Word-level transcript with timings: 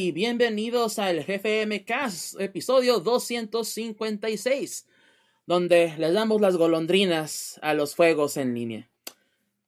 Y 0.00 0.12
bienvenidos 0.12 1.00
al 1.00 1.24
GFM 1.24 1.84
Cast, 1.84 2.40
episodio 2.40 3.00
256, 3.00 4.86
donde 5.44 5.92
les 5.98 6.14
damos 6.14 6.40
las 6.40 6.56
golondrinas 6.56 7.58
a 7.62 7.74
los 7.74 7.96
juegos 7.96 8.36
en 8.36 8.54
línea. 8.54 8.88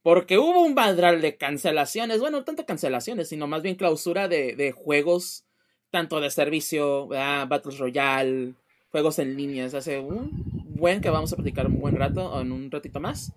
Porque 0.05 0.39
hubo 0.39 0.63
un 0.63 0.77
badral 0.77 1.21
de 1.21 1.37
cancelaciones, 1.37 2.21
bueno, 2.21 2.39
no 2.39 2.45
tanto 2.45 2.65
cancelaciones, 2.65 3.29
sino 3.29 3.49
más 3.49 3.63
bien 3.63 3.75
clausura 3.75 4.29
de, 4.29 4.55
de 4.55 4.71
juegos, 4.71 5.47
tanto 5.91 6.21
de 6.21 6.31
servicio, 6.31 7.09
¿verdad? 7.09 7.49
Battles 7.49 7.79
Royale, 7.79 8.55
juegos 8.93 9.19
en 9.19 9.37
línea. 9.37 9.65
Hace 9.65 9.99
un 9.99 10.31
buen 10.77 11.01
que 11.01 11.11
vamos 11.11 11.33
a 11.33 11.37
platicar 11.37 11.67
un 11.67 11.81
buen 11.81 11.97
rato, 11.97 12.41
en 12.41 12.53
un 12.53 12.71
ratito 12.71 13.01
más. 13.01 13.33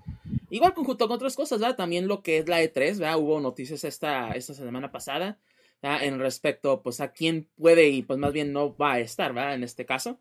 Igual 0.51 0.75
conjunto 0.75 1.07
con 1.07 1.15
otras 1.15 1.35
cosas, 1.35 1.59
¿verdad? 1.59 1.75
También 1.75 2.07
lo 2.07 2.21
que 2.21 2.37
es 2.37 2.47
la 2.47 2.61
E3, 2.61 2.99
¿verdad? 2.99 3.17
Hubo 3.17 3.39
noticias 3.39 3.83
esta, 3.83 4.33
esta 4.33 4.53
semana 4.53 4.91
pasada, 4.91 5.39
¿verdad? 5.83 6.03
En 6.03 6.17
respecto, 6.19 6.81
pues, 6.81 7.01
a 7.01 7.11
quién 7.11 7.49
puede 7.55 7.89
y, 7.89 8.01
pues, 8.01 8.17
más 8.17 8.33
bien 8.33 8.53
no 8.53 8.75
va 8.75 8.93
a 8.93 8.99
estar, 8.99 9.33
¿verdad? 9.33 9.53
En 9.53 9.63
este 9.63 9.85
caso. 9.85 10.19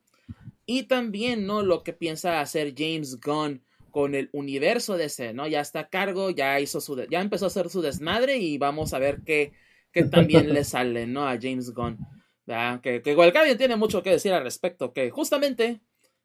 Y 0.66 0.84
también, 0.84 1.46
¿no? 1.46 1.62
Lo 1.62 1.82
que 1.82 1.92
piensa 1.92 2.40
hacer 2.40 2.74
James 2.76 3.20
Gunn 3.20 3.62
con 3.90 4.14
el 4.14 4.28
universo 4.32 4.96
de 4.96 5.04
ese, 5.04 5.32
¿no? 5.32 5.46
Ya 5.46 5.60
está 5.60 5.80
a 5.80 5.88
cargo, 5.88 6.30
ya 6.30 6.58
hizo 6.60 6.80
su, 6.80 7.06
ya 7.08 7.20
empezó 7.20 7.46
a 7.46 7.48
hacer 7.48 7.68
su 7.70 7.80
desmadre 7.80 8.38
y 8.38 8.58
vamos 8.58 8.94
a 8.94 8.98
ver 8.98 9.20
qué, 9.24 9.52
qué 9.92 10.04
también 10.04 10.52
le 10.52 10.64
sale, 10.64 11.06
¿no? 11.06 11.26
A 11.26 11.38
James 11.40 11.72
Gunn. 11.72 11.98
¿verdad? 12.44 12.80
Que, 12.80 13.02
que 13.02 13.14
Walcavian 13.14 13.56
tiene 13.56 13.76
mucho 13.76 14.02
que 14.02 14.10
decir 14.10 14.32
al 14.32 14.42
respecto, 14.42 14.92
que 14.92 15.10
justamente 15.10 15.80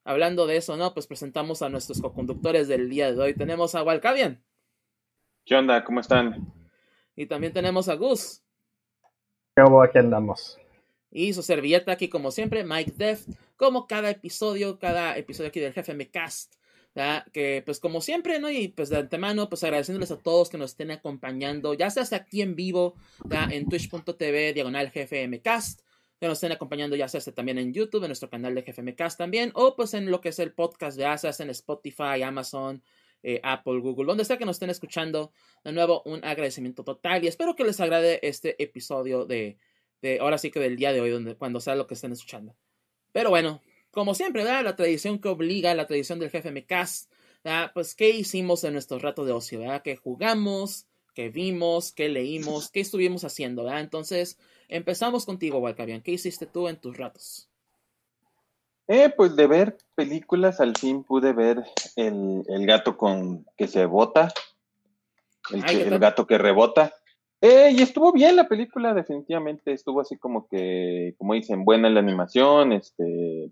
hablando 0.07 0.47
de 0.47 0.57
eso, 0.57 0.77
¿no? 0.77 0.93
Pues 0.93 1.05
presentamos 1.05 1.61
a 1.61 1.69
nuestros 1.69 2.01
coconductores 2.01 2.67
del 2.67 2.89
día 2.89 3.11
de 3.11 3.21
hoy. 3.21 3.33
Tenemos 3.33 3.75
a 3.75 3.83
Walcavian. 3.83 4.41
¿Qué 5.45 5.55
onda? 5.55 5.83
¿Cómo 5.83 5.99
están? 5.99 6.53
Y 7.15 7.25
también 7.25 7.51
tenemos 7.51 7.89
a 7.89 7.95
Gus. 7.95 8.41
¿Cómo 9.57 9.81
aquí 9.81 9.97
andamos? 9.97 10.59
Y 11.09 11.33
su 11.33 11.41
servilleta 11.41 11.91
aquí, 11.93 12.09
como 12.09 12.29
siempre, 12.29 12.63
Mike 12.63 12.93
Deft, 12.95 13.27
como 13.55 13.87
cada 13.87 14.11
episodio, 14.11 14.77
cada 14.77 15.17
episodio 15.17 15.49
aquí 15.49 15.59
del 15.59 15.73
GFM 15.73 16.11
Cast. 16.11 16.53
Que 17.31 17.63
pues 17.65 17.79
como 17.79 18.01
siempre, 18.01 18.39
¿no? 18.39 18.49
Y 18.49 18.69
pues 18.69 18.89
de 18.89 18.97
antemano, 18.97 19.49
pues 19.49 19.63
agradeciéndoles 19.63 20.11
a 20.11 20.17
todos 20.17 20.49
que 20.49 20.57
nos 20.57 20.71
estén 20.71 20.91
acompañando, 20.91 21.73
ya 21.73 21.89
sea 21.89 22.05
aquí 22.17 22.41
en 22.41 22.55
vivo, 22.55 22.95
en 23.31 23.67
twitch.tv, 23.67 24.53
diagonal 24.53 24.91
GFM 24.93 25.41
Cast, 25.41 25.81
que 26.19 26.27
nos 26.27 26.37
estén 26.37 26.51
acompañando 26.51 26.95
ya 26.95 27.07
sea 27.07 27.21
también 27.33 27.57
en 27.57 27.73
YouTube, 27.73 28.03
en 28.03 28.09
nuestro 28.09 28.29
canal 28.29 28.55
de 28.55 28.63
GFMcast 28.63 29.17
también, 29.17 29.51
o 29.53 29.75
pues 29.75 29.93
en 29.93 30.09
lo 30.09 30.21
que 30.21 30.29
es 30.29 30.39
el 30.39 30.53
podcast 30.53 30.97
de 30.97 31.05
Asas, 31.05 31.39
en 31.39 31.51
Spotify, 31.51 32.23
Amazon, 32.23 32.83
eh, 33.23 33.39
Apple, 33.43 33.79
Google, 33.79 34.05
donde 34.05 34.25
sea 34.25 34.37
que 34.37 34.45
nos 34.45 34.57
estén 34.57 34.69
escuchando. 34.69 35.31
De 35.63 35.71
nuevo, 35.71 36.01
un 36.05 36.23
agradecimiento 36.23 36.83
total 36.83 37.23
y 37.23 37.27
espero 37.27 37.55
que 37.55 37.63
les 37.63 37.79
agrade 37.79 38.19
este 38.23 38.61
episodio 38.61 39.25
de, 39.25 39.57
de 40.01 40.19
ahora 40.19 40.37
sí 40.37 40.51
que 40.51 40.59
del 40.59 40.75
día 40.75 40.93
de 40.93 41.01
hoy, 41.01 41.09
donde, 41.09 41.35
cuando 41.35 41.59
sea 41.59 41.75
lo 41.75 41.87
que 41.87 41.93
estén 41.93 42.11
escuchando. 42.11 42.55
Pero 43.11 43.29
bueno, 43.29 43.61
como 43.91 44.13
siempre, 44.13 44.43
¿verdad? 44.43 44.63
La 44.63 44.75
tradición 44.75 45.19
que 45.19 45.29
obliga, 45.29 45.73
la 45.73 45.87
tradición 45.87 46.19
del 46.19 46.29
GFMcast, 46.29 47.11
¿verdad? 47.43 47.71
Pues, 47.73 47.95
¿qué 47.95 48.09
hicimos 48.09 48.63
en 48.63 48.73
nuestro 48.73 48.99
rato 48.99 49.25
de 49.25 49.31
ocio, 49.31 49.59
¿verdad? 49.59 49.81
¿Qué 49.81 49.95
jugamos? 49.95 50.87
¿Qué 51.13 51.29
vimos? 51.29 51.91
¿Qué 51.91 52.09
leímos? 52.09 52.69
¿Qué 52.69 52.81
estuvimos 52.81 53.23
haciendo, 53.23 53.63
¿verdad? 53.63 53.81
Entonces, 53.81 54.37
Empezamos 54.69 55.25
contigo, 55.25 55.59
Walcavian. 55.59 56.01
¿Qué 56.01 56.11
hiciste 56.11 56.45
tú 56.45 56.67
en 56.67 56.79
tus 56.79 56.97
ratos? 56.97 57.49
Eh, 58.87 59.09
pues 59.15 59.35
de 59.35 59.47
ver 59.47 59.77
películas, 59.95 60.59
al 60.61 60.75
fin 60.77 61.03
pude 61.03 61.33
ver 61.33 61.63
el, 61.95 62.43
el 62.47 62.65
gato 62.65 62.95
con 62.97 63.45
que 63.57 63.67
se 63.67 63.85
bota, 63.85 64.31
el, 65.51 65.63
Ay, 65.63 65.77
que- 65.77 65.83
¿qué 65.83 65.89
el 65.89 65.99
gato 65.99 66.25
que 66.25 66.37
rebota. 66.37 66.93
Eh, 67.41 67.71
y 67.71 67.81
estuvo 67.81 68.11
bien 68.11 68.35
la 68.35 68.47
película, 68.47 68.93
definitivamente 68.93 69.71
estuvo 69.71 70.01
así 70.01 70.17
como 70.17 70.47
que, 70.47 71.13
como 71.17 71.33
dicen, 71.35 71.65
buena 71.65 71.89
la 71.89 71.99
animación, 71.99 72.71
este, 72.71 73.51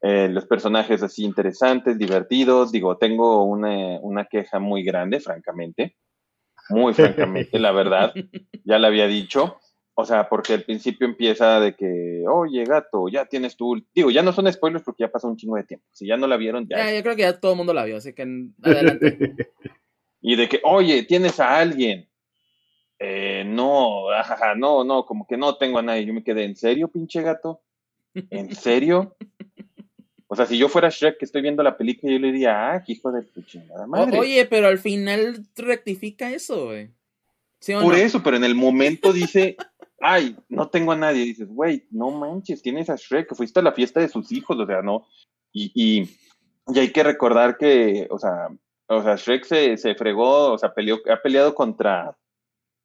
eh, 0.00 0.28
los 0.28 0.46
personajes 0.46 1.02
así 1.02 1.24
interesantes, 1.24 1.98
divertidos. 1.98 2.72
Digo, 2.72 2.96
tengo 2.96 3.44
una, 3.44 3.98
una 4.00 4.24
queja 4.24 4.58
muy 4.60 4.82
grande, 4.82 5.20
francamente, 5.20 5.96
muy 6.70 6.94
francamente, 6.94 7.58
la 7.58 7.72
verdad, 7.72 8.14
ya 8.64 8.78
la 8.78 8.88
había 8.88 9.06
dicho. 9.08 9.58
O 9.94 10.04
sea, 10.06 10.28
porque 10.28 10.54
al 10.54 10.62
principio 10.62 11.06
empieza 11.06 11.60
de 11.60 11.74
que, 11.74 12.24
oye, 12.26 12.64
gato, 12.64 13.08
ya 13.08 13.26
tienes 13.26 13.56
tu... 13.56 13.82
Digo, 13.94 14.10
ya 14.10 14.22
no 14.22 14.32
son 14.32 14.50
spoilers 14.50 14.82
porque 14.84 15.02
ya 15.04 15.10
pasó 15.12 15.28
un 15.28 15.36
chingo 15.36 15.56
de 15.56 15.64
tiempo. 15.64 15.86
Si 15.92 16.06
ya 16.06 16.16
no 16.16 16.26
la 16.26 16.38
vieron, 16.38 16.66
ya. 16.66 16.78
Ya, 16.78 16.94
yo 16.96 17.02
creo 17.02 17.14
que 17.16 17.22
ya 17.22 17.38
todo 17.38 17.52
el 17.52 17.58
mundo 17.58 17.74
la 17.74 17.84
vio, 17.84 17.98
así 17.98 18.12
que 18.14 18.22
adelante. 18.62 19.36
Y 20.24 20.36
de 20.36 20.48
que, 20.48 20.60
oye, 20.62 21.02
tienes 21.02 21.40
a 21.40 21.58
alguien. 21.58 22.08
Eh, 23.00 23.42
no, 23.44 24.08
ajaja, 24.10 24.54
no, 24.54 24.84
no, 24.84 25.04
como 25.04 25.26
que 25.26 25.36
no 25.36 25.56
tengo 25.56 25.80
a 25.80 25.82
nadie. 25.82 26.06
Yo 26.06 26.14
me 26.14 26.22
quedé, 26.22 26.44
¿en 26.44 26.54
serio, 26.54 26.86
pinche 26.86 27.20
gato? 27.22 27.60
¿En 28.30 28.54
serio? 28.54 29.16
O 30.28 30.36
sea, 30.36 30.46
si 30.46 30.56
yo 30.56 30.68
fuera 30.68 30.90
Shrek 30.90 31.18
que 31.18 31.24
estoy 31.24 31.42
viendo 31.42 31.62
la 31.64 31.76
película, 31.76 32.12
yo 32.12 32.20
le 32.20 32.30
diría, 32.30 32.72
ah, 32.72 32.84
hijo 32.86 33.10
de 33.10 33.22
tu 33.22 33.42
chingada 33.42 33.82
O- 33.84 33.88
madre. 33.88 34.16
oye, 34.20 34.46
pero 34.46 34.68
al 34.68 34.78
final 34.78 35.44
rectifica 35.56 36.30
eso, 36.30 36.66
güey. 36.66 36.90
¿Sí 37.58 37.74
o 37.74 37.80
Por 37.80 37.94
no? 37.94 37.98
eso, 37.98 38.22
pero 38.22 38.36
en 38.36 38.44
el 38.44 38.54
momento 38.54 39.12
dice, 39.12 39.56
ay, 40.02 40.36
no 40.48 40.68
tengo 40.68 40.92
a 40.92 40.96
nadie. 40.96 41.24
Dices, 41.24 41.48
güey, 41.48 41.86
no 41.90 42.10
manches, 42.10 42.60
tienes 42.60 42.90
a 42.90 42.96
Shrek, 42.96 43.28
que 43.28 43.34
fuiste 43.34 43.60
a 43.60 43.62
la 43.62 43.72
fiesta 43.72 44.00
de 44.00 44.08
sus 44.08 44.30
hijos, 44.32 44.58
o 44.58 44.66
sea, 44.66 44.82
no. 44.82 45.06
Y, 45.52 45.72
y, 45.74 46.10
y 46.66 46.78
hay 46.78 46.92
que 46.92 47.02
recordar 47.02 47.56
que, 47.56 48.06
o 48.10 48.18
sea, 48.18 48.48
o 48.88 49.02
sea, 49.02 49.16
Shrek 49.16 49.44
se, 49.44 49.76
se 49.76 49.94
fregó, 49.94 50.52
o 50.52 50.58
sea, 50.58 50.74
peleó, 50.74 50.98
ha 51.10 51.22
peleado 51.22 51.54
contra 51.54 52.16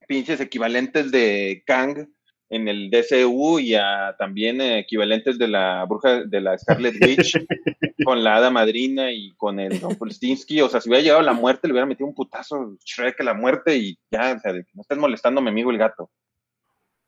pinches 0.07 0.39
equivalentes 0.39 1.11
de 1.11 1.63
Kang 1.65 2.07
en 2.49 2.67
el 2.67 2.89
DCU 2.89 3.59
y 3.59 3.75
a 3.75 4.15
también 4.17 4.61
eh, 4.61 4.79
equivalentes 4.79 5.37
de 5.37 5.49
la 5.49 5.83
bruja 5.85 6.23
de 6.23 6.39
la 6.39 6.57
Scarlet 6.57 6.95
Witch 7.03 7.33
con 8.05 8.23
la 8.23 8.37
hada 8.37 8.49
madrina 8.49 9.11
y 9.11 9.33
con 9.35 9.59
el 9.59 9.81
Rumpelstiltskin. 9.81 10.63
O 10.63 10.69
sea, 10.69 10.79
si 10.79 10.87
hubiera 10.87 11.03
llegado 11.03 11.19
a 11.21 11.25
la 11.25 11.33
muerte, 11.33 11.67
le 11.67 11.73
hubiera 11.73 11.85
metido 11.85 12.07
un 12.07 12.15
putazo 12.15 12.77
Shrek 12.85 13.19
a 13.19 13.25
la 13.25 13.33
muerte 13.33 13.75
y 13.75 13.97
ya, 14.09 14.33
o 14.37 14.39
sea, 14.39 14.53
de 14.53 14.63
que 14.63 14.71
no 14.75 14.81
estés 14.81 14.97
molestando 14.97 15.41
a 15.41 15.43
mi 15.43 15.49
amigo 15.49 15.71
el 15.71 15.77
gato. 15.77 16.09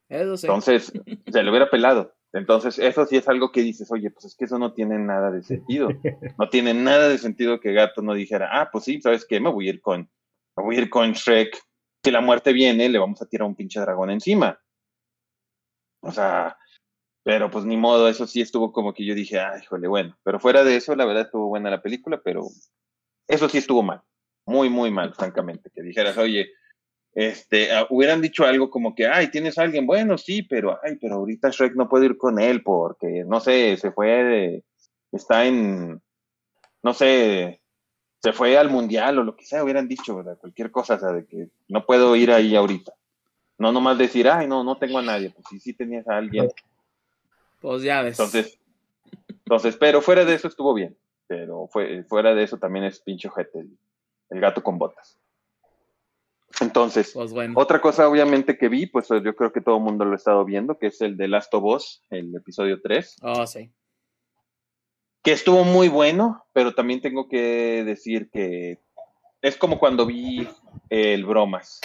Eso. 0.09 0.47
Entonces, 0.47 0.91
se 1.31 1.43
le 1.43 1.49
hubiera 1.49 1.69
pelado. 1.69 2.15
Entonces, 2.33 2.77
eso 2.77 3.05
sí 3.05 3.17
es 3.17 3.27
algo 3.27 3.51
que 3.51 3.61
dices, 3.61 3.91
oye, 3.91 4.11
pues 4.11 4.25
es 4.25 4.35
que 4.35 4.45
eso 4.45 4.59
no 4.59 4.73
tiene 4.73 4.99
nada 4.99 5.31
de 5.31 5.41
sentido. 5.41 5.89
No 6.37 6.49
tiene 6.49 6.73
nada 6.73 7.09
de 7.09 7.17
sentido 7.17 7.59
que 7.59 7.73
Gato 7.73 8.01
no 8.01 8.13
dijera, 8.13 8.49
ah, 8.51 8.69
pues 8.71 8.83
sí, 8.83 9.01
¿sabes 9.01 9.25
qué? 9.25 9.39
Me 9.39 9.49
voy 9.49 9.67
a 9.67 9.71
ir 9.71 9.81
con, 9.81 10.09
me 10.55 10.63
voy 10.63 10.75
a 10.75 10.81
ir 10.81 10.89
con 10.89 11.11
Shrek. 11.13 11.57
Si 12.03 12.11
la 12.11 12.21
muerte 12.21 12.53
viene, 12.53 12.87
le 12.87 12.99
vamos 12.99 13.21
a 13.21 13.25
tirar 13.25 13.47
un 13.47 13.55
pinche 13.55 13.79
dragón 13.79 14.09
encima. 14.11 14.59
O 16.01 16.11
sea, 16.11 16.57
pero 17.23 17.49
pues 17.51 17.65
ni 17.65 17.77
modo, 17.77 18.07
eso 18.07 18.25
sí 18.25 18.41
estuvo 18.41 18.71
como 18.71 18.93
que 18.93 19.05
yo 19.05 19.15
dije, 19.15 19.39
ah, 19.39 19.59
híjole, 19.61 19.87
bueno. 19.87 20.17
Pero 20.23 20.39
fuera 20.39 20.63
de 20.63 20.75
eso, 20.75 20.95
la 20.95 21.05
verdad 21.05 21.23
estuvo 21.23 21.47
buena 21.47 21.69
la 21.69 21.81
película, 21.81 22.21
pero 22.23 22.47
eso 23.27 23.49
sí 23.49 23.57
estuvo 23.57 23.83
mal. 23.83 24.01
Muy, 24.45 24.69
muy 24.69 24.91
mal, 24.91 25.13
francamente. 25.13 25.69
Que 25.73 25.81
dijeras, 25.81 26.17
oye, 26.17 26.49
este, 27.19 27.73
ah, 27.73 27.85
hubieran 27.89 28.21
dicho 28.21 28.45
algo 28.45 28.69
como 28.69 28.95
que, 28.95 29.05
ay, 29.05 29.27
tienes 29.29 29.57
a 29.57 29.63
alguien, 29.63 29.85
bueno, 29.85 30.17
sí, 30.17 30.41
pero, 30.41 30.79
ay, 30.81 30.95
pero 30.95 31.15
ahorita 31.15 31.49
Shrek 31.49 31.75
no 31.75 31.89
puede 31.89 32.05
ir 32.05 32.17
con 32.17 32.39
él 32.39 32.63
porque, 32.63 33.25
no 33.27 33.41
sé, 33.41 33.75
se 33.75 33.91
fue, 33.91 34.07
de- 34.23 34.63
está 35.11 35.45
en, 35.45 36.01
no 36.81 36.93
sé, 36.93 37.59
se 38.23 38.31
fue 38.31 38.57
al 38.57 38.69
mundial 38.69 39.19
o 39.19 39.23
lo 39.25 39.35
que 39.35 39.43
sea, 39.45 39.65
hubieran 39.65 39.89
dicho, 39.89 40.15
¿verdad? 40.15 40.37
Cualquier 40.37 40.71
cosa, 40.71 40.95
o 40.95 40.99
sea, 40.99 41.11
de 41.11 41.25
que 41.25 41.49
no 41.67 41.85
puedo 41.85 42.15
ir 42.15 42.31
ahí 42.31 42.55
ahorita. 42.55 42.93
No 43.57 43.73
nomás 43.73 43.97
decir, 43.97 44.29
ay, 44.29 44.47
no, 44.47 44.63
no 44.63 44.77
tengo 44.77 44.99
a 44.99 45.01
nadie, 45.01 45.29
pues 45.29 45.45
sí, 45.49 45.59
sí 45.59 45.73
tenías 45.73 46.07
a 46.07 46.15
alguien. 46.15 46.49
Pues 47.59 47.83
ya 47.83 48.01
ves. 48.01 48.17
Entonces, 48.17 48.57
entonces, 49.29 49.75
pero 49.75 50.01
fuera 50.01 50.23
de 50.23 50.35
eso 50.35 50.47
estuvo 50.47 50.73
bien, 50.73 50.97
pero 51.27 51.67
fue, 51.67 52.05
fuera 52.05 52.33
de 52.33 52.43
eso 52.43 52.57
también 52.57 52.85
es 52.85 53.01
pinche 53.01 53.27
ojete, 53.27 53.59
el, 53.59 53.77
el 54.29 54.39
gato 54.39 54.63
con 54.63 54.77
botas. 54.77 55.18
Entonces, 56.61 57.11
Pues 57.13 57.31
bueno. 57.33 57.53
otra 57.57 57.79
cosa, 57.79 58.07
obviamente, 58.09 58.57
que 58.57 58.67
vi, 58.69 58.85
pues 58.85 59.07
yo 59.09 59.35
creo 59.35 59.51
que 59.51 59.61
todo 59.61 59.77
el 59.77 59.83
mundo 59.83 60.03
lo 60.05 60.13
ha 60.13 60.15
estado 60.17 60.43
viendo, 60.45 60.77
que 60.77 60.87
es 60.87 60.99
el 61.01 61.15
de 61.17 61.27
Last 61.27 61.53
of 61.53 61.63
Us, 61.63 62.03
el 62.09 62.35
episodio 62.35 62.81
3, 62.81 63.15
Oh, 63.21 63.45
sí. 63.47 63.71
que 65.23 65.31
estuvo 65.31 65.63
muy 65.63 65.87
bueno, 65.87 66.45
pero 66.53 66.73
también 66.73 67.01
tengo 67.01 67.27
que 67.27 67.83
decir 67.85 68.29
que 68.29 68.79
es 69.41 69.55
como 69.57 69.79
cuando 69.79 70.05
vi 70.05 70.47
el 70.89 71.25
Bromas. 71.25 71.79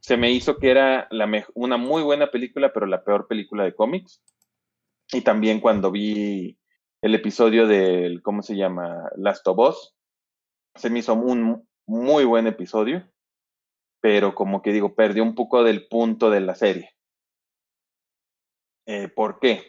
Se 0.00 0.16
me 0.16 0.30
hizo 0.32 0.56
que 0.58 0.70
era 0.70 1.06
la 1.10 1.28
una 1.54 1.76
muy 1.76 2.02
buena 2.02 2.30
película, 2.30 2.72
pero 2.72 2.86
la 2.86 3.04
peor 3.04 3.26
película 3.26 3.64
de 3.64 3.74
cómics. 3.74 4.22
Y 5.12 5.20
también 5.20 5.60
cuando 5.60 5.90
vi 5.90 6.58
el 7.02 7.14
episodio 7.14 7.66
del, 7.66 8.22
¿cómo 8.22 8.42
se 8.42 8.56
llama? 8.56 9.08
Last 9.16 9.46
of 9.48 9.58
Us, 9.58 9.94
se 10.74 10.90
me 10.90 11.00
hizo 11.00 11.14
un 11.14 11.66
muy 11.86 12.24
buen 12.24 12.46
episodio, 12.46 13.06
pero 14.06 14.36
como 14.36 14.62
que 14.62 14.70
digo, 14.70 14.94
perdió 14.94 15.24
un 15.24 15.34
poco 15.34 15.64
del 15.64 15.88
punto 15.88 16.30
de 16.30 16.38
la 16.38 16.54
serie. 16.54 16.94
Eh, 18.86 19.08
¿Por 19.08 19.40
qué? 19.40 19.64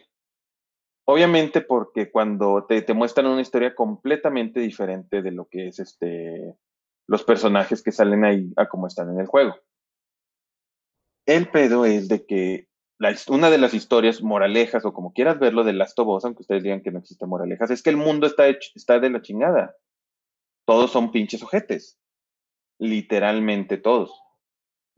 Obviamente 1.08 1.60
porque 1.60 2.12
cuando 2.12 2.64
te, 2.64 2.82
te 2.82 2.94
muestran 2.94 3.26
una 3.26 3.40
historia 3.40 3.74
completamente 3.74 4.60
diferente 4.60 5.22
de 5.22 5.32
lo 5.32 5.48
que 5.48 5.66
es 5.66 5.80
este 5.80 6.54
los 7.08 7.24
personajes 7.24 7.82
que 7.82 7.90
salen 7.90 8.24
ahí 8.24 8.52
a 8.56 8.68
como 8.68 8.86
están 8.86 9.10
en 9.10 9.18
el 9.18 9.26
juego. 9.26 9.56
El 11.26 11.50
pedo 11.50 11.84
es 11.84 12.06
de 12.06 12.24
que 12.24 12.68
una 13.26 13.50
de 13.50 13.58
las 13.58 13.74
historias 13.74 14.22
moralejas, 14.22 14.84
o 14.84 14.92
como 14.92 15.12
quieras 15.12 15.40
verlo, 15.40 15.64
de 15.64 15.72
Last 15.72 15.98
of 15.98 16.06
Us, 16.06 16.24
aunque 16.24 16.42
ustedes 16.42 16.62
digan 16.62 16.80
que 16.80 16.92
no 16.92 17.00
existe 17.00 17.26
moralejas, 17.26 17.72
es 17.72 17.82
que 17.82 17.90
el 17.90 17.96
mundo 17.96 18.28
está, 18.28 18.46
está 18.48 19.00
de 19.00 19.10
la 19.10 19.20
chingada. 19.20 19.74
Todos 20.64 20.92
son 20.92 21.10
pinches 21.10 21.42
ojetes. 21.42 21.98
Literalmente 22.78 23.78
todos. 23.78 24.27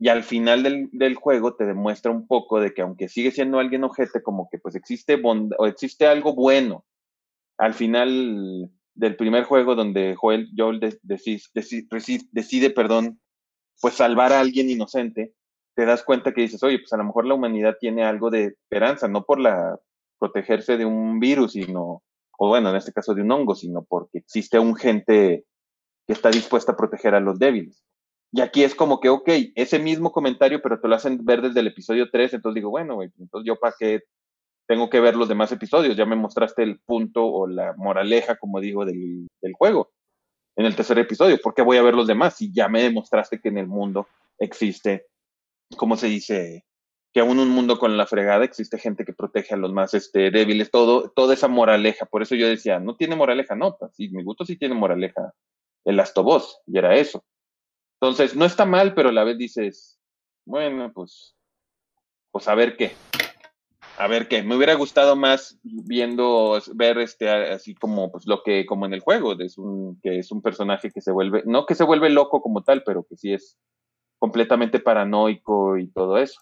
Y 0.01 0.09
al 0.09 0.23
final 0.23 0.63
del, 0.63 0.89
del, 0.91 1.13
juego 1.13 1.53
te 1.53 1.65
demuestra 1.65 2.09
un 2.09 2.25
poco 2.25 2.59
de 2.59 2.73
que 2.73 2.81
aunque 2.81 3.07
sigue 3.07 3.29
siendo 3.29 3.59
alguien 3.59 3.83
ojete, 3.83 4.23
como 4.23 4.49
que 4.49 4.57
pues 4.57 4.73
existe 4.73 5.15
bond 5.15 5.53
o 5.59 5.67
existe 5.67 6.07
algo 6.07 6.33
bueno. 6.33 6.85
Al 7.59 7.75
final 7.75 8.71
del 8.95 9.15
primer 9.15 9.43
juego 9.43 9.75
donde 9.75 10.15
Joel, 10.15 10.49
Joel 10.57 10.79
decide, 11.03 11.41
decide, 11.53 11.87
decide, 12.31 12.69
perdón, 12.71 13.21
pues 13.79 13.93
salvar 13.93 14.33
a 14.33 14.39
alguien 14.39 14.71
inocente, 14.71 15.35
te 15.75 15.85
das 15.85 16.03
cuenta 16.03 16.33
que 16.33 16.41
dices, 16.41 16.63
oye, 16.63 16.79
pues 16.79 16.91
a 16.93 16.97
lo 16.97 17.03
mejor 17.03 17.27
la 17.27 17.35
humanidad 17.35 17.77
tiene 17.79 18.03
algo 18.03 18.31
de 18.31 18.45
esperanza, 18.45 19.07
no 19.07 19.23
por 19.23 19.39
la 19.39 19.79
protegerse 20.19 20.77
de 20.77 20.85
un 20.85 21.19
virus, 21.19 21.51
sino, 21.51 22.01
o 22.39 22.47
bueno, 22.47 22.71
en 22.71 22.75
este 22.75 22.91
caso 22.91 23.13
de 23.13 23.21
un 23.21 23.31
hongo, 23.31 23.53
sino 23.53 23.83
porque 23.83 24.17
existe 24.17 24.57
un 24.57 24.75
gente 24.75 25.45
que 26.07 26.13
está 26.13 26.31
dispuesta 26.31 26.71
a 26.71 26.75
proteger 26.75 27.13
a 27.13 27.19
los 27.19 27.37
débiles. 27.37 27.83
Y 28.31 28.41
aquí 28.41 28.63
es 28.63 28.75
como 28.75 28.99
que, 28.99 29.09
ok, 29.09 29.29
ese 29.55 29.79
mismo 29.79 30.11
comentario, 30.11 30.61
pero 30.61 30.79
te 30.79 30.87
lo 30.87 30.95
hacen 30.95 31.25
ver 31.25 31.41
desde 31.41 31.59
el 31.59 31.67
episodio 31.67 32.09
3, 32.09 32.35
entonces 32.35 32.55
digo, 32.55 32.69
bueno, 32.69 32.95
güey, 32.95 33.09
entonces 33.19 33.45
yo 33.45 33.57
para 33.57 33.75
qué 33.77 34.03
tengo 34.67 34.89
que 34.89 35.01
ver 35.01 35.15
los 35.15 35.27
demás 35.27 35.51
episodios, 35.51 35.97
ya 35.97 36.05
me 36.05 36.15
mostraste 36.15 36.63
el 36.63 36.79
punto 36.79 37.25
o 37.25 37.47
la 37.47 37.73
moraleja, 37.75 38.37
como 38.37 38.61
digo, 38.61 38.85
del, 38.85 39.27
del 39.41 39.53
juego 39.53 39.91
en 40.55 40.65
el 40.65 40.75
tercer 40.75 40.99
episodio, 40.99 41.39
¿por 41.41 41.53
qué 41.53 41.61
voy 41.61 41.77
a 41.77 41.81
ver 41.81 41.93
los 41.93 42.07
demás 42.07 42.35
si 42.37 42.53
ya 42.53 42.67
me 42.67 42.83
demostraste 42.83 43.39
que 43.39 43.49
en 43.49 43.57
el 43.57 43.67
mundo 43.67 44.07
existe 44.37 45.07
¿cómo 45.77 45.97
se 45.97 46.07
dice? 46.07 46.65
Que 47.13 47.19
aún 47.19 47.39
un 47.39 47.49
mundo 47.49 47.77
con 47.77 47.97
la 47.97 48.07
fregada 48.07 48.45
existe 48.45 48.77
gente 48.77 49.05
que 49.05 49.13
protege 49.13 49.53
a 49.53 49.57
los 49.57 49.73
más 49.73 49.93
este, 49.93 50.31
débiles, 50.31 50.71
todo, 50.71 51.09
toda 51.09 51.33
esa 51.33 51.47
moraleja. 51.47 52.05
Por 52.05 52.21
eso 52.21 52.35
yo 52.35 52.47
decía, 52.47 52.79
no 52.79 52.95
tiene 52.95 53.15
moraleja, 53.15 53.55
no, 53.55 53.75
pues, 53.77 53.93
sí, 53.95 54.09
mi 54.09 54.23
gusto 54.23 54.45
sí 54.45 54.57
tiene 54.57 54.75
moraleja. 54.75 55.33
El 55.83 55.99
Astobos, 55.99 56.61
y 56.67 56.77
era 56.77 56.95
eso. 56.95 57.23
Entonces, 58.01 58.35
no 58.35 58.45
está 58.45 58.65
mal, 58.65 58.95
pero 58.95 59.09
a 59.09 59.11
la 59.11 59.23
vez 59.23 59.37
dices, 59.37 59.99
bueno, 60.43 60.91
pues, 60.91 61.35
pues 62.31 62.47
a 62.47 62.55
ver 62.55 62.75
qué. 62.75 62.93
A 63.99 64.07
ver 64.07 64.27
qué. 64.27 64.41
Me 64.41 64.55
hubiera 64.55 64.73
gustado 64.73 65.15
más 65.15 65.59
viendo, 65.61 66.59
ver 66.73 66.97
este, 66.97 67.29
así 67.29 67.75
como, 67.75 68.11
pues 68.11 68.25
lo 68.25 68.41
que, 68.41 68.65
como 68.65 68.87
en 68.87 68.95
el 68.95 69.01
juego, 69.01 69.39
es 69.39 69.59
un, 69.59 69.99
que 70.01 70.17
es 70.17 70.31
un 70.31 70.41
personaje 70.41 70.89
que 70.89 70.99
se 70.99 71.11
vuelve, 71.11 71.43
no 71.45 71.67
que 71.67 71.75
se 71.75 71.83
vuelve 71.83 72.09
loco 72.09 72.41
como 72.41 72.63
tal, 72.63 72.83
pero 72.83 73.03
que 73.03 73.17
sí 73.17 73.33
es 73.33 73.59
completamente 74.17 74.79
paranoico 74.79 75.77
y 75.77 75.87
todo 75.91 76.17
eso. 76.17 76.41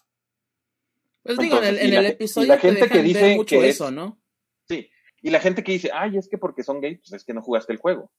Pues 1.22 1.36
digo, 1.36 1.62
en 1.62 1.76
el, 1.76 2.06
episodio 2.06 2.48
la 2.48 2.58
gente 2.58 2.88
que 2.88 3.02
dice 3.02 3.36
mucho 3.36 3.60
que 3.60 3.68
eso, 3.68 3.90
¿no? 3.90 4.18
Sí, 4.66 4.88
y 5.20 5.28
la 5.28 5.40
gente 5.40 5.62
que 5.62 5.72
dice, 5.72 5.90
ay, 5.92 6.16
es 6.16 6.26
que 6.26 6.38
porque 6.38 6.62
son 6.62 6.80
gays, 6.80 7.00
pues 7.00 7.12
es 7.12 7.24
que 7.24 7.34
no 7.34 7.42
jugaste 7.42 7.74
el 7.74 7.78
juego. 7.78 8.10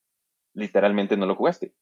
Literalmente 0.53 1.17
no 1.17 1.25
lo 1.25 1.35
jugaste. 1.35 1.73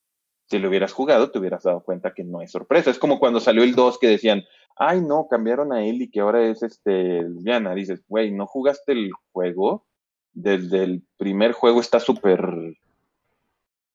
Si 0.49 0.57
lo 0.59 0.69
hubieras 0.69 0.93
jugado, 0.93 1.31
te 1.31 1.39
hubieras 1.39 1.63
dado 1.63 1.81
cuenta 1.83 2.13
que 2.13 2.23
no 2.23 2.41
es 2.41 2.51
sorpresa. 2.51 2.89
Es 2.89 2.99
como 2.99 3.19
cuando 3.19 3.39
salió 3.39 3.63
el 3.63 3.75
2 3.75 3.99
que 3.99 4.07
decían, 4.07 4.43
ay, 4.75 5.01
no, 5.01 5.27
cambiaron 5.29 5.71
a 5.73 5.85
él 5.85 6.01
y 6.01 6.09
que 6.09 6.21
ahora 6.21 6.47
es 6.47 6.63
este 6.63 7.23
Diana. 7.29 7.75
Dices, 7.75 8.03
güey, 8.07 8.31
¿no 8.31 8.47
jugaste 8.47 8.93
el 8.93 9.11
juego? 9.31 9.85
Desde 10.33 10.83
el 10.83 11.03
primer 11.17 11.51
juego 11.51 11.79
está 11.79 11.99
súper, 11.99 12.41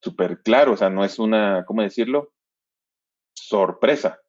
súper 0.01 0.43
claro. 0.43 0.73
O 0.73 0.77
sea, 0.77 0.91
no 0.91 1.05
es 1.05 1.19
una, 1.19 1.65
¿cómo 1.67 1.83
decirlo? 1.83 2.31
sorpresa. 3.35 4.21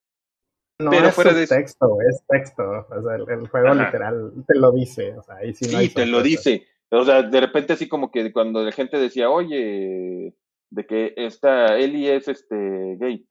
No 0.80 0.92
Pero 0.92 1.08
es 1.08 1.16
fuera 1.16 1.34
de 1.34 1.48
texto, 1.48 1.98
es 2.10 2.24
texto. 2.28 2.64
O 2.64 3.02
sea, 3.02 3.16
el, 3.16 3.48
juego 3.48 3.74
literal 3.74 4.34
te 4.46 4.60
lo 4.60 4.72
dice. 4.74 5.14
O 5.18 5.24
sea, 5.24 5.36
ahí 5.36 5.54
sí, 5.54 5.72
no 5.72 5.80
sí 5.80 5.90
te 5.90 6.06
lo 6.06 6.22
dice. 6.22 6.68
O 6.90 7.06
sea, 7.06 7.24
de 7.24 7.40
repente 7.40 7.74
así 7.74 7.88
como 7.88 8.12
que 8.12 8.32
cuando 8.34 8.64
la 8.64 8.72
gente 8.72 8.98
decía, 8.98 9.30
oye, 9.30 10.34
de 10.70 10.86
que 10.86 11.14
esta 11.18 11.78
Ellie 11.78 12.16
es 12.16 12.28
este 12.28 12.98
gay. 13.00 13.28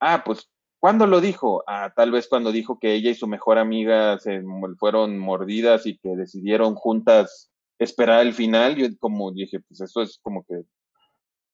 Ah, 0.00 0.22
pues, 0.24 0.50
¿cuándo 0.78 1.06
lo 1.06 1.20
dijo? 1.20 1.62
Ah, 1.66 1.92
tal 1.94 2.10
vez 2.10 2.28
cuando 2.28 2.52
dijo 2.52 2.78
que 2.78 2.94
ella 2.94 3.10
y 3.10 3.14
su 3.14 3.26
mejor 3.26 3.58
amiga 3.58 4.18
se 4.18 4.42
fueron 4.78 5.18
mordidas 5.18 5.86
y 5.86 5.98
que 5.98 6.10
decidieron 6.16 6.74
juntas 6.74 7.50
esperar 7.78 8.20
el 8.20 8.34
final. 8.34 8.76
Yo 8.76 8.86
como 8.98 9.32
dije, 9.32 9.60
pues 9.60 9.80
eso 9.80 10.02
es 10.02 10.18
como 10.22 10.44
que, 10.44 10.62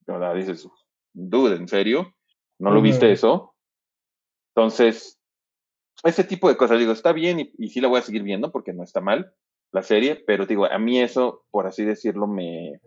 ¿verdad? 0.05 0.35
Dices, 0.35 0.67
dude, 1.13 1.55
¿en 1.55 1.67
serio? 1.67 2.13
¿No 2.59 2.71
lo 2.71 2.81
viste 2.81 3.11
eso? 3.11 3.55
Entonces, 4.53 5.19
ese 6.03 6.23
tipo 6.23 6.49
de 6.49 6.57
cosas, 6.57 6.79
digo, 6.79 6.91
está 6.91 7.13
bien 7.13 7.51
y, 7.57 7.69
sí 7.69 7.79
la 7.81 7.87
voy 7.87 7.99
a 7.99 8.03
seguir 8.03 8.23
viendo 8.23 8.51
porque 8.51 8.73
no 8.73 8.83
está 8.83 9.01
mal 9.01 9.33
la 9.71 9.83
serie, 9.83 10.15
pero 10.15 10.45
digo, 10.45 10.65
a 10.65 10.77
mí 10.77 10.99
eso, 10.99 11.45
por 11.49 11.65
así 11.65 11.85
decirlo, 11.85 12.27
me 12.27 12.81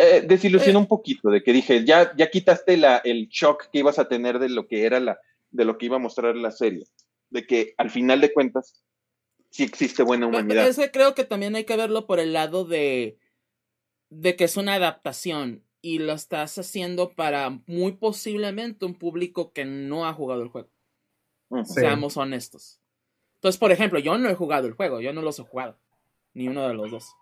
eh, 0.00 0.22
desilusionó 0.22 0.78
un 0.78 0.86
poquito, 0.86 1.30
de 1.30 1.42
que 1.42 1.52
dije, 1.52 1.84
ya, 1.84 2.14
ya 2.16 2.30
quitaste 2.30 2.76
la, 2.76 2.98
el 2.98 3.28
shock 3.28 3.68
que 3.70 3.80
ibas 3.80 3.98
a 3.98 4.08
tener 4.08 4.38
de 4.38 4.48
lo 4.48 4.66
que 4.66 4.84
era 4.84 4.98
la, 5.00 5.20
de 5.50 5.64
lo 5.64 5.76
que 5.76 5.86
iba 5.86 5.96
a 5.96 6.00
mostrar 6.00 6.36
la 6.36 6.50
serie, 6.50 6.86
de 7.28 7.46
que 7.46 7.74
al 7.76 7.90
final 7.90 8.20
de 8.20 8.32
cuentas 8.32 8.82
sí 9.50 9.62
existe 9.64 10.02
buena 10.02 10.26
humanidad. 10.26 10.66
Ese 10.66 10.90
creo 10.90 11.14
que 11.14 11.24
también 11.24 11.54
hay 11.56 11.64
que 11.64 11.76
verlo 11.76 12.06
por 12.06 12.20
el 12.20 12.32
lado 12.32 12.64
de, 12.64 13.18
de 14.08 14.36
que 14.36 14.44
es 14.44 14.56
una 14.56 14.74
adaptación 14.74 15.64
y 15.82 15.98
lo 15.98 16.12
estás 16.12 16.58
haciendo 16.58 17.10
para 17.10 17.50
muy 17.66 17.92
posiblemente 17.92 18.84
un 18.84 18.94
público 18.94 19.52
que 19.52 19.64
no 19.64 20.06
ha 20.06 20.12
jugado 20.12 20.42
el 20.42 20.48
juego. 20.48 20.70
Seamos 21.64 22.16
honestos. 22.16 22.80
Entonces, 23.36 23.58
por 23.58 23.72
ejemplo, 23.72 23.98
yo 23.98 24.16
no 24.18 24.28
he 24.28 24.34
jugado 24.34 24.66
el 24.66 24.74
juego, 24.74 25.00
yo 25.00 25.12
no 25.12 25.22
los 25.22 25.38
he 25.38 25.42
jugado, 25.42 25.78
ni 26.34 26.48
uno 26.48 26.68
de 26.68 26.74
los 26.74 26.90
dos. 26.90 27.16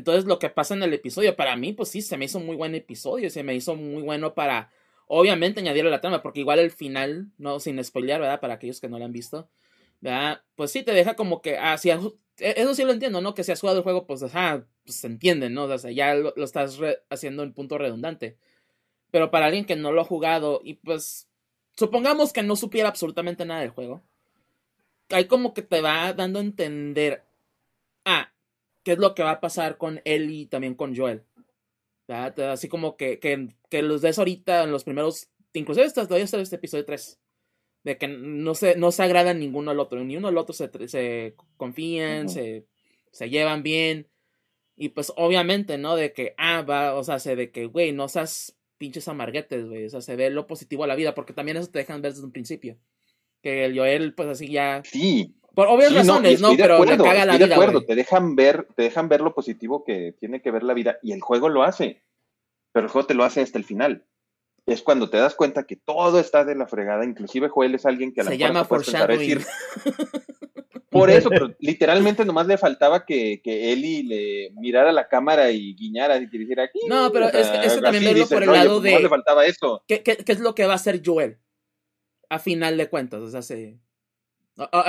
Entonces, 0.00 0.24
lo 0.24 0.38
que 0.38 0.48
pasa 0.48 0.72
en 0.72 0.82
el 0.82 0.94
episodio, 0.94 1.36
para 1.36 1.56
mí, 1.56 1.74
pues 1.74 1.90
sí, 1.90 2.00
se 2.00 2.16
me 2.16 2.24
hizo 2.24 2.38
un 2.38 2.46
muy 2.46 2.56
buen 2.56 2.74
episodio, 2.74 3.28
se 3.28 3.42
me 3.42 3.54
hizo 3.54 3.76
muy 3.76 4.00
bueno 4.02 4.32
para, 4.34 4.72
obviamente, 5.06 5.60
añadirle 5.60 5.90
la 5.90 6.00
trama, 6.00 6.22
porque 6.22 6.40
igual 6.40 6.58
el 6.58 6.70
final, 6.70 7.30
no 7.36 7.60
sin 7.60 7.84
spoilear, 7.84 8.18
¿verdad? 8.18 8.40
Para 8.40 8.54
aquellos 8.54 8.80
que 8.80 8.88
no 8.88 8.98
lo 8.98 9.04
han 9.04 9.12
visto, 9.12 9.50
¿verdad? 10.00 10.40
Pues 10.54 10.72
sí, 10.72 10.82
te 10.82 10.94
deja 10.94 11.16
como 11.16 11.42
que, 11.42 11.58
ah, 11.58 11.76
e, 11.84 12.54
eso 12.56 12.74
sí 12.74 12.82
lo 12.84 12.92
entiendo, 12.92 13.20
¿no? 13.20 13.34
Que 13.34 13.44
si 13.44 13.52
has 13.52 13.60
jugado 13.60 13.80
el 13.80 13.84
juego, 13.84 14.06
pues, 14.06 14.22
ah, 14.34 14.64
pues 14.86 14.96
se 14.96 15.06
entiende, 15.06 15.50
¿no? 15.50 15.64
O 15.64 15.78
sea, 15.78 15.90
ya 15.90 16.14
lo, 16.14 16.34
estás 16.42 16.78
haciendo 17.10 17.42
en 17.42 17.52
punto 17.52 17.76
redundante. 17.76 18.38
Pero 19.10 19.30
para 19.30 19.46
alguien 19.46 19.66
que 19.66 19.76
no 19.76 19.92
lo 19.92 20.00
ha 20.00 20.04
jugado 20.04 20.62
y 20.64 20.74
pues, 20.76 21.28
supongamos 21.76 22.32
que 22.32 22.42
no 22.42 22.56
supiera 22.56 22.88
absolutamente 22.88 23.44
nada 23.44 23.60
del 23.60 23.70
juego, 23.70 24.02
hay 25.10 25.26
como 25.26 25.52
que 25.52 25.60
te 25.60 25.82
va 25.82 26.14
dando 26.14 26.38
a 26.38 26.42
entender, 26.42 27.22
ah, 28.06 28.32
qué 28.82 28.92
es 28.92 28.98
lo 28.98 29.14
que 29.14 29.22
va 29.22 29.32
a 29.32 29.40
pasar 29.40 29.78
con 29.78 30.00
él 30.04 30.30
y 30.30 30.46
también 30.46 30.74
con 30.74 30.96
Joel. 30.96 31.24
Así 32.08 32.68
como 32.68 32.96
que, 32.96 33.20
que, 33.20 33.82
los 33.82 34.02
des 34.02 34.18
ahorita 34.18 34.64
en 34.64 34.72
los 34.72 34.84
primeros, 34.84 35.30
inclusive 35.52 35.86
hasta 35.86 36.04
todavía 36.04 36.24
está 36.24 36.40
este 36.40 36.56
episodio 36.56 36.84
3 36.84 37.20
de 37.82 37.96
que 37.96 38.08
no 38.08 38.54
se, 38.54 38.76
no 38.76 38.92
se 38.92 39.02
agradan 39.02 39.38
ninguno 39.38 39.70
al 39.70 39.80
otro, 39.80 40.02
ni 40.04 40.16
uno 40.16 40.28
al 40.28 40.36
otro 40.36 40.52
se, 40.52 40.70
se 40.88 41.34
confían, 41.56 42.28
se, 42.28 42.66
se 43.10 43.30
llevan 43.30 43.62
bien. 43.62 44.08
Y 44.76 44.90
pues 44.90 45.12
obviamente, 45.16 45.78
¿no? 45.78 45.96
De 45.96 46.12
que, 46.12 46.34
ah, 46.38 46.62
va, 46.62 46.94
o 46.94 47.04
sea, 47.04 47.18
se 47.18 47.36
de 47.36 47.50
que, 47.50 47.66
güey, 47.66 47.92
no 47.92 48.08
seas 48.08 48.56
pinches 48.78 49.08
amarguetes, 49.08 49.66
güey. 49.66 49.86
O 49.86 49.90
sea, 49.90 50.00
se 50.00 50.16
ve 50.16 50.30
lo 50.30 50.46
positivo 50.46 50.84
a 50.84 50.86
la 50.86 50.94
vida, 50.94 51.14
porque 51.14 51.32
también 51.32 51.56
eso 51.56 51.70
te 51.70 51.80
dejan 51.80 52.00
ver 52.02 52.12
desde 52.12 52.24
un 52.24 52.32
principio. 52.32 52.78
Que 53.42 53.66
el 53.66 53.78
Joel, 53.78 54.14
pues 54.14 54.28
así 54.28 54.48
ya. 54.48 54.82
Sí. 54.84 55.34
Por 55.54 55.68
obvias 55.68 55.94
razones, 55.94 56.40
¿no? 56.40 56.52
Pero 56.56 56.84
le 56.84 56.96
caga 56.96 57.24
la 57.24 57.36
vida. 57.36 57.46
de 57.46 57.54
acuerdo, 57.54 57.84
te 57.84 57.94
dejan 57.94 58.36
ver, 58.36 58.68
te 58.76 58.84
dejan 58.84 59.08
ver 59.08 59.20
lo 59.20 59.34
positivo 59.34 59.84
que 59.84 60.14
tiene 60.18 60.40
que 60.40 60.50
ver 60.50 60.62
la 60.62 60.74
vida. 60.74 60.98
Y 61.02 61.12
el 61.12 61.20
juego 61.20 61.48
lo 61.48 61.62
hace. 61.62 62.02
Pero 62.72 62.86
el 62.86 62.92
juego 62.92 63.06
te 63.06 63.14
lo 63.14 63.24
hace 63.24 63.40
hasta 63.40 63.58
el 63.58 63.64
final 63.64 64.06
es 64.66 64.82
cuando 64.82 65.10
te 65.10 65.16
das 65.16 65.34
cuenta 65.34 65.64
que 65.64 65.76
todo 65.76 66.20
está 66.20 66.44
de 66.44 66.54
la 66.54 66.66
fregada. 66.66 67.04
Inclusive 67.04 67.48
Joel 67.48 67.74
es 67.74 67.86
alguien 67.86 68.12
que 68.12 68.20
a 68.20 68.24
la 68.24 68.30
se 68.30 68.38
llama 68.38 68.66
decir. 69.08 69.44
Por 70.90 71.08
eso, 71.08 71.30
pero 71.30 71.54
literalmente 71.60 72.24
nomás 72.24 72.48
le 72.48 72.58
faltaba 72.58 73.06
que, 73.06 73.40
que 73.44 73.72
Eli 73.72 74.02
le 74.02 74.50
mirara 74.56 74.90
la 74.90 75.06
cámara 75.06 75.52
y 75.52 75.76
guiñara 75.76 76.16
y 76.16 76.26
dijera 76.26 76.64
aquí. 76.64 76.80
No, 76.88 77.12
pero 77.12 77.28
eso 77.28 77.80
también 77.80 78.02
verlo 78.02 78.26
por 78.26 78.42
el 78.42 78.52
lado 78.52 78.80
de. 78.80 78.98
le 78.98 79.08
faltaba 79.08 79.46
esto. 79.46 79.84
¿qué, 79.86 80.02
¿qué, 80.02 80.18
es 80.26 80.40
lo 80.40 80.56
que 80.56 80.66
va 80.66 80.72
a 80.72 80.76
hacer 80.76 81.00
Joel? 81.04 81.38
A 82.28 82.40
final 82.40 82.76
de 82.76 82.88
cuentas. 82.88 83.20
O 83.20 83.30
sea, 83.30 83.40
se. 83.40 83.78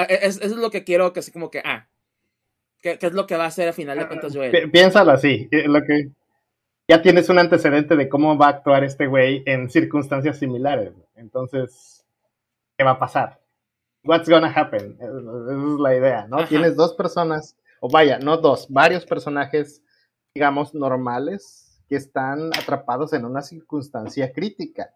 Eso 0.09 0.43
es 0.43 0.51
lo 0.51 0.69
que 0.69 0.83
quiero 0.83 1.13
que 1.13 1.19
así 1.19 1.31
como 1.31 1.49
que. 1.49 1.61
Ah. 1.63 1.87
¿Qué, 2.81 2.97
¿Qué, 2.97 3.07
es 3.07 3.13
lo 3.13 3.27
que 3.27 3.37
va 3.37 3.43
a 3.43 3.47
hacer 3.47 3.67
a 3.67 3.73
final 3.73 3.97
de 3.97 4.07
cuentas 4.07 4.35
Joel? 4.35 4.71
Piénsalo 4.71 5.11
así. 5.11 5.47
Lo 5.51 5.83
que 5.83 6.09
ya 6.91 7.01
tienes 7.01 7.29
un 7.29 7.39
antecedente 7.39 7.95
de 7.95 8.09
cómo 8.09 8.37
va 8.37 8.47
a 8.47 8.49
actuar 8.49 8.83
este 8.83 9.07
güey 9.07 9.43
en 9.45 9.69
circunstancias 9.69 10.39
similares. 10.39 10.91
Entonces, 11.15 12.05
¿qué 12.77 12.83
va 12.83 12.91
a 12.91 12.99
pasar? 12.99 13.39
What's 14.03 14.27
gonna 14.27 14.51
happen? 14.51 14.97
Esa 14.99 15.05
es 15.05 15.79
la 15.79 15.95
idea, 15.95 16.27
¿no? 16.27 16.45
Tienes 16.47 16.75
dos 16.75 16.93
personas, 16.93 17.55
o 17.79 17.89
vaya, 17.89 18.19
no 18.19 18.35
dos, 18.37 18.67
varios 18.69 19.05
personajes, 19.05 19.81
digamos, 20.33 20.73
normales 20.73 21.79
que 21.87 21.95
están 21.95 22.47
atrapados 22.47 23.13
en 23.13 23.23
una 23.23 23.41
circunstancia 23.41 24.33
crítica. 24.33 24.93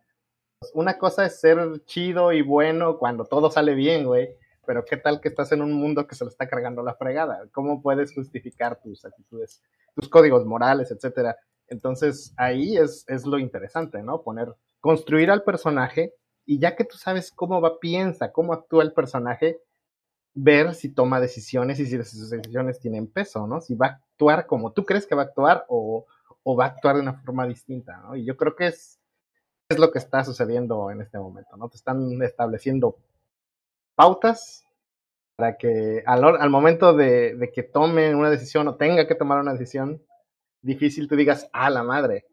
Una 0.74 0.98
cosa 0.98 1.26
es 1.26 1.40
ser 1.40 1.86
chido 1.86 2.34
y 2.34 2.42
bueno 2.42 2.98
cuando 2.98 3.24
todo 3.26 3.52
sale 3.52 3.76
bien, 3.76 4.06
güey. 4.06 4.36
Pero 4.66 4.86
¿qué 4.86 4.98
tal 4.98 5.22
que 5.22 5.30
estás 5.30 5.52
en 5.52 5.62
un 5.62 5.74
mundo 5.74 6.08
que 6.08 6.16
se 6.16 6.24
lo 6.24 6.30
está 6.30 6.48
cargando 6.48 6.84
la 6.84 6.96
fregada? 6.96 7.48
¿Cómo 7.52 7.82
puedes 7.82 8.14
justificar 8.14 8.80
tus 8.82 9.06
actitudes, 9.06 9.62
tus 9.96 10.10
códigos 10.10 10.46
morales, 10.46 10.92
etcétera? 10.92 11.36
Entonces 11.68 12.34
ahí 12.38 12.78
es, 12.78 13.06
es 13.08 13.26
lo 13.26 13.40
interesante, 13.40 14.02
¿no? 14.04 14.22
Poner, 14.22 14.54
construir 14.80 15.32
al 15.32 15.44
personaje 15.44 16.14
y 16.46 16.60
ya 16.60 16.76
que 16.76 16.86
tú 16.86 16.98
sabes 16.98 17.32
cómo 17.32 17.60
va, 17.60 17.80
piensa, 17.80 18.32
cómo 18.32 18.54
actúa 18.54 18.84
el 18.84 18.94
personaje, 18.94 19.60
ver 20.34 20.76
si 20.76 20.90
toma 20.94 21.20
decisiones 21.20 21.80
y 21.80 21.86
si 21.86 22.04
sus 22.04 22.30
decisiones 22.30 22.80
tienen 22.80 23.08
peso, 23.08 23.48
¿no? 23.48 23.62
Si 23.62 23.74
va 23.74 23.88
a 23.88 23.90
actuar 23.90 24.46
como 24.46 24.74
tú 24.74 24.86
crees 24.86 25.08
que 25.08 25.16
va 25.16 25.24
a 25.24 25.26
actuar 25.26 25.66
o, 25.70 26.06
va 26.58 26.66
a 26.66 26.68
actuar 26.68 26.96
de 26.98 27.02
una 27.02 27.14
forma 27.14 27.48
distinta, 27.48 27.98
¿no? 27.98 28.16
Y 28.16 28.26
yo 28.26 28.38
creo 28.38 28.56
que 28.56 28.68
es, 28.68 29.00
es 29.70 29.80
lo 29.80 29.92
que 29.92 29.98
está 29.98 30.24
sucediendo 30.24 30.92
en 30.92 31.02
este 31.02 31.18
momento, 31.18 31.58
¿no? 31.58 31.70
Te 31.70 31.78
están 31.78 32.22
estableciendo 32.22 32.98
pautas 33.96 34.66
para 35.36 35.58
que 35.58 36.04
al, 36.06 36.24
al 36.24 36.50
momento 36.50 36.94
de, 36.94 37.36
de, 37.36 37.52
que 37.52 37.64
tome 37.64 38.16
una 38.16 38.30
decisión 38.30 38.68
o 38.68 38.76
tenga 38.76 39.08
que 39.08 39.16
tomar 39.16 39.40
una 39.40 39.54
decisión 39.54 40.02
difícil, 40.62 41.08
tú 41.08 41.16
digas, 41.16 41.50
ah, 41.54 41.70
la 41.70 41.84
madre, 41.84 42.26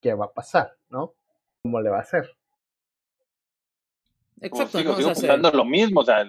¿qué 0.00 0.14
va 0.14 0.26
a 0.26 0.32
pasar? 0.32 0.76
¿No? 0.88 1.14
¿Cómo 1.62 1.80
le 1.80 1.90
va 1.90 1.98
a 1.98 2.02
hacer? 2.02 2.28
Exacto. 4.40 4.78
Sigo, 4.78 4.96
sigo 4.96 5.08
pensando 5.08 5.50
lo 5.52 5.64
mismo, 5.64 6.00
o 6.00 6.04
sea, 6.04 6.26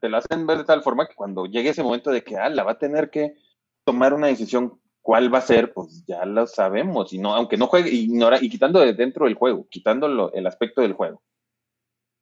te 0.00 0.08
lo 0.08 0.18
hacen 0.18 0.46
ver 0.46 0.58
de 0.58 0.64
tal 0.64 0.82
forma 0.82 1.06
que 1.06 1.14
cuando 1.14 1.46
llegue 1.46 1.70
ese 1.70 1.82
momento 1.82 2.10
de 2.10 2.22
que, 2.22 2.36
ah, 2.36 2.48
la 2.48 2.64
va 2.64 2.72
a 2.72 2.78
tener 2.78 3.10
que 3.10 3.36
tomar 3.84 4.12
una 4.12 4.26
decisión, 4.26 4.80
¿cuál 5.00 5.32
va 5.32 5.38
a 5.38 5.42
ser? 5.42 5.72
Pues 5.72 6.04
ya 6.06 6.24
lo 6.26 6.46
sabemos, 6.46 7.12
y 7.12 7.18
no, 7.18 7.34
aunque 7.34 7.56
no 7.56 7.68
juegue, 7.68 7.90
ignora, 7.90 8.38
y 8.40 8.50
quitando 8.50 8.80
de 8.80 8.92
dentro 8.92 9.24
del 9.24 9.34
juego, 9.34 9.66
quitando 9.70 10.32
el 10.34 10.46
aspecto 10.46 10.82
del 10.82 10.92
juego. 10.92 11.22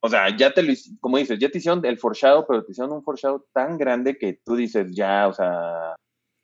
O 0.05 0.09
sea, 0.09 0.35
ya 0.35 0.53
te 0.53 0.61
lo, 0.61 0.73
como 0.99 1.17
dices, 1.17 1.39
ya 1.39 1.49
te 1.49 1.59
hicieron 1.59 1.83
el 1.85 1.97
foreshadow, 1.97 2.45
pero 2.45 2.65
te 2.65 2.73
hicieron 2.73 2.91
un 2.91 3.03
foreshadow 3.03 3.45
tan 3.53 3.77
grande 3.77 4.17
que 4.17 4.33
tú 4.43 4.57
dices, 4.57 4.91
ya, 4.91 5.29
o 5.29 5.33
sea, 5.33 5.95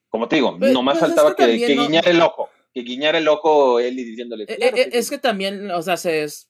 como 0.07 0.29
te 0.29 0.37
digo, 0.37 0.57
pues, 0.57 0.71
nomás 0.71 0.97
pues 0.97 1.09
faltaba 1.09 1.35
que, 1.35 1.45
guiñara 1.45 2.09
el 2.09 2.21
ojo, 2.21 2.49
que 2.73 2.83
guiñara 2.83 3.17
el 3.17 3.27
ojo 3.27 3.81
él 3.81 3.99
y 3.99 4.05
diciéndole. 4.05 4.45
Eh, 4.45 4.57
eh, 4.59 4.89
es 4.93 5.09
que 5.09 5.17
también, 5.17 5.69
o 5.71 5.81
sea, 5.81 5.97
se 5.97 6.23
es, 6.23 6.49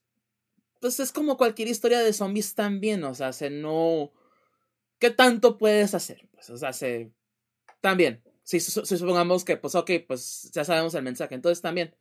pues 0.79 0.99
es 0.99 1.11
como 1.11 1.35
cualquier 1.35 1.67
historia 1.67 1.97
de 1.97 2.13
zombies 2.13 2.53
también, 2.53 3.03
o 3.03 3.15
sea, 3.15 3.33
se 3.33 3.49
no... 3.49 4.11
¿Qué 4.99 5.09
tanto 5.09 5.57
puedes 5.57 5.95
hacer? 5.95 6.29
Pues, 6.31 6.51
o 6.51 6.57
sea, 6.57 6.73
se... 6.73 7.11
También, 7.81 8.21
si, 8.43 8.59
supongamos 8.59 9.43
que, 9.43 9.57
pues, 9.57 9.73
ok, 9.73 9.89
pues 10.07 10.51
ya 10.53 10.63
sabemos 10.63 10.93
el 10.93 11.01
mensaje, 11.01 11.33
entonces 11.33 11.59
también, 11.59 11.95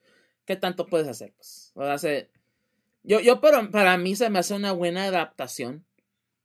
¿qué 0.44 0.56
tanto 0.56 0.84
puedes 0.84 1.08
hacer? 1.08 1.32
Pues, 1.34 1.72
o 1.76 1.82
sea, 1.82 1.96
se... 1.96 2.30
Yo, 3.08 3.20
yo 3.20 3.40
pero 3.40 3.70
para 3.70 3.96
mí 3.96 4.14
se 4.14 4.28
me 4.28 4.38
hace 4.38 4.52
una 4.52 4.72
buena 4.72 5.04
adaptación, 5.04 5.86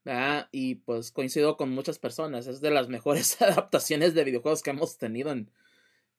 ¿verdad? 0.05 0.47
Y 0.53 0.75
pues 0.75 1.11
coincido 1.11 1.57
con 1.57 1.71
muchas 1.71 1.99
personas, 1.99 2.47
es 2.47 2.61
de 2.61 2.71
las 2.71 2.87
mejores 2.87 3.41
adaptaciones 3.41 4.13
de 4.13 4.23
videojuegos 4.23 4.63
que 4.63 4.69
hemos 4.69 4.97
tenido 4.97 5.33
en, 5.33 5.51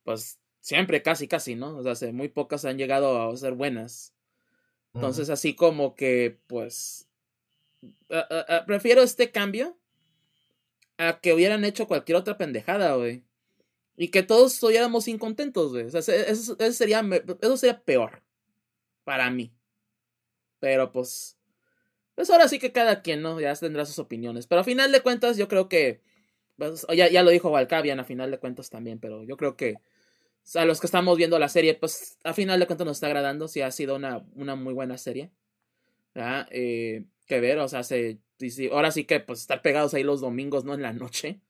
pues, 0.02 0.38
siempre, 0.60 1.02
casi, 1.02 1.28
casi, 1.28 1.54
¿no? 1.54 1.78
O 1.78 1.94
sea, 1.94 2.12
muy 2.12 2.28
pocas 2.28 2.66
han 2.66 2.76
llegado 2.76 3.30
a 3.30 3.36
ser 3.38 3.54
buenas. 3.54 4.12
Entonces, 4.92 5.30
así 5.30 5.54
como 5.54 5.94
que, 5.94 6.38
pues, 6.46 7.08
prefiero 8.66 9.02
este 9.02 9.30
cambio 9.30 9.78
a 10.98 11.20
que 11.20 11.32
hubieran 11.32 11.64
hecho 11.64 11.88
cualquier 11.88 12.16
otra 12.16 12.36
pendejada, 12.36 12.94
güey. 12.96 13.24
Y 13.96 14.08
que 14.08 14.22
todos 14.22 14.54
estuviéramos 14.54 15.08
incontentos, 15.08 15.72
güey. 15.72 15.86
O 15.86 15.90
sea, 15.90 16.00
eso, 16.00 16.54
sería, 16.72 17.02
eso 17.40 17.56
sería 17.56 17.80
peor 17.82 18.22
para 19.04 19.30
mí. 19.30 19.50
Pero 20.64 20.92
pues, 20.92 21.36
pues 22.14 22.30
ahora 22.30 22.48
sí 22.48 22.58
que 22.58 22.72
cada 22.72 23.02
quien, 23.02 23.20
¿no? 23.20 23.38
Ya 23.38 23.54
tendrá 23.54 23.84
sus 23.84 23.98
opiniones. 23.98 24.46
Pero 24.46 24.62
a 24.62 24.64
final 24.64 24.92
de 24.92 25.02
cuentas, 25.02 25.36
yo 25.36 25.46
creo 25.46 25.68
que, 25.68 26.00
pues, 26.56 26.86
ya, 26.96 27.10
ya 27.10 27.22
lo 27.22 27.28
dijo 27.28 27.50
Valkavian 27.50 28.00
a 28.00 28.04
final 28.04 28.30
de 28.30 28.38
cuentas 28.38 28.70
también, 28.70 28.98
pero 28.98 29.24
yo 29.24 29.36
creo 29.36 29.58
que 29.58 29.74
a 30.54 30.64
los 30.64 30.80
que 30.80 30.86
estamos 30.86 31.18
viendo 31.18 31.38
la 31.38 31.50
serie, 31.50 31.74
pues 31.74 32.18
a 32.24 32.32
final 32.32 32.60
de 32.60 32.66
cuentas 32.66 32.86
nos 32.86 32.96
está 32.96 33.08
agradando. 33.08 33.46
Sí, 33.46 33.60
ha 33.60 33.70
sido 33.70 33.96
una, 33.96 34.24
una 34.36 34.54
muy 34.54 34.72
buena 34.72 34.96
serie. 34.96 35.32
Eh, 36.50 37.04
que 37.26 37.40
ver, 37.40 37.58
o 37.58 37.68
sea, 37.68 37.82
se, 37.82 38.20
ahora 38.72 38.90
sí 38.90 39.04
que 39.04 39.20
pues 39.20 39.40
estar 39.40 39.60
pegados 39.60 39.92
ahí 39.92 40.02
los 40.02 40.22
domingos, 40.22 40.64
¿no? 40.64 40.72
En 40.72 40.80
la 40.80 40.94
noche. 40.94 41.42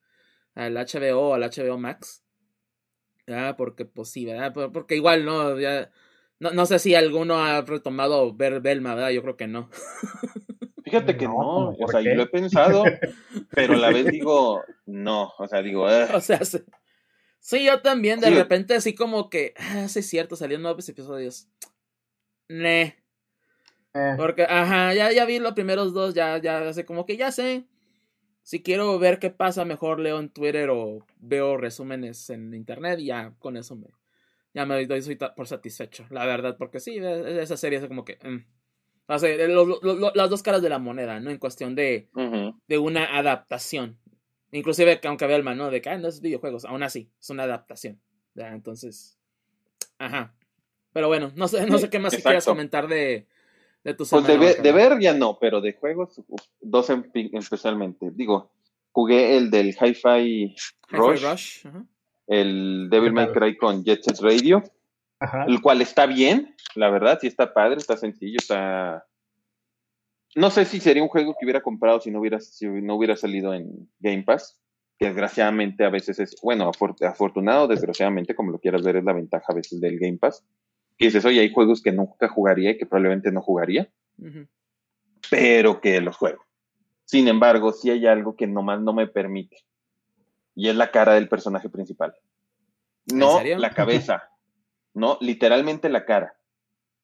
Al 0.56 0.76
HBO 0.76 1.30
o 1.30 1.34
al 1.34 1.44
HBO 1.44 1.78
Max. 1.78 2.24
Porque 3.56 3.84
pues 3.84 4.08
sí, 4.08 4.24
¿verdad? 4.24 4.52
Porque 4.72 4.96
igual, 4.96 5.24
¿no? 5.24 5.60
Ya, 5.60 5.92
no, 6.44 6.50
no 6.50 6.66
sé 6.66 6.78
si 6.78 6.94
alguno 6.94 7.42
ha 7.42 7.62
retomado 7.62 8.34
ver 8.34 8.60
Belma, 8.60 8.94
¿verdad? 8.94 9.10
Yo 9.10 9.22
creo 9.22 9.36
que 9.38 9.46
no. 9.46 9.70
Fíjate 10.84 11.16
que 11.16 11.24
no, 11.24 11.70
o 11.70 11.88
sea, 11.88 12.02
yo 12.02 12.14
lo 12.14 12.24
he 12.24 12.26
pensado, 12.26 12.84
pero 13.50 13.72
a 13.72 13.78
la 13.78 13.90
vez 13.90 14.06
digo, 14.06 14.62
no, 14.84 15.32
o 15.38 15.48
sea, 15.48 15.62
digo, 15.62 15.84
o 15.84 16.20
sea, 16.20 16.40
Sí, 17.40 17.64
yo 17.64 17.80
también, 17.80 18.20
de 18.20 18.30
repente 18.30 18.74
así 18.74 18.94
como 18.94 19.28
que, 19.30 19.54
ah, 19.56 19.88
sí 19.88 20.00
es 20.00 20.06
cierto, 20.08 20.36
salieron 20.36 20.62
nuevos 20.62 20.88
episodios. 20.88 21.48
Ne. 22.48 23.02
Eh. 23.94 24.14
Porque, 24.16 24.44
ajá, 24.44 24.94
ya, 24.94 25.12
ya 25.12 25.24
vi 25.24 25.38
los 25.38 25.52
primeros 25.52 25.94
dos, 25.94 26.14
ya, 26.14 26.38
ya 26.38 26.72
sé, 26.72 26.84
como 26.84 27.06
que 27.06 27.16
ya 27.16 27.32
sé. 27.32 27.64
Si 28.42 28.62
quiero 28.62 28.98
ver 28.98 29.18
qué 29.18 29.30
pasa, 29.30 29.64
mejor 29.64 30.00
leo 30.00 30.20
en 30.20 30.28
Twitter 30.28 30.68
o 30.70 31.06
veo 31.18 31.56
resúmenes 31.56 32.28
en 32.28 32.52
internet 32.52 32.98
y 33.00 33.06
ya 33.06 33.34
con 33.38 33.56
eso 33.56 33.76
me, 33.76 33.88
ya 34.54 34.64
me 34.64 34.86
doy 34.86 35.02
soy 35.02 35.16
por 35.16 35.46
satisfecho, 35.46 36.06
la 36.10 36.24
verdad, 36.24 36.56
porque 36.56 36.80
sí, 36.80 36.96
e, 36.96 37.02
e, 37.02 37.42
esa 37.42 37.56
serie 37.56 37.78
es 37.78 37.86
como 37.86 38.04
que... 38.04 38.18
Mm. 38.22 38.46
las 40.14 40.30
dos 40.30 40.42
caras 40.42 40.62
de 40.62 40.68
la 40.68 40.78
moneda, 40.78 41.20
¿no? 41.20 41.30
En 41.30 41.38
cuestión 41.38 41.74
de, 41.74 42.08
de 42.66 42.78
una 42.78 43.18
adaptación. 43.18 43.98
Inclusive, 44.52 45.00
aunque 45.04 45.26
vea 45.26 45.36
el 45.36 45.44
¿no? 45.56 45.70
De 45.70 45.82
que 45.82 45.90
ah, 45.90 45.98
no 45.98 46.06
es 46.06 46.20
videojuegos, 46.20 46.64
aún 46.64 46.84
así, 46.84 47.10
es 47.20 47.28
una 47.30 47.42
adaptación. 47.42 48.00
¿ya? 48.34 48.52
Entonces, 48.52 49.18
ajá. 49.98 50.34
Pero 50.92 51.08
bueno, 51.08 51.32
no 51.34 51.48
sé, 51.48 51.66
no 51.66 51.78
sé 51.78 51.90
qué 51.90 51.98
más 51.98 52.14
quieras 52.14 52.44
comentar 52.44 52.86
de, 52.86 53.26
de 53.82 53.94
tu 53.94 54.06
Pues 54.06 54.62
de, 54.62 54.72
ver 54.72 55.00
ya 55.00 55.12
no, 55.12 55.38
pero 55.40 55.60
de 55.60 55.72
juegos, 55.72 56.22
dos 56.60 56.92
especialmente. 57.12 58.12
Digo, 58.12 58.52
jugué 58.92 59.36
el 59.36 59.50
del 59.50 59.74
Hi-Fi 59.74 60.54
Rush, 60.90 61.66
el 62.26 62.88
Devil 62.90 63.12
May 63.12 63.32
Cry 63.32 63.56
con 63.56 63.84
Jet 63.84 64.02
Set 64.02 64.20
Radio, 64.20 64.62
el 65.46 65.60
cual 65.60 65.80
está 65.82 66.06
bien, 66.06 66.54
la 66.74 66.90
verdad, 66.90 67.18
sí 67.20 67.26
está 67.26 67.52
padre, 67.54 67.76
está 67.76 67.96
sencillo, 67.96 68.38
está 68.38 69.04
no 70.34 70.50
sé 70.50 70.64
si 70.64 70.80
sería 70.80 71.02
un 71.02 71.08
juego 71.08 71.36
que 71.38 71.46
hubiera 71.46 71.62
comprado 71.62 72.00
si 72.00 72.10
no 72.10 72.20
hubiera, 72.20 72.40
si 72.40 72.66
no 72.66 72.96
hubiera 72.96 73.16
salido 73.16 73.54
en 73.54 73.88
Game 74.00 74.24
Pass, 74.24 74.60
que 74.98 75.06
desgraciadamente 75.06 75.84
a 75.84 75.90
veces 75.90 76.18
es, 76.18 76.36
bueno, 76.42 76.70
afortunado, 77.02 77.68
desgraciadamente, 77.68 78.34
como 78.34 78.50
lo 78.50 78.58
quieras 78.58 78.82
ver, 78.82 78.96
es 78.96 79.04
la 79.04 79.12
ventaja 79.12 79.46
a 79.48 79.54
veces 79.54 79.80
del 79.80 79.98
Game 79.98 80.18
Pass. 80.18 80.44
Que 80.96 81.06
dices, 81.06 81.24
oye, 81.24 81.40
hay 81.40 81.52
juegos 81.52 81.82
que 81.82 81.92
nunca 81.92 82.28
jugaría 82.28 82.70
y 82.70 82.78
que 82.78 82.86
probablemente 82.86 83.32
no 83.32 83.42
jugaría, 83.42 83.90
pero 85.30 85.80
que 85.80 86.00
los 86.00 86.16
juego. 86.16 86.44
Sin 87.04 87.28
embargo, 87.28 87.72
sí 87.72 87.90
hay 87.90 88.06
algo 88.06 88.36
que 88.36 88.46
nomás 88.46 88.80
no 88.80 88.92
me 88.92 89.06
permite, 89.06 89.58
y 90.54 90.68
es 90.68 90.76
la 90.76 90.90
cara 90.90 91.14
del 91.14 91.28
personaje 91.28 91.68
principal. 91.68 92.14
No 93.12 93.42
la 93.42 93.70
cabeza, 93.70 94.30
no, 94.94 95.18
literalmente 95.20 95.88
la 95.88 96.04
cara. 96.04 96.36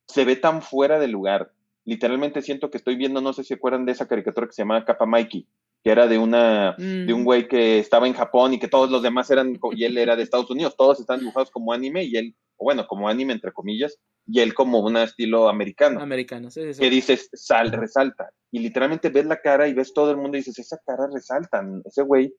Se 0.07 0.25
ve 0.25 0.37
tan 0.37 0.63
fuera 0.63 0.99
de 0.99 1.09
lugar, 1.09 1.53
literalmente 1.85 2.43
siento 2.43 2.71
que 2.71 2.79
estoy 2.79 2.97
viendo, 2.97 3.21
no 3.21 3.33
sé 3.33 3.45
si 3.45 3.55
acuerdan 3.55 3.85
de 3.85 3.93
esa 3.93 4.07
caricatura 4.07 4.47
que 4.47 4.53
se 4.53 4.63
llamaba 4.63 4.85
Capa 4.85 5.07
Mikey, 5.07 5.47
que 5.83 5.91
era 5.91 6.07
de 6.07 6.19
una 6.19 6.75
de 6.77 7.13
un 7.13 7.23
mm. 7.23 7.25
güey 7.25 7.49
que 7.49 7.79
estaba 7.79 8.07
en 8.07 8.13
Japón 8.13 8.53
y 8.55 8.59
que 8.59 8.69
todos 8.69 8.91
los 8.91 9.03
demás 9.03 9.31
eran 9.31 9.59
y 9.73 9.85
él 9.85 9.99
era 9.99 10.17
de 10.17 10.23
Estados 10.23 10.51
Unidos, 10.51 10.77
todos 10.77 11.01
están 11.01 11.21
dibujados 11.21 11.51
como 11.51 11.73
anime 11.73 12.05
y 12.05 12.17
él, 12.17 12.37
o 12.57 12.65
bueno, 12.65 12.87
como 12.87 13.09
anime 13.09 13.33
entre 13.33 13.53
comillas, 13.53 13.99
y 14.27 14.41
él 14.41 14.55
como 14.55 14.81
un 14.81 14.97
estilo 14.97 15.49
americano. 15.49 16.01
Americano, 16.01 16.51
sí, 16.51 16.63
Que 16.79 16.91
dices, 16.91 17.31
sal, 17.33 17.73
resalta. 17.73 18.31
Y 18.53 18.61
literalmente 18.61 19.09
ves 19.09 19.27
la 19.27 19.41
cara 19.41 19.67
y 19.67 19.75
ves 19.75 19.93
todo 19.95 20.11
el 20.11 20.19
mundo 20.19 20.37
y 20.37 20.41
dices, 20.41 20.59
esa 20.59 20.79
cara 20.85 21.09
resalta, 21.13 21.65
ese 21.85 22.03
güey. 22.03 22.35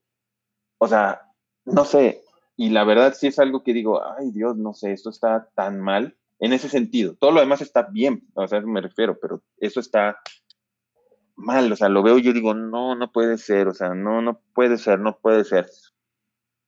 O 0.83 0.87
sea, 0.87 1.21
no 1.63 1.85
sé. 1.85 2.23
Y 2.57 2.69
la 2.69 2.83
verdad 2.83 3.13
sí 3.13 3.27
es 3.27 3.37
algo 3.37 3.61
que 3.63 3.71
digo, 3.71 4.01
ay 4.03 4.31
Dios, 4.31 4.57
no 4.57 4.73
sé, 4.73 4.93
esto 4.93 5.11
está 5.11 5.47
tan 5.53 5.79
mal 5.79 6.17
en 6.39 6.53
ese 6.53 6.69
sentido. 6.69 7.15
Todo 7.19 7.31
lo 7.31 7.39
demás 7.39 7.61
está 7.61 7.83
bien, 7.83 8.23
o 8.33 8.47
sea, 8.47 8.61
me 8.61 8.81
refiero, 8.81 9.15
pero 9.21 9.43
eso 9.57 9.79
está 9.79 10.17
mal, 11.35 11.71
o 11.71 11.75
sea, 11.75 11.87
lo 11.87 12.01
veo 12.01 12.17
y 12.17 12.23
yo 12.23 12.33
digo, 12.33 12.55
no, 12.55 12.95
no 12.95 13.11
puede 13.11 13.37
ser, 13.37 13.67
o 13.67 13.75
sea, 13.75 13.93
no, 13.93 14.23
no 14.23 14.41
puede 14.55 14.79
ser, 14.79 14.99
no 14.99 15.19
puede 15.19 15.43
ser. 15.43 15.69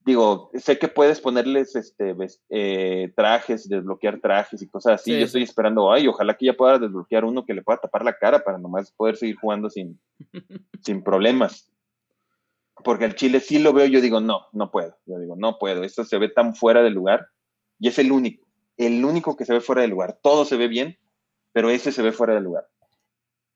Digo, 0.06 0.52
sé 0.54 0.78
que 0.78 0.90
puedes 0.90 1.20
ponerles 1.20 1.76
este 1.76 2.16
eh, 2.50 3.12
trajes, 3.16 3.68
desbloquear 3.68 4.20
trajes 4.20 4.62
y 4.62 4.70
cosas 4.70 5.02
así. 5.02 5.18
yo 5.18 5.26
estoy 5.26 5.42
esperando, 5.42 5.92
ay, 5.92 6.08
ojalá 6.08 6.36
que 6.36 6.46
ya 6.46 6.54
pueda 6.54 6.78
desbloquear 6.78 7.26
uno 7.26 7.46
que 7.46 7.56
le 7.56 7.64
pueda 7.64 7.80
tapar 7.80 8.06
la 8.06 8.14
cara 8.16 8.44
para 8.44 8.60
nomás 8.60 8.92
poder 8.92 9.16
seguir 9.16 9.38
jugando 9.38 9.72
sin, 9.72 10.00
sin 10.84 11.04
problemas. 11.04 11.73
Porque 12.84 13.06
el 13.06 13.16
chile 13.16 13.40
sí 13.40 13.60
lo 13.60 13.74
veo, 13.74 13.86
yo 13.86 14.02
digo, 14.02 14.20
no, 14.20 14.48
no 14.52 14.72
puedo. 14.72 14.98
Yo 15.06 15.20
digo, 15.20 15.36
no 15.38 15.58
puedo. 15.58 15.84
Esto 15.84 16.04
se 16.04 16.18
ve 16.18 16.30
tan 16.30 16.56
fuera 16.56 16.82
de 16.82 16.90
lugar 16.90 17.28
y 17.80 17.88
es 17.88 18.00
el 18.00 18.12
único 18.12 18.44
el 18.78 19.04
único 19.04 19.36
que 19.36 19.46
se 19.46 19.54
ve 19.54 19.62
fuera 19.62 19.82
de 19.82 19.88
lugar. 19.88 20.20
Todo 20.22 20.46
se 20.46 20.58
ve 20.58 20.68
bien, 20.68 20.98
pero 21.52 21.70
ese 21.70 21.92
se 21.92 22.02
ve 22.02 22.12
fuera 22.12 22.34
de 22.34 22.42
lugar. 22.42 22.68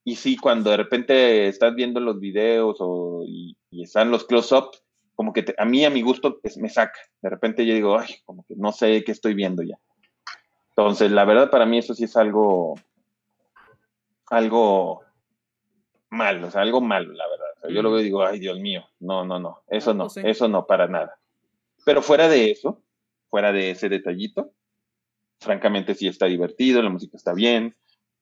Y 0.04 0.16
sí, 0.16 0.38
cuando 0.38 0.70
de 0.72 0.78
repente 0.78 1.48
estás 1.48 1.76
viendo 1.76 2.00
los 2.00 2.20
videos 2.20 2.78
o, 2.80 3.24
y, 3.26 3.58
están 3.72 4.10
los 4.12 4.26
close-up, 4.26 4.72
como 5.16 5.34
que 5.34 5.54
a 5.58 5.66
mí, 5.66 5.84
a 5.84 5.90
mi 5.90 6.02
gusto, 6.02 6.40
pues, 6.40 6.58
me 6.58 6.70
saca. 6.70 7.00
De 7.22 7.30
repente 7.30 7.66
yo 7.66 7.74
digo, 7.74 7.98
ay, 8.00 8.16
como 8.26 8.46
que 8.46 8.56
no 8.56 8.72
sé 8.72 9.04
qué 9.04 9.12
estoy 9.12 9.34
viendo 9.34 9.64
ya. 9.64 9.78
Entonces, 10.70 11.12
la 11.12 11.26
verdad, 11.26 11.50
para 11.50 11.66
mí 11.66 11.80
eso 11.80 11.94
sí 11.94 12.04
es 12.04 12.16
algo, 12.16 12.76
algo 14.28 15.02
malo, 16.10 16.48
o 16.48 16.52
sea, 16.52 16.62
algo 16.62 16.82
malo, 16.82 17.12
la 17.14 17.28
verdad. 17.28 17.47
Yo 17.70 17.82
lo 17.82 17.92
veo 17.92 18.02
y 18.02 18.06
digo, 18.06 18.26
ay, 18.26 18.40
Dios 18.40 18.60
mío, 18.60 18.86
no, 19.00 19.26
no, 19.26 19.40
no, 19.40 19.64
eso 19.68 19.94
no, 19.94 20.08
pues 20.08 20.18
eso 20.26 20.48
no, 20.48 20.66
para 20.66 20.88
nada. 20.88 21.20
Pero 21.86 22.02
fuera 22.02 22.28
de 22.28 22.52
eso, 22.52 22.84
fuera 23.30 23.52
de 23.52 23.72
ese 23.72 23.90
detallito, 23.90 24.52
francamente 25.40 25.96
sí 25.96 26.08
está 26.08 26.26
divertido, 26.26 26.82
la 26.82 26.90
música 26.90 27.18
está 27.18 27.34
bien, 27.34 27.76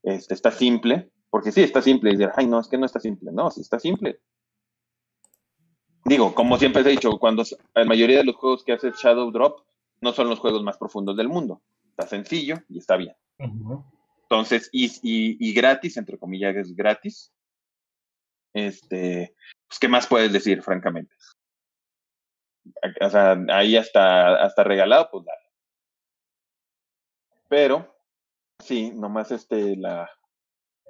este, 0.03 0.33
está 0.33 0.51
simple, 0.51 1.09
porque 1.29 1.51
sí, 1.51 1.61
está 1.61 1.81
simple, 1.81 2.11
y 2.11 2.17
decir, 2.17 2.31
ay, 2.35 2.47
no, 2.47 2.59
es 2.59 2.67
que 2.67 2.77
no 2.77 2.85
está 2.85 2.99
simple, 2.99 3.31
no, 3.31 3.51
sí 3.51 3.61
está 3.61 3.79
simple. 3.79 4.19
Digo, 6.05 6.35
como 6.35 6.57
siempre 6.57 6.83
he 6.83 6.89
dicho, 6.89 7.17
cuando 7.17 7.43
la 7.73 7.85
mayoría 7.85 8.19
de 8.19 8.25
los 8.25 8.35
juegos 8.35 8.63
que 8.63 8.73
hace 8.73 8.91
Shadow 8.91 9.31
Drop 9.31 9.65
no 10.01 10.13
son 10.13 10.29
los 10.29 10.39
juegos 10.39 10.61
más 10.61 10.77
profundos 10.77 11.17
del 11.17 11.27
mundo, 11.27 11.61
está 11.89 12.05
sencillo 12.05 12.57
y 12.69 12.77
está 12.77 12.95
bien. 12.95 13.15
Entonces, 13.39 14.69
y, 14.71 14.91
y, 15.01 15.53
gratis, 15.53 15.97
entre 15.97 16.17
comillas, 16.17 16.55
es 16.55 16.75
gratis. 16.75 17.31
Este, 18.55 19.35
pues, 19.67 19.79
¿qué 19.79 19.89
más 19.89 20.07
puedes 20.07 20.31
decir, 20.31 20.63
francamente? 20.63 21.13
O 23.01 23.09
sea, 23.09 23.37
ahí 23.49 23.75
hasta, 23.75 24.41
hasta 24.41 24.63
regalado, 24.63 25.09
pues 25.11 25.25
dale. 25.25 25.51
Pero, 27.49 27.93
sí, 28.59 28.91
nomás 28.91 29.31
este, 29.31 29.75
la, 29.75 30.09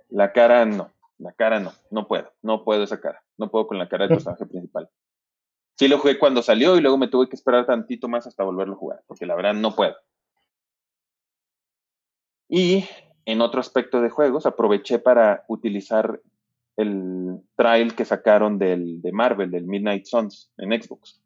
la 0.09 0.31
cara 0.31 0.63
no, 0.65 0.93
la 1.17 1.33
cara 1.33 1.59
no, 1.59 1.73
no 1.89 2.07
puedo, 2.07 2.31
no 2.43 2.63
puedo 2.63 2.83
esa 2.83 3.01
cara, 3.01 3.23
no 3.35 3.49
puedo 3.49 3.65
con 3.65 3.79
la 3.79 3.89
cara 3.89 4.05
del 4.05 4.17
personaje 4.17 4.45
principal. 4.45 4.87
Sí 5.75 5.87
lo 5.87 5.97
jugué 5.97 6.19
cuando 6.19 6.43
salió 6.43 6.77
y 6.77 6.81
luego 6.81 6.99
me 6.99 7.07
tuve 7.07 7.27
que 7.27 7.35
esperar 7.35 7.65
tantito 7.65 8.07
más 8.07 8.27
hasta 8.27 8.43
volverlo 8.43 8.75
a 8.75 8.77
jugar, 8.77 9.03
porque 9.07 9.25
la 9.25 9.35
verdad 9.35 9.55
no 9.55 9.75
puedo. 9.75 9.95
Y 12.47 12.87
en 13.25 13.41
otro 13.41 13.59
aspecto 13.59 14.01
de 14.01 14.11
juegos, 14.11 14.45
aproveché 14.45 14.99
para 14.99 15.45
utilizar 15.47 16.21
el 16.77 17.41
trial 17.55 17.95
que 17.95 18.05
sacaron 18.05 18.57
del, 18.57 19.01
de 19.01 19.11
Marvel, 19.11 19.51
del 19.51 19.65
Midnight 19.65 20.05
Suns, 20.05 20.51
en 20.57 20.81
Xbox. 20.81 21.21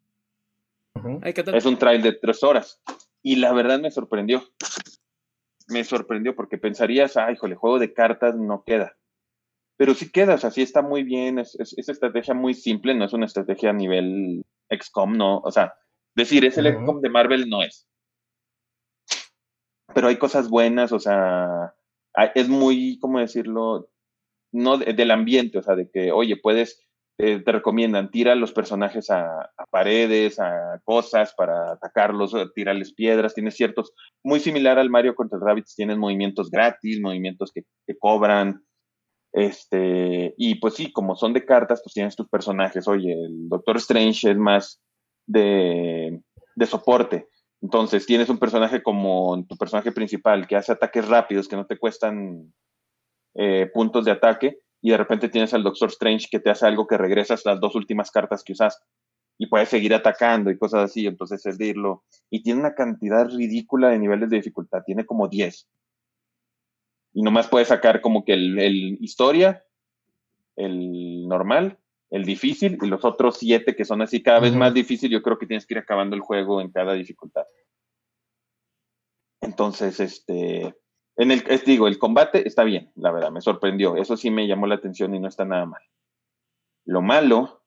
Es 1.54 1.66
un 1.66 1.78
trial 1.78 2.02
de 2.02 2.12
tres 2.12 2.42
horas. 2.42 2.82
Y 3.22 3.36
la 3.36 3.52
verdad 3.52 3.80
me 3.80 3.90
sorprendió. 3.90 4.42
Me 5.68 5.84
sorprendió 5.84 6.34
porque 6.34 6.58
pensarías, 6.58 7.16
ay, 7.16 7.34
híjole, 7.34 7.54
juego 7.54 7.78
de 7.78 7.92
cartas 7.92 8.36
no 8.36 8.64
queda. 8.64 8.96
Pero 9.76 9.94
sí 9.94 10.10
queda, 10.10 10.34
o 10.34 10.38
sea, 10.38 10.50
sí 10.50 10.62
está 10.62 10.82
muy 10.82 11.02
bien. 11.04 11.38
Es, 11.38 11.54
es, 11.58 11.88
estrategia 11.88 12.34
muy 12.34 12.54
simple, 12.54 12.94
no 12.94 13.04
es 13.04 13.12
una 13.12 13.26
estrategia 13.26 13.70
a 13.70 13.74
nivel 13.74 14.44
XCOM, 14.68 15.16
no. 15.16 15.38
O 15.38 15.50
sea, 15.50 15.74
decir, 16.14 16.44
es 16.44 16.58
el 16.58 16.72
XCOM 16.74 17.00
de 17.00 17.08
Marvel, 17.08 17.48
no 17.48 17.62
es. 17.62 17.88
Pero 19.94 20.08
hay 20.08 20.16
cosas 20.16 20.48
buenas, 20.48 20.92
o 20.92 21.00
sea, 21.00 21.74
es 22.34 22.48
muy, 22.48 22.98
¿cómo 23.00 23.18
decirlo? 23.18 23.90
No 24.52 24.78
del 24.78 25.10
ambiente, 25.10 25.58
o 25.58 25.62
sea, 25.62 25.76
de 25.76 25.88
que, 25.90 26.12
oye, 26.12 26.36
puedes, 26.36 26.86
te 27.16 27.42
recomiendan, 27.44 28.10
tira 28.10 28.34
los 28.34 28.52
personajes 28.52 29.10
a, 29.10 29.50
paredes, 29.70 30.40
a 30.40 30.80
cosas 30.84 31.34
para 31.34 31.72
atacarlos, 31.72 32.34
tirarles 32.54 32.94
piedras, 32.94 33.34
tienes 33.34 33.54
ciertos, 33.54 33.92
muy 34.24 34.40
similar 34.40 34.78
al 34.78 34.90
Mario 34.90 35.14
contra 35.14 35.38
el 35.38 35.44
Rabbits, 35.44 35.74
tienes 35.74 35.98
movimientos 35.98 36.50
gratis, 36.50 37.00
movimientos 37.00 37.52
que, 37.52 37.62
que 37.86 37.96
cobran, 37.98 38.64
este, 39.32 40.34
y 40.36 40.56
pues 40.56 40.74
sí, 40.74 40.92
como 40.92 41.14
son 41.14 41.32
de 41.32 41.44
cartas, 41.44 41.80
pues 41.84 41.94
tienes 41.94 42.16
tus 42.16 42.28
personajes, 42.28 42.88
oye, 42.88 43.12
el 43.12 43.48
Doctor 43.48 43.76
Strange 43.76 44.30
es 44.30 44.36
más 44.36 44.80
de, 45.26 46.20
de 46.56 46.66
soporte, 46.66 47.28
entonces, 47.62 48.06
tienes 48.06 48.28
un 48.30 48.38
personaje 48.38 48.82
como 48.82 49.44
tu 49.46 49.56
personaje 49.56 49.92
principal 49.92 50.46
que 50.46 50.56
hace 50.56 50.72
ataques 50.72 51.06
rápidos 51.06 51.46
que 51.46 51.56
no 51.56 51.66
te 51.66 51.78
cuestan 51.78 52.52
eh, 53.34 53.70
puntos 53.72 54.04
de 54.04 54.12
ataque 54.12 54.60
y 54.80 54.90
de 54.90 54.96
repente 54.96 55.28
tienes 55.28 55.52
al 55.54 55.62
Doctor 55.62 55.88
Strange 55.88 56.28
que 56.30 56.40
te 56.40 56.50
hace 56.50 56.66
algo 56.66 56.86
que 56.86 56.96
regresas 56.98 57.44
las 57.44 57.60
dos 57.60 57.74
últimas 57.74 58.10
cartas 58.10 58.42
que 58.42 58.52
usaste 58.52 58.84
y 59.38 59.46
puedes 59.46 59.68
seguir 59.68 59.94
atacando 59.94 60.50
y 60.50 60.58
cosas 60.58 60.84
así, 60.84 61.06
entonces 61.06 61.44
es 61.46 61.56
de 61.56 61.74
Y 62.28 62.42
tiene 62.42 62.60
una 62.60 62.74
cantidad 62.74 63.26
ridícula 63.26 63.88
de 63.88 63.98
niveles 63.98 64.28
de 64.28 64.36
dificultad, 64.36 64.82
tiene 64.84 65.06
como 65.06 65.28
10. 65.28 65.66
Y 67.14 67.22
nomás 67.22 67.48
puedes 67.48 67.68
sacar 67.68 68.02
como 68.02 68.24
que 68.24 68.34
el, 68.34 68.58
el 68.58 68.98
historia, 69.00 69.64
el 70.56 71.26
normal 71.26 71.78
el 72.10 72.24
difícil 72.24 72.76
y 72.82 72.86
los 72.86 73.04
otros 73.04 73.38
siete 73.38 73.76
que 73.76 73.84
son 73.84 74.02
así 74.02 74.22
cada 74.22 74.40
vez 74.40 74.54
más 74.54 74.74
difícil, 74.74 75.10
yo 75.10 75.22
creo 75.22 75.38
que 75.38 75.46
tienes 75.46 75.64
que 75.64 75.74
ir 75.74 75.78
acabando 75.78 76.16
el 76.16 76.22
juego 76.22 76.60
en 76.60 76.70
cada 76.70 76.92
dificultad. 76.92 77.44
Entonces, 79.40 80.00
este, 80.00 80.74
en 81.20 81.30
el, 81.30 81.44
digo, 81.66 81.86
el 81.86 81.98
combate 81.98 82.48
está 82.48 82.64
bien, 82.64 82.90
la 82.96 83.10
verdad, 83.10 83.30
me 83.30 83.42
sorprendió, 83.42 83.96
eso 83.96 84.16
sí 84.16 84.30
me 84.30 84.46
llamó 84.46 84.66
la 84.66 84.76
atención 84.76 85.14
y 85.14 85.20
no 85.20 85.28
está 85.28 85.44
nada 85.44 85.66
mal. 85.66 85.82
Lo 86.86 87.02
malo 87.02 87.62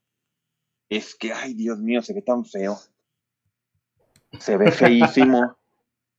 es 0.90 1.14
que, 1.14 1.32
ay 1.32 1.54
Dios 1.54 1.78
mío, 1.78 2.02
se 2.02 2.14
ve 2.14 2.24
tan 2.24 2.46
feo. 2.46 2.80
Se 4.40 4.58
ve 4.58 4.72
feísimo. 4.72 5.56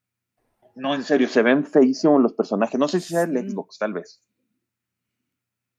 no, 0.76 0.94
en 0.94 1.02
serio, 1.02 1.28
se 1.28 1.42
ven 1.42 1.66
feísimos 1.66 2.22
los 2.22 2.34
personajes. 2.34 2.78
No 2.78 2.86
sé 2.86 3.00
si 3.00 3.08
sea 3.08 3.22
el 3.22 3.50
Xbox, 3.50 3.78
tal 3.78 3.94
vez. 3.94 4.22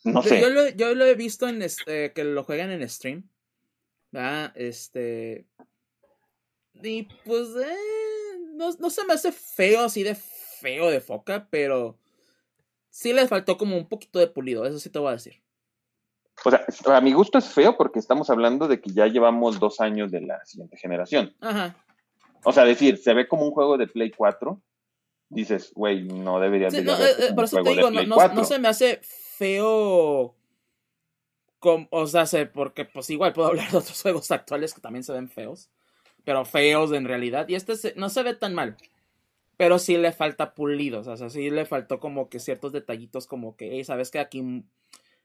No 0.03 0.21
sé. 0.21 0.41
Yo, 0.41 0.49
lo, 0.49 0.67
yo, 0.69 0.93
lo, 0.93 1.05
he 1.05 1.15
visto 1.15 1.47
en 1.47 1.61
este, 1.61 2.11
que 2.11 2.25
lo 2.25 2.43
juegan 2.43 2.69
en 2.69 2.87
stream. 2.89 3.29
¿verdad? 4.11 4.51
Este. 4.55 5.47
Y 6.83 7.03
pues. 7.23 7.47
Eh, 7.55 8.39
no, 8.55 8.71
no 8.77 8.89
se 8.89 9.05
me 9.05 9.13
hace 9.13 9.31
feo 9.31 9.85
así 9.85 10.03
de 10.03 10.15
feo 10.65 10.89
de 10.89 10.99
foca, 10.99 11.47
pero. 11.51 11.99
Sí 12.89 13.13
le 13.13 13.27
faltó 13.27 13.57
como 13.57 13.77
un 13.77 13.87
poquito 13.87 14.19
de 14.19 14.27
pulido, 14.27 14.65
eso 14.65 14.79
sí 14.79 14.89
te 14.89 14.99
voy 14.99 15.09
a 15.09 15.13
decir. 15.19 15.41
O 16.43 16.49
sea, 16.49 16.97
a 16.97 17.01
mi 17.01 17.13
gusto 17.13 17.37
es 17.37 17.45
feo 17.45 17.77
porque 17.77 17.99
estamos 17.99 18.29
hablando 18.29 18.67
de 18.67 18.81
que 18.81 18.89
ya 18.89 19.05
llevamos 19.07 19.59
dos 19.59 19.81
años 19.81 20.11
de 20.11 20.21
la 20.21 20.43
siguiente 20.45 20.77
generación. 20.77 21.35
Ajá. 21.41 21.75
O 22.43 22.51
sea, 22.51 22.63
decir, 22.63 22.97
se 22.97 23.13
ve 23.13 23.27
como 23.27 23.45
un 23.45 23.51
juego 23.51 23.77
de 23.77 23.87
Play 23.87 24.11
4. 24.11 24.61
Dices, 25.29 25.71
güey, 25.75 26.03
no 26.03 26.39
debería 26.39 26.69
de 26.69 26.83
no, 26.83 26.93
eh, 26.93 27.11
eh, 27.19 27.33
por 27.33 27.43
eso 27.43 27.61
te 27.61 27.69
digo, 27.69 27.91
no, 27.91 28.03
no, 28.03 28.43
se 28.45 28.59
me 28.59 28.69
hace 28.69 28.99
feo. 29.01 30.35
o 31.61 32.07
sea, 32.07 32.25
sé, 32.25 32.45
porque 32.45 32.85
pues 32.85 33.09
igual 33.09 33.33
puedo 33.33 33.49
hablar 33.49 33.69
de 33.69 33.77
otros 33.77 34.01
juegos 34.01 34.31
actuales 34.31 34.73
que 34.73 34.81
también 34.81 35.03
se 35.03 35.13
ven 35.13 35.29
feos. 35.29 35.69
Pero 36.23 36.45
feos 36.45 36.91
en 36.91 37.05
realidad. 37.05 37.47
Y 37.49 37.55
este 37.55 37.73
no 37.97 38.09
se 38.09 38.23
ve 38.23 38.35
tan 38.35 38.53
mal. 38.53 38.77
Pero 39.57 39.79
sí 39.79 39.97
le 39.97 40.11
falta 40.11 40.53
pulido. 40.53 40.99
O 40.99 41.17
sea, 41.17 41.29
sí 41.29 41.49
le 41.49 41.65
faltó 41.65 41.99
como 41.99 42.29
que 42.29 42.39
ciertos 42.39 42.71
detallitos 42.71 43.27
como 43.27 43.55
que, 43.55 43.83
sabes 43.83 44.11
que 44.11 44.19
aquí, 44.19 44.63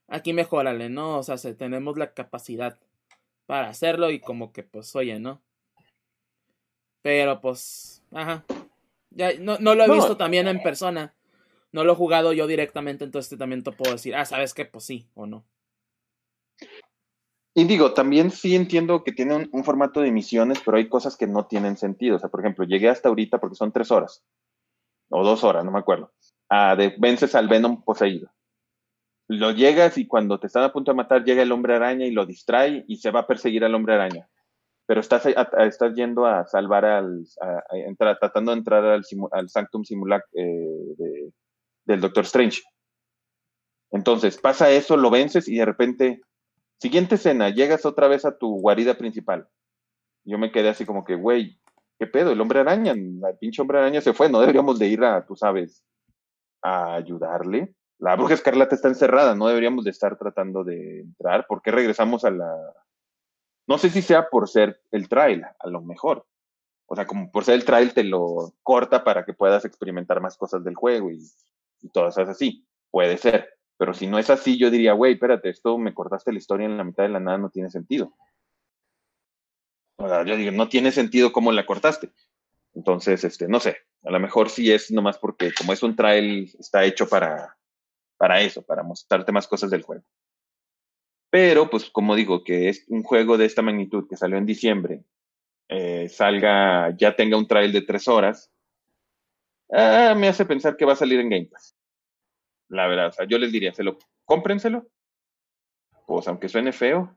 aquí 0.08 0.32
mejorale, 0.32 0.88
¿no? 0.88 1.18
O 1.18 1.22
sea, 1.22 1.36
tenemos 1.54 1.96
la 1.96 2.12
capacidad 2.12 2.78
para 3.46 3.68
hacerlo 3.68 4.10
y 4.10 4.20
como 4.20 4.52
que 4.52 4.62
pues 4.62 4.94
oye, 4.94 5.18
¿no? 5.18 5.40
Pero 7.02 7.40
pues, 7.40 8.02
ajá. 8.12 8.44
Ya, 9.10 9.32
no, 9.40 9.58
no 9.58 9.74
lo 9.74 9.84
he 9.84 9.90
visto 9.90 10.16
también 10.16 10.46
en 10.46 10.62
persona 10.62 11.14
no 11.72 11.84
lo 11.84 11.92
he 11.92 11.96
jugado 11.96 12.32
yo 12.32 12.46
directamente, 12.46 13.04
entonces 13.04 13.38
también 13.38 13.62
te 13.62 13.72
puedo 13.72 13.92
decir, 13.92 14.14
ah, 14.14 14.24
¿sabes 14.24 14.54
qué? 14.54 14.64
Pues 14.64 14.84
sí 14.84 15.06
o 15.14 15.26
no. 15.26 15.44
Y 17.60 17.64
digo, 17.64 17.92
también 17.92 18.30
sí 18.30 18.56
entiendo 18.56 19.04
que 19.04 19.12
tiene 19.12 19.50
un, 19.52 19.64
formato 19.64 20.00
de 20.00 20.10
misiones, 20.10 20.62
pero 20.64 20.78
hay 20.78 20.88
cosas 20.88 21.14
que 21.14 21.26
no 21.26 21.44
tienen 21.44 21.76
sentido. 21.76 22.16
O 22.16 22.18
sea, 22.18 22.30
por 22.30 22.40
ejemplo, 22.40 22.64
llegué 22.64 22.88
hasta 22.88 23.10
ahorita 23.10 23.36
porque 23.38 23.54
son 23.54 23.70
tres 23.70 23.90
horas, 23.90 24.24
o 25.10 25.22
dos 25.22 25.44
horas, 25.44 25.62
no 25.62 25.70
me 25.70 25.78
acuerdo, 25.78 26.10
a 26.48 26.74
de 26.74 26.94
vences 26.96 27.34
al 27.34 27.48
Venom 27.48 27.82
poseído. 27.84 28.30
Lo 29.28 29.50
llegas 29.50 29.98
y 29.98 30.06
cuando 30.06 30.40
te 30.40 30.46
están 30.46 30.62
a 30.62 30.72
punto 30.72 30.90
de 30.90 30.96
matar, 30.96 31.22
llega 31.22 31.42
el 31.42 31.52
hombre 31.52 31.74
araña 31.74 32.06
y 32.06 32.12
lo 32.12 32.24
distrae 32.24 32.82
y 32.88 32.96
se 32.96 33.10
va 33.10 33.20
a 33.20 33.26
perseguir 33.26 33.62
al 33.62 33.74
hombre 33.74 33.92
araña. 33.92 34.26
Pero 34.86 35.02
estás, 35.02 35.26
estás 35.26 35.94
yendo 35.94 36.24
a 36.24 36.46
salvar 36.46 36.86
al, 36.86 37.26
entrar, 37.72 38.18
tratando 38.18 38.52
de 38.52 38.58
entrar 38.58 38.86
al, 38.86 39.04
al 39.32 39.50
Sanctum 39.50 39.84
Simulac 39.84 40.24
eh, 40.32 40.94
de, 40.96 41.32
del 41.84 42.00
Doctor 42.00 42.24
Strange. 42.24 42.62
Entonces, 43.90 44.38
pasa 44.38 44.70
eso, 44.70 44.96
lo 44.96 45.10
vences 45.10 45.46
y 45.46 45.56
de 45.56 45.66
repente, 45.66 46.22
siguiente 46.80 47.16
escena, 47.16 47.50
llegas 47.50 47.84
otra 47.84 48.08
vez 48.08 48.24
a 48.24 48.36
tu 48.36 48.60
guarida 48.60 48.94
principal. 48.94 49.48
Yo 50.24 50.38
me 50.38 50.50
quedé 50.50 50.70
así 50.70 50.84
como 50.84 51.04
que, 51.04 51.14
güey, 51.14 51.60
¿qué 51.98 52.06
pedo? 52.06 52.32
El 52.32 52.40
hombre 52.40 52.60
araña, 52.60 52.92
el 52.92 53.20
pinche 53.38 53.62
hombre 53.62 53.78
araña 53.78 54.00
se 54.00 54.12
fue, 54.12 54.28
no 54.28 54.40
deberíamos 54.40 54.78
de 54.78 54.88
ir 54.88 55.04
a, 55.04 55.24
tú 55.26 55.36
sabes, 55.36 55.84
a 56.62 56.94
ayudarle. 56.94 57.74
La 57.98 58.16
bruja 58.16 58.34
escarlata 58.34 58.74
está 58.74 58.88
encerrada, 58.88 59.34
no 59.34 59.48
deberíamos 59.48 59.84
de 59.84 59.90
estar 59.90 60.16
tratando 60.18 60.64
de 60.64 61.00
entrar. 61.00 61.46
¿Por 61.46 61.62
qué 61.62 61.70
regresamos 61.70 62.24
a 62.24 62.30
la... 62.30 62.56
No 63.66 63.78
sé 63.78 63.90
si 63.90 64.02
sea 64.02 64.28
por 64.30 64.48
ser 64.48 64.80
el 64.90 65.08
trail, 65.08 65.44
a 65.58 65.68
lo 65.68 65.82
mejor. 65.82 66.26
O 66.86 66.96
sea, 66.96 67.06
como 67.06 67.30
por 67.30 67.44
ser 67.44 67.54
el 67.54 67.64
trail 67.64 67.92
te 67.92 68.02
lo 68.02 68.54
corta 68.62 69.04
para 69.04 69.24
que 69.24 69.34
puedas 69.34 69.64
experimentar 69.64 70.20
más 70.20 70.36
cosas 70.36 70.64
del 70.64 70.74
juego 70.74 71.10
y 71.10 71.20
y 71.82 71.88
todas 71.88 72.18
así. 72.18 72.66
Puede 72.90 73.16
ser. 73.18 73.48
Pero 73.80 73.94
si 73.94 74.06
no 74.06 74.18
es 74.18 74.28
así, 74.28 74.58
yo 74.58 74.70
diría, 74.70 74.92
güey, 74.92 75.14
espérate, 75.14 75.48
esto 75.48 75.78
me 75.78 75.94
cortaste 75.94 76.32
la 76.32 76.38
historia 76.38 76.66
en 76.66 76.76
la 76.76 76.84
mitad 76.84 77.04
de 77.04 77.08
la 77.08 77.18
nada, 77.18 77.38
no 77.38 77.48
tiene 77.48 77.70
sentido. 77.70 78.12
yo 79.98 80.36
digo, 80.36 80.50
no 80.52 80.68
tiene 80.68 80.92
sentido 80.92 81.32
cómo 81.32 81.50
la 81.50 81.64
cortaste. 81.64 82.12
Entonces, 82.74 83.24
este, 83.24 83.48
no 83.48 83.58
sé, 83.58 83.78
a 84.04 84.10
lo 84.10 84.20
mejor 84.20 84.50
sí 84.50 84.70
es 84.70 84.90
nomás 84.90 85.16
porque 85.16 85.54
como 85.54 85.72
es 85.72 85.82
un 85.82 85.96
trail, 85.96 86.54
está 86.58 86.84
hecho 86.84 87.08
para, 87.08 87.56
para 88.18 88.42
eso, 88.42 88.60
para 88.60 88.82
mostrarte 88.82 89.32
más 89.32 89.48
cosas 89.48 89.70
del 89.70 89.80
juego. 89.80 90.04
Pero, 91.30 91.70
pues, 91.70 91.88
como 91.88 92.14
digo, 92.14 92.44
que 92.44 92.68
es 92.68 92.84
un 92.88 93.02
juego 93.02 93.38
de 93.38 93.46
esta 93.46 93.62
magnitud 93.62 94.06
que 94.06 94.18
salió 94.18 94.36
en 94.36 94.44
diciembre, 94.44 95.04
eh, 95.68 96.06
salga, 96.10 96.94
ya 96.98 97.16
tenga 97.16 97.38
un 97.38 97.48
trail 97.48 97.72
de 97.72 97.80
tres 97.80 98.08
horas, 98.08 98.52
ah, 99.72 100.14
me 100.14 100.28
hace 100.28 100.44
pensar 100.44 100.76
que 100.76 100.84
va 100.84 100.92
a 100.92 100.96
salir 100.96 101.18
en 101.18 101.30
Game 101.30 101.46
Pass. 101.46 101.79
La 102.70 102.86
verdad, 102.86 103.08
o 103.08 103.12
sea, 103.12 103.26
yo 103.26 103.36
les 103.38 103.52
diría, 103.52 103.74
¿se 103.74 103.82
lo, 103.82 103.98
cómprenselo? 104.24 104.88
Pues 106.06 106.26
aunque 106.28 106.48
suene 106.48 106.72
feo, 106.72 107.16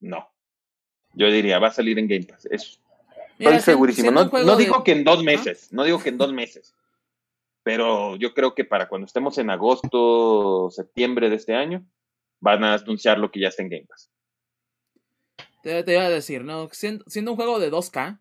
no. 0.00 0.28
Yo 1.12 1.30
diría, 1.30 1.60
va 1.60 1.68
a 1.68 1.72
salir 1.72 1.98
en 1.98 2.08
Game 2.08 2.24
Pass. 2.24 2.46
Es, 2.46 2.80
estoy 3.38 3.60
segurísimo. 3.60 4.10
No, 4.10 4.24
no 4.24 4.56
digo 4.56 4.82
que 4.82 4.92
en 4.92 5.04
dos 5.04 5.22
meses, 5.22 5.72
no 5.72 5.84
digo 5.84 6.00
que 6.00 6.08
en 6.08 6.18
dos 6.18 6.32
meses. 6.32 6.74
Pero 7.62 8.16
yo 8.16 8.34
creo 8.34 8.54
que 8.54 8.64
para 8.64 8.88
cuando 8.88 9.06
estemos 9.06 9.38
en 9.38 9.50
agosto, 9.50 10.68
septiembre 10.70 11.30
de 11.30 11.36
este 11.36 11.54
año, 11.54 11.86
van 12.40 12.64
a 12.64 12.74
anunciar 12.74 13.18
lo 13.18 13.30
que 13.30 13.40
ya 13.40 13.48
está 13.48 13.62
en 13.62 13.70
Game 13.70 13.86
Pass. 13.86 14.10
Te, 15.62 15.82
te 15.82 15.92
iba 15.92 16.02
a 16.02 16.10
decir, 16.10 16.44
¿no? 16.44 16.68
Siendo, 16.72 17.04
un 17.30 17.36
juego 17.36 17.58
de 17.58 17.70
2K, 17.70 18.18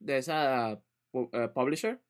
de 0.00 0.18
esa 0.18 0.72
eh, 1.12 1.48
publisher, 1.54 2.00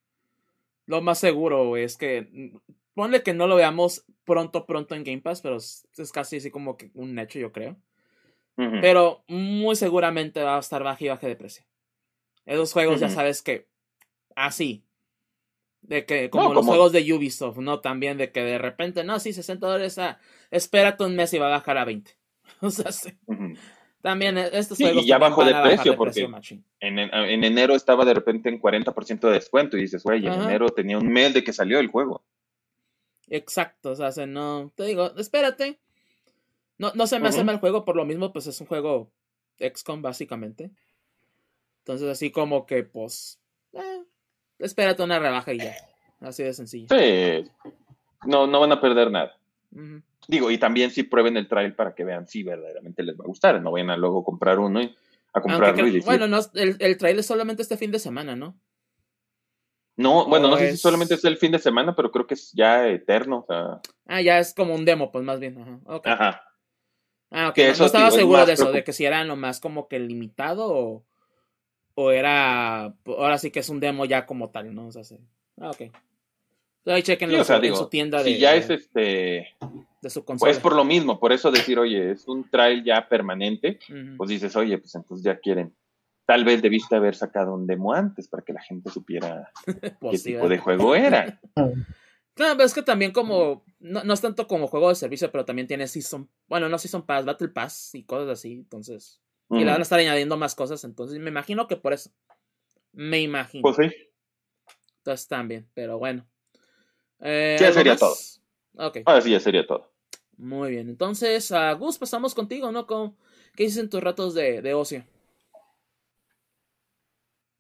lo 0.87 1.03
más 1.03 1.19
seguro 1.19 1.77
es 1.77 1.97
que. 1.97 2.53
Ponle 2.95 3.25
que 3.25 3.35
no 3.35 3.49
lo 3.49 3.57
veamos 3.57 4.07
pronto, 4.25 4.67
pronto 4.67 4.95
en 4.95 5.03
Game 5.03 5.21
Pass, 5.21 5.41
pero 5.41 5.57
es, 5.57 5.85
casi 6.13 6.37
así 6.37 6.51
como 6.51 6.77
que 6.77 6.93
un 6.95 7.19
hecho, 7.19 7.39
yo 7.41 7.51
creo. 7.51 7.77
Pero 8.57 9.25
muy 9.27 9.75
seguramente 9.75 10.41
va 10.41 10.57
a 10.57 10.61
estar 10.61 10.85
bajo 10.85 11.05
y 11.05 11.09
baja 11.09 11.27
de 11.27 11.35
precio. 11.35 11.65
Esos 12.47 12.73
juegos 12.73 13.01
ya 13.01 13.09
sabes 13.09 13.43
que 13.43 13.67
así. 14.37 14.85
De 15.83 16.07
que, 16.07 16.31
como 16.31 16.55
los 16.55 16.65
juegos 16.65 16.93
de 16.93 17.13
Ubisoft, 17.13 17.59
¿no? 17.59 17.81
También 17.81 18.17
de 18.17 18.31
que 18.31 18.43
de 18.43 18.59
repente, 18.59 19.05
no, 19.05 19.19
sí, 19.19 19.33
60 19.33 19.67
dólares, 19.67 19.99
ah, 19.99 20.19
espérate 20.51 21.05
un 21.05 21.15
mes 21.17 21.35
y 21.35 21.39
va 21.39 21.49
a 21.49 21.59
bajar 21.59 21.77
a 21.77 21.85
20. 21.85 22.17
o 22.61 22.71
sea, 22.71 22.93
sí. 22.93 23.11
También 24.05 24.37
e, 24.37 24.51
estos 24.53 24.77
juegos. 24.77 25.03
Y 25.03 25.07
ya 25.07 25.17
bajó 25.17 25.47
de 25.47 25.55
precio, 25.63 25.97
porque 25.97 26.29
en, 26.81 26.99
en, 26.99 27.43
enero 27.43 27.75
estaba 27.75 28.05
de 28.05 28.13
repente 28.13 28.51
en 28.51 28.61
40% 28.61 29.21
de 29.21 29.33
descuento 29.33 29.79
y 29.79 29.81
dices, 29.81 30.03
güey, 30.03 30.27
en 30.27 30.35
enero 30.35 30.69
tenía 30.69 30.99
un 30.99 31.09
mes 31.11 31.33
de 31.33 31.43
que 31.43 31.55
salió 31.55 31.81
el 31.81 31.89
juego. 31.89 32.23
Exacto, 33.29 33.93
o 33.93 34.13
sea, 34.13 34.27
no, 34.27 34.71
te 34.75 34.85
digo, 34.85 35.17
espérate. 35.17 35.81
No, 36.77 36.93
no 36.95 37.07
se 37.07 37.19
me 37.19 37.29
hace 37.29 37.45
mal 37.45 37.55
el 37.55 37.61
juego, 37.63 37.87
por 37.87 37.97
lo 37.97 38.05
mismo, 38.05 38.31
pues 38.31 38.47
es 38.47 38.61
un 38.61 38.67
juego 38.67 39.11
XCOM, 39.59 40.03
básicamente. 40.03 40.71
Entonces, 41.79 42.07
así 42.07 42.31
como 42.31 42.67
que, 42.67 42.83
pues, 42.83 43.41
eh, 43.73 44.03
espérate 44.59 45.03
una 45.03 45.19
rebaja 45.19 45.55
y 45.55 45.61
ya. 45.61 45.77
Así 46.21 46.43
de 46.43 46.53
sencillo. 46.53 46.89
Sí. 46.91 47.51
No, 48.27 48.47
no 48.47 48.61
van 48.61 48.73
a 48.73 48.83
perder 48.83 49.11
nada. 49.11 49.35
Digo, 50.29 50.51
y 50.51 50.59
también 50.59 50.91
si 50.91 51.03
prueben 51.03 51.37
el 51.37 51.49
trail 51.49 51.75
para 51.75 51.95
que 51.95 52.05
vean 52.05 52.27
si 52.27 52.43
verdaderamente 52.43 53.03
les 53.03 53.19
va 53.19 53.25
a 53.25 53.29
gustar. 53.29 53.61
No 53.61 53.73
vayan 53.73 53.91
a 53.91 53.97
luego 53.97 54.25
comprar 54.25 54.59
uno 54.59 54.83
y 54.83 54.95
a 55.33 55.41
comprarlo 55.41 55.87
y 55.87 55.93
decir. 55.93 56.05
Bueno, 56.05 56.27
no, 56.27 56.41
el, 56.55 56.77
el 56.79 56.97
trail 56.97 57.19
es 57.19 57.27
solamente 57.27 57.63
este 57.63 57.77
fin 57.77 57.91
de 57.91 57.99
semana, 57.99 58.35
¿no? 58.37 58.57
No, 59.97 60.27
bueno, 60.27 60.49
no 60.49 60.57
sé 60.57 60.73
si 60.73 60.77
solamente 60.77 61.15
es 61.15 61.25
el 61.25 61.37
fin 61.37 61.53
de 61.53 61.59
semana, 61.59 61.95
pero 61.95 62.11
creo 62.11 62.27
que 62.27 62.35
es 62.35 62.53
ya 62.53 62.89
eterno. 62.89 63.39
O 63.39 63.47
sea... 63.47 63.81
Ah, 64.07 64.21
ya 64.21 64.39
es 64.41 64.53
como 64.53 64.75
un 64.75 64.85
demo, 64.85 65.13
pues 65.13 65.25
más 65.25 65.39
bien. 65.39 65.81
Ajá. 65.87 66.13
Ajá. 66.13 66.45
Ah, 67.31 67.49
ok. 67.49 67.59
no, 67.79 67.87
estaba 67.87 68.11
seguro 68.11 68.47
de 68.47 68.53
eso, 68.53 68.73
de 68.73 68.85
que 68.85 68.93
si 68.93 69.05
era 69.05 69.25
nomás 69.25 69.61
como 69.61 69.89
que 69.89 69.99
limitado 69.99 70.67
o, 70.73 71.05
o 71.95 72.11
era. 72.11 72.95
Ahora 73.07 73.39
sí 73.39 73.51
que 73.51 73.61
es 73.61 73.69
un 73.69 73.81
demo 73.81 74.05
ya 74.05 74.27
como 74.27 74.51
tal, 74.51 74.75
¿no? 74.75 74.89
O 74.89 74.93
sea, 74.93 75.05
sí. 75.05 75.19
Ah, 75.61 75.71
ok. 75.71 75.93
Ahí 76.87 77.03
chequen 77.03 77.31
en 77.33 77.77
su 77.77 77.89
tienda 77.89 78.23
de. 78.23 78.35
Si 78.35 78.39
ya 78.39 78.55
es 78.55 78.71
este. 78.71 79.55
De 80.05 80.11
su 80.11 80.23
consola. 80.23 80.51
Pues 80.51 80.61
por 80.61 80.77
lo 80.77 80.85
mismo, 80.85 81.19
por 81.19 81.33
eso 81.33 81.51
decir, 81.51 81.79
oye, 81.79 82.11
es 82.11 82.29
un 82.29 82.49
trail 82.51 82.85
ya 82.85 83.09
permanente, 83.09 83.79
pues 84.19 84.29
dices, 84.29 84.55
oye, 84.55 84.77
pues 84.77 84.95
entonces 84.95 85.25
ya 85.25 85.39
quieren 85.39 85.75
tal 86.27 86.45
vez 86.45 86.63
debiste 86.63 86.97
haber 86.97 87.15
sacado 87.15 87.55
un 87.55 87.67
demo 87.67 87.93
antes 87.93 88.29
para 88.29 88.43
que 88.43 88.53
la 88.53 88.63
gente 88.63 88.91
supiera 88.91 89.51
qué 90.11 90.19
tipo 90.19 90.49
de 90.49 90.59
juego 90.59 90.95
era. 90.95 91.41
Claro, 92.37 92.55
pero 92.57 92.67
es 92.67 92.75
que 92.75 92.83
también 92.83 93.13
como, 93.13 93.65
no, 93.79 94.13
es 94.13 94.21
tanto 94.21 94.49
como 94.49 94.67
juego 94.67 94.89
de 94.89 94.97
servicio, 94.97 95.31
pero 95.31 95.45
también 95.45 95.69
tiene 95.69 95.87
Season, 95.87 96.29
bueno, 96.49 96.69
no 96.69 96.79
Season 96.79 97.07
Pass, 97.07 97.25
Battle 97.25 97.47
Pass 97.47 97.95
y 97.95 98.03
cosas 98.03 98.29
así, 98.29 98.55
entonces, 98.55 99.21
y 99.51 99.61
le 99.61 99.67
van 99.67 99.79
a 99.79 99.83
estar 99.83 100.01
añadiendo 100.01 100.37
más 100.37 100.57
cosas, 100.57 100.83
entonces 100.83 101.21
me 101.21 101.31
imagino 101.31 101.69
que 101.69 101.77
por 101.77 101.93
eso, 101.93 102.11
me 102.91 103.21
imagino. 103.21 103.63
Pues 103.63 103.77
sí. 103.77 103.97
Entonces 104.97 105.29
también, 105.29 105.69
pero 105.75 106.01
bueno. 106.01 106.27
Eh, 107.21 107.57
ya 107.61 107.73
sería 107.73 107.95
todo. 107.95 108.17
Ok. 108.79 108.99
Ahora 109.07 109.21
sí, 109.21 109.31
ya 109.31 109.39
sería 109.39 109.65
todo. 109.65 109.94
Muy 110.37 110.71
bien, 110.71 110.89
entonces, 110.89 111.53
a 111.53 111.73
Gus, 111.73 111.99
pasamos 111.99 112.35
contigo, 112.35 112.73
¿no? 112.73 112.87
¿Qué 112.87 113.65
dices 113.65 113.83
en 113.83 113.91
tus 113.91 114.03
ratos 114.03 114.35
de, 114.35 114.63
de 114.63 114.75
ocio? 114.75 115.05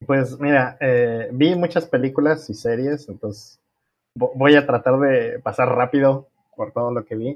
Pues 0.06 0.38
mira, 0.38 0.76
eh, 0.80 1.28
vi 1.32 1.54
muchas 1.54 1.87
películas 1.87 2.48
y 2.50 2.54
series, 2.54 3.08
entonces 3.08 3.60
voy 4.14 4.54
a 4.54 4.66
tratar 4.66 4.98
de 4.98 5.38
pasar 5.40 5.68
rápido 5.68 6.28
por 6.56 6.72
todo 6.72 6.92
lo 6.92 7.04
que 7.04 7.16
vi. 7.16 7.34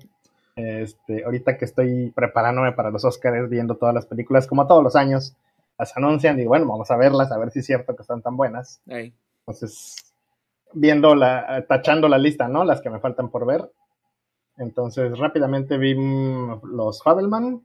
Este, 0.57 1.25
ahorita 1.25 1.57
que 1.57 1.65
estoy 1.65 2.11
preparándome 2.11 2.73
para 2.73 2.91
los 2.91 3.05
Oscars, 3.05 3.49
viendo 3.49 3.77
todas 3.77 3.95
las 3.95 4.07
películas, 4.07 4.47
como 4.47 4.67
todos 4.67 4.83
los 4.83 4.97
años, 4.97 5.37
las 5.79 5.97
anuncian 5.97 6.39
y 6.41 6.47
bueno, 6.47 6.67
vamos 6.67 6.91
a 6.91 6.97
verlas, 6.97 7.31
a 7.31 7.39
ver 7.39 7.51
si 7.51 7.61
es 7.61 7.67
cierto 7.67 7.95
que 7.95 8.03
están 8.03 8.23
tan 8.23 8.37
buenas. 8.37 8.83
Entonces, 8.87 9.97
viendo 10.73 11.15
la, 11.15 11.65
tachando 11.69 12.09
la 12.09 12.19
lista, 12.19 12.49
¿no? 12.49 12.65
Las 12.65 12.81
que 12.81 12.91
me 12.91 12.99
faltan 12.99 13.31
por 13.31 13.47
ver. 13.47 13.71
Entonces, 14.59 15.19
rápidamente 15.19 15.79
vi 15.79 15.95
mm, 15.95 16.61
los 16.75 17.03
Fabelman. 17.03 17.65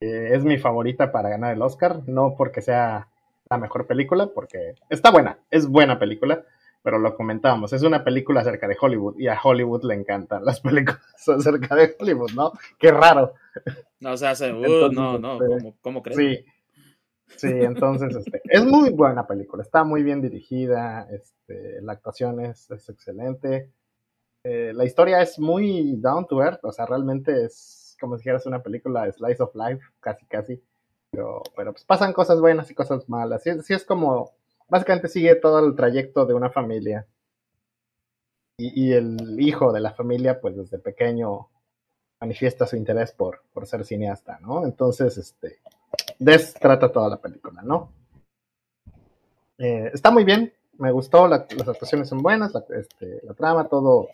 es 0.00 0.44
mi 0.44 0.58
favorita 0.58 1.12
para 1.12 1.28
ganar 1.28 1.54
el 1.54 1.62
Oscar, 1.62 2.02
no 2.06 2.34
porque 2.36 2.62
sea 2.62 3.08
la 3.50 3.58
mejor 3.58 3.86
película 3.86 4.28
porque 4.34 4.74
está 4.88 5.10
buena, 5.10 5.38
es 5.50 5.66
buena 5.68 5.98
película, 5.98 6.44
pero 6.82 6.98
lo 6.98 7.16
comentábamos, 7.16 7.72
es 7.72 7.82
una 7.82 8.04
película 8.04 8.40
acerca 8.40 8.68
de 8.68 8.76
Hollywood 8.80 9.18
y 9.18 9.28
a 9.28 9.38
Hollywood 9.42 9.84
le 9.84 9.94
encantan 9.94 10.44
las 10.44 10.60
películas 10.60 11.28
acerca 11.28 11.74
de 11.74 11.96
Hollywood, 11.98 12.32
¿no? 12.32 12.52
Qué 12.78 12.90
raro. 12.90 13.34
No, 14.00 14.12
o 14.12 14.16
sea, 14.16 14.32
uh, 14.32 14.92
no, 14.92 15.18
no, 15.18 15.56
este, 15.56 15.74
¿cómo, 15.80 16.02
crees? 16.02 16.16
Sí, 16.16 16.44
sí, 17.36 17.48
entonces 17.48 18.14
este, 18.14 18.40
es 18.44 18.64
muy 18.64 18.90
buena 18.90 19.26
película, 19.26 19.62
está 19.62 19.82
muy 19.84 20.02
bien 20.02 20.20
dirigida, 20.20 21.08
este, 21.10 21.80
la 21.82 21.92
actuación 21.92 22.40
es, 22.40 22.70
excelente, 22.70 23.70
eh, 24.50 24.72
la 24.72 24.86
historia 24.86 25.20
es 25.20 25.38
muy 25.38 25.96
down 25.96 26.26
to 26.26 26.42
earth, 26.42 26.64
o 26.64 26.72
sea, 26.72 26.86
realmente 26.86 27.44
es 27.44 27.94
como 28.00 28.16
si 28.16 28.22
fuera 28.22 28.40
una 28.46 28.62
película 28.62 29.10
slice 29.12 29.42
of 29.42 29.54
life, 29.54 29.84
casi, 30.00 30.24
casi. 30.24 30.62
Pero, 31.10 31.42
pero 31.54 31.72
pues 31.72 31.84
pasan 31.84 32.14
cosas 32.14 32.40
buenas 32.40 32.70
y 32.70 32.74
cosas 32.74 33.06
malas. 33.10 33.42
Sí, 33.42 33.74
es 33.74 33.84
como, 33.84 34.32
básicamente 34.66 35.08
sigue 35.08 35.34
todo 35.34 35.58
el 35.58 35.74
trayecto 35.74 36.24
de 36.24 36.32
una 36.32 36.48
familia. 36.48 37.06
Y, 38.56 38.92
el 38.92 39.38
hijo 39.38 39.70
de 39.70 39.80
la 39.80 39.92
familia, 39.92 40.40
pues 40.40 40.56
desde 40.56 40.78
pequeño 40.78 41.48
manifiesta 42.18 42.66
su 42.66 42.76
interés 42.76 43.12
por, 43.12 43.42
por 43.52 43.66
ser 43.66 43.84
cineasta, 43.84 44.38
¿no? 44.40 44.64
Entonces, 44.64 45.18
este, 45.18 45.60
de 46.18 46.38
trata 46.58 46.90
toda 46.90 47.10
la 47.10 47.18
película, 47.18 47.60
¿no? 47.62 47.92
Eh, 49.58 49.90
está 49.92 50.10
muy 50.10 50.24
bien, 50.24 50.52
me 50.78 50.90
gustó, 50.90 51.28
las 51.28 51.42
actuaciones 51.68 52.08
son 52.08 52.22
buenas, 52.22 52.52
la, 52.54 52.64
este, 52.70 53.20
la 53.24 53.34
trama, 53.34 53.68
todo, 53.68 54.08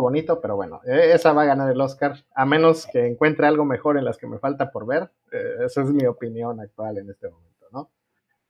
bonito, 0.00 0.40
pero 0.40 0.56
bueno, 0.56 0.80
e, 0.84 1.12
esa 1.12 1.32
va 1.32 1.42
a 1.42 1.46
ganar 1.46 1.70
el 1.70 1.80
Oscar, 1.80 2.24
a 2.34 2.44
menos 2.44 2.86
que 2.86 3.06
encuentre 3.06 3.46
algo 3.46 3.64
mejor 3.64 3.98
en 3.98 4.04
las 4.04 4.18
que 4.18 4.26
me 4.26 4.38
falta 4.38 4.70
por 4.70 4.86
ver. 4.86 5.10
Eh, 5.32 5.64
esa 5.64 5.82
es 5.82 5.90
mi 5.90 6.06
opinión 6.06 6.60
actual 6.60 6.98
en 6.98 7.10
este 7.10 7.28
momento, 7.28 7.66
¿no? 7.72 7.90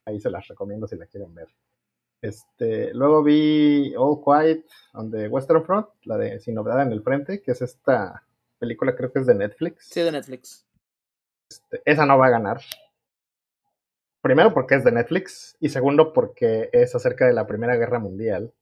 Ahí 0.04 0.20
se 0.20 0.30
las 0.30 0.46
recomiendo 0.48 0.86
si 0.86 0.96
la 0.96 1.06
quieren 1.06 1.34
ver. 1.34 1.48
Este, 2.20 2.92
luego 2.94 3.22
vi 3.22 3.94
All 3.96 4.20
Quiet 4.22 4.64
on 4.94 5.10
the 5.10 5.28
Western 5.28 5.64
Front, 5.64 5.88
la 6.04 6.16
de 6.16 6.40
Sin 6.40 6.54
Novedad 6.54 6.82
en 6.82 6.92
el 6.92 7.02
Frente, 7.02 7.40
que 7.40 7.52
es 7.52 7.62
esta 7.62 8.24
película, 8.58 8.96
creo 8.96 9.12
que 9.12 9.20
es 9.20 9.26
de 9.26 9.34
Netflix. 9.34 9.86
Sí, 9.88 10.00
de 10.00 10.12
Netflix. 10.12 10.66
Este, 11.48 11.82
esa 11.84 12.06
no 12.06 12.18
va 12.18 12.26
a 12.26 12.30
ganar. 12.30 12.60
Primero 14.20 14.52
porque 14.52 14.74
es 14.74 14.84
de 14.84 14.92
Netflix 14.92 15.56
y 15.60 15.68
segundo 15.68 16.12
porque 16.12 16.68
es 16.72 16.94
acerca 16.94 17.26
de 17.26 17.32
la 17.32 17.46
Primera 17.46 17.76
Guerra 17.76 18.00
Mundial 18.00 18.52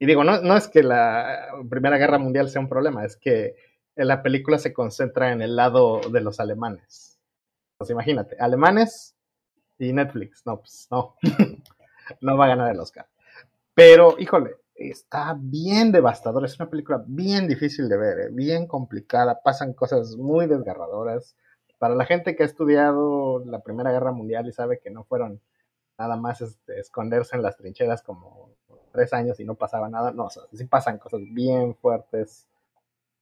y 0.00 0.06
digo, 0.06 0.24
no, 0.24 0.40
no 0.40 0.56
es 0.56 0.66
que 0.66 0.82
la 0.82 1.52
Primera 1.68 1.98
Guerra 1.98 2.18
Mundial 2.18 2.48
sea 2.48 2.62
un 2.62 2.70
problema, 2.70 3.04
es 3.04 3.18
que 3.18 3.54
la 3.94 4.22
película 4.22 4.58
se 4.58 4.72
concentra 4.72 5.30
en 5.30 5.42
el 5.42 5.56
lado 5.56 6.00
de 6.10 6.22
los 6.22 6.40
alemanes. 6.40 7.18
Pues 7.76 7.90
imagínate, 7.90 8.34
alemanes 8.38 9.14
y 9.78 9.92
Netflix. 9.92 10.42
No, 10.46 10.58
pues 10.60 10.88
no. 10.90 11.16
no 12.22 12.36
va 12.38 12.46
a 12.46 12.48
ganar 12.48 12.72
el 12.72 12.80
Oscar. 12.80 13.08
Pero, 13.74 14.16
híjole, 14.18 14.56
está 14.74 15.36
bien 15.38 15.92
devastador. 15.92 16.46
Es 16.46 16.58
una 16.58 16.70
película 16.70 17.04
bien 17.06 17.46
difícil 17.46 17.86
de 17.90 17.98
ver, 17.98 18.20
¿eh? 18.20 18.28
bien 18.32 18.66
complicada. 18.66 19.42
Pasan 19.42 19.74
cosas 19.74 20.16
muy 20.16 20.46
desgarradoras. 20.46 21.36
para 21.78 21.94
la 21.94 22.06
gente 22.06 22.36
que 22.36 22.42
ha 22.42 22.46
estudiado 22.46 23.44
la 23.44 23.60
Primera 23.60 23.92
Guerra 23.92 24.12
Mundial 24.12 24.46
y 24.48 24.52
sabe 24.52 24.80
que 24.80 24.90
no 24.90 25.04
fueron 25.04 25.42
nada 25.98 26.16
más 26.16 26.40
este, 26.40 26.80
esconderse 26.80 27.36
en 27.36 27.42
las 27.42 27.58
trincheras 27.58 28.02
como 28.02 28.50
tres 28.90 29.12
años 29.12 29.40
y 29.40 29.44
no 29.44 29.54
pasaba 29.54 29.88
nada, 29.88 30.12
no, 30.12 30.26
o 30.26 30.30
sea, 30.30 30.42
sí 30.52 30.64
pasan 30.64 30.98
cosas 30.98 31.20
bien 31.32 31.74
fuertes. 31.74 32.46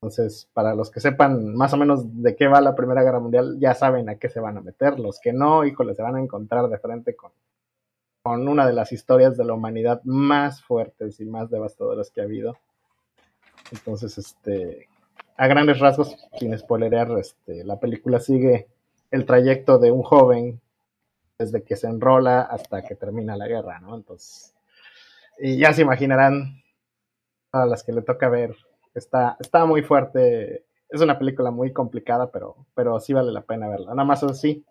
Entonces, 0.01 0.49
para 0.53 0.75
los 0.75 0.91
que 0.91 1.01
sepan 1.01 1.55
más 1.57 1.73
o 1.73 1.77
menos 1.77 2.23
de 2.23 2.37
qué 2.37 2.47
va 2.47 2.61
la 2.61 2.77
Primera 2.77 3.03
Guerra 3.03 3.19
Mundial, 3.19 3.59
ya 3.59 3.75
saben 3.75 4.09
a 4.09 4.15
qué 4.15 4.29
se 4.29 4.39
van 4.39 4.57
a 4.57 4.61
meter. 4.61 5.01
Los 5.01 5.19
que 5.19 5.33
no, 5.33 5.65
híjole, 5.65 5.95
se 5.95 6.03
van 6.03 6.15
a 6.15 6.21
encontrar 6.21 6.69
de 6.69 6.79
frente 6.79 7.17
con, 7.17 7.33
con 8.23 8.47
una 8.47 8.67
de 8.67 8.75
las 8.75 8.93
historias 8.93 9.37
de 9.37 9.45
la 9.45 9.55
humanidad 9.55 10.01
más 10.05 10.63
fuertes 10.63 11.19
y 11.19 11.25
más 11.25 11.51
devastadoras 11.51 12.11
que 12.11 12.21
ha 12.21 12.25
habido. 12.25 12.57
Entonces, 13.73 14.17
este, 14.19 14.89
a 15.37 15.47
grandes 15.49 15.81
rasgos, 15.81 16.17
sin 16.39 16.57
spoilerear, 16.57 17.11
este, 17.19 17.65
la 17.65 17.81
película 17.81 18.21
sigue 18.21 18.69
el 19.11 19.27
trayecto 19.27 19.79
de 19.79 19.91
un 19.91 20.03
joven 20.03 20.61
desde 21.39 21.63
que 21.63 21.77
se 21.77 21.87
enrola 21.87 22.43
hasta 22.43 22.83
que 22.83 22.97
termina 22.97 23.37
la 23.37 23.47
guerra, 23.47 23.79
¿no? 23.81 23.95
Entonces, 23.95 24.55
y 25.39 25.59
ya 25.59 25.73
se 25.73 25.83
imaginarán 25.83 26.63
a 27.53 27.67
las 27.67 27.83
que 27.83 27.93
le 27.93 28.03
toca 28.03 28.29
ver, 28.29 28.55
está, 28.95 29.37
está 29.41 29.65
muy 29.65 29.83
fuerte, 29.83 30.67
es 30.89 31.01
una 31.01 31.19
película 31.19 31.51
muy 31.51 31.73
complicada, 31.73 32.31
pero, 32.31 32.67
pero 32.75 32.99
sí 33.01 33.13
vale 33.13 33.33
la 33.33 33.43
pena 33.43 33.69
verla. 33.69 33.91
Nada 33.91 34.05
más 34.05 34.23
así, 34.23 34.65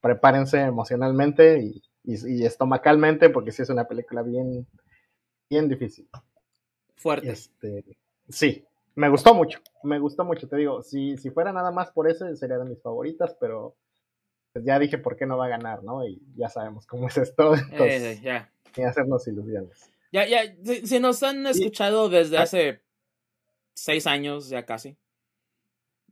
prepárense 0.00 0.60
emocionalmente 0.60 1.60
y, 1.62 1.82
y, 2.04 2.44
estomacalmente, 2.44 3.30
porque 3.30 3.52
sí 3.52 3.62
es 3.62 3.70
una 3.70 3.86
película 3.86 4.22
bien, 4.22 4.66
bien 5.48 5.68
difícil. 5.68 6.08
Fuerte. 6.96 7.30
Este, 7.30 7.84
sí, 8.28 8.64
me 8.94 9.08
gustó 9.08 9.34
mucho, 9.34 9.60
me 9.82 9.98
gustó 9.98 10.24
mucho, 10.24 10.48
te 10.48 10.56
digo, 10.56 10.82
si, 10.82 11.16
si 11.16 11.30
fuera 11.30 11.52
nada 11.52 11.70
más 11.70 11.90
por 11.90 12.08
eso, 12.08 12.34
sería 12.36 12.58
de 12.58 12.64
mis 12.64 12.82
favoritas, 12.82 13.36
pero 13.40 13.76
pues 14.52 14.64
ya 14.64 14.78
dije 14.78 14.98
por 14.98 15.16
qué 15.16 15.26
no 15.26 15.36
va 15.36 15.46
a 15.46 15.50
ganar, 15.50 15.82
¿no? 15.82 16.06
Y 16.06 16.22
ya 16.36 16.48
sabemos 16.48 16.86
cómo 16.86 17.08
es 17.08 17.16
esto, 17.16 17.54
entonces, 17.70 18.18
eh, 18.18 18.20
ya. 18.22 18.52
ni 18.76 18.84
hacernos 18.84 19.26
ilusiones. 19.26 19.90
Ya, 20.12 20.26
ya, 20.26 20.42
si, 20.84 20.98
nos 20.98 21.22
han 21.22 21.46
escuchado 21.46 22.08
desde 22.08 22.38
ah. 22.38 22.42
hace 22.42 22.82
seis 23.74 24.06
años, 24.06 24.48
ya 24.48 24.66
casi, 24.66 24.96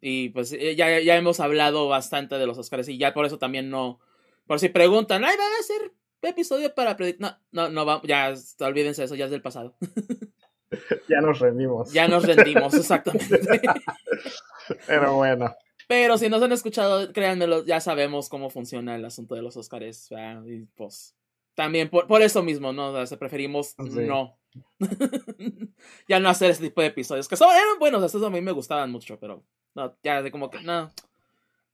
y 0.00 0.28
pues 0.28 0.52
eh, 0.52 0.76
ya, 0.76 1.00
ya 1.00 1.16
hemos 1.16 1.40
hablado 1.40 1.88
bastante 1.88 2.36
de 2.36 2.46
los 2.46 2.58
Oscars, 2.58 2.88
y 2.88 2.98
ya 2.98 3.12
por 3.12 3.26
eso 3.26 3.38
también 3.38 3.70
no, 3.70 4.00
por 4.46 4.60
si 4.60 4.68
preguntan, 4.68 5.24
ay, 5.24 5.36
va 5.36 5.44
a 5.44 5.62
ser 5.62 5.92
episodio 6.22 6.74
para 6.74 6.96
No, 7.18 7.38
no, 7.52 7.68
no, 7.68 7.86
va, 7.86 8.00
ya, 8.04 8.34
olvídense 8.60 9.02
de 9.02 9.06
eso, 9.06 9.14
ya 9.14 9.26
es 9.26 9.30
del 9.30 9.42
pasado. 9.42 9.76
ya 11.08 11.20
nos 11.20 11.38
rendimos. 11.38 11.92
Ya 11.92 12.08
nos 12.08 12.24
rendimos, 12.24 12.74
exactamente. 12.74 13.40
Pero 14.86 15.14
bueno. 15.14 15.54
Pero 15.88 16.18
si 16.18 16.28
nos 16.28 16.42
han 16.42 16.52
escuchado, 16.52 17.12
créanmelo, 17.14 17.64
ya 17.64 17.80
sabemos 17.80 18.28
cómo 18.28 18.50
funciona 18.50 18.94
el 18.94 19.04
asunto 19.06 19.34
de 19.34 19.40
los 19.40 19.56
Oscars. 19.56 20.10
Y 20.46 20.66
pues 20.76 21.16
también 21.54 21.88
por, 21.88 22.06
por, 22.06 22.20
eso 22.20 22.42
mismo, 22.42 22.74
¿no? 22.74 22.92
O 22.92 23.06
sea, 23.06 23.18
preferimos 23.18 23.74
no. 23.78 24.38
ya 26.08 26.20
no 26.20 26.28
hacer 26.28 26.50
ese 26.50 26.64
tipo 26.64 26.82
de 26.82 26.88
episodios. 26.88 27.26
Que 27.26 27.36
son, 27.36 27.48
eran 27.50 27.78
buenos, 27.78 28.04
estos 28.04 28.22
a 28.22 28.28
mí 28.28 28.42
me 28.42 28.52
gustaban 28.52 28.92
mucho, 28.92 29.18
pero 29.18 29.42
no, 29.74 29.96
ya 30.02 30.22
de 30.22 30.30
como 30.30 30.50
que 30.50 30.60
no. 30.60 30.92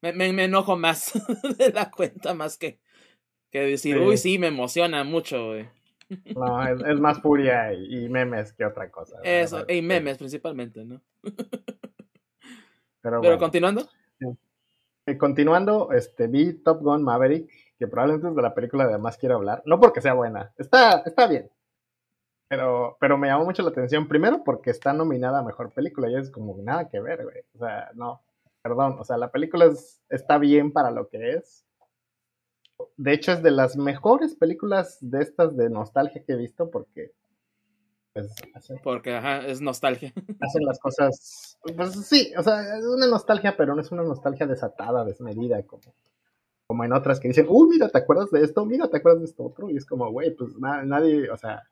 Me, 0.00 0.12
me, 0.12 0.44
enojo 0.44 0.76
más 0.76 1.12
de 1.58 1.72
la 1.72 1.90
cuenta 1.90 2.34
más 2.34 2.56
que, 2.56 2.78
que 3.50 3.60
decir, 3.60 3.98
uy, 3.98 4.16
sí, 4.16 4.38
me 4.38 4.46
emociona 4.46 5.02
mucho, 5.02 5.48
güey. 5.48 5.68
No, 6.36 6.62
es, 6.62 7.00
más 7.00 7.20
furia 7.20 7.72
y, 7.74 8.08
memes 8.08 8.52
que 8.52 8.64
otra 8.64 8.90
cosa. 8.92 9.18
Eso, 9.24 9.64
y 9.68 9.82
memes 9.82 10.18
principalmente, 10.18 10.84
¿no? 10.84 11.00
Pero, 13.02 13.38
continuando. 13.38 13.88
Continuando, 15.18 15.92
este, 15.92 16.26
vi 16.28 16.54
Top 16.54 16.82
Gun 16.82 17.02
Maverick, 17.02 17.50
que 17.78 17.86
probablemente 17.86 18.28
es 18.28 18.34
de 18.34 18.42
la 18.42 18.54
película 18.54 18.86
de 18.86 18.98
más 18.98 19.18
quiero 19.18 19.36
hablar. 19.36 19.62
No 19.66 19.78
porque 19.78 20.00
sea 20.00 20.14
buena, 20.14 20.52
está, 20.56 21.02
está 21.04 21.26
bien. 21.26 21.50
Pero, 22.48 22.96
pero 23.00 23.18
me 23.18 23.28
llamó 23.28 23.44
mucho 23.44 23.62
la 23.62 23.70
atención, 23.70 24.08
primero 24.08 24.42
porque 24.44 24.70
está 24.70 24.92
nominada 24.92 25.40
a 25.40 25.42
Mejor 25.42 25.72
Película, 25.72 26.08
y 26.10 26.16
es 26.16 26.30
como 26.30 26.56
nada 26.62 26.88
que 26.88 27.00
ver, 27.00 27.24
güey. 27.24 27.42
O 27.54 27.58
sea, 27.58 27.90
no, 27.94 28.22
perdón, 28.62 28.96
o 28.98 29.04
sea, 29.04 29.16
la 29.16 29.30
película 29.30 29.70
está 30.08 30.38
bien 30.38 30.72
para 30.72 30.90
lo 30.90 31.08
que 31.08 31.32
es 31.32 31.64
de 32.96 33.12
hecho, 33.12 33.32
es 33.32 33.42
de 33.42 33.50
las 33.50 33.76
mejores 33.76 34.34
películas 34.34 34.98
de 35.00 35.22
estas 35.22 35.56
de 35.56 35.70
nostalgia 35.70 36.22
que 36.24 36.32
he 36.32 36.36
visto 36.36 36.70
porque. 36.70 37.12
Pues, 38.14 38.32
porque, 38.82 39.14
ajá, 39.14 39.46
es 39.46 39.60
nostalgia. 39.60 40.12
Hacen 40.40 40.64
las 40.64 40.78
cosas. 40.78 41.58
Pues 41.76 41.92
sí, 42.06 42.32
o 42.38 42.42
sea, 42.42 42.78
es 42.78 42.84
una 42.84 43.08
nostalgia, 43.08 43.56
pero 43.56 43.74
no 43.74 43.80
es 43.80 43.90
una 43.90 44.04
nostalgia 44.04 44.46
desatada, 44.46 45.04
desmedida, 45.04 45.62
como, 45.64 45.82
como 46.66 46.84
en 46.84 46.92
otras 46.92 47.18
que 47.18 47.28
dicen, 47.28 47.46
uy, 47.48 47.68
mira, 47.68 47.88
¿te 47.88 47.98
acuerdas 47.98 48.30
de 48.30 48.42
esto? 48.42 48.64
Mira, 48.64 48.88
¿te 48.88 48.98
acuerdas 48.98 49.20
de 49.20 49.26
esto 49.26 49.44
otro? 49.44 49.68
Y 49.68 49.76
es 49.76 49.84
como, 49.84 50.10
güey, 50.12 50.34
pues 50.34 50.56
nadie, 50.58 51.28
o 51.28 51.36
sea, 51.36 51.64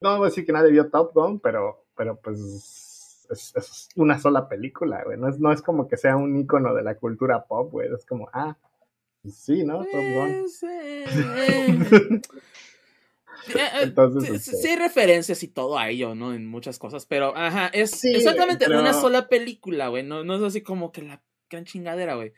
no 0.00 0.16
voy 0.16 0.26
a 0.26 0.30
decir 0.30 0.46
que 0.46 0.52
nadie 0.52 0.70
vio 0.72 0.90
Top 0.90 1.12
Gun, 1.12 1.38
pero, 1.40 1.84
pero 1.94 2.16
pues 2.16 3.26
es, 3.30 3.88
una 3.96 4.18
sola 4.18 4.48
película, 4.48 5.04
güey. 5.04 5.18
No 5.18 5.28
es, 5.28 5.38
no 5.38 5.52
es 5.52 5.60
como 5.60 5.86
que 5.86 5.98
sea 5.98 6.16
un 6.16 6.34
icono 6.36 6.74
de 6.74 6.82
la 6.82 6.94
cultura 6.94 7.44
pop, 7.44 7.70
güey. 7.70 7.92
Es 7.92 8.06
como, 8.06 8.28
ah, 8.32 8.56
Sí, 9.24 9.64
¿no? 9.64 9.78
Top 9.84 9.94
Gun. 9.94 10.46
Eh, 13.48 13.52
eh, 13.56 13.68
Entonces, 13.82 14.42
sí, 14.42 14.50
este 14.52 14.70
hay 14.70 14.76
referencias 14.76 15.42
y 15.42 15.48
todo 15.48 15.78
a 15.78 15.88
ello, 15.88 16.14
¿no? 16.14 16.34
En 16.34 16.46
muchas 16.46 16.78
cosas, 16.78 17.06
pero, 17.06 17.36
ajá, 17.36 17.68
es 17.68 18.04
exactamente 18.04 18.66
una 18.66 18.92
sola 18.92 19.28
película, 19.28 19.88
güey, 19.88 20.02
no, 20.02 20.24
no 20.24 20.36
es 20.36 20.42
así 20.42 20.62
como 20.62 20.92
que 20.92 21.02
la 21.02 21.22
gran 21.50 21.64
chingadera, 21.64 22.14
güey. 22.14 22.32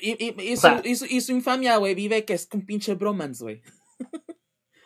Y, 0.00 0.12
y, 0.24 0.52
y, 0.52 0.56
su, 0.56 0.68
y, 0.84 1.20
su, 1.20 1.32
infamia, 1.32 1.76
güey, 1.76 1.94
vive 1.94 2.24
que 2.24 2.34
es 2.34 2.48
un 2.52 2.64
pinche 2.64 2.94
bromance, 2.94 3.42
güey. 3.42 3.62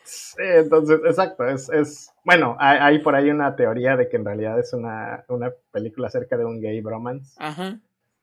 Sí, 0.04 0.42
entonces, 0.42 1.00
exacto, 1.04 1.46
es, 1.46 1.68
es 1.68 2.10
bueno, 2.24 2.56
hay, 2.58 2.78
hay, 2.80 2.98
por 3.00 3.14
ahí 3.14 3.28
una 3.28 3.54
teoría 3.54 3.96
de 3.96 4.08
que 4.08 4.16
en 4.16 4.24
realidad 4.24 4.58
es 4.58 4.72
una, 4.72 5.24
una 5.28 5.52
película 5.70 6.08
acerca 6.08 6.38
de 6.38 6.46
un 6.46 6.60
gay 6.60 6.80
bromance. 6.80 7.34
Ajá. 7.38 7.78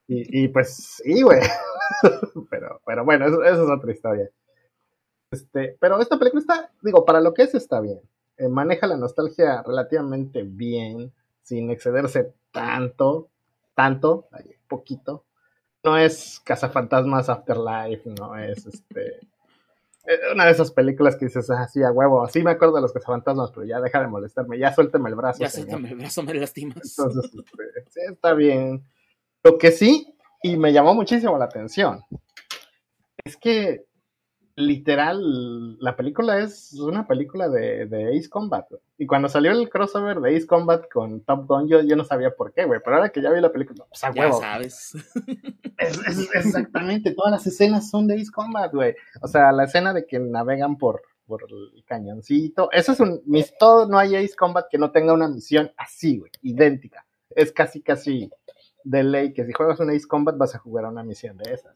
Y, 0.07 0.45
y 0.45 0.47
pues 0.47 1.01
sí, 1.03 1.21
güey. 1.21 1.41
pero, 2.49 2.81
pero 2.85 3.05
bueno, 3.05 3.25
eso, 3.25 3.43
es 3.43 3.57
otra 3.57 3.91
historia. 3.91 4.29
Este, 5.31 5.77
pero 5.79 5.99
esta 5.99 6.17
película 6.17 6.41
está, 6.41 6.71
digo, 6.81 7.05
para 7.05 7.21
lo 7.21 7.33
que 7.33 7.43
es 7.43 7.55
está 7.55 7.79
bien. 7.81 7.99
Eh, 8.37 8.49
maneja 8.49 8.87
la 8.87 8.97
nostalgia 8.97 9.61
relativamente 9.63 10.43
bien, 10.43 11.13
sin 11.41 11.69
excederse 11.69 12.33
tanto, 12.51 13.29
tanto, 13.73 14.27
poquito. 14.67 15.25
No 15.83 15.97
es 15.97 16.41
Cazafantasmas 16.43 17.29
Afterlife, 17.29 18.09
no 18.09 18.35
es 18.37 18.65
este 18.65 19.19
eh, 20.07 20.19
una 20.33 20.45
de 20.45 20.51
esas 20.51 20.71
películas 20.71 21.15
que 21.15 21.25
dices, 21.25 21.49
ah, 21.49 21.67
sí, 21.67 21.83
a 21.83 21.91
huevo, 21.91 22.27
sí 22.27 22.41
me 22.41 22.51
acuerdo 22.51 22.75
de 22.75 22.81
los 22.81 22.93
cazafantasmas, 22.93 23.51
pero 23.51 23.65
ya 23.65 23.79
deja 23.79 24.01
de 24.01 24.07
molestarme, 24.07 24.57
ya 24.57 24.73
suélteme 24.73 25.09
el 25.09 25.15
brazo. 25.15 25.39
Ya 25.39 25.49
suéltame 25.49 25.89
el 25.89 25.95
brazo, 25.95 26.23
me 26.23 26.33
lastimas. 26.33 26.97
Entonces, 26.97 27.31
este, 27.33 27.91
sí, 27.91 27.99
está 28.11 28.33
bien. 28.33 28.83
Lo 29.43 29.57
que 29.57 29.71
sí, 29.71 30.15
y 30.41 30.57
me 30.57 30.73
llamó 30.73 30.93
muchísimo 30.93 31.37
la 31.37 31.45
atención, 31.45 32.01
es 33.23 33.37
que 33.37 33.85
literal, 34.55 35.77
la 35.79 35.95
película 35.95 36.39
es 36.39 36.73
una 36.73 37.05
película 37.07 37.49
de, 37.49 38.17
Ace 38.17 38.29
Combat. 38.29 38.65
Y 38.97 39.05
cuando 39.05 39.27
salió 39.27 39.51
el 39.51 39.69
crossover 39.69 40.19
de 40.19 40.35
Ace 40.35 40.47
Combat 40.47 40.85
con 40.91 41.21
Top 41.21 41.47
Gun, 41.47 41.67
yo, 41.67 41.83
no 41.95 42.03
sabía 42.05 42.31
por 42.31 42.53
qué, 42.53 42.65
güey. 42.65 42.79
Pero 42.83 42.95
ahora 42.95 43.09
que 43.09 43.21
ya 43.21 43.31
vi 43.31 43.41
la 43.41 43.51
película, 43.51 43.85
pues 43.89 44.01
Ya 44.15 44.31
sabes. 44.31 44.93
exactamente, 46.33 47.13
todas 47.13 47.31
las 47.31 47.47
escenas 47.47 47.89
son 47.89 48.07
de 48.07 48.15
Ace 48.15 48.31
Combat, 48.31 48.73
güey. 48.73 48.95
O 49.21 49.27
sea, 49.27 49.51
la 49.51 49.65
escena 49.65 49.93
de 49.93 50.05
que 50.05 50.19
navegan 50.19 50.77
por, 50.77 51.01
por 51.25 51.43
el 51.43 51.83
cañoncito. 51.85 52.69
Eso 52.71 52.93
es 52.93 52.99
un. 52.99 53.21
Todo 53.59 53.87
no 53.87 53.99
hay 53.99 54.15
Ace 54.15 54.35
Combat 54.35 54.67
que 54.69 54.77
no 54.77 54.91
tenga 54.91 55.13
una 55.13 55.27
misión 55.27 55.71
así, 55.77 56.19
güey, 56.19 56.31
idéntica. 56.41 57.05
Es 57.29 57.51
casi, 57.51 57.81
casi 57.81 58.29
de 58.85 59.03
ley 59.03 59.33
que 59.33 59.45
si 59.45 59.51
juegas 59.51 59.79
un 59.79 59.89
Ace 59.89 60.07
Combat 60.07 60.37
vas 60.37 60.55
a 60.55 60.59
jugar 60.59 60.85
a 60.85 60.89
una 60.89 61.03
misión 61.03 61.37
de 61.37 61.53
esas. 61.53 61.75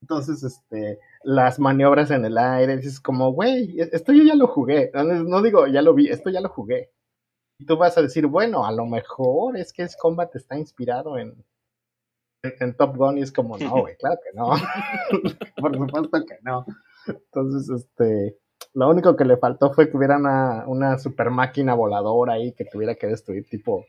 Entonces, 0.00 0.42
este, 0.42 1.00
las 1.22 1.58
maniobras 1.58 2.10
en 2.10 2.24
el 2.24 2.38
aire, 2.38 2.76
dices 2.76 3.00
como, 3.00 3.32
güey, 3.32 3.80
esto 3.80 4.12
yo 4.12 4.22
ya 4.22 4.34
lo 4.34 4.46
jugué. 4.46 4.90
No, 4.94 5.42
digo, 5.42 5.66
ya 5.66 5.82
lo 5.82 5.94
vi, 5.94 6.08
esto 6.08 6.30
ya 6.30 6.40
lo 6.40 6.48
jugué. 6.48 6.90
Y 7.58 7.66
tú 7.66 7.76
vas 7.76 7.98
a 7.98 8.02
decir, 8.02 8.26
bueno, 8.26 8.64
a 8.64 8.72
lo 8.72 8.86
mejor 8.86 9.56
es 9.56 9.72
que 9.72 9.82
Ace 9.82 9.96
Combat 10.00 10.34
está 10.36 10.56
inspirado 10.56 11.18
en, 11.18 11.44
en 12.42 12.76
Top 12.76 12.96
Gun 12.96 13.18
y 13.18 13.22
es 13.22 13.32
como, 13.32 13.58
no, 13.58 13.80
güey, 13.80 13.96
claro 13.96 14.18
que 14.22 14.36
no. 14.36 14.50
Por 15.56 15.76
supuesto 15.76 16.24
que 16.24 16.38
no. 16.42 16.64
Entonces, 17.06 17.68
este, 17.68 18.38
lo 18.74 18.88
único 18.88 19.16
que 19.16 19.24
le 19.24 19.36
faltó 19.36 19.72
fue 19.74 19.90
que 19.90 19.96
hubiera 19.96 20.18
una, 20.18 20.64
una 20.68 20.98
super 20.98 21.30
máquina 21.30 21.74
voladora 21.74 22.34
ahí 22.34 22.52
que 22.52 22.64
tuviera 22.64 22.94
que 22.94 23.08
destruir 23.08 23.48
tipo 23.48 23.84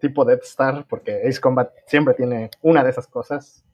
tipo 0.00 0.24
Death 0.24 0.44
Star, 0.44 0.86
porque 0.88 1.22
Ace 1.26 1.40
Combat 1.40 1.72
siempre 1.86 2.14
tiene 2.14 2.50
una 2.62 2.84
de 2.84 2.90
esas 2.90 3.06
cosas. 3.06 3.64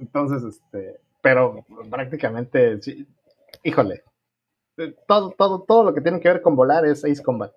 Entonces, 0.00 0.42
este, 0.42 0.98
pero 1.20 1.64
prácticamente, 1.90 2.78
híjole, 3.62 4.02
todo, 5.06 5.30
todo, 5.30 5.62
todo 5.62 5.84
lo 5.84 5.94
que 5.94 6.00
tiene 6.00 6.20
que 6.20 6.28
ver 6.28 6.42
con 6.42 6.56
volar 6.56 6.86
es 6.86 7.04
Ace 7.04 7.22
Combat. 7.22 7.52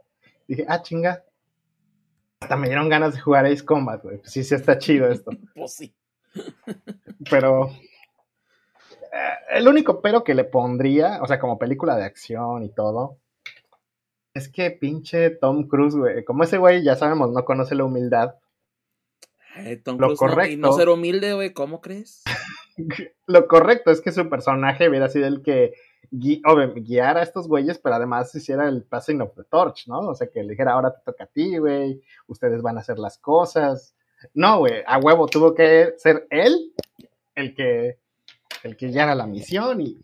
Dije, 0.48 0.66
ah, 0.68 0.82
chinga. 0.82 1.24
Hasta 2.42 2.58
me 2.58 2.68
dieron 2.68 2.90
ganas 2.90 3.14
de 3.14 3.22
jugar 3.22 3.46
Ace 3.46 3.64
Combat, 3.64 4.04
güey. 4.04 4.20
Sí, 4.26 4.44
sí 4.44 4.54
está 4.54 4.78
chido 4.78 5.08
esto. 5.08 5.32
pues 5.56 5.74
sí. 5.74 5.96
Pero 7.30 7.70
eh, 9.14 9.34
el 9.52 9.68
único 9.68 10.02
pero 10.02 10.24
que 10.24 10.34
le 10.34 10.44
pondría, 10.44 11.22
o 11.22 11.28
sea, 11.28 11.40
como 11.40 11.58
película 11.58 11.96
de 11.96 12.04
acción 12.04 12.64
y 12.64 12.70
todo, 12.70 13.18
es 14.34 14.50
que 14.50 14.72
pinche 14.72 15.30
Tom 15.30 15.68
Cruise, 15.68 15.96
güey. 15.96 16.26
Como 16.26 16.44
ese 16.44 16.58
güey, 16.58 16.84
ya 16.84 16.96
sabemos, 16.96 17.32
no 17.32 17.46
conoce 17.46 17.76
la 17.76 17.86
humildad. 17.86 18.36
Tom 19.84 19.98
lo 20.00 20.16
correcto, 20.16 20.58
no, 20.58 20.74
ser 20.74 20.90
humilde, 20.90 21.34
güey, 21.34 21.54
¿cómo 21.54 21.82
crees? 21.82 22.24
lo 23.28 23.48
correcto 23.48 23.92
es 23.92 24.02
que 24.02 24.12
su 24.12 24.28
personaje 24.30 24.90
hubiera 24.90 25.10
sido 25.10 25.28
el 25.28 25.42
que 25.42 25.74
guiara 26.12 27.20
a 27.20 27.24
estos 27.24 27.48
güeyes, 27.48 27.80
pero 27.80 27.96
además 27.96 28.34
hiciera 28.36 28.68
el 28.68 28.84
passing 28.84 29.22
of 29.22 29.36
the 29.36 29.44
torch, 29.44 29.88
¿no? 29.88 30.00
O 30.00 30.16
sea, 30.16 30.28
que 30.28 30.44
le 30.44 30.52
dijera, 30.52 30.74
ahora 30.74 30.94
te 30.94 31.02
toca 31.04 31.24
a 31.24 31.28
ti, 31.28 31.58
güey, 31.58 32.02
ustedes 32.28 32.62
van 32.62 32.78
a 32.78 32.82
hacer 32.82 33.00
las 33.00 33.18
cosas. 33.18 33.96
No, 34.34 34.60
güey, 34.60 34.84
a 34.86 35.00
huevo 35.00 35.28
tuvo 35.28 35.54
que 35.54 35.94
ser 35.98 36.28
él 36.30 36.74
el 37.36 37.56
que 37.56 38.00
el 38.64 38.78
que 38.78 38.88
llegara 38.88 39.14
la 39.14 39.28
misión 39.28 39.82
y, 39.82 39.98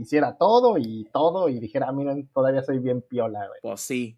hiciera 0.00 0.38
todo 0.38 0.78
y 0.78 1.06
todo 1.12 1.48
y 1.48 1.58
dijera, 1.58 1.92
miren, 1.92 2.28
todavía 2.28 2.62
soy 2.62 2.78
bien 2.78 3.02
piola, 3.02 3.46
güey. 3.46 3.60
Pues 3.60 3.80
sí. 3.80 4.16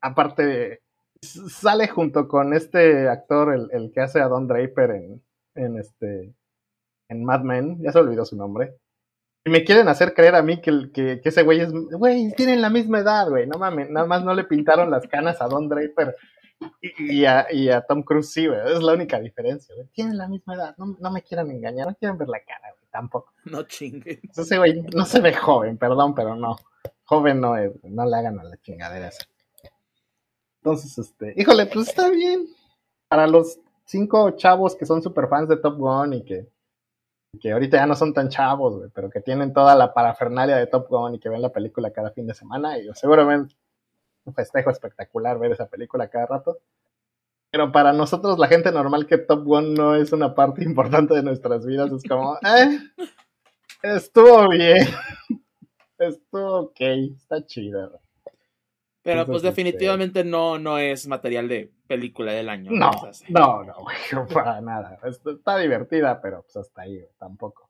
Aparte, 0.00 0.83
sale 1.24 1.88
junto 1.88 2.28
con 2.28 2.54
este 2.54 3.08
actor, 3.08 3.54
el, 3.54 3.68
el 3.72 3.92
que 3.92 4.00
hace 4.00 4.20
a 4.20 4.28
Don 4.28 4.46
Draper 4.46 4.90
en, 4.90 5.22
en 5.54 5.78
este 5.78 6.34
en 7.08 7.24
Mad 7.24 7.42
Men, 7.42 7.82
ya 7.82 7.92
se 7.92 7.98
olvidó 7.98 8.24
su 8.24 8.36
nombre. 8.36 8.76
Y 9.44 9.50
me 9.50 9.62
quieren 9.62 9.88
hacer 9.88 10.14
creer 10.14 10.34
a 10.36 10.42
mí 10.42 10.60
que, 10.60 10.90
que, 10.92 11.20
ese 11.22 11.42
güey 11.42 11.60
es, 11.60 11.70
güey, 11.70 12.32
tienen 12.32 12.62
la 12.62 12.70
misma 12.70 13.00
edad, 13.00 13.28
güey, 13.28 13.46
no 13.46 13.58
mames, 13.58 13.90
nada 13.90 14.06
más 14.06 14.24
no 14.24 14.32
le 14.32 14.44
pintaron 14.44 14.90
las 14.90 15.06
canas 15.06 15.40
a 15.42 15.48
Don 15.48 15.68
Draper 15.68 16.16
y, 16.80 17.26
a, 17.26 17.46
y 17.52 17.68
a, 17.68 17.82
Tom 17.82 18.02
Cruise 18.02 18.32
sí, 18.32 18.46
güey, 18.46 18.58
es 18.72 18.82
la 18.82 18.94
única 18.94 19.20
diferencia, 19.20 19.74
güey, 19.74 19.86
tienen 19.88 20.16
la 20.16 20.28
misma 20.28 20.54
edad, 20.54 20.74
no, 20.78 20.96
no 20.98 21.10
me 21.10 21.22
quieran 21.22 21.50
engañar, 21.50 21.88
no 21.88 21.94
quieran 21.94 22.16
ver 22.16 22.28
la 22.28 22.40
cara, 22.40 22.70
güey, 22.70 22.88
tampoco. 22.90 23.34
No 23.44 23.64
chingues. 23.64 24.18
Ese 24.34 24.56
güey 24.56 24.80
no 24.80 25.04
se 25.04 25.20
ve 25.20 25.34
joven, 25.34 25.76
perdón, 25.76 26.14
pero 26.14 26.36
no, 26.36 26.56
joven 27.04 27.38
no 27.38 27.58
es, 27.58 27.70
no 27.84 28.06
le 28.06 28.16
hagan 28.16 28.38
a 28.38 28.44
la 28.44 28.56
chingadera 28.62 29.08
esa. 29.08 29.26
Entonces, 30.64 30.96
este, 30.96 31.34
híjole, 31.36 31.66
pues 31.66 31.88
está 31.88 32.08
bien. 32.08 32.46
Para 33.08 33.26
los 33.26 33.58
cinco 33.84 34.30
chavos 34.30 34.74
que 34.74 34.86
son 34.86 35.02
super 35.02 35.28
fans 35.28 35.46
de 35.46 35.58
Top 35.58 35.76
Gun 35.76 36.14
y 36.14 36.24
que, 36.24 36.48
que 37.38 37.52
ahorita 37.52 37.76
ya 37.76 37.86
no 37.86 37.94
son 37.94 38.14
tan 38.14 38.30
chavos, 38.30 38.90
pero 38.94 39.10
que 39.10 39.20
tienen 39.20 39.52
toda 39.52 39.74
la 39.74 39.92
parafernalia 39.92 40.56
de 40.56 40.66
Top 40.66 40.88
Gun 40.88 41.16
y 41.16 41.18
que 41.20 41.28
ven 41.28 41.42
la 41.42 41.52
película 41.52 41.92
cada 41.92 42.12
fin 42.12 42.26
de 42.26 42.32
semana, 42.32 42.78
y 42.78 42.88
seguramente 42.94 43.54
un 44.24 44.32
festejo 44.32 44.70
espectacular 44.70 45.38
ver 45.38 45.52
esa 45.52 45.66
película 45.66 46.08
cada 46.08 46.24
rato. 46.24 46.58
Pero 47.50 47.70
para 47.70 47.92
nosotros, 47.92 48.38
la 48.38 48.48
gente 48.48 48.72
normal, 48.72 49.06
que 49.06 49.18
Top 49.18 49.44
Gun 49.44 49.74
no 49.74 49.94
es 49.94 50.12
una 50.12 50.34
parte 50.34 50.64
importante 50.64 51.12
de 51.12 51.22
nuestras 51.22 51.66
vidas, 51.66 51.92
es 51.92 52.04
como, 52.08 52.36
eh, 52.42 52.78
estuvo 53.82 54.48
bien, 54.48 54.88
estuvo 55.98 56.60
ok, 56.60 56.80
está 56.80 57.44
chido. 57.44 58.00
Pero 59.04 59.26
pues 59.26 59.36
este, 59.36 59.48
definitivamente 59.48 60.24
no, 60.24 60.58
no 60.58 60.78
es 60.78 61.06
material 61.06 61.46
de 61.46 61.70
película 61.86 62.32
del 62.32 62.48
año. 62.48 62.70
No, 62.72 62.90
no, 63.28 63.62
no, 63.62 63.74
güey, 63.82 63.96
para 64.32 64.62
nada. 64.62 64.98
Está 65.04 65.58
divertida, 65.58 66.22
pero 66.22 66.42
pues 66.42 66.56
hasta 66.56 66.82
ahí, 66.82 67.06
tampoco. 67.18 67.68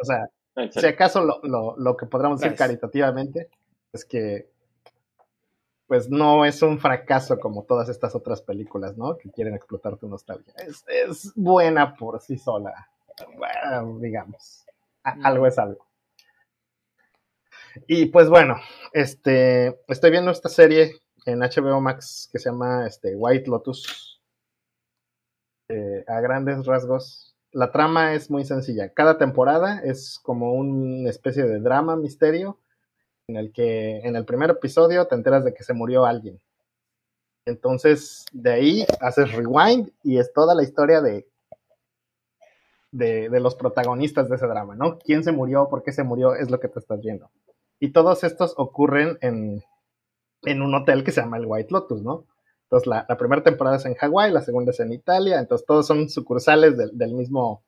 O 0.00 0.04
sea, 0.04 0.30
si 0.70 0.86
acaso 0.86 1.22
lo, 1.22 1.40
lo, 1.42 1.76
lo 1.76 1.94
que 1.94 2.06
podríamos 2.06 2.40
decir 2.40 2.56
caritativamente 2.56 3.50
es 3.92 4.06
que 4.06 4.48
pues 5.86 6.08
no 6.08 6.46
es 6.46 6.62
un 6.62 6.78
fracaso 6.78 7.38
como 7.38 7.64
todas 7.64 7.88
estas 7.90 8.14
otras 8.14 8.40
películas, 8.40 8.96
¿no? 8.96 9.18
Que 9.18 9.30
quieren 9.30 9.54
explotar 9.54 9.98
tu 9.98 10.08
nostalgia. 10.08 10.54
Es, 10.56 10.84
es 10.86 11.32
buena 11.34 11.96
por 11.96 12.20
sí 12.20 12.38
sola, 12.38 12.88
bueno, 13.36 13.98
digamos. 13.98 14.64
algo 15.02 15.46
es 15.46 15.58
algo. 15.58 15.89
Y 17.86 18.06
pues 18.06 18.28
bueno, 18.28 18.56
este, 18.92 19.80
estoy 19.88 20.10
viendo 20.10 20.30
esta 20.30 20.48
serie 20.48 21.00
en 21.26 21.40
HBO 21.40 21.80
Max 21.80 22.28
que 22.32 22.38
se 22.38 22.50
llama 22.50 22.86
este, 22.86 23.14
White 23.16 23.48
Lotus. 23.48 24.20
Eh, 25.68 26.04
a 26.08 26.20
grandes 26.20 26.66
rasgos, 26.66 27.36
la 27.52 27.70
trama 27.70 28.14
es 28.14 28.30
muy 28.30 28.44
sencilla. 28.44 28.92
Cada 28.92 29.18
temporada 29.18 29.80
es 29.84 30.18
como 30.22 30.54
una 30.54 31.08
especie 31.08 31.44
de 31.44 31.60
drama, 31.60 31.96
misterio, 31.96 32.58
en 33.28 33.36
el 33.36 33.52
que 33.52 33.98
en 34.00 34.16
el 34.16 34.24
primer 34.24 34.50
episodio 34.50 35.06
te 35.06 35.14
enteras 35.14 35.44
de 35.44 35.54
que 35.54 35.62
se 35.62 35.74
murió 35.74 36.06
alguien. 36.06 36.40
Entonces, 37.46 38.26
de 38.32 38.52
ahí 38.52 38.86
haces 39.00 39.32
rewind 39.32 39.90
y 40.02 40.18
es 40.18 40.32
toda 40.32 40.54
la 40.54 40.62
historia 40.62 41.00
de, 41.00 41.26
de, 42.90 43.28
de, 43.28 43.40
los 43.40 43.54
protagonistas 43.54 44.28
de 44.28 44.36
ese 44.36 44.46
drama, 44.46 44.74
¿no? 44.74 44.98
¿Quién 44.98 45.22
se 45.22 45.32
murió? 45.32 45.68
¿Por 45.68 45.82
qué 45.82 45.92
se 45.92 46.02
murió? 46.02 46.34
Es 46.34 46.50
lo 46.50 46.58
que 46.58 46.68
te 46.68 46.80
estás 46.80 47.00
viendo. 47.00 47.30
Y 47.80 47.92
todos 47.92 48.22
estos 48.24 48.54
ocurren 48.58 49.18
en, 49.22 49.64
un 50.62 50.74
hotel 50.74 51.02
que 51.02 51.12
se 51.12 51.22
llama 51.22 51.38
el 51.38 51.46
White 51.46 51.70
Lotus, 51.70 52.02
¿no? 52.02 52.26
Entonces 52.64 52.86
la, 52.86 53.06
primera 53.16 53.42
temporada 53.42 53.78
es 53.78 53.86
en 53.86 53.94
Hawái, 53.94 54.30
la 54.30 54.42
segunda 54.42 54.70
es 54.70 54.78
en 54.80 54.92
Italia, 54.92 55.40
entonces 55.40 55.66
todos 55.66 55.86
son 55.86 56.08
sucursales 56.08 56.76
del, 56.76 57.14
mismo 57.14 57.64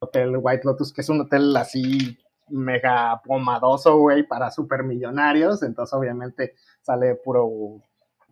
hotel 0.00 0.36
White 0.36 0.62
Lotus, 0.64 0.92
que 0.92 1.02
es 1.02 1.08
un 1.10 1.20
hotel 1.20 1.54
así 1.56 2.18
mega 2.48 3.20
pomadoso, 3.24 3.98
güey, 3.98 4.26
para 4.26 4.50
supermillonarios, 4.50 5.62
entonces 5.62 5.92
obviamente 5.94 6.54
sale 6.80 7.14
puro 7.14 7.80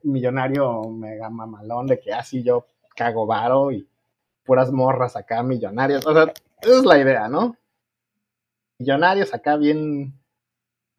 millonario 0.03 0.89
mega 0.89 1.31
mamalón 1.31 1.87
de 1.87 2.01
que 2.01 2.13
así 2.13 2.43
yo 2.43 2.67
cago 2.97 3.27
varo 3.27 3.71
y 3.71 3.87
puras 4.43 4.73
morras 4.73 5.17
acá 5.17 5.43
millonarias, 5.43 6.05
o 6.07 6.13
sea, 6.13 6.33
esa 6.63 6.79
es 6.79 6.85
la 6.85 6.99
idea, 6.99 7.29
¿no? 7.29 7.57
Millonarios 8.79 9.33
acá 9.33 9.57
bien 9.57 10.20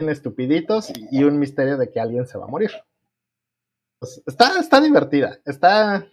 estupiditos 0.09 0.91
y 1.11 1.23
un 1.23 1.39
misterio 1.39 1.77
de 1.77 1.89
que 1.89 1.99
alguien 1.99 2.27
se 2.27 2.37
va 2.37 2.45
a 2.45 2.49
morir. 2.49 2.71
Pues, 3.99 4.21
está, 4.25 4.59
está 4.59 4.81
divertida, 4.81 5.39
está... 5.45 6.07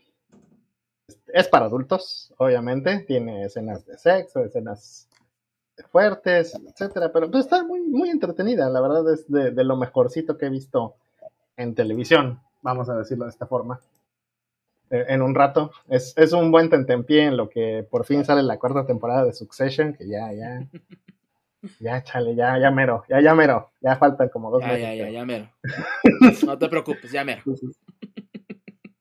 Es 1.29 1.49
para 1.49 1.67
adultos, 1.67 2.35
obviamente, 2.37 3.01
tiene 3.07 3.45
escenas 3.45 3.87
de 3.87 3.97
sexo, 3.97 4.45
escenas 4.45 5.09
fuertes, 5.91 6.55
etcétera, 6.55 7.11
pero 7.13 7.31
pues, 7.31 7.45
está 7.45 7.65
muy, 7.65 7.81
muy 7.81 8.11
entretenida, 8.11 8.69
la 8.69 8.81
verdad 8.81 9.13
es 9.13 9.31
de, 9.31 9.65
lo 9.65 9.77
mejorcito 9.77 10.37
que 10.37 10.47
he 10.47 10.51
visto 10.51 10.97
en 11.57 11.75
televisión, 11.75 12.41
vamos 12.63 12.89
a 12.89 12.97
decirlo 12.97 13.25
de 13.25 13.31
esta 13.31 13.47
forma 13.47 13.81
e, 14.91 15.07
en 15.09 15.23
un 15.23 15.35
rato. 15.35 15.71
Es, 15.89 16.15
es 16.17 16.33
un 16.33 16.51
buen 16.51 16.71
tentempié 16.71 17.25
en 17.25 17.37
lo 17.37 17.49
que 17.49 17.87
por 17.89 18.05
fin 18.05 18.25
sale 18.25 18.43
la 18.43 18.59
cuarta 18.59 18.87
temporada 18.87 19.25
de 19.25 19.33
Succession, 19.33 19.95
que 19.95 20.09
ya, 20.09 20.33
ya, 20.33 20.67
ya, 21.81 22.03
chale, 22.03 22.35
ya, 22.35 22.59
ya 22.59 22.71
mero, 22.71 23.05
ya, 23.09 23.21
ya 23.21 23.35
mero, 23.35 23.71
ya 23.81 23.97
faltan 23.97 24.29
como 24.29 24.51
dos 24.51 24.63
ya, 24.63 24.69
meses. 24.69 24.83
Ya, 24.83 24.95
ya, 24.95 25.11
ya 25.11 25.25
mero. 25.25 25.49
no 26.47 26.59
te 26.59 26.69
preocupes, 26.69 27.11
ya 27.11 27.25
mero. 27.25 27.43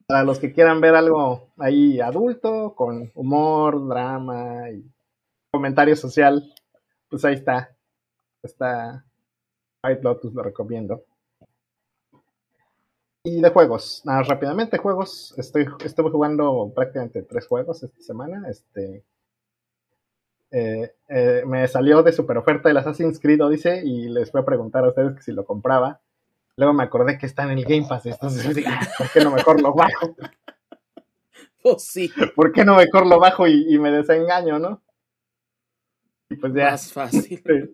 Para 0.08 0.24
los 0.24 0.39
que 0.39 0.53
quieran 0.53 0.80
ver 0.80 0.95
algo 0.95 1.49
ahí 1.58 1.99
adulto, 1.99 2.74
con 2.76 3.12
humor, 3.14 3.88
drama 3.88 4.70
y 4.72 4.84
comentario 5.51 5.95
social, 5.95 6.53
pues 7.10 7.26
ahí 7.26 7.36
está. 7.36 7.76
Está 8.41 9.03
White 9.84 10.01
Lotus, 10.03 10.34
lo 10.34 10.43
recomiendo. 10.43 11.03
Y 13.24 13.41
de 13.41 13.49
juegos, 13.49 14.01
nada, 14.05 14.24
rápidamente 14.24 14.78
juegos. 14.78 15.34
Estoy, 15.38 15.68
estuve 15.84 16.10
jugando 16.12 16.72
prácticamente 16.74 17.24
tres 17.24 17.45
juegos 17.45 17.84
esta 17.84 18.01
semana. 18.01 18.47
Este, 18.49 19.03
eh, 20.52 20.95
eh, 21.10 21.43
me 21.45 21.68
salió 21.68 22.04
de 22.04 22.12
super 22.12 22.38
oferta 22.38 22.70
el 22.70 22.78
Assassin's 22.78 23.20
Creed 23.20 23.41
Odyssey 23.41 23.82
y 23.84 24.10
les 24.10 24.32
fui 24.32 24.41
a 24.41 24.45
preguntar 24.45 24.84
a 24.84 24.89
ustedes 24.89 25.16
que 25.16 25.22
si 25.22 25.32
lo 25.32 25.45
compraba. 25.45 26.02
Luego 26.56 26.74
me 26.74 26.84
acordé 26.84 27.18
que 27.18 27.26
está 27.26 27.43
en 27.43 27.52
el 27.58 27.66
Game 27.66 27.86
Pass, 27.88 28.06
entonces 28.08 28.56
dije, 28.56 28.70
ah, 28.70 28.80
¿por 28.98 29.12
qué 29.12 29.24
no 29.24 29.32
mejor 29.32 29.62
lo 29.62 29.74
bajo? 29.74 30.16
Pues 31.62 31.84
sí. 31.84 32.12
¿Por 32.36 32.52
qué 32.52 32.66
no 32.66 32.76
mejor 32.76 33.06
lo 33.06 33.20
bajo 33.20 33.48
y, 33.48 33.78
me 33.78 33.91
desengaño, 33.91 34.58
no? 34.58 34.82
Y 36.30 36.36
pues 36.36 36.54
ya. 36.54 36.72
Más 36.72 36.91
fácil. 36.91 37.43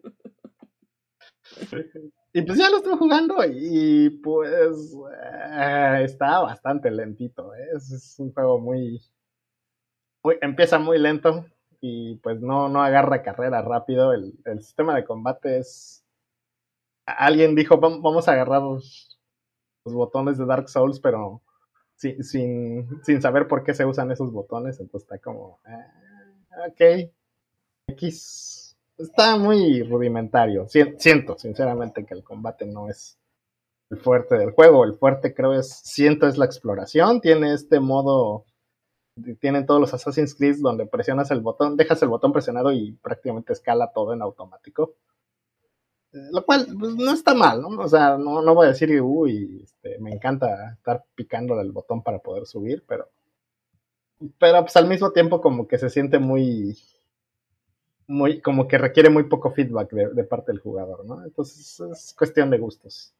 Y 2.35 2.41
pues 2.41 2.57
ya 2.57 2.67
lo 2.67 2.77
estoy 2.77 2.97
jugando 2.97 3.35
y 3.45 4.09
pues 4.09 4.95
eh, 5.21 6.01
está 6.03 6.39
bastante 6.39 6.89
lentito. 6.89 7.53
Es, 7.53 8.15
un 8.17 8.33
juego 8.33 8.59
muy, 8.59 8.99
muy, 10.23 10.37
Empieza 10.41 10.79
muy 10.79 10.97
lento, 10.97 11.45
y 11.85 12.15
pues 12.15 12.39
no, 12.39 12.69
no 12.69 12.81
agarra 12.81 13.21
carrera 13.21 13.61
rápido. 13.61 14.13
El, 14.13 14.33
sistema 14.61 14.95
de 14.95 15.03
combate 15.03 15.59
es... 15.59 16.05
Alguien 17.05 17.55
dijo, 17.55 17.77
vamos 17.77 18.25
a 18.29 18.31
agarrar 18.31 18.61
los, 18.61 19.19
botones 19.83 20.37
de 20.37 20.45
Dark 20.45 20.69
Souls, 20.69 21.01
pero 21.01 21.41
sin, 21.97 22.23
sin, 22.23 23.21
saber 23.21 23.49
por 23.49 23.65
qué 23.65 23.73
se 23.73 23.83
usan 23.83 24.11
esos 24.11 24.31
botones. 24.31 24.79
Entonces 24.79 25.11
está 25.11 25.21
como... 25.21 25.59
Ah, 25.65 26.69
ok. 26.69 27.11
X. 27.89 28.77
Está 28.97 29.35
muy 29.35 29.83
rudimentario. 29.83 30.65
Siento, 30.69 31.37
sinceramente, 31.37 32.05
que 32.05 32.13
el 32.13 32.23
combate 32.23 32.65
no 32.65 32.87
es 32.87 33.19
el 33.89 33.97
fuerte 33.97 34.37
del 34.37 34.51
juego. 34.51 34.85
El 34.85 34.93
fuerte 34.93 35.33
creo 35.33 35.51
es, 35.51 35.81
siento, 35.83 36.29
es 36.29 36.37
la 36.37 36.45
exploración. 36.45 37.19
Tiene 37.19 37.53
este 37.53 37.81
modo 37.81 38.45
tienen 39.39 39.65
todos 39.65 39.79
los 39.79 39.93
Assassin's 39.93 40.35
Creed 40.35 40.57
donde 40.59 40.85
presionas 40.85 41.31
el 41.31 41.41
botón, 41.41 41.77
dejas 41.77 42.01
el 42.01 42.09
botón 42.09 42.33
presionado 42.33 42.71
y 42.71 42.93
prácticamente 42.93 43.53
escala 43.53 43.91
todo 43.93 44.13
en 44.13 44.21
automático. 44.21 44.95
Eh, 46.13 46.29
lo 46.31 46.45
cual 46.45 46.67
pues, 46.79 46.95
no 46.95 47.11
está 47.11 47.33
mal, 47.33 47.61
¿no? 47.61 47.69
O 47.69 47.87
sea, 47.87 48.17
no, 48.17 48.41
no 48.41 48.53
voy 48.53 48.67
a 48.67 48.69
decir, 48.69 49.01
uy, 49.01 49.61
este, 49.63 49.99
me 49.99 50.13
encanta 50.13 50.73
estar 50.73 51.03
picando 51.15 51.59
el 51.59 51.71
botón 51.71 52.03
para 52.03 52.19
poder 52.19 52.45
subir, 52.45 52.83
pero, 52.87 53.09
pero 54.39 54.61
pues 54.61 54.75
al 54.75 54.87
mismo 54.87 55.11
tiempo 55.11 55.41
como 55.41 55.67
que 55.67 55.77
se 55.77 55.89
siente 55.89 56.19
muy, 56.19 56.77
muy, 58.07 58.41
como 58.41 58.67
que 58.67 58.77
requiere 58.77 59.09
muy 59.09 59.23
poco 59.23 59.51
feedback 59.51 59.91
de, 59.91 60.23
parte 60.23 60.51
del 60.51 60.61
jugador, 60.61 61.05
¿no? 61.05 61.23
Entonces 61.23 61.79
es 61.79 62.13
cuestión 62.17 62.49
de 62.49 62.59
gustos. 62.59 63.13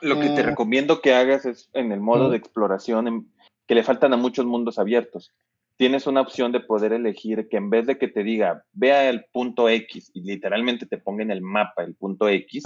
Lo 0.00 0.18
que 0.18 0.30
te 0.30 0.40
eh. 0.40 0.42
recomiendo 0.42 1.00
que 1.00 1.14
hagas 1.14 1.46
es 1.46 1.70
en 1.74 1.92
el 1.92 2.00
modo 2.00 2.28
de 2.30 2.36
exploración, 2.36 3.31
que 3.66 3.74
le 3.74 3.82
faltan 3.82 4.12
a 4.12 4.16
muchos 4.16 4.44
mundos 4.44 4.78
abiertos. 4.78 5.32
Tienes 5.76 6.06
una 6.06 6.20
opción 6.20 6.52
de 6.52 6.60
poder 6.60 6.92
elegir 6.92 7.48
que 7.48 7.56
en 7.56 7.70
vez 7.70 7.86
de 7.86 7.98
que 7.98 8.08
te 8.08 8.22
diga, 8.22 8.64
vea 8.72 9.08
el 9.08 9.24
punto 9.32 9.68
X 9.68 10.10
y 10.14 10.22
literalmente 10.22 10.86
te 10.86 10.98
ponga 10.98 11.22
en 11.22 11.30
el 11.30 11.40
mapa 11.40 11.82
el 11.82 11.94
punto 11.94 12.28
X, 12.28 12.64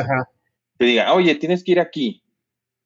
te 0.77 0.85
diga, 0.85 1.15
oye, 1.15 1.35
tienes 1.37 1.65
que 1.65 1.73
ir 1.73 1.81
aquí. 1.81 2.23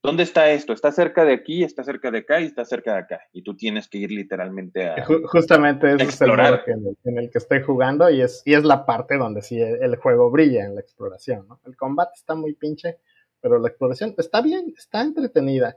¿Dónde 0.03 0.23
está 0.23 0.51
esto? 0.51 0.73
Está 0.73 0.93
cerca 0.93 1.27
de 1.27 1.35
aquí, 1.35 1.63
está 1.63 1.85
cerca 1.85 2.11
de 2.11 2.19
acá 2.19 2.41
y 2.41 2.45
está 2.45 2.65
cerca 2.65 2.95
de 2.95 3.01
acá. 3.01 3.21
Y 3.33 3.43
tú 3.43 3.55
tienes 3.55 3.87
que 3.87 3.99
ir 3.99 4.11
literalmente 4.11 4.89
a. 4.89 5.05
Justamente 5.05 5.95
es 5.95 6.01
explorar. 6.01 6.65
el 6.67 6.79
modo 6.79 6.97
en, 7.05 7.19
el, 7.19 7.31
que 7.31 7.37
estoy 7.37 7.61
jugando 7.61 8.09
y 8.09 8.23
es, 8.23 8.43
y 8.47 8.55
es 8.55 8.65
la 8.65 8.87
parte 8.87 9.19
donde 9.19 9.43
sí 9.43 9.61
el 9.61 9.97
juego 9.97 10.31
brilla 10.31 10.65
en 10.65 10.75
la 10.75 10.81
exploración. 10.81 11.47
¿no? 11.49 11.61
El 11.67 11.77
combate 11.77 12.13
está 12.15 12.35
muy 12.35 12.55
pinche, 12.55 12.99
pero 13.43 13.59
la 13.59 13.69
exploración 13.69 14.15
está 14.17 14.41
bien, 14.41 14.73
está 14.75 15.03
entretenida. 15.03 15.77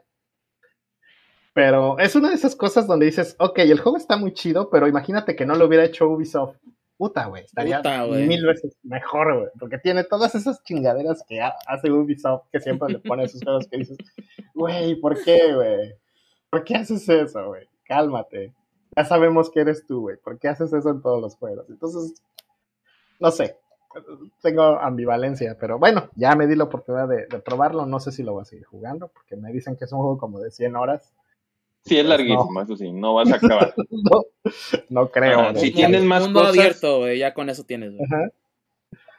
Pero 1.54 1.98
es 2.00 2.16
una 2.16 2.30
de 2.30 2.34
esas 2.34 2.56
cosas 2.56 2.88
donde 2.88 3.06
dices, 3.06 3.36
ok, 3.38 3.60
el 3.60 3.80
juego 3.80 3.96
está 3.96 4.16
muy 4.16 4.34
chido, 4.34 4.68
pero 4.70 4.88
imagínate 4.88 5.36
que 5.36 5.46
no 5.46 5.54
lo 5.54 5.66
hubiera 5.66 5.84
hecho 5.84 6.08
Ubisoft. 6.08 6.56
Puta, 6.96 7.26
güey, 7.26 7.44
estaría 7.44 7.80
mil 8.08 8.44
veces 8.44 8.76
mejor, 8.82 9.38
güey, 9.38 9.50
porque 9.58 9.78
tiene 9.78 10.04
todas 10.04 10.34
esas 10.34 10.62
chingaderas 10.64 11.24
que 11.28 11.40
hace 11.40 11.90
Ubisoft, 11.90 12.48
que 12.50 12.60
siempre 12.60 12.92
le 12.92 12.98
pone 12.98 13.24
a 13.24 13.28
sus 13.28 13.42
juegos 13.42 13.68
que 13.68 13.78
dices, 13.78 13.98
güey, 14.52 14.96
¿por 14.96 15.22
qué, 15.22 15.54
güey? 15.54 15.94
¿Por 16.50 16.64
qué 16.64 16.76
haces 16.76 17.08
eso, 17.08 17.46
güey? 17.48 17.68
Cálmate. 17.84 18.52
Ya 18.96 19.04
sabemos 19.04 19.50
que 19.50 19.60
eres 19.60 19.86
tú, 19.86 20.02
güey. 20.02 20.16
¿Por 20.16 20.38
qué 20.38 20.48
haces 20.48 20.72
eso 20.72 20.90
en 20.90 21.02
todos 21.02 21.20
los 21.20 21.36
juegos? 21.36 21.66
Entonces, 21.68 22.20
no 23.20 23.30
sé, 23.30 23.58
tengo 24.42 24.62
ambivalencia, 24.80 25.56
pero 25.58 25.78
bueno, 25.78 26.08
ya 26.16 26.34
me 26.34 26.46
di 26.48 26.56
la 26.56 26.64
oportunidad 26.64 27.08
de, 27.08 27.26
de, 27.26 27.38
probarlo. 27.40 27.86
No 27.86 28.00
sé 28.00 28.10
si 28.10 28.24
lo 28.24 28.32
voy 28.32 28.42
a 28.42 28.44
seguir 28.44 28.66
jugando, 28.66 29.08
porque 29.08 29.36
me 29.36 29.52
dicen 29.52 29.76
que 29.76 29.84
es 29.84 29.92
un 29.92 29.98
juego 29.98 30.18
como 30.18 30.40
de 30.40 30.50
100 30.50 30.76
horas. 30.76 31.12
Sí, 31.84 31.96
es 31.98 32.06
pues 32.06 32.08
larguísimo, 32.08 32.62
eso 32.62 32.76
sí, 32.76 32.90
no 32.92 33.14
vas 33.14 33.30
a 33.30 33.36
acabar. 33.36 33.74
no, 34.88 35.10
creo. 35.10 35.54
si 35.56 35.70
tienes 35.70 36.02
más 36.02 36.22
mundo 36.22 36.40
cosas, 36.40 36.56
abierto, 36.56 37.12
ya 37.12 37.34
con 37.34 37.50
eso 37.50 37.64
tienes. 37.64 37.92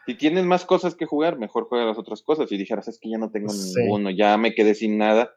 Si 0.07 0.15
tienes 0.15 0.45
más 0.45 0.65
cosas 0.65 0.95
que 0.95 1.05
jugar, 1.05 1.37
mejor 1.37 1.67
juega 1.67 1.85
las 1.85 1.97
otras 1.97 2.23
cosas. 2.23 2.49
Si 2.49 2.57
dijeras, 2.57 2.87
es 2.87 2.99
que 2.99 3.09
ya 3.09 3.17
no 3.17 3.29
tengo 3.29 3.51
ninguno, 3.53 4.09
ya 4.09 4.37
me 4.37 4.53
quedé 4.53 4.73
sin 4.73 4.97
nada, 4.97 5.31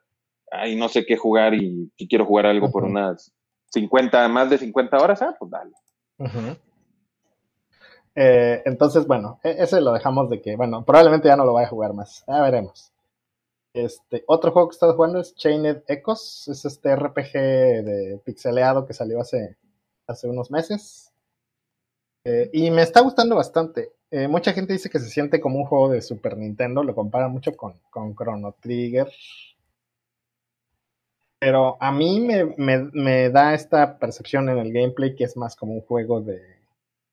ay, 0.51 0.76
no 0.76 0.89
sé 0.89 1.05
qué 1.05 1.16
jugar 1.16 1.55
y 1.55 1.91
si 1.97 2.09
quiero 2.09 2.24
jugar 2.24 2.47
algo 2.47 2.70
por 2.70 2.85
unas 2.85 3.33
50, 3.70 4.29
más 4.29 4.49
de 4.49 4.59
50 4.59 4.99
horas, 4.99 5.22
ah, 5.22 5.37
pues 5.39 5.51
dale. 5.51 5.72
Eh, 8.14 8.62
entonces, 8.64 9.07
bueno, 9.07 9.39
e-, 9.45 9.57
ese 9.59 9.81
lo 9.81 9.93
dejamos 9.93 10.31
de 10.31 10.41
que, 10.41 10.57
bueno, 10.57 10.85
probablemente 10.85 11.29
ya 11.29 11.37
no 11.37 11.45
lo 11.45 11.53
vaya 11.53 11.66
a 11.66 11.70
jugar 11.70 11.93
más. 11.93 12.24
Ya 12.26 12.41
veremos. 12.41 12.93
Este, 13.79 14.24
otro 14.26 14.51
juego 14.51 14.68
que 14.68 14.72
he 14.72 14.76
estado 14.76 14.95
jugando 14.95 15.20
es 15.20 15.37
Chained 15.37 15.85
Echoes, 15.87 16.49
es 16.49 16.64
este 16.64 16.97
RPG 16.97 17.33
de 17.85 18.20
pixeleado 18.24 18.85
que 18.85 18.93
salió 18.93 19.20
hace, 19.20 19.57
hace 20.09 20.26
unos 20.26 20.51
meses. 20.51 21.12
Eh, 22.24 22.51
y 22.53 22.72
me 22.72 22.83
está 22.83 23.01
gustando 23.03 23.37
bastante. 23.37 23.93
Eh, 24.11 24.26
mucha 24.26 24.53
gente 24.53 24.72
dice 24.72 24.91
que 24.91 24.99
se 24.99 25.09
siente 25.09 25.41
como 25.41 25.61
un 25.61 25.66
juego 25.66 25.91
de 25.91 26.03
Super 26.03 26.37
Nintendo, 26.37 26.83
lo 26.83 26.93
compara 26.93 27.29
mucho 27.29 27.57
con, 27.57 27.74
con 27.91 28.16
Chrono 28.16 28.53
Trigger. 28.61 29.09
Pero 31.39 31.76
a 31.81 31.93
mí 31.93 32.18
me, 32.18 33.31
da 33.31 33.55
esta 33.55 33.97
percepción 34.01 34.49
en 34.49 34.59
el 34.59 34.72
gameplay 34.72 35.14
que 35.14 35.22
es 35.22 35.37
más 35.37 35.55
como 35.55 35.74
un 35.74 35.83
juego 35.83 36.20
de, 36.20 36.43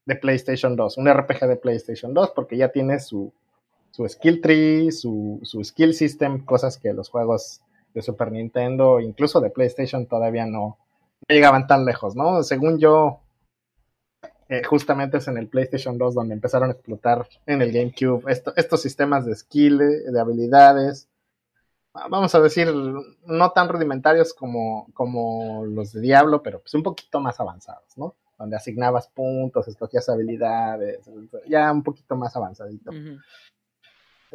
de 0.06 0.16
PlayStation 0.16 0.76
2, 0.76 0.98
un 0.98 1.14
RPG 1.14 1.42
de 1.48 1.58
PlayStation 1.58 2.12
2, 2.12 2.32
porque 2.32 2.58
ya 2.58 2.70
tiene 2.70 3.00
su, 3.00 3.32
su 3.96 4.06
skill 4.10 4.42
tree, 4.42 4.92
su, 4.92 5.40
su 5.44 5.64
skill 5.64 5.94
system, 5.94 6.44
cosas 6.44 6.78
que 6.78 6.92
los 6.92 7.08
juegos 7.08 7.62
de 7.94 8.02
Super 8.02 8.30
Nintendo, 8.30 9.00
incluso 9.00 9.40
de 9.40 9.50
PlayStation, 9.50 10.06
todavía 10.06 10.46
no, 10.46 10.78
llegaban 11.30 11.66
tan 11.66 11.86
lejos, 11.86 12.14
¿no? 12.14 12.44
Según 12.44 12.78
yo, 12.78 13.22
eh, 14.50 14.64
justamente 14.66 15.20
es 15.20 15.30
en 15.30 15.38
el 15.38 15.48
PlayStation 15.48 15.98
2 15.98 16.14
donde 16.14 16.34
empezaron 16.34 16.70
a 16.70 16.74
explotar 16.74 17.26
en 17.46 17.62
el 17.62 17.72
GameCube 17.72 18.30
estos 18.58 18.82
sistemas 18.82 19.26
de 19.26 19.34
skill, 19.34 19.78
de 19.78 20.20
habilidades, 20.20 21.08
vamos 21.94 22.36
a 22.36 22.42
decir, 22.42 22.68
no 22.74 23.52
tan 23.52 23.70
rudimentarios 23.70 24.34
como, 24.34 24.88
como 24.94 25.64
los 25.66 25.94
de 25.94 26.02
Diablo, 26.02 26.44
pero 26.44 26.60
pues 26.60 26.74
un 26.74 26.84
poquito 26.84 27.22
más 27.22 27.40
avanzados, 27.40 27.98
¿no? 27.98 28.14
Donde 28.38 28.58
asignabas 28.58 29.08
puntos, 29.08 29.70
escogías 29.70 30.10
habilidades, 30.10 31.00
ya 31.48 31.72
un 31.72 31.82
poquito 31.82 32.18
más 32.18 32.36
avanzadito. 32.36 32.92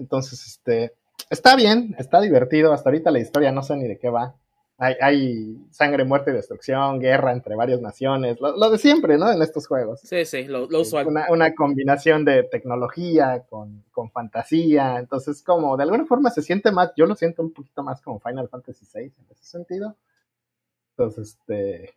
Entonces, 0.00 0.46
este, 0.46 0.94
está 1.28 1.54
bien, 1.54 1.94
está 1.98 2.20
divertido. 2.20 2.72
Hasta 2.72 2.88
ahorita 2.88 3.10
la 3.10 3.20
historia 3.20 3.52
no 3.52 3.62
sé 3.62 3.76
ni 3.76 3.86
de 3.86 3.98
qué 3.98 4.08
va. 4.08 4.34
Hay, 4.78 5.58
sangre, 5.70 6.04
muerte 6.04 6.30
y 6.30 6.34
destrucción, 6.34 7.00
guerra 7.00 7.32
entre 7.32 7.54
varias 7.54 7.82
naciones, 7.82 8.40
lo, 8.40 8.70
de 8.70 8.78
siempre, 8.78 9.18
¿no? 9.18 9.30
En 9.30 9.42
estos 9.42 9.66
juegos. 9.66 10.00
Sí, 10.00 10.24
sí, 10.24 10.44
lo, 10.44 10.68
usual. 10.68 11.06
Una, 11.28 11.54
combinación 11.54 12.24
de 12.24 12.44
tecnología 12.44 13.44
con, 13.50 13.84
fantasía. 14.10 14.98
Entonces, 14.98 15.42
como 15.42 15.76
de 15.76 15.82
alguna 15.82 16.06
forma 16.06 16.30
se 16.30 16.40
siente 16.40 16.72
más, 16.72 16.92
yo 16.96 17.04
lo 17.04 17.14
siento 17.14 17.42
un 17.42 17.52
poquito 17.52 17.82
más 17.82 18.00
como 18.00 18.20
Final 18.20 18.48
Fantasy 18.48 18.86
VI 18.90 19.00
en 19.00 19.26
ese 19.30 19.44
sentido. 19.44 19.96
Entonces, 20.96 21.36
este, 21.38 21.94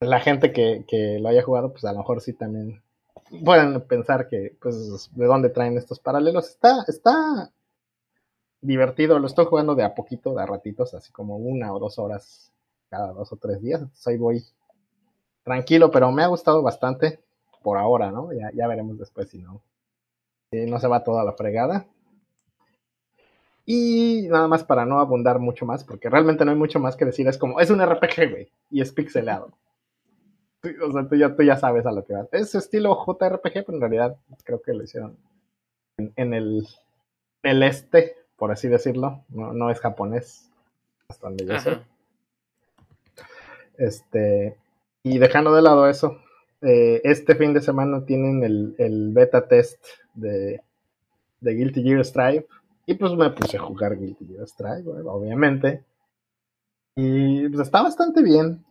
la 0.00 0.18
gente 0.18 0.52
que, 0.52 0.84
que 0.88 1.20
lo 1.20 1.28
haya 1.28 1.44
jugado, 1.44 1.70
pues 1.70 1.84
a 1.84 1.92
lo 1.92 1.98
mejor 1.98 2.20
sí 2.20 2.32
también 2.32 2.82
pueden 3.44 3.80
pensar 3.82 4.28
que, 4.28 4.56
pues, 4.60 5.10
de 5.14 5.26
dónde 5.26 5.48
traen 5.48 5.76
estos 5.76 6.00
paralelos. 6.00 6.48
Está, 6.48 6.84
está 6.88 7.50
divertido, 8.60 9.18
lo 9.18 9.26
estoy 9.26 9.46
jugando 9.46 9.74
de 9.74 9.84
a 9.84 9.94
poquito, 9.94 10.34
de 10.34 10.42
a 10.42 10.46
ratitos, 10.46 10.94
así 10.94 11.12
como 11.12 11.36
una 11.36 11.72
o 11.72 11.78
dos 11.78 11.98
horas 11.98 12.52
cada 12.90 13.12
dos 13.12 13.32
o 13.32 13.36
tres 13.36 13.60
días. 13.60 13.80
Entonces 13.80 14.06
ahí 14.06 14.16
voy 14.16 14.44
tranquilo, 15.44 15.90
pero 15.90 16.10
me 16.12 16.22
ha 16.22 16.28
gustado 16.28 16.62
bastante 16.62 17.20
por 17.62 17.78
ahora, 17.78 18.10
¿no? 18.10 18.32
Ya, 18.32 18.50
ya 18.54 18.66
veremos 18.66 18.98
después 18.98 19.28
si 19.28 19.38
no, 19.38 19.60
si 20.50 20.66
no 20.66 20.78
se 20.78 20.88
va 20.88 21.04
toda 21.04 21.24
la 21.24 21.32
fregada. 21.32 21.86
Y 23.64 24.28
nada 24.30 24.46
más 24.46 24.62
para 24.62 24.86
no 24.86 25.00
abundar 25.00 25.40
mucho 25.40 25.66
más, 25.66 25.82
porque 25.82 26.08
realmente 26.08 26.44
no 26.44 26.52
hay 26.52 26.56
mucho 26.56 26.78
más 26.78 26.96
que 26.96 27.04
decir. 27.04 27.26
Es 27.26 27.36
como, 27.36 27.60
es 27.60 27.70
un 27.70 27.84
RPG, 27.84 28.30
güey, 28.30 28.48
y 28.70 28.80
es 28.80 28.92
pixelado 28.92 29.52
o 30.82 30.92
sea, 30.92 31.08
tú 31.08 31.16
ya, 31.16 31.34
tú 31.34 31.42
ya 31.42 31.56
sabes 31.56 31.86
a 31.86 31.92
lo 31.92 32.04
que 32.04 32.14
va. 32.14 32.26
Es 32.32 32.54
estilo 32.54 32.96
JRPG, 33.04 33.64
pero 33.64 33.74
en 33.74 33.80
realidad 33.80 34.16
creo 34.44 34.60
que 34.62 34.72
lo 34.72 34.82
hicieron 34.82 35.16
en, 35.98 36.34
el, 36.34 36.66
el, 37.42 37.62
este, 37.62 38.16
por 38.36 38.50
así 38.50 38.68
decirlo. 38.68 39.24
No, 39.28 39.52
no 39.52 39.70
es 39.70 39.80
japonés, 39.80 40.50
hasta 41.08 41.28
donde 41.28 41.46
yo 41.46 41.58
sé. 41.58 41.78
Este, 43.78 44.56
y 45.02 45.18
dejando 45.18 45.54
de 45.54 45.62
lado 45.62 45.88
eso, 45.88 46.18
eh, 46.62 47.00
este 47.04 47.34
fin 47.34 47.54
de 47.54 47.60
semana 47.60 48.04
tienen 48.04 48.42
el, 48.42 48.74
el 48.78 49.12
beta 49.12 49.46
test 49.46 49.84
de, 50.14 50.62
de, 51.40 51.54
Guilty 51.54 51.82
Gear 51.82 52.04
Strive. 52.04 52.46
Y 52.86 52.94
pues 52.94 53.12
me 53.12 53.30
puse 53.30 53.56
a 53.56 53.60
jugar 53.60 53.98
Guilty 53.98 54.26
Gear 54.26 54.46
Strive, 54.46 54.84
obviamente. 55.04 55.84
Y 56.94 57.48
pues 57.48 57.66
está 57.66 57.82
bastante 57.82 58.22
bien 58.22 58.65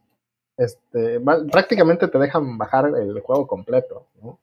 este, 0.58 1.20
prácticamente 1.52 2.08
te 2.08 2.18
dejan 2.18 2.58
bajar 2.58 2.92
el 2.98 3.20
juego 3.22 3.48
completo, 3.48 4.08
¿no? 4.22 4.40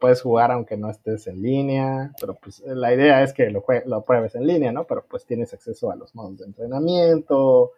Puedes 0.00 0.22
jugar 0.22 0.50
aunque 0.50 0.76
no 0.76 0.90
estés 0.90 1.26
en 1.28 1.40
línea, 1.40 2.12
pero 2.20 2.34
pues 2.34 2.60
la 2.60 2.92
idea 2.92 3.22
es 3.22 3.32
que 3.32 3.50
lo, 3.50 3.64
lo 3.86 4.04
pruebes 4.04 4.34
en 4.34 4.46
línea, 4.46 4.72
¿no? 4.72 4.84
Pero 4.84 5.04
pues 5.08 5.24
tienes 5.24 5.52
acceso 5.54 5.90
a 5.92 5.96
los 5.96 6.14
modos 6.14 6.38
de 6.38 6.46
entrenamiento, 6.46 7.72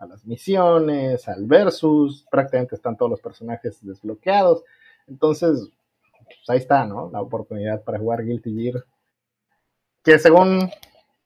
a 0.00 0.06
las 0.06 0.26
misiones, 0.26 1.28
al 1.28 1.46
versus, 1.46 2.26
prácticamente 2.30 2.74
están 2.74 2.96
todos 2.96 3.10
los 3.10 3.20
personajes 3.20 3.78
desbloqueados. 3.82 4.64
Entonces, 5.06 5.70
pues 6.24 6.48
ahí 6.48 6.58
está, 6.58 6.86
¿no? 6.86 7.10
La 7.12 7.20
oportunidad 7.20 7.82
para 7.82 7.98
jugar 7.98 8.24
Guilty 8.24 8.54
Gear. 8.54 8.84
Que 10.02 10.18
según, 10.18 10.70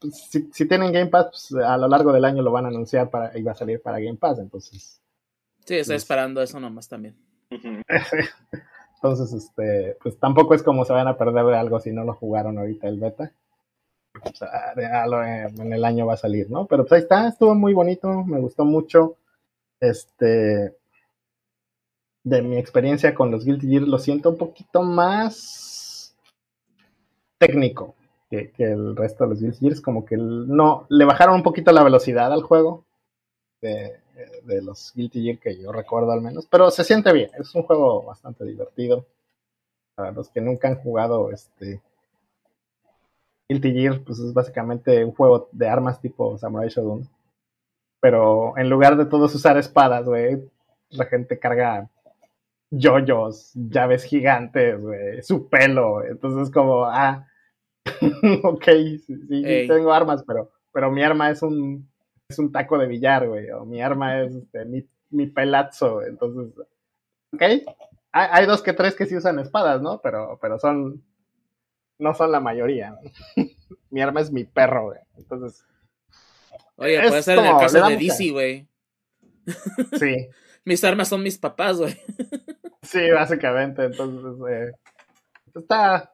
pues, 0.00 0.28
si, 0.52 0.68
tienen 0.68 0.92
Game 0.92 1.06
Pass, 1.06 1.48
pues, 1.50 1.64
a 1.64 1.76
lo 1.76 1.88
largo 1.88 2.12
del 2.12 2.24
año 2.24 2.42
lo 2.42 2.50
van 2.50 2.66
a 2.66 2.68
anunciar 2.68 3.10
para, 3.10 3.36
y 3.38 3.42
va 3.42 3.52
a 3.52 3.56
salir 3.56 3.80
para 3.80 4.00
Game 4.00 4.18
Pass. 4.18 4.40
Entonces, 4.40 5.00
Sí, 5.64 5.76
estoy 5.76 5.96
esperando 5.96 6.42
eso 6.42 6.60
nomás 6.60 6.88
también. 6.88 7.16
Entonces, 8.96 9.32
este, 9.32 9.96
pues 10.02 10.18
tampoco 10.18 10.54
es 10.54 10.62
como 10.62 10.84
se 10.84 10.92
van 10.92 11.08
a 11.08 11.18
perder 11.18 11.44
de 11.44 11.56
algo 11.56 11.80
si 11.80 11.92
no 11.92 12.04
lo 12.04 12.14
jugaron 12.14 12.58
ahorita 12.58 12.88
el 12.88 13.00
beta. 13.00 13.32
O 14.22 14.32
sea, 14.34 14.72
en 14.76 15.72
el 15.72 15.84
año 15.84 16.06
va 16.06 16.14
a 16.14 16.18
salir, 16.18 16.50
¿no? 16.50 16.66
Pero 16.66 16.84
pues 16.84 16.92
ahí 16.92 17.00
está, 17.00 17.28
estuvo 17.28 17.54
muy 17.54 17.74
bonito, 17.74 18.24
me 18.24 18.40
gustó 18.40 18.64
mucho. 18.64 19.16
Este, 19.80 20.74
de 22.22 22.42
mi 22.42 22.56
experiencia 22.56 23.14
con 23.14 23.30
los 23.30 23.44
Guilty 23.44 23.68
Gear, 23.68 23.82
lo 23.82 23.98
siento 23.98 24.30
un 24.30 24.38
poquito 24.38 24.82
más 24.82 26.16
técnico 27.38 27.94
que, 28.30 28.52
el 28.58 28.96
resto 28.96 29.24
de 29.24 29.30
los 29.30 29.40
Guilty 29.40 29.58
Gears. 29.58 29.80
Como 29.80 30.04
que 30.04 30.16
no, 30.16 30.86
le 30.88 31.04
bajaron 31.04 31.36
un 31.36 31.42
poquito 31.42 31.72
la 31.72 31.84
velocidad 31.84 32.32
al 32.32 32.42
juego 32.42 32.84
de, 33.60 34.00
de 34.44 34.62
los 34.62 34.92
Guilty 34.94 35.22
Gear 35.22 35.38
que 35.38 35.60
yo 35.60 35.72
recuerdo 35.72 36.12
al 36.12 36.20
menos. 36.20 36.46
Pero 36.46 36.70
se 36.70 36.84
siente 36.84 37.12
bien, 37.12 37.30
es 37.38 37.54
un 37.54 37.62
juego 37.62 38.02
bastante 38.02 38.44
divertido. 38.44 39.06
Para 39.94 40.12
los 40.12 40.28
que 40.28 40.40
nunca 40.40 40.68
han 40.68 40.76
jugado 40.76 41.30
este 41.30 41.80
Guilty 43.48 43.72
Gear, 43.72 44.00
pues 44.04 44.18
es 44.18 44.32
básicamente 44.32 45.04
un 45.04 45.12
juego 45.12 45.48
de 45.52 45.68
armas 45.68 46.00
tipo 46.00 46.36
Samurai 46.38 46.68
Shodown. 46.68 47.08
Pero 48.00 48.56
en 48.58 48.68
lugar 48.68 48.96
de 48.96 49.06
todos 49.06 49.34
usar 49.34 49.56
espadas, 49.56 50.04
güey, 50.04 50.50
la 50.90 51.06
gente 51.06 51.38
carga 51.38 51.88
yoyos, 52.70 53.52
llaves 53.54 54.04
gigantes, 54.04 54.80
güey, 54.80 55.22
su 55.22 55.48
pelo. 55.48 56.04
Entonces, 56.04 56.52
como, 56.52 56.84
ah, 56.84 57.26
ok, 58.42 58.64
sí, 59.06 59.66
tengo 59.68 59.92
armas, 59.92 60.24
pero, 60.26 60.50
pero 60.72 60.90
mi 60.90 61.02
arma 61.02 61.30
es 61.30 61.42
un, 61.42 61.88
es 62.28 62.38
un 62.38 62.52
taco 62.52 62.78
de 62.78 62.86
billar, 62.86 63.28
güey, 63.28 63.50
o 63.50 63.64
mi 63.64 63.82
arma 63.82 64.22
es 64.22 64.34
este, 64.34 64.64
mi, 64.64 64.86
mi 65.10 65.26
pelazo. 65.26 66.02
Entonces, 66.02 66.52
ok, 67.32 67.42
hay, 67.42 67.64
hay, 68.12 68.46
dos 68.46 68.62
que 68.62 68.72
tres 68.72 68.94
que 68.94 69.06
sí 69.06 69.16
usan 69.16 69.38
espadas, 69.38 69.82
¿no? 69.82 70.00
Pero, 70.00 70.38
pero 70.40 70.58
son, 70.58 71.02
no 71.98 72.14
son 72.14 72.32
la 72.32 72.40
mayoría. 72.40 72.96
mi 73.90 74.00
arma 74.00 74.20
es 74.20 74.30
mi 74.30 74.44
perro, 74.44 74.86
güey. 74.86 75.00
Entonces. 75.16 75.64
Oye, 76.76 77.00
puede 77.08 77.22
ser 77.22 77.38
en 77.38 77.46
el 77.46 77.56
caso 77.56 77.86
de 77.86 77.96
DC, 77.96 78.30
güey. 78.30 78.68
Sí. 79.98 80.28
mis 80.64 80.82
armas 80.82 81.08
son 81.08 81.22
mis 81.22 81.38
papás, 81.38 81.78
güey. 81.78 81.94
sí, 82.82 83.10
básicamente. 83.10 83.84
Entonces, 83.84 84.46
eh, 84.50 84.72
está. 85.54 86.13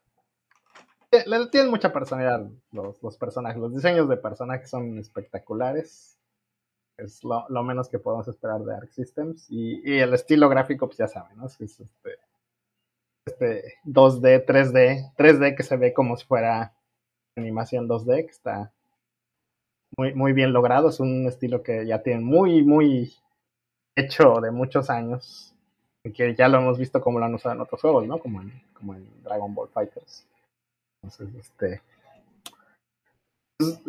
Tienen 1.10 1.70
mucha 1.70 1.92
personalidad 1.92 2.48
los, 2.70 3.02
los, 3.02 3.16
personajes. 3.16 3.60
Los 3.60 3.74
diseños 3.74 4.08
de 4.08 4.16
personajes 4.16 4.70
son 4.70 4.96
espectaculares. 4.98 6.16
Es 6.96 7.24
lo, 7.24 7.48
lo 7.48 7.64
menos 7.64 7.88
que 7.88 7.98
podemos 7.98 8.28
esperar 8.28 8.60
de 8.60 8.74
Arc 8.74 8.92
Systems. 8.92 9.46
Y, 9.50 9.80
y, 9.84 9.98
el 9.98 10.14
estilo 10.14 10.48
gráfico, 10.48 10.86
pues 10.86 10.98
ya 10.98 11.08
saben, 11.08 11.36
¿no? 11.36 11.46
Es, 11.46 11.60
este, 11.60 12.18
este 13.26 13.74
2D, 13.84 14.44
3D, 14.46 15.14
3D 15.16 15.56
que 15.56 15.62
se 15.64 15.76
ve 15.76 15.92
como 15.92 16.16
si 16.16 16.26
fuera 16.26 16.74
animación 17.36 17.88
2D, 17.88 18.26
que 18.26 18.30
está 18.30 18.72
muy, 19.96 20.14
muy 20.14 20.32
bien 20.32 20.52
logrado. 20.52 20.90
Es 20.90 21.00
un 21.00 21.26
estilo 21.26 21.64
que 21.64 21.86
ya 21.86 22.04
tienen 22.04 22.22
muy, 22.22 22.62
muy 22.62 23.14
hecho 23.96 24.40
de 24.40 24.52
muchos 24.52 24.90
años. 24.90 25.56
Que 26.14 26.36
ya 26.36 26.48
lo 26.48 26.58
hemos 26.58 26.78
visto 26.78 27.00
como 27.00 27.18
lo 27.18 27.24
han 27.24 27.34
usado 27.34 27.56
en 27.56 27.62
otros 27.62 27.80
juegos, 27.80 28.06
¿no? 28.06 28.18
Como 28.20 28.40
en, 28.42 28.62
como 28.74 28.94
en 28.94 29.22
Dragon 29.24 29.52
Ball 29.52 29.68
Fighters. 29.68 30.29
Entonces, 31.02 31.34
este. 31.34 31.82
Pues, 33.58 33.80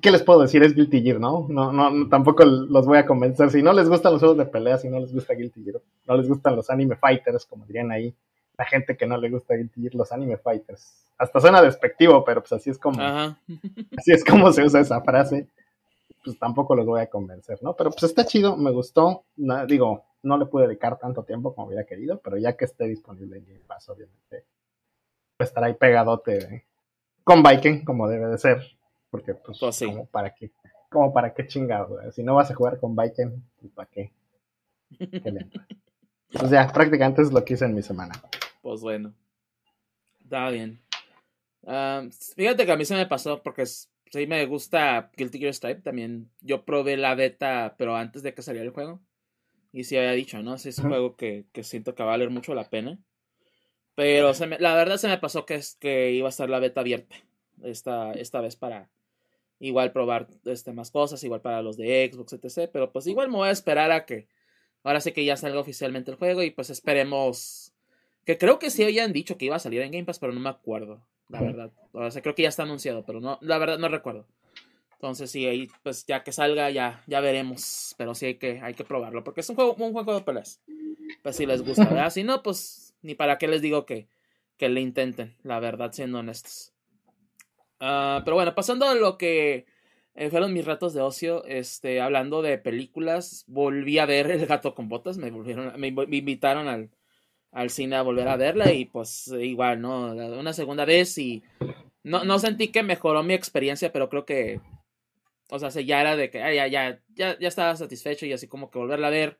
¿Qué 0.00 0.10
les 0.10 0.22
puedo 0.22 0.40
decir? 0.40 0.62
Es 0.62 0.74
Guilty 0.74 1.02
Gear, 1.02 1.20
¿no? 1.20 1.46
No, 1.48 1.72
no, 1.72 2.08
tampoco 2.08 2.44
los 2.44 2.86
voy 2.86 2.98
a 2.98 3.06
convencer. 3.06 3.50
Si 3.50 3.62
no 3.62 3.72
les 3.72 3.88
gustan 3.88 4.12
los 4.12 4.20
juegos 4.20 4.38
de 4.38 4.46
pelea, 4.46 4.78
si 4.78 4.88
no 4.88 4.98
les 4.98 5.12
gusta 5.12 5.34
Guilty 5.34 5.64
Gear, 5.64 5.82
no 6.06 6.16
les 6.16 6.28
gustan 6.28 6.56
los 6.56 6.70
anime 6.70 6.96
fighters, 6.96 7.44
como 7.44 7.66
dirían 7.66 7.90
ahí, 7.92 8.14
la 8.56 8.64
gente 8.64 8.96
que 8.96 9.06
no 9.06 9.16
le 9.18 9.30
gusta 9.30 9.54
Guilty 9.54 9.90
los 9.90 10.12
anime 10.12 10.38
fighters. 10.38 11.04
Hasta 11.18 11.40
suena 11.40 11.60
despectivo, 11.60 12.24
pero 12.24 12.40
pues 12.40 12.52
así 12.52 12.70
es 12.70 12.78
como 12.78 13.02
así 13.02 14.12
es 14.12 14.24
como 14.24 14.52
se 14.52 14.64
usa 14.64 14.80
esa 14.80 15.00
frase. 15.02 15.48
Pues 16.24 16.38
tampoco 16.38 16.74
los 16.74 16.86
voy 16.86 17.00
a 17.00 17.06
convencer, 17.08 17.58
¿no? 17.62 17.74
Pero 17.74 17.90
pues 17.90 18.04
está 18.04 18.24
chido, 18.24 18.56
me 18.56 18.70
gustó. 18.70 19.24
digo, 19.66 20.04
no 20.22 20.36
le 20.36 20.46
pude 20.46 20.66
dedicar 20.66 20.98
tanto 20.98 21.22
tiempo 21.22 21.54
como 21.54 21.68
hubiera 21.68 21.84
querido, 21.84 22.18
pero 22.22 22.36
ya 22.36 22.56
que 22.56 22.64
esté 22.64 22.84
disponible 22.84 23.38
en 23.38 23.44
Game 23.44 23.64
Pass, 23.66 23.88
obviamente, 23.88 24.44
estará 25.44 25.66
ahí 25.68 25.74
pegadote 25.74 26.66
con 27.24 27.42
Viking, 27.42 27.84
como 27.84 28.08
debe 28.08 28.26
de 28.26 28.38
ser. 28.38 28.62
Porque, 29.10 29.34
pues, 29.34 29.58
pues 29.58 29.78
como 29.78 30.06
para 30.06 30.34
qué, 30.34 30.50
como 30.90 31.12
para 31.12 31.32
qué 31.32 31.46
chingado, 31.46 31.98
Si 32.12 32.22
no 32.22 32.34
vas 32.34 32.50
a 32.50 32.54
jugar 32.54 32.78
con 32.78 32.94
Viking, 32.94 33.42
pues 33.60 33.72
para 33.72 33.88
qué. 33.90 34.12
Pues 36.30 36.50
ya, 36.50 36.68
prácticamente 36.68 37.22
es 37.22 37.32
lo 37.32 37.42
que 37.44 37.54
hice 37.54 37.64
en 37.64 37.74
mi 37.74 37.82
semana. 37.82 38.12
Pues 38.60 38.82
bueno. 38.82 39.14
Está 40.22 40.50
bien. 40.50 40.78
fíjate 42.36 42.66
que 42.66 42.72
a 42.72 42.76
mí 42.76 42.84
se 42.84 42.94
me 42.94 43.06
pasó 43.06 43.42
porque 43.42 43.64
sí 43.66 44.26
me 44.26 44.44
gusta 44.46 45.10
Guilty 45.16 45.38
Gear 45.38 45.54
Stripe 45.54 45.80
también. 45.80 46.30
Yo 46.40 46.64
probé 46.64 46.96
la 46.96 47.14
beta, 47.14 47.76
pero 47.78 47.96
antes 47.96 48.22
de 48.22 48.34
que 48.34 48.42
saliera 48.42 48.66
el 48.66 48.74
juego. 48.74 49.00
Y 49.72 49.84
sí 49.84 49.96
había 49.96 50.12
dicho, 50.12 50.42
¿no? 50.42 50.58
Sí, 50.58 50.70
es 50.70 50.78
un 50.78 50.88
juego 50.88 51.16
que, 51.16 51.46
siento 51.62 51.94
que 51.94 52.02
va 52.02 52.10
a 52.10 52.12
valer 52.12 52.30
mucho 52.30 52.54
la 52.54 52.68
pena. 52.68 52.98
Pero 53.98 54.32
se 54.32 54.46
la 54.46 54.76
verdad 54.76 54.96
se 54.96 55.08
me 55.08 55.18
pasó 55.18 55.44
que, 55.44 55.56
es, 55.56 55.74
que 55.74 56.12
iba 56.12 56.28
a 56.28 56.30
estar 56.30 56.48
la 56.48 56.60
beta 56.60 56.82
abierta. 56.82 57.16
Esta, 57.64 58.12
esta 58.12 58.40
vez 58.40 58.54
para 58.54 58.88
igual 59.58 59.90
probar 59.90 60.28
este, 60.44 60.72
más 60.72 60.92
cosas, 60.92 61.24
igual 61.24 61.40
para 61.40 61.62
los 61.62 61.76
de 61.76 62.08
Xbox, 62.08 62.34
etc. 62.34 62.70
Pero 62.72 62.92
pues 62.92 63.08
igual 63.08 63.26
me 63.26 63.38
voy 63.38 63.48
a 63.48 63.50
esperar 63.50 63.90
a 63.90 64.06
que 64.06 64.28
ahora 64.84 65.00
sí 65.00 65.10
que 65.10 65.24
ya 65.24 65.36
salga 65.36 65.58
oficialmente 65.58 66.12
el 66.12 66.16
juego 66.16 66.44
y 66.44 66.52
pues 66.52 66.70
esperemos 66.70 67.72
que 68.24 68.38
creo 68.38 68.60
que 68.60 68.70
sí 68.70 68.84
habían 68.84 69.12
dicho 69.12 69.36
que 69.36 69.46
iba 69.46 69.56
a 69.56 69.58
salir 69.58 69.82
en 69.82 69.90
Game 69.90 70.04
Pass, 70.04 70.20
pero 70.20 70.32
no 70.32 70.38
me 70.38 70.50
acuerdo, 70.50 71.02
la 71.28 71.40
verdad. 71.40 71.72
O 71.90 72.08
sea, 72.08 72.22
creo 72.22 72.36
que 72.36 72.44
ya 72.44 72.50
está 72.50 72.62
anunciado, 72.62 73.04
pero 73.04 73.20
no, 73.20 73.40
la 73.42 73.58
verdad 73.58 73.80
no 73.80 73.88
recuerdo. 73.88 74.28
Entonces 74.92 75.28
sí, 75.28 75.44
ahí 75.44 75.68
pues 75.82 76.06
ya 76.06 76.22
que 76.22 76.30
salga 76.30 76.70
ya, 76.70 77.02
ya 77.08 77.18
veremos. 77.18 77.96
Pero 77.98 78.14
sí 78.14 78.26
hay 78.26 78.34
que, 78.36 78.60
hay 78.60 78.74
que 78.74 78.84
probarlo. 78.84 79.24
Porque 79.24 79.40
es 79.40 79.50
un 79.50 79.56
juego, 79.56 79.74
un 79.74 79.92
juego 79.92 80.14
de 80.14 80.20
peleas. 80.20 80.60
Pues 81.20 81.34
si 81.34 81.46
les 81.46 81.62
gusta, 81.62 81.84
¿verdad? 81.84 82.10
Si 82.10 82.22
no, 82.22 82.44
pues 82.44 82.87
ni 83.02 83.14
para 83.14 83.38
qué 83.38 83.48
les 83.48 83.62
digo 83.62 83.86
que, 83.86 84.08
que 84.56 84.68
le 84.68 84.80
intenten, 84.80 85.36
la 85.42 85.60
verdad, 85.60 85.92
siendo 85.92 86.18
honestos. 86.18 86.72
Ah, 87.80 88.22
pero 88.24 88.36
bueno, 88.36 88.54
pasando 88.54 88.86
a 88.88 88.94
lo 88.94 89.18
que 89.18 89.66
eh, 90.14 90.30
fueron 90.30 90.52
mis 90.52 90.64
ratos 90.64 90.94
de 90.94 91.00
ocio, 91.00 91.44
este, 91.44 92.00
hablando 92.00 92.42
de 92.42 92.58
películas, 92.58 93.44
volví 93.46 93.98
a 93.98 94.06
ver 94.06 94.30
El 94.30 94.46
gato 94.46 94.74
con 94.74 94.88
botas, 94.88 95.18
me 95.18 95.30
volvieron, 95.30 95.78
me 95.78 95.88
invitaron 95.88 96.68
al, 96.68 96.90
al 97.52 97.70
cine 97.70 97.96
a 97.96 98.02
volver 98.02 98.28
a 98.28 98.36
verla 98.36 98.72
y 98.72 98.84
pues 98.84 99.28
igual, 99.28 99.80
¿no? 99.80 100.12
Una 100.12 100.52
segunda 100.52 100.84
vez 100.84 101.16
y 101.18 101.42
no, 102.02 102.24
no 102.24 102.38
sentí 102.38 102.68
que 102.68 102.82
mejoró 102.82 103.22
mi 103.22 103.34
experiencia, 103.34 103.92
pero 103.92 104.08
creo 104.08 104.24
que, 104.24 104.60
o 105.50 105.58
sea, 105.58 105.70
ya 105.82 106.00
era 106.00 106.16
de 106.16 106.30
que 106.30 106.38
ya, 106.38 106.66
ya, 106.66 107.00
ya, 107.14 107.38
ya 107.38 107.48
estaba 107.48 107.76
satisfecho 107.76 108.26
y 108.26 108.32
así 108.32 108.48
como 108.48 108.70
que 108.70 108.78
volverla 108.78 109.08
a 109.08 109.10
ver, 109.10 109.38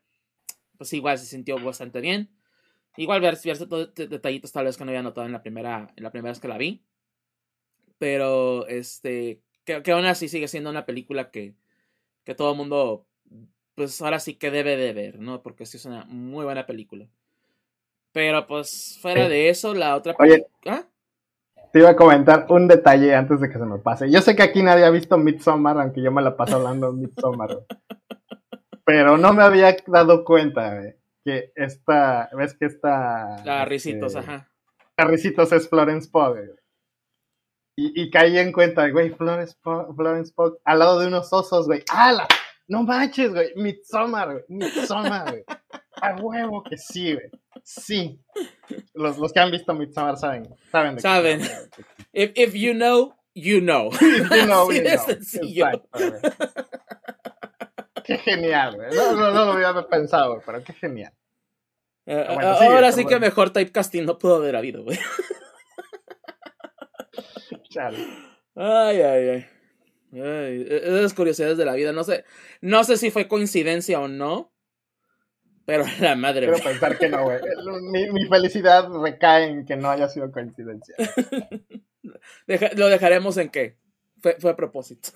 pues 0.77 0.93
igual 0.93 1.17
se 1.17 1.25
sintió 1.25 1.59
bastante 1.59 2.01
bien. 2.01 2.29
Igual 2.99 3.21
ver 3.21 3.37
ciertos 3.37 3.95
detallitos 3.95 4.51
tal 4.51 4.65
vez 4.65 4.75
que 4.75 4.83
no 4.83 4.91
había 4.91 5.01
notado 5.01 5.25
en 5.25 5.31
la 5.31 5.41
primera, 5.41 5.93
en 5.95 6.03
la 6.03 6.11
primera 6.11 6.31
vez 6.31 6.41
que 6.41 6.49
la 6.49 6.57
vi. 6.57 6.83
Pero, 7.97 8.67
este, 8.67 9.39
que, 9.63 9.81
que 9.81 9.93
aún 9.93 10.03
así 10.03 10.27
sigue 10.27 10.49
siendo 10.49 10.69
una 10.69 10.85
película 10.85 11.31
que, 11.31 11.55
que 12.25 12.35
todo 12.35 12.51
el 12.51 12.57
mundo, 12.57 13.05
pues 13.75 14.01
ahora 14.01 14.19
sí 14.19 14.35
que 14.35 14.51
debe 14.51 14.75
de 14.75 14.91
ver, 14.91 15.17
¿no? 15.17 15.41
Porque 15.41 15.65
sí 15.65 15.77
es 15.77 15.85
una 15.85 16.03
muy 16.09 16.43
buena 16.43 16.65
película. 16.65 17.07
Pero 18.11 18.45
pues 18.45 18.99
fuera 19.01 19.29
de 19.29 19.47
eso, 19.47 19.73
la 19.73 19.95
otra 19.95 20.13
Oye, 20.19 20.47
¿Ah? 20.65 20.83
Te 21.71 21.79
iba 21.79 21.91
a 21.91 21.95
comentar 21.95 22.47
un 22.49 22.67
detalle 22.67 23.15
antes 23.15 23.39
de 23.39 23.47
que 23.47 23.59
se 23.59 23.65
me 23.65 23.77
pase. 23.77 24.11
Yo 24.11 24.19
sé 24.19 24.35
que 24.35 24.43
aquí 24.43 24.61
nadie 24.61 24.83
ha 24.83 24.89
visto 24.89 25.17
Midsommar, 25.17 25.79
aunque 25.79 26.01
yo 26.01 26.11
me 26.11 26.21
la 26.21 26.35
paso 26.35 26.57
hablando 26.57 26.91
de 26.91 27.03
Midsommar. 27.03 27.59
pero 28.83 29.17
no 29.17 29.33
me 29.33 29.43
había 29.43 29.77
dado 29.87 30.25
cuenta 30.25 30.83
que 31.29 31.51
esta, 31.55 32.29
ves 32.33 32.55
que 32.57 32.65
esta... 32.65 33.43
La 33.45 33.65
Ricitos, 33.65 34.15
este, 34.15 34.31
ajá. 34.31 34.49
La 34.97 35.05
Ricitos 35.05 35.51
es 35.51 35.69
Florence 35.69 36.09
Pugh. 36.09 36.55
Y, 37.75 38.01
y, 38.01 38.09
caí 38.09 38.37
en 38.37 38.51
cuenta, 38.51 38.89
güey, 38.89 39.11
Florence 39.11 39.55
Pugh, 39.61 39.95
Florence 39.95 40.33
Pugh, 40.35 40.59
al 40.65 40.79
lado 40.79 40.99
de 40.99 41.07
unos 41.07 41.31
osos, 41.31 41.67
güey. 41.67 41.83
¡Hala! 41.91 42.27
No 42.67 42.83
manches, 42.83 43.31
güey. 43.31 43.53
Midsommar, 43.55 44.31
güey. 44.31 44.43
Midsommar, 44.47 45.29
güey. 45.29 45.43
A 46.01 46.15
huevo 46.15 46.63
que 46.63 46.77
sí, 46.77 47.13
güey. 47.13 47.29
Sí. 47.63 48.19
Los, 48.93 49.17
los 49.17 49.31
que 49.31 49.39
han 49.39 49.51
visto 49.51 49.73
Midsommar 49.73 50.17
saben. 50.17 50.55
Saben. 50.71 50.95
De 50.95 51.01
saben. 51.01 51.41
If, 52.11 52.31
if 52.35 52.53
you 52.53 52.73
know, 52.73 53.13
you 53.33 53.59
know. 53.59 53.89
If 54.01 54.29
you 54.29 54.45
know, 54.45 54.71
you 54.71 54.83
know. 54.83 56.21
Qué 58.09 58.17
genial, 58.17 58.75
güey. 58.75 58.89
No, 58.95 59.15
no, 59.15 59.31
no, 59.31 59.45
lo 59.45 59.51
había 59.51 59.87
pensado, 59.87 60.41
pero 60.43 60.63
qué 60.63 60.73
genial. 60.73 61.13
Uh, 62.09 62.33
bueno, 62.33 62.57
sí, 62.57 62.65
ahora 62.65 62.91
sí 62.91 63.05
que 63.05 63.19
mejor 63.19 63.53
typecasting 63.53 64.03
no 64.03 64.17
pudo 64.17 64.37
haber 64.37 64.55
habido, 64.55 64.83
güey. 64.83 64.97
Chale. 67.69 67.99
Ay, 68.55 69.01
ay, 69.01 69.29
ay. 69.29 69.45
Ay, 70.13 70.65
e-, 70.67 70.81
esas 70.85 71.13
curiosidades 71.13 71.59
de 71.59 71.65
la 71.65 71.75
vida, 71.75 71.93
no 71.93 72.03
sé, 72.03 72.25
no 72.61 72.83
sé 72.83 72.97
si 72.97 73.11
fue 73.11 73.27
coincidencia 73.27 73.99
o 73.99 74.07
no, 74.07 74.51
pero 75.65 75.83
la 76.01 76.15
madre. 76.15 76.47
Quiero 76.47 76.63
pensar 76.63 76.97
que 76.97 77.09
no, 77.09 77.25
güey. 77.25 77.37
Mi, 78.11 78.27
felicidad 78.27 78.89
recae 78.89 79.45
en 79.45 79.67
que 79.67 79.75
no 79.75 79.91
haya 79.91 80.09
sido 80.09 80.31
coincidencia. 80.31 80.95
lo 82.75 82.87
dejaremos 82.87 83.37
en 83.37 83.49
que 83.49 83.77
fue, 84.19 84.35
fue 84.39 84.49
a 84.49 84.55
propósito. 84.55 85.11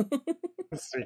sí. 0.74 1.00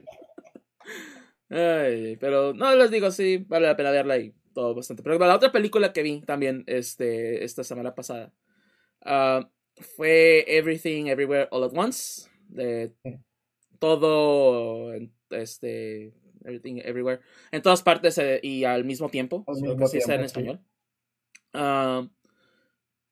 Ay, 1.49 2.17
pero 2.17 2.53
no 2.53 2.75
les 2.75 2.91
digo, 2.91 3.09
sí, 3.09 3.45
vale 3.47 3.67
la 3.67 3.77
pena 3.77 3.91
verla 3.91 4.17
y 4.17 4.35
todo 4.57 4.73
bastante. 4.73 5.03
Pero 5.03 5.19
la 5.19 5.35
otra 5.35 5.51
película 5.51 5.93
que 5.93 6.01
vi 6.01 6.21
también 6.21 6.63
este, 6.65 7.43
esta 7.43 7.63
semana 7.63 7.93
pasada 7.93 8.33
ah, 9.05 9.47
fue 9.95 10.45
Everything 10.47 11.05
Everywhere 11.05 11.47
All 11.51 11.63
at 11.63 11.77
Once. 11.77 12.27
De 12.49 12.91
todo, 13.77 14.93
este, 15.29 16.11
Everything 16.43 16.81
Everywhere, 16.83 17.21
en 17.51 17.61
todas 17.61 17.83
partes 17.83 18.17
eh, 18.17 18.39
y 18.41 18.63
al 18.63 18.83
mismo 18.83 19.09
tiempo. 19.09 19.45
Al 19.45 20.11
en 20.11 20.21
español. 20.21 20.59
Ah, 21.53 22.07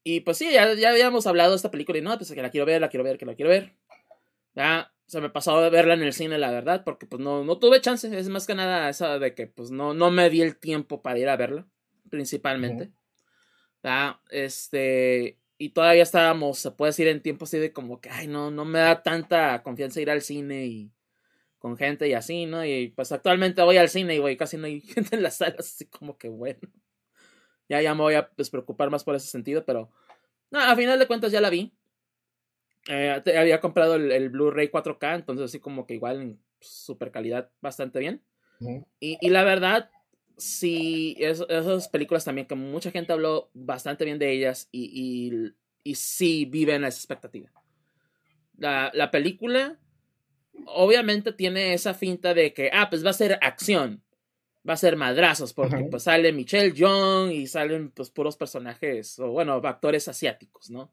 y 0.03 0.21
pues 0.21 0.37
sí, 0.37 0.51
ya, 0.51 0.73
ya 0.73 0.89
habíamos 0.89 1.27
hablado 1.27 1.51
de 1.51 1.57
esta 1.57 1.69
película 1.69 1.99
y 1.99 2.01
no, 2.01 2.17
pues 2.17 2.31
que 2.31 2.41
la 2.41 2.49
quiero 2.49 2.65
ver, 2.65 2.81
la 2.81 2.89
quiero 2.89 3.03
ver, 3.03 3.19
que 3.19 3.25
la 3.27 3.35
quiero 3.35 3.51
ver. 3.51 3.75
Ya 4.55 4.94
se 5.07 5.21
me 5.21 5.29
pasó 5.29 5.61
de 5.61 5.69
verla 5.69 5.93
en 5.93 6.03
el 6.03 6.13
cine, 6.13 6.37
la 6.37 6.51
verdad, 6.51 6.83
porque 6.83 7.05
pues 7.05 7.21
no, 7.21 7.43
no 7.43 7.59
tuve 7.59 7.81
chance. 7.81 8.17
Es 8.17 8.29
más 8.29 8.47
que 8.47 8.55
nada 8.55 8.89
esa 8.89 9.19
de 9.19 9.35
que 9.35 9.47
pues 9.47 9.71
no, 9.71 9.93
no 9.93 10.11
me 10.11 10.29
di 10.29 10.41
el 10.41 10.57
tiempo 10.57 11.01
para 11.01 11.19
ir 11.19 11.29
a 11.29 11.37
verla, 11.37 11.67
principalmente. 12.09 12.91
Este, 14.31 15.37
y 15.57 15.69
todavía 15.69 16.03
estábamos, 16.03 16.57
se 16.57 16.71
puede 16.71 16.89
decir, 16.89 17.07
en 17.07 17.21
tiempo 17.21 17.45
así 17.45 17.57
de 17.57 17.71
como 17.71 18.01
que, 18.01 18.09
ay, 18.09 18.27
no, 18.27 18.49
no 18.49 18.65
me 18.65 18.79
da 18.79 19.03
tanta 19.03 19.61
confianza 19.63 20.01
ir 20.01 20.09
al 20.09 20.21
cine 20.21 20.65
y 20.65 20.91
con 21.59 21.77
gente 21.77 22.07
y 22.07 22.13
así, 22.13 22.45
¿no? 22.45 22.65
Y 22.65 22.89
pues 22.89 23.11
actualmente 23.11 23.61
voy 23.61 23.77
al 23.77 23.89
cine 23.89 24.15
y 24.15 24.19
voy, 24.19 24.37
casi 24.37 24.57
no 24.57 24.65
hay 24.65 24.81
gente 24.81 25.15
en 25.15 25.23
las 25.23 25.37
salas, 25.37 25.59
así 25.59 25.85
como 25.85 26.17
que 26.17 26.29
bueno. 26.29 26.59
Ya, 27.69 27.81
ya 27.81 27.95
me 27.95 28.01
voy 28.01 28.15
a 28.15 28.29
despreocupar 28.37 28.89
más 28.89 29.03
por 29.03 29.15
ese 29.15 29.27
sentido, 29.27 29.65
pero 29.65 29.91
no, 30.51 30.59
a 30.59 30.75
final 30.75 30.99
de 30.99 31.07
cuentas 31.07 31.31
ya 31.31 31.41
la 31.41 31.49
vi. 31.49 31.73
Eh, 32.87 33.21
había 33.37 33.59
comprado 33.59 33.95
el, 33.95 34.29
Blu-ray 34.29 34.69
4K, 34.69 35.15
entonces 35.15 35.45
así 35.45 35.59
como 35.59 35.87
que 35.87 35.95
igual 35.95 36.21
en 36.21 36.39
super 36.59 37.11
calidad 37.11 37.49
bastante 37.61 37.99
bien. 37.99 38.21
y, 38.99 39.17
y, 39.19 39.29
la 39.29 39.43
verdad, 39.43 39.89
sí, 40.37 41.15
esas 41.19 41.89
películas 41.89 42.25
también, 42.25 42.47
que 42.47 42.55
mucha 42.55 42.91
gente 42.91 43.13
habló 43.13 43.49
bastante 43.53 44.05
bien 44.05 44.19
de 44.19 44.31
ellas 44.31 44.69
y, 44.71 44.83
y, 44.93 45.53
y 45.83 45.95
sí 45.95 46.45
viven 46.45 46.83
esa 46.83 46.97
expectativa. 46.97 47.49
La, 48.57 48.91
la, 48.93 49.11
película 49.11 49.77
obviamente 50.67 51.33
tiene 51.33 51.73
esa 51.73 51.93
finta 51.93 52.33
de 52.33 52.53
que, 52.53 52.69
ah, 52.71 52.89
pues 52.89 53.05
va 53.05 53.09
a 53.09 53.13
ser 53.13 53.37
acción, 53.41 54.03
va 54.67 54.73
a 54.73 54.77
ser 54.77 54.95
madrazos, 54.95 55.53
porque 55.53 55.87
pues 55.91 56.03
sale 56.03 56.31
Michelle 56.31 56.73
Young 56.73 57.31
y 57.31 57.47
salen 57.47 57.91
pues 57.91 58.09
puros 58.09 58.37
personajes, 58.37 59.19
o 59.19 59.31
bueno, 59.31 59.55
actores 59.55 60.07
asiáticos, 60.07 60.69
¿no? 60.69 60.91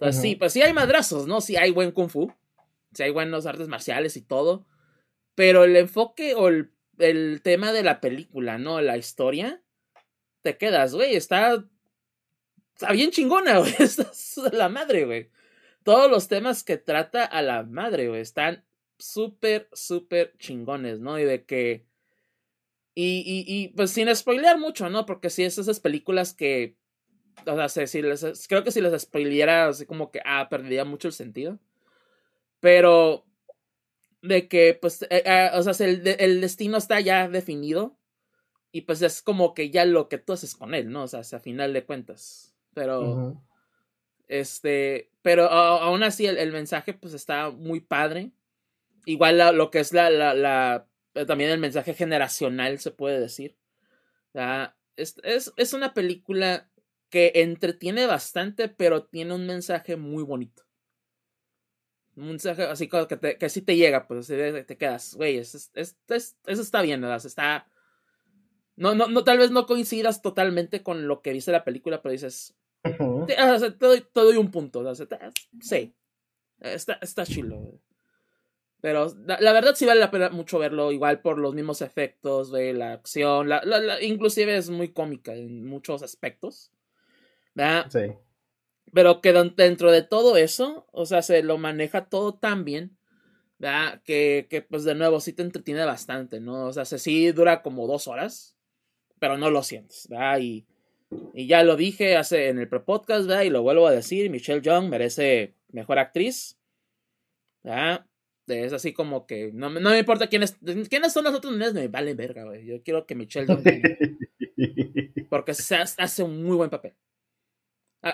Entonces 0.00 0.22
sí, 0.22 0.34
pues 0.34 0.52
sí 0.52 0.62
hay 0.62 0.72
madrazos, 0.72 1.26
¿no? 1.26 1.40
Sí 1.40 1.56
hay 1.56 1.70
buen 1.72 1.92
kung 1.92 2.08
fu, 2.08 2.32
sí 2.94 3.02
hay 3.02 3.10
buenos 3.10 3.44
artes 3.44 3.68
marciales 3.68 4.16
y 4.16 4.22
todo, 4.22 4.66
pero 5.34 5.64
el 5.64 5.76
enfoque 5.76 6.34
o 6.34 6.48
el 6.48 6.72
el 7.00 7.42
tema 7.42 7.72
de 7.72 7.82
la 7.82 8.00
película, 8.00 8.58
¿no? 8.58 8.80
La 8.80 8.96
historia, 8.96 9.62
te 10.42 10.56
quedas, 10.56 10.94
güey, 10.94 11.16
está, 11.16 11.64
está 12.74 12.92
bien 12.92 13.10
chingona, 13.10 13.58
güey, 13.60 13.74
está 13.78 14.10
la 14.52 14.68
madre, 14.68 15.04
güey. 15.04 15.30
Todos 15.82 16.10
los 16.10 16.28
temas 16.28 16.62
que 16.62 16.76
trata 16.76 17.24
a 17.24 17.42
la 17.42 17.62
madre, 17.62 18.08
güey, 18.08 18.20
están 18.20 18.64
súper, 18.98 19.68
súper 19.72 20.36
chingones, 20.38 21.00
¿no? 21.00 21.18
Y 21.18 21.24
de 21.24 21.44
que... 21.44 21.86
Y, 22.94 23.22
y, 23.24 23.44
y 23.46 23.68
pues 23.68 23.92
sin 23.92 24.14
spoilear 24.14 24.58
mucho, 24.58 24.90
¿no? 24.90 25.06
Porque 25.06 25.30
si 25.30 25.44
es 25.44 25.56
esas 25.58 25.80
películas 25.80 26.34
que... 26.34 26.76
O 27.46 27.68
sea, 27.68 27.86
si 27.86 28.02
les, 28.02 28.46
creo 28.48 28.64
que 28.64 28.72
si 28.72 28.80
les 28.80 29.02
spoileara, 29.02 29.68
así 29.68 29.86
como 29.86 30.10
que, 30.10 30.20
ah, 30.24 30.48
perdería 30.48 30.84
mucho 30.84 31.08
el 31.08 31.14
sentido. 31.14 31.58
Pero 32.60 33.24
de 34.22 34.48
que, 34.48 34.78
pues, 34.80 35.02
eh, 35.02 35.22
eh, 35.24 35.50
o 35.54 35.62
sea, 35.62 35.86
el, 35.86 36.06
el, 36.06 36.40
destino 36.40 36.76
está 36.76 37.00
ya 37.00 37.28
definido 37.28 37.96
y 38.72 38.82
pues 38.82 39.02
es 39.02 39.22
como 39.22 39.54
que 39.54 39.70
ya 39.70 39.84
lo 39.84 40.08
que 40.08 40.18
tú 40.18 40.32
haces 40.32 40.54
con 40.54 40.74
él, 40.74 40.90
¿no? 40.90 41.04
O 41.04 41.08
sea, 41.08 41.20
a 41.20 41.40
final 41.40 41.72
de 41.72 41.84
cuentas. 41.84 42.54
Pero, 42.74 43.42
este, 44.28 45.10
pero 45.22 45.46
aún 45.46 46.02
así 46.02 46.26
el, 46.26 46.52
mensaje 46.52 46.94
pues 46.94 47.14
está 47.14 47.50
muy 47.50 47.80
padre. 47.80 48.30
Igual 49.06 49.56
lo 49.56 49.70
que 49.70 49.80
es 49.80 49.92
la, 49.92 50.10
la, 50.10 50.34
la, 50.34 50.86
eh, 51.14 51.24
también 51.24 51.50
el 51.50 51.58
mensaje 51.58 51.94
generacional, 51.94 52.78
se 52.78 52.92
puede 52.92 53.18
decir. 53.18 53.56
Es, 54.96 55.16
es, 55.24 55.52
es 55.56 55.72
una 55.72 55.94
película 55.94 56.69
que 57.10 57.32
entretiene 57.34 58.06
bastante, 58.06 58.68
pero 58.68 59.04
tiene 59.04 59.34
un 59.34 59.46
mensaje 59.46 59.96
muy 59.96 60.22
bonito. 60.22 60.62
Un 62.16 62.28
mensaje 62.28 62.64
así 62.64 62.88
que, 62.88 63.16
te, 63.16 63.38
que 63.38 63.48
sí 63.48 63.62
te 63.62 63.76
llega, 63.76 64.06
pues 64.06 64.26
te 64.26 64.76
quedas, 64.76 65.14
güey, 65.14 65.38
eso, 65.38 65.58
está 66.46 66.82
bien, 66.82 67.00
¿verdad? 67.00 67.24
Está... 67.24 67.66
No, 68.76 68.94
no, 68.94 69.08
no, 69.08 69.24
tal 69.24 69.38
vez 69.38 69.50
no 69.50 69.66
coincidas 69.66 70.22
totalmente 70.22 70.82
con 70.82 71.06
lo 71.06 71.20
que 71.20 71.32
dice 71.32 71.52
la 71.52 71.64
película, 71.64 72.00
pero 72.00 72.12
dices, 72.12 72.56
te, 72.82 73.36
doy, 74.14 74.36
un 74.36 74.50
punto, 74.50 74.94
sí, 75.60 75.94
está, 76.60 76.94
está 77.02 77.26
chilo. 77.26 77.80
Pero 78.80 79.14
la, 79.26 79.52
verdad 79.52 79.74
sí 79.74 79.84
vale 79.84 80.00
la 80.00 80.10
pena 80.10 80.30
mucho 80.30 80.58
verlo, 80.58 80.90
igual 80.92 81.20
por 81.20 81.38
los 81.38 81.54
mismos 81.54 81.82
efectos, 81.82 82.50
de 82.50 82.72
la 82.72 82.92
acción, 82.94 83.48
la, 83.48 83.62
inclusive 84.02 84.56
es 84.56 84.70
muy 84.70 84.88
cómica 84.92 85.34
en 85.34 85.66
muchos 85.66 86.02
aspectos. 86.02 86.72
¿Verdad? 87.60 87.86
Sí. 87.90 88.14
Pero 88.92 89.20
que 89.20 89.32
dentro 89.32 89.92
de 89.92 90.02
todo 90.02 90.36
eso, 90.36 90.86
o 90.92 91.06
sea, 91.06 91.22
se 91.22 91.42
lo 91.42 91.58
maneja 91.58 92.06
todo 92.06 92.34
tan 92.34 92.64
bien, 92.64 92.96
¿verdad? 93.58 94.02
Que, 94.04 94.46
que 94.50 94.62
pues 94.62 94.84
de 94.84 94.94
nuevo 94.94 95.20
sí 95.20 95.32
te 95.32 95.42
entretiene 95.42 95.84
bastante, 95.84 96.40
¿no? 96.40 96.66
O 96.66 96.72
sea, 96.72 96.84
sí 96.84 97.30
dura 97.32 97.62
como 97.62 97.86
dos 97.86 98.08
horas, 98.08 98.56
pero 99.20 99.36
no 99.38 99.50
lo 99.50 99.62
sientes, 99.62 100.08
¿verdad? 100.08 100.40
Y, 100.40 100.66
y 101.34 101.46
ya 101.46 101.62
lo 101.62 101.76
dije 101.76 102.16
hace 102.16 102.48
en 102.48 102.58
el 102.58 102.68
pre-podcast, 102.68 103.28
¿verdad? 103.28 103.42
Y 103.42 103.50
lo 103.50 103.62
vuelvo 103.62 103.86
a 103.86 103.92
decir, 103.92 104.30
Michelle 104.30 104.62
Young 104.62 104.88
merece 104.88 105.54
mejor 105.68 105.98
actriz, 105.98 106.58
¿verdad? 107.62 108.06
Es 108.48 108.72
así 108.72 108.92
como 108.92 109.26
que 109.26 109.52
no, 109.52 109.70
no 109.70 109.90
me 109.90 109.98
importa 109.98 110.26
quiénes, 110.26 110.58
quiénes 110.88 111.12
son 111.12 111.24
las 111.24 111.34
otras 111.34 111.52
mujeres, 111.52 111.74
me 111.74 111.86
vale 111.86 112.14
verga, 112.14 112.44
güey. 112.44 112.66
Yo 112.66 112.82
quiero 112.82 113.06
que 113.06 113.14
Michelle 113.14 113.46
Young 113.46 113.62
porque 115.30 115.54
se 115.54 115.76
hace 115.76 116.22
un 116.22 116.42
muy 116.42 116.56
buen 116.56 116.70
papel. 116.70 116.94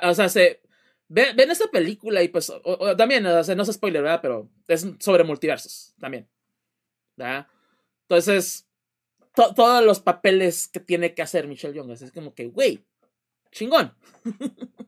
O 0.02 0.14
sea, 0.14 0.28
se, 0.28 0.60
Ven, 1.08 1.50
esta 1.50 1.70
película 1.70 2.22
y 2.22 2.28
pues 2.28 2.52
también, 2.98 3.22
no 3.22 3.38
es 3.38 3.72
spoiler, 3.72 4.02
¿verdad? 4.02 4.20
Pero 4.20 4.50
es 4.66 4.86
sobre 4.98 5.24
multiversos 5.24 5.94
también. 6.00 6.28
¿verdad? 7.16 7.46
Entonces, 8.02 8.68
todos 9.34 9.84
los 9.84 10.00
papeles 10.00 10.68
que 10.68 10.80
tiene 10.80 11.14
que 11.14 11.22
hacer 11.22 11.46
Michelle 11.46 11.74
Young 11.74 11.90
es 11.90 12.10
como 12.12 12.34
que, 12.34 12.46
güey, 12.46 12.84
chingón. 13.52 13.94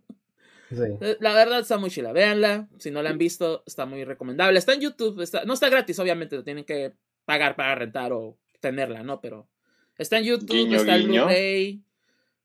La 1.20 1.32
verdad 1.32 1.61
está 1.61 1.78
muy 1.78 1.90
chila. 1.90 2.12
Véanla. 2.12 2.68
Si 2.78 2.90
no 2.90 3.03
la 3.03 3.09
han 3.09 3.16
visto, 3.16 3.62
está 3.66 3.86
muy 3.86 4.05
recomendable. 4.05 4.59
Está 4.59 4.74
en 4.74 4.82
YouTube. 4.82 5.22
Está, 5.22 5.46
no 5.46 5.55
está 5.55 5.70
gratis, 5.70 5.99
obviamente. 5.99 6.36
Lo 6.36 6.44
tienen 6.44 6.64
que 6.64 6.92
pagar 7.24 7.57
para 7.57 7.74
rentar 7.74 8.12
o 8.12 8.36
tenerla, 8.61 9.03
¿no? 9.03 9.18
Pero 9.22 9.49
está 9.96 10.18
en 10.18 10.24
YouTube, 10.24 10.74
está 10.74 10.96
en 10.96 11.09
Blu-ray. 11.09 11.82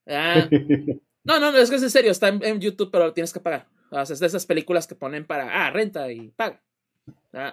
No, 1.24 1.40
no, 1.40 1.52
no, 1.52 1.58
es 1.58 1.70
que 1.70 1.78
es 1.78 1.84
en 1.84 1.90
serio, 1.90 2.12
está 2.12 2.28
en, 2.28 2.60
YouTube, 2.60 2.92
pero 2.92 3.14
tienes 3.14 3.32
que 3.32 3.40
pagar. 3.40 3.68
es 3.92 4.20
de 4.20 4.26
esas 4.26 4.46
películas 4.46 4.88
que 4.88 4.96
ponen 4.96 5.26
para, 5.26 5.66
ah, 5.66 5.72
renta 5.72 6.12
y 6.12 6.30
paga. 6.30 6.62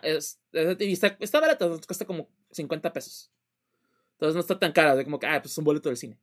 Es, 0.02 0.40
está, 0.52 1.16
está 1.20 1.40
barato, 1.40 1.80
cuesta 1.86 2.04
como 2.04 2.28
50 2.50 2.92
pesos. 2.92 3.32
Entonces 4.12 4.34
no 4.34 4.40
está 4.40 4.58
tan 4.58 4.72
cara, 4.72 4.96
de 4.96 5.04
como 5.04 5.18
que, 5.18 5.26
ah, 5.26 5.40
pues 5.40 5.52
es 5.52 5.58
un 5.58 5.64
boleto 5.64 5.88
del 5.88 5.96
cine. 5.96 6.18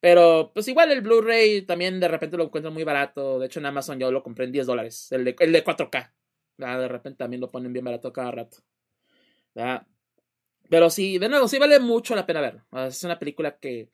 Pero, 0.00 0.52
pues 0.54 0.68
igual 0.68 0.92
el 0.92 1.00
Blu-ray 1.00 1.62
también 1.62 1.98
de 1.98 2.08
repente 2.08 2.36
lo 2.36 2.44
encuentro 2.44 2.70
muy 2.70 2.84
barato. 2.84 3.38
De 3.38 3.46
hecho, 3.46 3.60
en 3.60 3.66
Amazon 3.66 3.98
yo 3.98 4.12
lo 4.12 4.22
compré 4.22 4.44
en 4.44 4.52
10 4.52 4.66
dólares. 4.66 5.10
El 5.10 5.24
de, 5.24 5.36
el 5.38 5.52
de 5.52 5.64
4K. 5.64 6.12
De 6.56 6.88
repente 6.88 7.18
también 7.18 7.40
lo 7.40 7.50
ponen 7.50 7.72
bien 7.72 7.84
barato 7.84 8.12
cada 8.12 8.30
rato. 8.30 8.58
Pero 10.68 10.90
sí, 10.90 11.18
de 11.18 11.28
nuevo, 11.28 11.48
sí 11.48 11.58
vale 11.58 11.80
mucho 11.80 12.14
la 12.14 12.26
pena 12.26 12.40
ver. 12.40 12.62
Es 12.86 13.02
una 13.04 13.18
película 13.18 13.58
que 13.58 13.90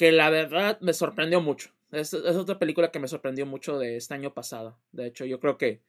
que 0.00 0.12
la 0.12 0.30
verdad 0.30 0.80
me 0.80 0.94
sorprendió 0.94 1.42
mucho. 1.42 1.74
Es, 1.92 2.14
otra 2.14 2.58
película 2.58 2.90
que 2.90 2.98
me 2.98 3.06
sorprendió 3.06 3.44
mucho 3.44 3.78
de 3.78 3.98
este 3.98 4.14
año 4.14 4.32
pasado. 4.32 4.78
De 4.92 5.06
hecho, 5.06 5.26
yo 5.26 5.38
creo 5.40 5.58
que 5.58 5.82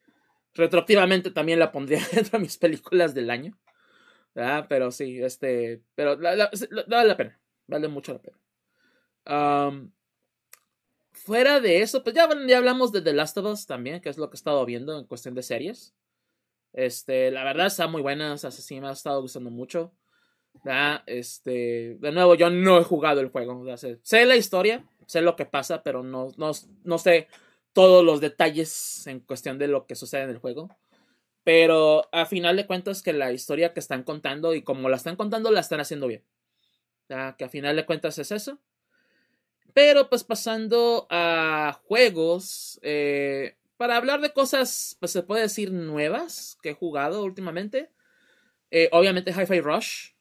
retroactivamente 0.53 1.31
también 1.31 1.59
la 1.59 1.71
pondría 1.71 2.01
dentro 2.11 2.37
de 2.37 2.43
mis 2.43 2.57
películas 2.57 3.13
del 3.13 3.29
año. 3.29 3.57
Pero 4.67 4.91
sí, 4.91 5.23
este. 5.23 5.81
Pero 5.95 6.17
vale 6.17 7.07
la 7.07 7.15
pena. 7.15 7.39
Vale 7.67 7.87
mucho 7.87 8.11
la 8.11 8.21
pena. 8.21 8.37
fuera 11.13 11.61
de 11.61 11.81
eso, 11.81 12.03
pues 12.03 12.13
ya, 12.13 12.27
ya 12.49 12.57
hablamos 12.57 12.91
de 12.91 13.01
The 13.01 13.13
Last 13.13 13.37
of 13.37 13.45
Us 13.45 13.65
también, 13.65 14.01
que 14.01 14.09
es 14.09 14.17
lo 14.17 14.29
que 14.29 14.35
he 14.35 14.39
estado 14.39 14.65
viendo 14.65 14.99
en 14.99 15.05
cuestión 15.05 15.35
de 15.35 15.43
series. 15.43 15.95
Este, 16.73 17.31
la 17.31 17.45
verdad 17.45 17.67
está 17.67 17.87
muy 17.87 18.01
buena, 18.01 18.33
o 18.33 18.37
sea, 18.37 18.51
sí 18.51 18.81
me 18.81 18.89
ha 18.89 18.91
estado 18.91 19.21
gustando 19.21 19.51
mucho. 19.51 19.93
Este, 21.05 21.97
de 21.99 22.11
nuevo, 22.11 22.35
yo 22.35 22.49
no 22.49 22.79
he 22.79 22.83
jugado 22.83 23.21
el 23.21 23.29
juego. 23.29 23.65
sé, 23.77 24.25
la 24.25 24.35
historia, 24.35 24.85
sé 25.05 25.21
lo 25.21 25.35
que 25.35 25.45
pasa, 25.45 25.83
pero 25.83 26.03
no, 26.03 26.29
no, 26.37 26.51
no 26.83 26.97
sé 26.97 27.27
todos 27.73 28.03
los 28.03 28.19
detalles 28.21 29.07
en 29.07 29.21
cuestión 29.21 29.57
de 29.57 29.67
lo 29.67 29.85
que 29.85 29.95
sucede 29.95 30.23
en 30.23 30.29
el 30.31 30.39
juego. 30.39 30.69
Pero 31.43 32.07
a 32.11 32.25
final 32.25 32.55
de 32.55 32.67
cuentas 32.67 33.01
que 33.01 33.13
la 33.13 33.31
historia 33.31 33.73
que 33.73 33.79
están 33.79 34.03
contando 34.03 34.53
y 34.53 34.61
como 34.61 34.89
la 34.89 34.97
están 34.97 35.15
contando 35.15 35.51
la 35.51 35.61
están 35.61 35.79
haciendo 35.79 36.07
bien. 36.07 36.23
que 37.37 37.43
a 37.43 37.49
final 37.49 37.75
de 37.75 37.85
cuentas 37.85 38.17
es 38.19 38.31
eso. 38.31 38.59
Pero 39.73 40.09
pues 40.09 40.23
pasando 40.23 41.07
a 41.09 41.79
juegos, 41.85 42.79
eh, 42.83 43.55
para 43.77 43.97
hablar 43.97 44.21
de 44.21 44.33
cosas, 44.33 44.97
pues 44.99 45.11
se 45.11 45.23
puede 45.23 45.41
decir 45.43 45.71
nuevas 45.71 46.57
que 46.61 46.69
he 46.69 46.73
jugado 46.73 47.23
últimamente. 47.23 47.89
Eh, 48.69 48.89
obviamente 48.91 49.31
Hi-Fi 49.31 49.61
Rush, 49.61 50.11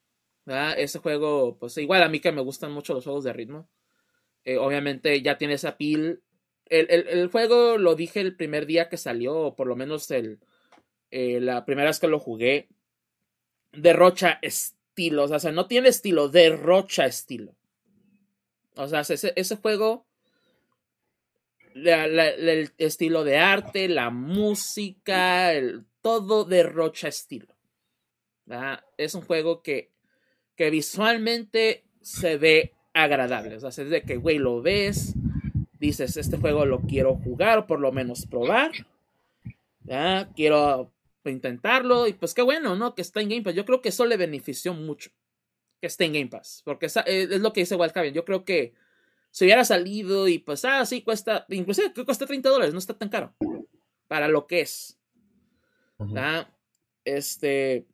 ese 0.51 0.99
juego, 0.99 1.59
pues 1.59 1.77
igual 1.79 2.03
a 2.03 2.09
mí 2.09 2.21
que 2.21 2.33
me 2.33 2.41
gustan 2.41 2.73
mucho 2.73 2.95
los 2.95 3.05
juegos 3.05 3.25
de 3.25 3.33
ritmo. 3.33 3.69
Eh, 4.45 4.57
obviamente 4.57 5.21
ya 5.23 5.39
tiene 5.39 5.55
esa 5.55 5.77
pil. 5.77 6.23
El, 6.67 7.29
juego 7.31 7.79
lo 7.79 7.97
dije 7.97 8.21
el 8.21 8.37
primer 8.37 8.67
día 8.67 8.89
que 8.89 8.97
salió, 8.97 9.37
o 9.37 9.57
por 9.57 9.67
lo 9.67 9.75
menos 9.75 10.11
el, 10.11 10.39
la 11.11 11.65
primera 11.65 11.91
vez 11.91 11.99
que 11.99 12.09
lo 12.09 12.21
jugué. 12.21 12.69
Derrocha 13.73 14.39
estilo, 14.43 15.25
o 15.25 15.39
sea, 15.39 15.53
no 15.53 15.67
tiene 15.67 15.89
estilo, 15.89 16.29
derrocha 16.29 17.07
estilo. 17.07 17.55
O 18.77 18.87
sea, 18.89 19.01
ese, 19.01 19.33
ese 19.37 19.57
juego 19.57 20.07
el 21.75 22.73
estilo 22.79 23.25
de 23.25 23.39
arte, 23.39 23.89
la 23.89 24.11
música, 24.11 25.53
el, 25.53 25.85
todo 26.01 26.45
derrocha 26.45 27.09
estilo. 27.09 27.55
Es 28.97 29.15
un 29.15 29.23
juego 29.23 29.63
que, 29.63 29.93
que 30.61 30.69
visualmente 30.69 31.85
se 32.03 32.37
ve 32.37 32.75
agradable. 32.93 33.57
O 33.57 33.61
sea, 33.61 33.83
desde 33.83 34.03
que, 34.03 34.19
güey, 34.19 34.37
lo 34.37 34.61
ves, 34.61 35.15
dices, 35.79 36.19
este 36.19 36.37
juego 36.37 36.67
lo 36.67 36.81
quiero 36.81 37.17
jugar, 37.17 37.67
por 37.67 37.81
lo 37.81 37.93
menos 37.93 38.27
probar. 38.27 38.71
Quiero 40.37 40.93
intentarlo, 41.25 42.07
y 42.07 42.13
pues 42.13 42.35
qué 42.35 42.43
bueno, 42.43 42.77
¿no? 42.77 42.95
Que 42.95 43.01
está 43.01 43.23
en 43.23 43.31
Game 43.31 43.43
Pass. 43.43 43.55
Yo 43.55 43.65
creo 43.65 43.81
que 43.81 43.89
eso 43.89 44.05
le 44.05 44.19
benefició 44.19 44.75
mucho 44.75 45.11
que 45.81 45.87
esté 45.87 46.05
en 46.05 46.13
Game 46.13 46.27
Pass, 46.27 46.61
porque 46.63 46.85
es, 46.85 46.97
es 47.07 47.41
lo 47.41 47.55
que 47.55 47.61
dice 47.61 47.77
Wildcard. 47.77 48.13
Yo 48.13 48.27
creo 48.27 48.45
que 48.45 48.75
si 49.31 49.47
hubiera 49.47 49.65
salido 49.65 50.29
y 50.29 50.41
pues, 50.41 50.67
ah, 50.67 50.85
sí, 50.85 51.01
cuesta, 51.01 51.47
inclusive 51.49 51.91
cuesta 52.05 52.27
30 52.27 52.51
dólares, 52.51 52.75
no 52.75 52.81
está 52.81 52.93
tan 52.93 53.09
caro 53.09 53.35
para 54.09 54.29
lo 54.29 54.47
que 54.47 54.61
es. 54.61 54.99
Este, 57.07 57.87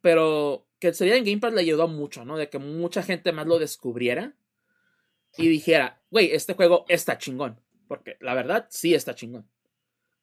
pero 0.00 0.63
que 0.84 0.92
sería 0.92 1.16
en 1.16 1.24
Game 1.24 1.38
Pass 1.38 1.54
le 1.54 1.62
ayudó 1.62 1.88
mucho, 1.88 2.26
¿no? 2.26 2.36
De 2.36 2.50
que 2.50 2.58
mucha 2.58 3.02
gente 3.02 3.32
más 3.32 3.46
lo 3.46 3.58
descubriera 3.58 4.34
y 5.38 5.48
dijera, 5.48 6.02
güey, 6.10 6.32
este 6.32 6.52
juego 6.52 6.84
está 6.88 7.16
chingón. 7.16 7.58
Porque 7.88 8.18
la 8.20 8.34
verdad, 8.34 8.66
sí 8.68 8.94
está 8.94 9.14
chingón. 9.14 9.48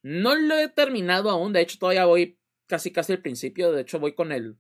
No 0.04 0.36
lo 0.36 0.56
he 0.60 0.70
terminado 0.70 1.32
aún, 1.32 1.52
de 1.52 1.62
hecho 1.62 1.80
todavía 1.80 2.06
voy 2.06 2.38
casi 2.68 2.92
casi 2.92 3.14
al 3.14 3.24
principio, 3.24 3.72
de 3.72 3.82
hecho 3.82 4.00
voy 4.00 4.14
con 4.14 4.32
el, 4.32 4.56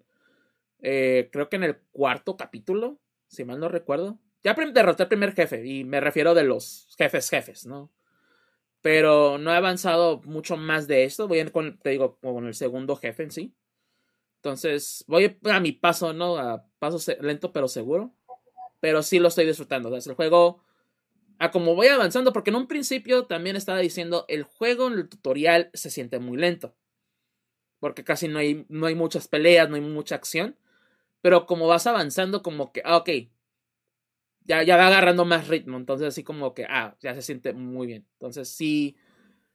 eh, 0.81 1.29
creo 1.31 1.49
que 1.49 1.57
en 1.57 1.65
el 1.65 1.77
cuarto 1.91 2.35
capítulo, 2.35 2.99
si 3.27 3.45
mal 3.45 3.59
no 3.59 3.69
recuerdo. 3.69 4.17
Ya 4.43 4.55
derroté 4.55 5.03
al 5.03 5.09
primer 5.09 5.35
jefe, 5.35 5.63
y 5.63 5.83
me 5.83 5.99
refiero 5.99 6.33
de 6.33 6.43
los 6.43 6.95
jefes 6.97 7.29
jefes, 7.29 7.67
¿no? 7.67 7.91
Pero 8.81 9.37
no 9.37 9.53
he 9.53 9.55
avanzado 9.55 10.19
mucho 10.25 10.57
más 10.57 10.87
de 10.87 11.03
esto. 11.03 11.27
Voy 11.27 11.47
con, 11.51 11.77
te 11.77 11.91
digo, 11.91 12.17
con 12.17 12.47
el 12.47 12.55
segundo 12.55 12.95
jefe 12.95 13.21
en 13.21 13.29
sí. 13.29 13.53
Entonces, 14.41 15.05
voy 15.07 15.37
a 15.43 15.59
mi 15.59 15.71
paso, 15.71 16.13
¿no? 16.13 16.37
A 16.37 16.65
paso 16.79 16.97
lento 17.21 17.53
pero 17.53 17.67
seguro. 17.67 18.11
Pero 18.79 19.03
sí 19.03 19.19
lo 19.19 19.27
estoy 19.27 19.45
disfrutando. 19.45 19.89
O 19.89 19.95
el 19.95 20.13
juego, 20.15 20.63
a 21.37 21.51
como 21.51 21.75
voy 21.75 21.87
avanzando, 21.87 22.33
porque 22.33 22.49
en 22.49 22.55
un 22.55 22.67
principio 22.67 23.25
también 23.27 23.55
estaba 23.55 23.77
diciendo, 23.77 24.25
el 24.29 24.43
juego 24.43 24.87
en 24.87 24.93
el 24.93 25.09
tutorial 25.09 25.69
se 25.75 25.91
siente 25.91 26.17
muy 26.17 26.37
lento. 26.39 26.75
Porque 27.79 28.03
casi 28.03 28.27
no 28.27 28.39
hay, 28.39 28.65
no 28.67 28.87
hay 28.87 28.95
muchas 28.95 29.27
peleas, 29.27 29.69
no 29.69 29.75
hay 29.75 29.81
mucha 29.81 30.15
acción. 30.15 30.57
Pero 31.21 31.45
como 31.45 31.67
vas 31.67 31.85
avanzando, 31.85 32.41
como 32.41 32.71
que, 32.71 32.81
ah, 32.83 32.97
ok, 32.97 33.09
ya, 34.45 34.63
ya 34.63 34.75
va 34.75 34.87
agarrando 34.87 35.23
más 35.25 35.47
ritmo. 35.49 35.77
Entonces, 35.77 36.07
así 36.07 36.23
como 36.23 36.55
que, 36.55 36.65
ah, 36.65 36.97
ya 36.99 37.13
se 37.13 37.21
siente 37.21 37.53
muy 37.53 37.85
bien. 37.85 38.07
Entonces, 38.13 38.49
sí. 38.49 38.97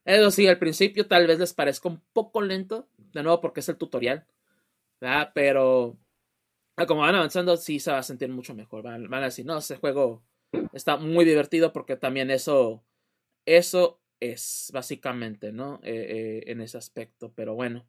Eso 0.05 0.31
sí, 0.31 0.47
al 0.47 0.59
principio 0.61 1.09
tal 1.09 1.27
vez 1.27 1.41
les 1.41 1.55
parezca 1.55 1.89
un 1.89 2.01
poco 2.13 2.41
lento. 2.41 2.89
De 3.13 3.25
nuevo, 3.25 3.41
porque 3.41 3.61
es 3.61 3.69
el 3.69 3.77
tutorial. 3.79 4.27
¿Verdad? 5.01 5.33
Pero 5.35 5.99
ah, 6.77 6.87
como 6.87 7.03
van 7.03 7.15
avanzando, 7.15 7.57
sí 7.57 7.81
se 7.81 7.93
va 7.93 7.99
a 7.99 8.03
sentir 8.03 8.29
mucho 8.29 8.55
mejor. 8.55 8.83
Van, 8.83 9.13
a 9.15 9.21
decir, 9.21 9.47
no, 9.47 9.59
ese 9.59 9.77
juego 9.77 10.23
está 10.73 10.97
muy 10.97 11.25
divertido 11.25 11.73
porque 11.73 11.97
también 11.97 12.31
eso. 12.31 12.85
Eso 13.45 14.01
es 14.21 14.71
básicamente, 14.73 15.53
¿no? 15.53 15.81
Eh, 15.83 16.43
eh, 16.45 16.51
en 16.51 16.61
ese 16.61 16.79
aspecto. 16.79 17.33
Pero 17.35 17.55
bueno. 17.55 17.87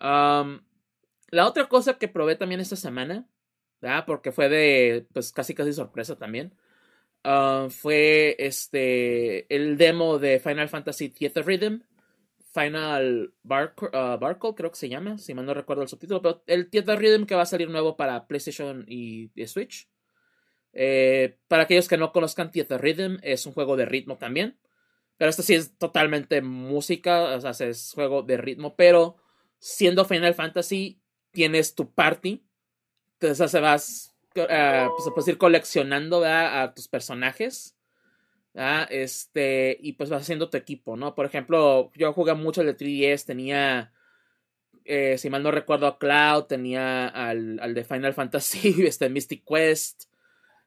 la 0.00 1.46
otra 1.46 1.68
cosa 1.68 1.98
que 1.98 2.08
probé 2.08 2.36
también 2.36 2.60
esta 2.60 2.76
semana 2.76 3.26
porque 4.06 4.32
fue 4.32 4.48
de, 4.48 5.06
pues 5.12 5.32
casi 5.32 5.54
casi 5.54 5.72
sorpresa 5.72 6.16
también. 6.16 6.54
Ah, 7.24 7.68
fue 7.70 8.36
este, 8.38 9.52
el 9.54 9.76
demo 9.76 10.18
de 10.18 10.40
Final 10.40 10.68
Fantasy 10.68 11.08
Theater 11.08 11.46
Rhythm. 11.46 11.82
Final 12.52 13.32
Bar 13.42 13.74
uh, 13.80 14.18
Barcode, 14.18 14.54
creo 14.54 14.70
que 14.70 14.76
se 14.76 14.88
llama, 14.88 15.16
si 15.16 15.32
mal 15.32 15.46
no 15.46 15.54
recuerdo 15.54 15.82
el 15.82 15.88
subtítulo, 15.88 16.20
pero 16.20 16.42
el 16.46 16.68
Theater 16.68 16.98
Rhythm 16.98 17.24
que 17.24 17.34
va 17.34 17.42
a 17.42 17.46
salir 17.46 17.70
nuevo 17.70 17.96
para 17.96 18.26
PlayStation 18.26 18.84
y, 18.86 19.30
Switch. 19.46 19.88
Eh, 20.74 21.38
para 21.48 21.64
aquellos 21.64 21.88
que 21.88 21.96
no 21.96 22.12
conozcan 22.12 22.50
Theater 22.50 22.80
Rhythm, 22.80 23.18
es 23.22 23.46
un 23.46 23.54
juego 23.54 23.76
de 23.76 23.86
ritmo 23.86 24.18
también. 24.18 24.58
Pero 25.16 25.30
este 25.30 25.42
sí 25.42 25.54
es 25.54 25.78
totalmente 25.78 26.42
música, 26.42 27.36
o 27.36 27.40
sea, 27.40 27.68
es 27.68 27.92
juego 27.94 28.22
de 28.22 28.36
ritmo, 28.36 28.76
pero 28.76 29.16
siendo 29.58 30.04
Final 30.04 30.34
Fantasy, 30.34 31.00
tienes 31.30 31.74
tu 31.74 31.94
party, 31.94 32.44
entonces 33.14 33.50
se 33.50 33.60
vas, 33.60 34.14
uh, 34.36 34.90
pues 34.96 35.08
puedes 35.14 35.28
ir 35.28 35.38
coleccionando 35.38 36.22
a 36.24 36.72
tus 36.74 36.88
personajes. 36.88 37.76
Este, 38.54 39.78
y 39.80 39.92
pues 39.94 40.10
vas 40.10 40.22
haciendo 40.22 40.50
tu 40.50 40.56
equipo, 40.56 40.96
¿no? 40.96 41.14
Por 41.14 41.26
ejemplo, 41.26 41.90
yo 41.94 42.12
jugué 42.12 42.34
mucho 42.34 42.60
el 42.60 42.66
de 42.68 42.76
3DS, 42.76 43.24
tenía, 43.24 43.92
eh, 44.84 45.16
si 45.18 45.30
mal 45.30 45.42
no 45.42 45.50
recuerdo, 45.50 45.86
a 45.86 45.98
Cloud, 45.98 46.44
tenía 46.44 47.08
al, 47.08 47.58
al 47.60 47.74
de 47.74 47.84
Final 47.84 48.14
Fantasy, 48.14 48.74
este, 48.86 49.08
Mystic 49.08 49.44
Quest, 49.46 50.04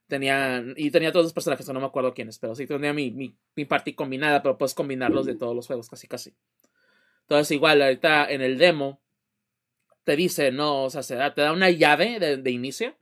tenía, 0.08 0.64
y 0.76 0.90
tenía 0.92 1.12
todos 1.12 1.26
los 1.26 1.34
personajes, 1.34 1.68
no 1.68 1.80
me 1.80 1.86
acuerdo 1.86 2.14
quiénes, 2.14 2.40
pero 2.40 2.56
sí 2.56 2.66
tenía 2.66 2.94
mi, 2.94 3.12
mi, 3.12 3.36
mi 3.56 3.66
party 3.66 3.94
combinada, 3.94 4.42
pero 4.42 4.58
puedes 4.58 4.74
combinarlos 4.74 5.26
de 5.26 5.36
todos 5.36 5.56
los 5.56 5.68
juegos, 5.68 5.90
casi 5.90 6.08
casi. 6.08 6.34
Entonces, 7.22 7.52
igual, 7.52 7.82
ahorita 7.82 8.32
en 8.32 8.42
el 8.42 8.58
demo, 8.58 9.02
te 10.06 10.16
dice, 10.16 10.52
no, 10.52 10.84
o 10.84 10.90
sea, 10.90 11.04
se 11.04 11.16
da, 11.16 11.34
te 11.34 11.42
da 11.42 11.52
una 11.52 11.72
llave 11.72 12.20
de, 12.20 12.52
inicio 12.52 12.96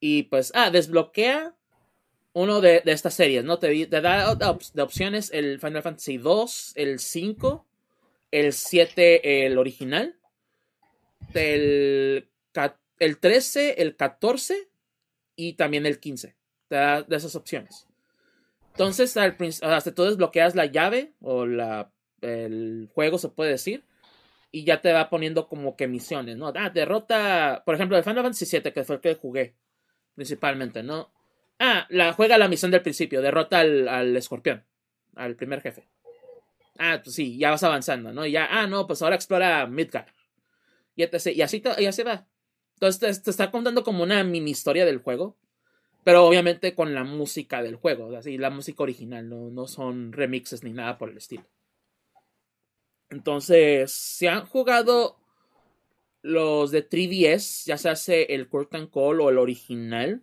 y 0.00 0.24
pues, 0.24 0.50
ah, 0.54 0.70
desbloquea 0.70 1.54
uno 2.34 2.60
de, 2.60 2.82
estas 2.84 3.14
series, 3.14 3.44
¿no? 3.44 3.58
Te, 3.58 3.86
da 3.86 4.34
de 4.34 4.82
opciones 4.82 5.30
el 5.32 5.58
Final 5.60 5.82
Fantasy 5.82 6.18
2, 6.18 6.72
el 6.74 6.98
5, 6.98 7.66
el 8.32 8.52
7, 8.52 9.46
el 9.46 9.56
original, 9.56 10.16
el, 11.32 12.28
el 12.98 13.18
13, 13.18 13.80
el 13.80 13.96
14 13.96 14.68
y 15.36 15.54
también 15.54 15.86
el 15.86 16.00
15. 16.00 16.34
Te 16.68 16.74
da 16.74 17.02
de 17.02 17.16
esas 17.16 17.36
opciones. 17.36 17.86
Entonces, 18.72 19.16
al, 19.16 19.36
hasta 19.62 19.94
tú 19.94 20.02
desbloqueas 20.02 20.56
la 20.56 20.66
llave 20.66 21.12
o 21.20 21.46
la, 21.46 21.92
el 22.20 22.90
juego, 22.92 23.18
se 23.18 23.28
puede 23.28 23.52
decir 23.52 23.84
y 24.50 24.64
ya 24.64 24.80
te 24.80 24.92
va 24.92 25.08
poniendo 25.10 25.48
como 25.48 25.76
que 25.76 25.88
misiones, 25.88 26.36
¿no? 26.36 26.52
Ah, 26.54 26.70
derrota, 26.70 27.62
por 27.64 27.76
ejemplo, 27.76 27.96
el 27.96 28.04
Final 28.04 28.22
Fantasy 28.22 28.46
VII, 28.60 28.72
que 28.72 28.84
fue 28.84 28.96
el 28.96 29.00
que 29.00 29.14
jugué 29.14 29.54
principalmente, 30.14 30.82
¿no? 30.82 31.13
Ah, 31.58 31.86
la 31.88 32.12
juega 32.12 32.38
la 32.38 32.48
misión 32.48 32.70
del 32.70 32.82
principio, 32.82 33.22
derrota 33.22 33.60
al, 33.60 34.16
escorpión, 34.16 34.64
al 35.14 35.36
primer 35.36 35.60
jefe. 35.60 35.88
Ah, 36.78 37.00
pues 37.02 37.14
sí, 37.14 37.38
ya 37.38 37.50
vas 37.50 37.62
avanzando, 37.62 38.12
¿no? 38.12 38.26
ya, 38.26 38.48
ah, 38.50 38.66
no, 38.66 38.86
pues 38.86 39.00
ahora 39.02 39.14
explora 39.14 39.66
Midgar. 39.66 40.06
Y, 40.96 41.04
y 41.04 41.42
así, 41.42 41.62
y 41.78 41.86
así 41.86 42.02
va. 42.02 42.26
Entonces 42.74 43.22
te, 43.22 43.30
está 43.30 43.50
contando 43.50 43.84
como 43.84 44.02
una 44.02 44.22
mini 44.24 44.50
historia 44.50 44.84
del 44.84 44.98
juego, 44.98 45.36
pero 46.02 46.26
obviamente 46.26 46.74
con 46.74 46.94
la 46.94 47.04
música 47.04 47.62
del 47.62 47.76
juego, 47.76 48.14
así, 48.16 48.36
la 48.36 48.50
música 48.50 48.82
original, 48.82 49.28
no, 49.28 49.50
no 49.50 49.66
son 49.66 50.12
remixes 50.12 50.64
ni 50.64 50.72
nada 50.72 50.98
por 50.98 51.10
el 51.10 51.16
estilo. 51.16 51.44
Entonces, 53.10 53.92
si 53.92 54.26
han 54.26 54.44
jugado 54.44 55.16
los 56.22 56.70
de 56.72 56.88
3DS, 56.88 57.66
ya 57.66 57.78
se 57.78 57.88
hace 57.88 58.34
el 58.34 58.48
Curtain 58.48 58.88
Call 58.88 59.20
o 59.20 59.30
el 59.30 59.38
original, 59.38 60.22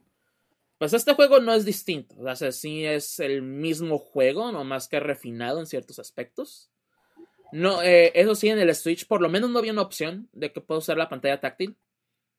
pues 0.82 0.94
este 0.94 1.14
juego 1.14 1.40
no 1.40 1.54
es 1.54 1.64
distinto. 1.64 2.16
O 2.18 2.36
sea, 2.36 2.52
sí 2.52 2.84
es 2.84 3.20
el 3.20 3.44
mismo 3.44 4.00
juego, 4.00 4.52
no 4.52 4.64
más 4.64 4.88
que 4.88 5.00
refinado 5.00 5.60
en 5.60 5.68
ciertos 5.68 6.00
aspectos. 6.00 6.72
No, 7.52 7.84
eh, 7.84 8.12
eso 8.16 8.34
sí, 8.34 8.50
en 8.50 8.58
el 8.58 8.74
Switch 8.74 9.06
por 9.06 9.22
lo 9.22 9.30
menos 9.30 9.52
no 9.52 9.60
había 9.60 9.74
una 9.74 9.84
opción 9.84 10.28
de 10.32 10.52
que 10.52 10.60
puedo 10.60 10.80
usar 10.80 10.98
la 10.98 11.08
pantalla 11.08 11.40
táctil. 11.40 11.78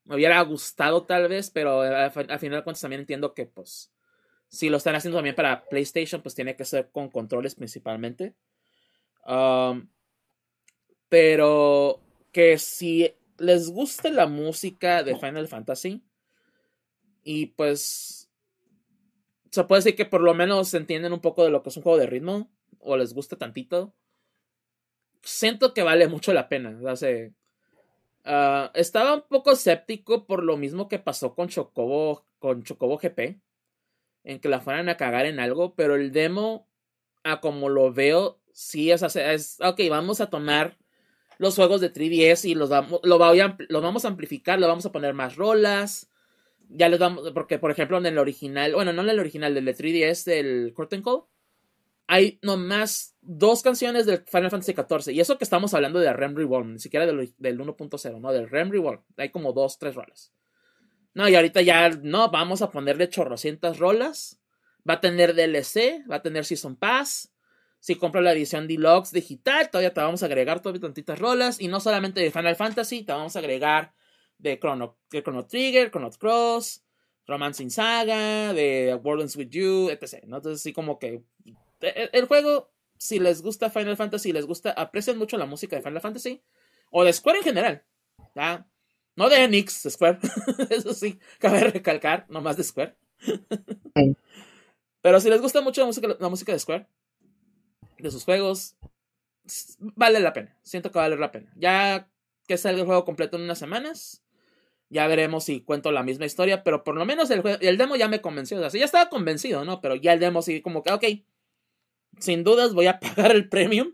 Me 0.03 0.15
hubiera 0.15 0.41
gustado 0.41 1.05
tal 1.05 1.29
vez, 1.29 1.51
pero 1.51 1.83
al, 1.83 2.11
final 2.11 2.59
de 2.59 2.63
cuentas 2.65 2.81
también 2.81 2.99
entiendo 2.99 3.33
que 3.33 3.45
pues 3.45 3.93
si 4.49 4.67
lo 4.67 4.75
están 4.75 4.95
haciendo 4.95 5.19
también 5.19 5.35
para 5.35 5.63
PlayStation, 5.63 6.21
pues 6.21 6.35
tiene 6.35 6.57
que 6.57 6.65
ser 6.65 6.89
con 6.91 7.09
controles 7.09 7.55
principalmente. 7.55 8.35
Um, 9.25 9.87
pero 11.07 12.01
que 12.33 12.57
si 12.57 13.09
les 13.37 13.69
gusta 13.69 14.09
la 14.09 14.27
música 14.27 15.01
de 15.01 15.15
Final 15.15 15.47
Fantasy, 15.47 16.03
Y 17.23 17.45
pues 17.45 18.22
se 19.53 19.63
puede 19.65 19.83
decir 19.83 19.95
que 19.95 20.05
por 20.05 20.21
lo 20.21 20.33
menos 20.33 20.73
entienden 20.73 21.13
un 21.13 21.19
poco 21.19 21.43
de 21.43 21.51
lo 21.51 21.61
que 21.61 21.69
es 21.69 21.77
un 21.77 21.83
juego 21.83 21.99
de 21.99 22.07
ritmo 22.07 22.51
o 22.79 22.97
les 22.97 23.13
gusta 23.13 23.37
tantito. 23.37 23.93
Siento 25.21 25.75
que 25.75 25.83
vale 25.83 26.07
mucho 26.07 26.33
la 26.33 26.49
pena. 26.49 26.75
O 26.83 26.95
sea, 26.95 27.29
uh, 28.25 28.71
estaba 28.73 29.13
un 29.13 29.25
poco 29.29 29.51
escéptico 29.51 30.25
por 30.25 30.43
lo 30.43 30.57
mismo 30.57 30.87
que 30.87 30.97
pasó 30.97 31.35
con 31.35 31.49
Chocobo, 31.49 32.25
con 32.39 32.63
Chocobo 32.63 32.97
GP, 32.97 33.39
en 34.23 34.39
que 34.39 34.49
la 34.49 34.59
fueran 34.59 34.89
a 34.89 34.97
cagar 34.97 35.27
en 35.27 35.39
algo, 35.39 35.75
pero 35.75 35.93
el 35.93 36.11
demo, 36.11 36.67
a 37.23 37.39
como 37.39 37.69
lo 37.69 37.93
veo, 37.93 38.41
sí 38.53 38.89
es, 38.89 39.03
es 39.15 39.59
ok, 39.61 39.81
vamos 39.87 40.19
a 40.19 40.31
tomar 40.31 40.79
los 41.37 41.55
juegos 41.55 41.79
de 41.79 41.93
3DS 41.93 42.45
y 42.45 42.55
los 42.55 42.69
vamos, 42.69 43.01
lo 43.03 43.19
vamos 43.19 44.03
a 44.03 44.07
amplificar, 44.07 44.57
lo 44.57 44.67
vamos 44.67 44.87
a 44.87 44.91
poner 44.91 45.13
más 45.13 45.35
rolas. 45.35 46.09
Ya 46.69 46.89
les 46.89 46.99
damos, 46.99 47.31
porque 47.31 47.59
por 47.59 47.71
ejemplo 47.71 47.97
en 47.97 48.05
el 48.05 48.17
original, 48.17 48.73
bueno, 48.73 48.93
no 48.93 49.03
en 49.03 49.09
el 49.09 49.19
original, 49.19 49.53
del 49.53 49.65
de 49.65 49.75
3DS, 49.75 50.23
del 50.25 50.73
Curtain 50.73 51.03
Call, 51.03 51.23
hay 52.07 52.39
nomás 52.41 53.15
dos 53.21 53.61
canciones 53.61 54.05
del 54.05 54.23
Final 54.25 54.51
Fantasy 54.51 54.73
XIV. 54.73 55.13
Y 55.13 55.19
eso 55.19 55.37
que 55.37 55.43
estamos 55.43 55.73
hablando 55.73 55.99
de 55.99 56.11
Rem 56.13 56.35
Reborn, 56.35 56.73
ni 56.73 56.79
siquiera 56.79 57.05
del, 57.05 57.33
del 57.37 57.59
1.0, 57.59 58.19
no, 58.19 58.31
del 58.31 58.49
Rem 58.49 58.71
Reborn. 58.71 59.01
Hay 59.17 59.29
como 59.29 59.53
dos, 59.53 59.79
tres 59.79 59.95
rolas. 59.95 60.33
No, 61.13 61.29
y 61.29 61.35
ahorita 61.35 61.61
ya 61.61 61.89
no, 61.89 62.29
vamos 62.29 62.61
a 62.61 62.71
ponerle 62.71 63.09
chorrocientas 63.09 63.77
rolas. 63.77 64.39
Va 64.87 64.95
a 64.95 65.01
tener 65.01 65.33
DLC, 65.33 66.03
va 66.09 66.17
a 66.17 66.21
tener 66.21 66.43
Season 66.43 66.75
Pass. 66.75 67.31
Si 67.79 67.95
compras 67.95 68.23
la 68.23 68.33
edición 68.33 68.67
Deluxe 68.67 69.11
digital, 69.11 69.69
todavía 69.69 69.93
te 69.93 70.01
vamos 70.01 70.23
a 70.23 70.25
agregar 70.25 70.61
todavía 70.61 70.81
tantitas 70.81 71.19
rolas. 71.19 71.59
Y 71.59 71.67
no 71.67 71.79
solamente 71.79 72.19
de 72.19 72.31
Final 72.31 72.55
Fantasy, 72.55 73.03
te 73.03 73.11
vamos 73.11 73.35
a 73.35 73.39
agregar 73.39 73.93
de 74.43 74.59
Chrono, 74.59 74.97
de 75.09 75.23
Chrono 75.23 75.45
Trigger, 75.45 75.89
Chrono 75.89 76.11
Cross, 76.11 76.83
Romancing 77.25 77.71
Saga, 77.71 78.53
de 78.53 78.93
World 79.01 79.33
With 79.37 79.49
You, 79.49 79.89
etc. 79.89 80.23
Entonces, 80.23 80.61
sí, 80.61 80.73
como 80.73 80.99
que 80.99 81.23
e, 81.79 82.09
el, 82.11 82.25
juego, 82.25 82.69
si 82.97 83.19
les 83.19 83.41
gusta 83.41 83.69
Final 83.69 83.95
Fantasy, 83.95 84.33
les 84.33 84.45
gusta, 84.45 84.71
aprecian 84.71 85.17
mucho 85.17 85.37
la 85.37 85.45
música 85.45 85.77
de 85.77 85.81
Final 85.81 86.01
Fantasy, 86.01 86.43
o 86.91 87.03
de 87.03 87.13
Square 87.13 87.39
en 87.39 87.43
general, 87.43 87.85
¿ya? 88.35 88.67
No 89.15 89.29
de 89.29 89.43
Enix, 89.43 89.87
Square, 89.89 90.19
eso 90.69 90.93
sí, 90.93 91.19
cabe 91.39 91.61
recalcar, 91.61 92.25
no 92.29 92.41
más 92.41 92.57
de 92.57 92.63
Square. 92.63 92.97
Pero 95.01 95.19
si 95.21 95.29
les 95.29 95.41
gusta 95.41 95.61
mucho 95.61 95.81
la 95.81 95.87
música, 95.87 96.17
la 96.19 96.29
música 96.29 96.51
de 96.51 96.59
Square, 96.59 96.87
de 97.97 98.11
sus 98.11 98.25
juegos, 98.25 98.75
vale 99.79 100.19
la 100.19 100.33
pena. 100.33 100.57
Siento 100.63 100.91
que 100.91 100.99
vale 100.99 101.15
la 101.15 101.31
pena. 101.31 101.51
Ya 101.55 102.09
que 102.47 102.57
salga 102.57 102.81
el 102.81 102.85
juego 102.85 103.05
completo 103.05 103.37
en 103.37 103.43
unas 103.43 103.59
semanas, 103.59 104.22
ya 104.89 105.07
veremos 105.07 105.43
si 105.43 105.61
cuento 105.61 105.91
la 105.91 106.03
misma 106.03 106.25
historia, 106.25 106.63
pero 106.63 106.83
por 106.83 106.95
lo 106.95 107.05
menos 107.05 107.29
el, 107.31 107.41
el 107.61 107.77
demo 107.77 107.95
ya 107.95 108.07
me 108.07 108.21
convenció. 108.21 108.59
O 108.59 108.69
sea, 108.69 108.79
ya 108.79 108.85
estaba 108.85 109.09
convencido, 109.09 109.65
¿no? 109.65 109.81
Pero 109.81 109.95
ya 109.95 110.13
el 110.13 110.19
demo 110.19 110.41
sí, 110.41 110.61
como 110.61 110.83
que, 110.83 110.91
ok, 110.91 111.03
sin 112.19 112.43
dudas 112.43 112.73
voy 112.73 112.87
a 112.87 112.99
pagar 112.99 113.31
el 113.31 113.49
premium. 113.49 113.93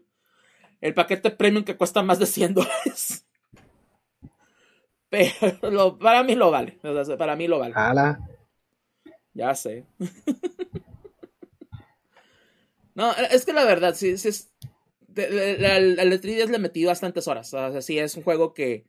El 0.82 0.94
paquete 0.94 1.32
premium 1.32 1.66
que 1.66 1.76
cuesta 1.76 2.02
más 2.04 2.20
de 2.20 2.26
100 2.26 2.54
dólares. 2.54 3.26
Pero 5.10 5.98
para 5.98 6.24
mí 6.24 6.36
lo 6.36 6.52
vale. 6.52 6.80
O 6.84 7.04
sea, 7.04 7.18
para 7.18 7.36
mí 7.36 7.48
lo 7.48 7.60
vale. 7.60 7.74
Ya 9.34 9.56
sé. 9.56 9.86
No, 12.96 13.14
es 13.14 13.46
que 13.46 13.54
la 13.54 13.64
verdad, 13.64 13.96
sí, 13.96 14.18
sí 14.18 14.28
es. 14.28 14.52
El 15.16 15.96
le 15.96 16.44
he 16.44 16.60
metido 16.60 16.90
bastantes 16.90 17.30
horas. 17.30 17.54
O 17.54 17.72
sea, 17.72 17.82
sí 17.82 17.98
es 17.98 18.16
un 18.16 18.24
juego 18.24 18.54
que. 18.54 18.88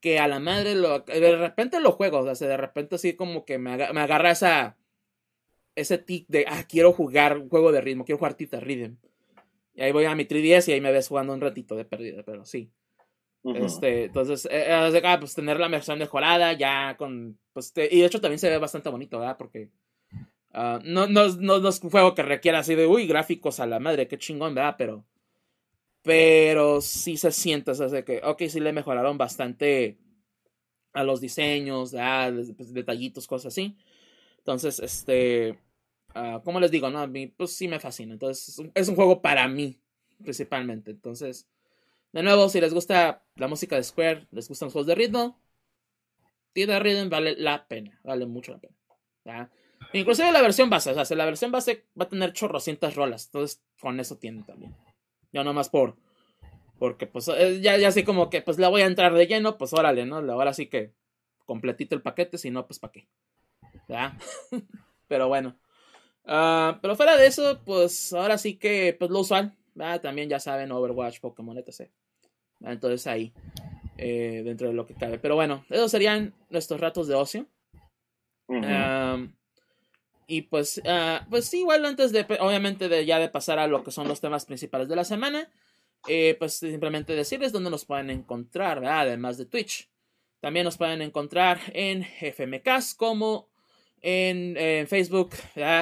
Que 0.00 0.18
a 0.18 0.28
la 0.28 0.38
madre 0.38 0.74
lo. 0.74 1.00
De 1.00 1.36
repente 1.36 1.80
lo 1.80 1.92
juego. 1.92 2.18
O 2.18 2.34
sea, 2.34 2.48
de 2.48 2.56
repente 2.56 2.94
así 2.94 3.14
como 3.14 3.44
que 3.44 3.58
me, 3.58 3.72
agarra, 3.72 4.30
esa. 4.30 4.76
Ese 5.74 5.98
tic 5.98 6.26
de. 6.28 6.44
Ah, 6.48 6.64
quiero 6.68 6.92
jugar 6.92 7.38
un 7.38 7.48
juego 7.48 7.72
de 7.72 7.80
ritmo. 7.80 8.04
Quiero 8.04 8.18
jugar 8.18 8.34
Tita 8.34 8.60
Rhythm. 8.60 8.96
Y 9.74 9.82
ahí 9.82 9.92
voy 9.92 10.04
a 10.04 10.14
mi 10.14 10.24
3DS 10.24 10.68
y 10.68 10.72
ahí 10.72 10.80
me 10.80 10.92
ves 10.92 11.08
jugando 11.08 11.32
un 11.32 11.40
ratito 11.40 11.76
de 11.76 11.84
pérdida, 11.84 12.22
pero 12.24 12.44
sí. 12.44 12.70
Este, 13.42 14.04
entonces, 14.04 14.44
eh, 14.46 14.66
eh 14.68 15.02
ah, 15.04 15.16
pues 15.18 15.34
tener 15.34 15.58
la 15.58 15.68
versión 15.68 15.98
mejorada 15.98 16.52
ya 16.52 16.96
con. 16.96 17.38
Pues, 17.52 17.72
y 17.76 18.00
de 18.00 18.04
hecho 18.04 18.20
también 18.20 18.38
se 18.38 18.50
ve 18.50 18.58
bastante 18.58 18.90
bonito, 18.90 19.18
¿verdad? 19.18 19.36
Porque 19.38 19.70
Ah, 20.52 20.80
no, 20.84 21.06
no, 21.06 21.28
no, 21.28 21.68
es 21.68 21.80
un 21.82 21.90
juego 21.90 22.14
que 22.14 22.22
requiera 22.22 22.58
así 22.60 22.74
de, 22.74 22.86
uy, 22.86 23.06
gráficos 23.06 23.60
a 23.60 23.66
la 23.66 23.78
madre, 23.78 24.08
qué 24.08 24.18
chingón, 24.18 24.54
¿verdad? 24.54 24.74
Pero, 24.76 25.04
pero 26.02 26.80
sí 26.80 27.16
se 27.16 27.30
siente, 27.32 27.70
o 27.70 27.74
sea, 27.74 28.04
que, 28.04 28.20
ok, 28.24 28.42
sí 28.48 28.60
le 28.60 28.72
mejoraron 28.72 29.18
bastante 29.18 29.98
a 30.92 31.04
los 31.04 31.20
diseños, 31.20 31.94
pues, 32.56 32.72
detallitos, 32.72 33.26
cosas 33.26 33.52
así. 33.52 33.76
Entonces, 34.38 34.80
este, 34.80 35.58
uh, 36.14 36.42
como 36.42 36.60
les 36.60 36.70
digo, 36.70 36.90
no, 36.90 37.00
a 37.00 37.06
mí, 37.06 37.26
pues 37.28 37.52
sí 37.56 37.68
me 37.68 37.80
fascina. 37.80 38.14
Entonces, 38.14 38.60
es 38.74 38.88
un, 38.88 38.96
juego 38.96 39.20
para 39.22 39.46
mí, 39.48 39.80
principalmente. 40.22 40.90
Entonces, 40.90 41.48
de 42.12 42.22
nuevo, 42.22 42.48
si 42.48 42.60
les 42.60 42.74
gusta 42.74 43.24
la 43.36 43.48
música 43.48 43.76
de 43.76 43.84
Square, 43.84 44.26
les 44.30 44.48
gustan 44.48 44.66
los 44.66 44.72
juegos 44.72 44.86
de 44.86 44.94
ritmo, 44.94 45.38
Tienda 46.52 46.80
Rhythm 46.80 47.10
vale 47.10 47.36
la 47.36 47.68
pena, 47.68 48.00
vale 48.02 48.26
mucho 48.26 48.52
la 48.52 48.58
pena. 48.58 48.74
¿ya? 49.24 49.50
Inclusive 49.92 50.32
la 50.32 50.42
versión 50.42 50.68
base, 50.70 50.90
o 50.90 51.04
sea, 51.04 51.16
la 51.16 51.24
versión 51.24 51.52
base 51.52 51.86
va 51.98 52.06
a 52.06 52.08
tener 52.08 52.32
chorrocientas 52.32 52.96
rolas. 52.96 53.26
Entonces, 53.26 53.62
con 53.80 54.00
eso 54.00 54.16
tiene 54.18 54.42
también. 54.42 54.74
Ya 55.32 55.44
nomás 55.44 55.68
por. 55.68 55.96
Porque, 56.78 57.06
pues, 57.06 57.28
eh, 57.28 57.60
ya, 57.60 57.76
ya 57.76 57.88
así 57.88 58.04
como 58.04 58.30
que, 58.30 58.42
pues, 58.42 58.58
la 58.58 58.68
voy 58.68 58.82
a 58.82 58.86
entrar 58.86 59.12
de 59.12 59.26
lleno, 59.26 59.58
pues, 59.58 59.72
órale, 59.72 60.06
¿no? 60.06 60.16
Ahora 60.16 60.54
sí 60.54 60.66
que 60.66 60.92
completito 61.44 61.94
el 61.94 62.02
paquete, 62.02 62.38
si 62.38 62.50
no, 62.50 62.66
pues, 62.66 62.78
¿para 62.78 62.92
qué? 62.92 63.08
¿Ya? 63.88 64.16
pero 65.08 65.28
bueno. 65.28 65.56
Uh, 66.24 66.78
pero 66.80 66.96
fuera 66.96 67.16
de 67.16 67.26
eso, 67.26 67.60
pues, 67.64 68.12
ahora 68.12 68.38
sí 68.38 68.56
que, 68.56 68.96
pues, 68.98 69.10
lo 69.10 69.20
usual. 69.20 69.56
También 70.02 70.28
ya 70.28 70.40
saben, 70.40 70.72
Overwatch, 70.72 71.20
Pokémon, 71.20 71.56
etc. 71.58 71.90
Entonces, 72.60 73.06
ahí. 73.06 73.32
Eh, 74.02 74.40
dentro 74.44 74.68
de 74.68 74.74
lo 74.74 74.86
que 74.86 74.94
cabe. 74.94 75.18
Pero 75.18 75.34
bueno, 75.34 75.66
esos 75.68 75.90
serían 75.90 76.32
nuestros 76.48 76.80
ratos 76.80 77.06
de 77.06 77.14
ocio. 77.14 77.46
Y 80.30 80.42
pues, 80.42 80.80
uh, 80.84 81.28
pues 81.28 81.52
igual 81.54 81.84
antes 81.84 82.12
de, 82.12 82.24
obviamente, 82.38 82.88
de 82.88 83.04
ya 83.04 83.18
de 83.18 83.28
pasar 83.28 83.58
a 83.58 83.66
lo 83.66 83.82
que 83.82 83.90
son 83.90 84.06
los 84.06 84.20
temas 84.20 84.46
principales 84.46 84.88
de 84.88 84.94
la 84.94 85.02
semana, 85.02 85.50
eh, 86.06 86.36
pues 86.38 86.54
simplemente 86.54 87.16
decirles 87.16 87.50
dónde 87.50 87.68
nos 87.68 87.84
pueden 87.84 88.10
encontrar, 88.10 88.84
además 88.84 89.38
de 89.38 89.46
Twitch. 89.46 89.90
También 90.38 90.62
nos 90.62 90.76
pueden 90.76 91.02
encontrar 91.02 91.58
en 91.74 92.04
FMCast 92.04 92.96
como 92.96 93.48
en, 94.02 94.86
Facebook 94.86 95.30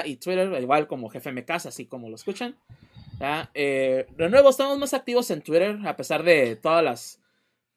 y 0.06 0.16
Twitter, 0.16 0.50
igual 0.62 0.86
como 0.86 1.10
GFMcast, 1.10 1.66
así 1.66 1.84
como 1.84 2.08
lo 2.08 2.14
escuchan. 2.14 2.56
Eh, 3.52 4.06
de 4.16 4.30
nuevo, 4.30 4.48
estamos 4.48 4.78
más 4.78 4.94
activos 4.94 5.30
en 5.30 5.42
Twitter, 5.42 5.78
a 5.84 5.94
pesar 5.94 6.22
de 6.22 6.56
todas 6.56 6.82
las 6.82 7.20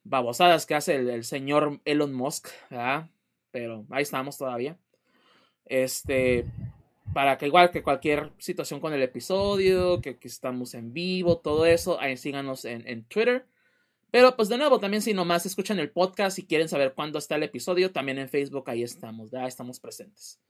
babosadas 0.05 0.65
que 0.65 0.75
hace 0.75 0.95
el, 0.95 1.25
señor 1.25 1.81
Elon 1.83 2.13
Musk, 2.13 2.47
pero 3.51 3.85
ahí 3.89 4.03
estamos 4.03 4.37
todavía. 4.37 4.77
Este, 5.71 6.43
para 7.13 7.37
que 7.37 7.47
igual 7.47 7.71
que 7.71 7.81
cualquier 7.81 8.33
situación 8.39 8.81
con 8.81 8.91
el 8.93 9.01
episodio, 9.01 10.01
que, 10.01 10.17
estamos 10.23 10.73
en 10.73 10.91
vivo, 10.91 11.37
todo 11.37 11.65
eso, 11.65 11.97
ahí 12.01 12.17
síganos 12.17 12.65
en, 12.65 13.05
Twitter. 13.05 13.45
Pero 14.11 14.35
pues 14.35 14.49
de 14.49 14.57
nuevo, 14.57 14.79
también 14.79 15.01
si 15.01 15.13
nomás 15.13 15.45
escuchan 15.45 15.79
el 15.79 15.89
podcast 15.89 16.37
y 16.39 16.45
quieren 16.45 16.67
saber 16.67 16.93
cuándo 16.93 17.19
está 17.19 17.35
el 17.35 17.43
episodio, 17.43 17.89
también 17.93 18.17
en 18.19 18.27
Facebook 18.27 18.69
ahí 18.69 18.83
estamos, 18.83 19.31
ya 19.31 19.47
estamos 19.47 19.79
presentes. 19.79 20.41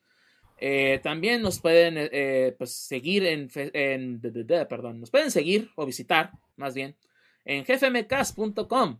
Eh, 0.57 0.99
también 1.03 1.43
nos 1.43 1.59
pueden 1.59 1.99
eh, 1.99 2.09
eh, 2.11 2.55
pues, 2.57 2.73
seguir 2.73 3.23
en, 3.27 3.47
en 3.53 4.19
perdón, 4.67 5.01
nos 5.01 5.11
pueden 5.11 5.29
seguir 5.29 5.69
o 5.75 5.85
visitar 5.85 6.31
más 6.55 6.73
bien 6.73 6.95
en 7.45 7.63
gfmcast.com 7.63 8.99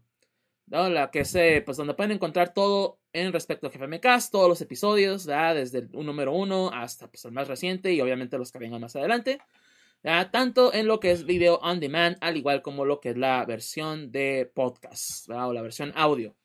la 0.72 1.12
que 1.12 1.20
es, 1.20 1.38
pues 1.66 1.78
donde 1.78 1.94
pueden 1.94 2.14
encontrar 2.14 2.54
todo 2.54 3.00
en 3.14 3.34
respecto 3.34 3.68
a 3.68 3.70
GFMcast, 3.70 4.32
todos 4.32 4.48
los 4.48 4.62
episodios, 4.62 5.26
desde 5.26 5.80
el 5.80 5.92
número 5.92 6.34
uno 6.34 6.72
hasta 6.74 7.08
pues, 7.10 7.26
el 7.26 7.34
más 7.34 7.48
reciente 7.48 7.92
y 7.94 8.00
obviamente 8.00 8.38
los 8.38 8.52
que 8.52 8.60
vengan 8.60 8.82
más 8.82 8.96
adelante. 8.96 9.40
Tanto 10.32 10.74
en 10.74 10.88
lo 10.88 11.00
que 11.00 11.12
es 11.12 11.26
video 11.26 11.60
on 11.62 11.80
demand, 11.80 12.18
al 12.22 12.38
igual 12.38 12.62
como 12.62 12.86
lo 12.86 13.00
que 13.00 13.10
es 13.10 13.18
la 13.18 13.46
versión 13.46 14.12
de 14.12 14.50
podcast, 14.54 15.30
o 15.30 15.54
la 15.54 15.62
versión 15.62 15.92
audio. 15.96 16.36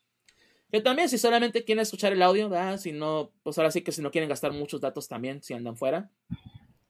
Que 0.70 0.81
también 0.81 1.09
si 1.09 1.16
solamente 1.16 1.64
quieren 1.64 1.83
escuchar 1.83 2.12
el 2.12 2.20
audio, 2.20 2.51
si 2.77 2.93
no, 2.93 3.33
pues 3.45 3.57
ahora 3.57 3.70
sí 3.70 3.83
que 3.83 3.93
si 3.93 4.03
no 4.03 4.11
quieren 4.11 4.29
gastar 4.29 4.53
muchos 4.53 4.81
datos 4.81 5.07
también, 5.07 5.41
si 5.43 5.55
andan 5.55 5.77
fuera, 5.77 6.11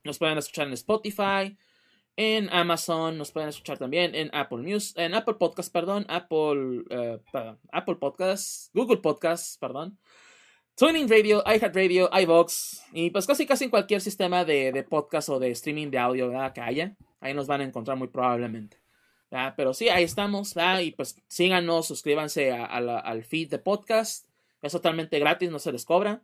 nos 0.02 0.18
pueden 0.18 0.38
escuchar 0.38 0.66
en 0.66 0.72
Spotify, 0.72 1.56
en 2.16 2.48
Amazon, 2.50 3.18
nos 3.18 3.30
pueden 3.30 3.48
escuchar 3.48 3.78
también 3.78 4.14
en 4.14 4.30
Apple 4.32 4.58
News, 4.58 4.94
en 4.96 5.14
Apple 5.14 5.34
Podcast, 5.34 5.72
perdón, 5.72 6.06
Apple, 6.08 6.84
uh, 6.90 7.20
Apple 7.70 7.96
Podcast, 7.96 8.74
Google 8.74 8.98
Podcast, 8.98 9.60
perdón, 9.60 9.98
Tuning 10.74 11.08
Radio, 11.08 11.42
iHeartRadio, 11.46 12.10
iVox 12.12 12.82
y 12.92 13.10
pues 13.10 13.26
casi 13.26 13.46
casi 13.46 13.64
en 13.64 13.70
cualquier 13.70 14.00
sistema 14.00 14.44
de, 14.44 14.72
de 14.72 14.82
podcast 14.82 15.28
o 15.28 15.38
de 15.38 15.50
streaming 15.50 15.90
de 15.90 15.98
audio 15.98 16.30
que 16.54 16.60
haya, 16.60 16.96
ahí 17.20 17.34
nos 17.34 17.46
van 17.46 17.60
a 17.60 17.64
encontrar 17.64 17.96
muy 17.96 18.08
probablemente. 18.08 18.78
Pero 19.56 19.74
sí, 19.74 19.88
ahí 19.88 20.04
estamos, 20.04 20.54
y 20.82 20.92
pues 20.92 21.20
síganos, 21.28 21.86
suscríbanse 21.86 22.52
al 22.52 23.24
feed 23.24 23.50
de 23.50 23.58
podcast, 23.58 24.26
es 24.62 24.72
totalmente 24.72 25.18
gratis, 25.18 25.50
no 25.50 25.58
se 25.58 25.72
les 25.72 25.84
cobra. 25.84 26.22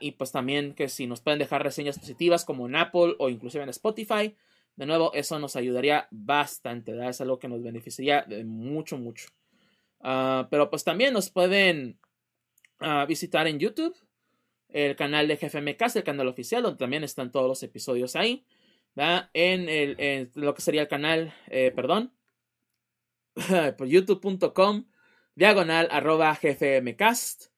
Y 0.00 0.12
pues 0.12 0.32
también 0.32 0.74
que 0.74 0.88
si 0.88 1.06
nos 1.06 1.20
pueden 1.20 1.38
dejar 1.38 1.62
reseñas 1.62 1.98
positivas 1.98 2.44
como 2.44 2.66
en 2.66 2.76
Apple 2.76 3.14
o 3.18 3.28
inclusive 3.28 3.62
en 3.62 3.70
Spotify, 3.70 4.36
de 4.76 4.86
nuevo, 4.86 5.12
eso 5.14 5.38
nos 5.38 5.56
ayudaría 5.56 6.06
bastante, 6.10 6.92
¿verdad? 6.92 7.10
Es 7.10 7.20
algo 7.20 7.38
que 7.38 7.48
nos 7.48 7.62
beneficiaría 7.62 8.22
de 8.22 8.44
mucho, 8.44 8.98
mucho. 8.98 9.28
Ah, 10.00 10.46
pero 10.50 10.68
pues 10.68 10.84
también 10.84 11.14
nos 11.14 11.30
pueden 11.30 11.98
ah, 12.80 13.06
visitar 13.06 13.46
en 13.46 13.58
YouTube, 13.58 13.96
el 14.68 14.94
canal 14.94 15.28
de 15.28 15.36
GFMcast, 15.36 15.96
el 15.96 16.04
canal 16.04 16.28
oficial, 16.28 16.62
donde 16.62 16.78
también 16.78 17.04
están 17.04 17.32
todos 17.32 17.48
los 17.48 17.62
episodios 17.62 18.16
ahí. 18.16 18.44
En, 19.34 19.68
el, 19.68 20.30
lo 20.34 20.54
que 20.54 20.62
sería 20.62 20.82
el 20.82 20.88
canal, 20.88 21.34
eh, 21.48 21.72
perdón, 21.74 22.12
por 23.76 23.86
youtube.com, 23.86 24.86
diagonal 25.34 25.88
arroba 25.90 26.38
gfmcast. 26.40 27.55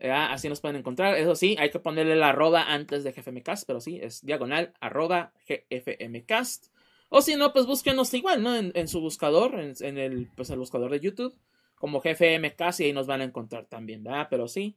Así 0.00 0.48
nos 0.48 0.60
pueden 0.60 0.76
encontrar. 0.76 1.16
Eso 1.16 1.34
sí, 1.34 1.56
hay 1.58 1.70
que 1.70 1.80
ponerle 1.80 2.16
la 2.16 2.30
arroba 2.30 2.72
antes 2.72 3.04
de 3.04 3.12
GFMcast, 3.12 3.66
pero 3.66 3.80
sí, 3.80 3.98
es 4.00 4.24
diagonal 4.24 4.72
arroba 4.80 5.32
gfmcast. 5.46 6.68
O 7.08 7.22
si 7.22 7.36
no, 7.36 7.52
pues 7.52 7.66
búsquenos 7.66 8.12
igual, 8.14 8.42
¿no? 8.42 8.54
En, 8.54 8.88
su 8.88 9.00
buscador, 9.00 9.58
en, 9.58 9.98
el, 9.98 10.28
pues 10.36 10.50
el 10.50 10.58
buscador 10.58 10.90
de 10.90 11.00
YouTube, 11.00 11.34
como 11.74 12.00
GFMcast, 12.00 12.80
y 12.80 12.84
ahí 12.84 12.92
nos 12.92 13.06
van 13.06 13.22
a 13.22 13.24
encontrar 13.24 13.66
también, 13.66 14.04
¿verdad? 14.04 14.28
Pero 14.30 14.46
sí, 14.46 14.76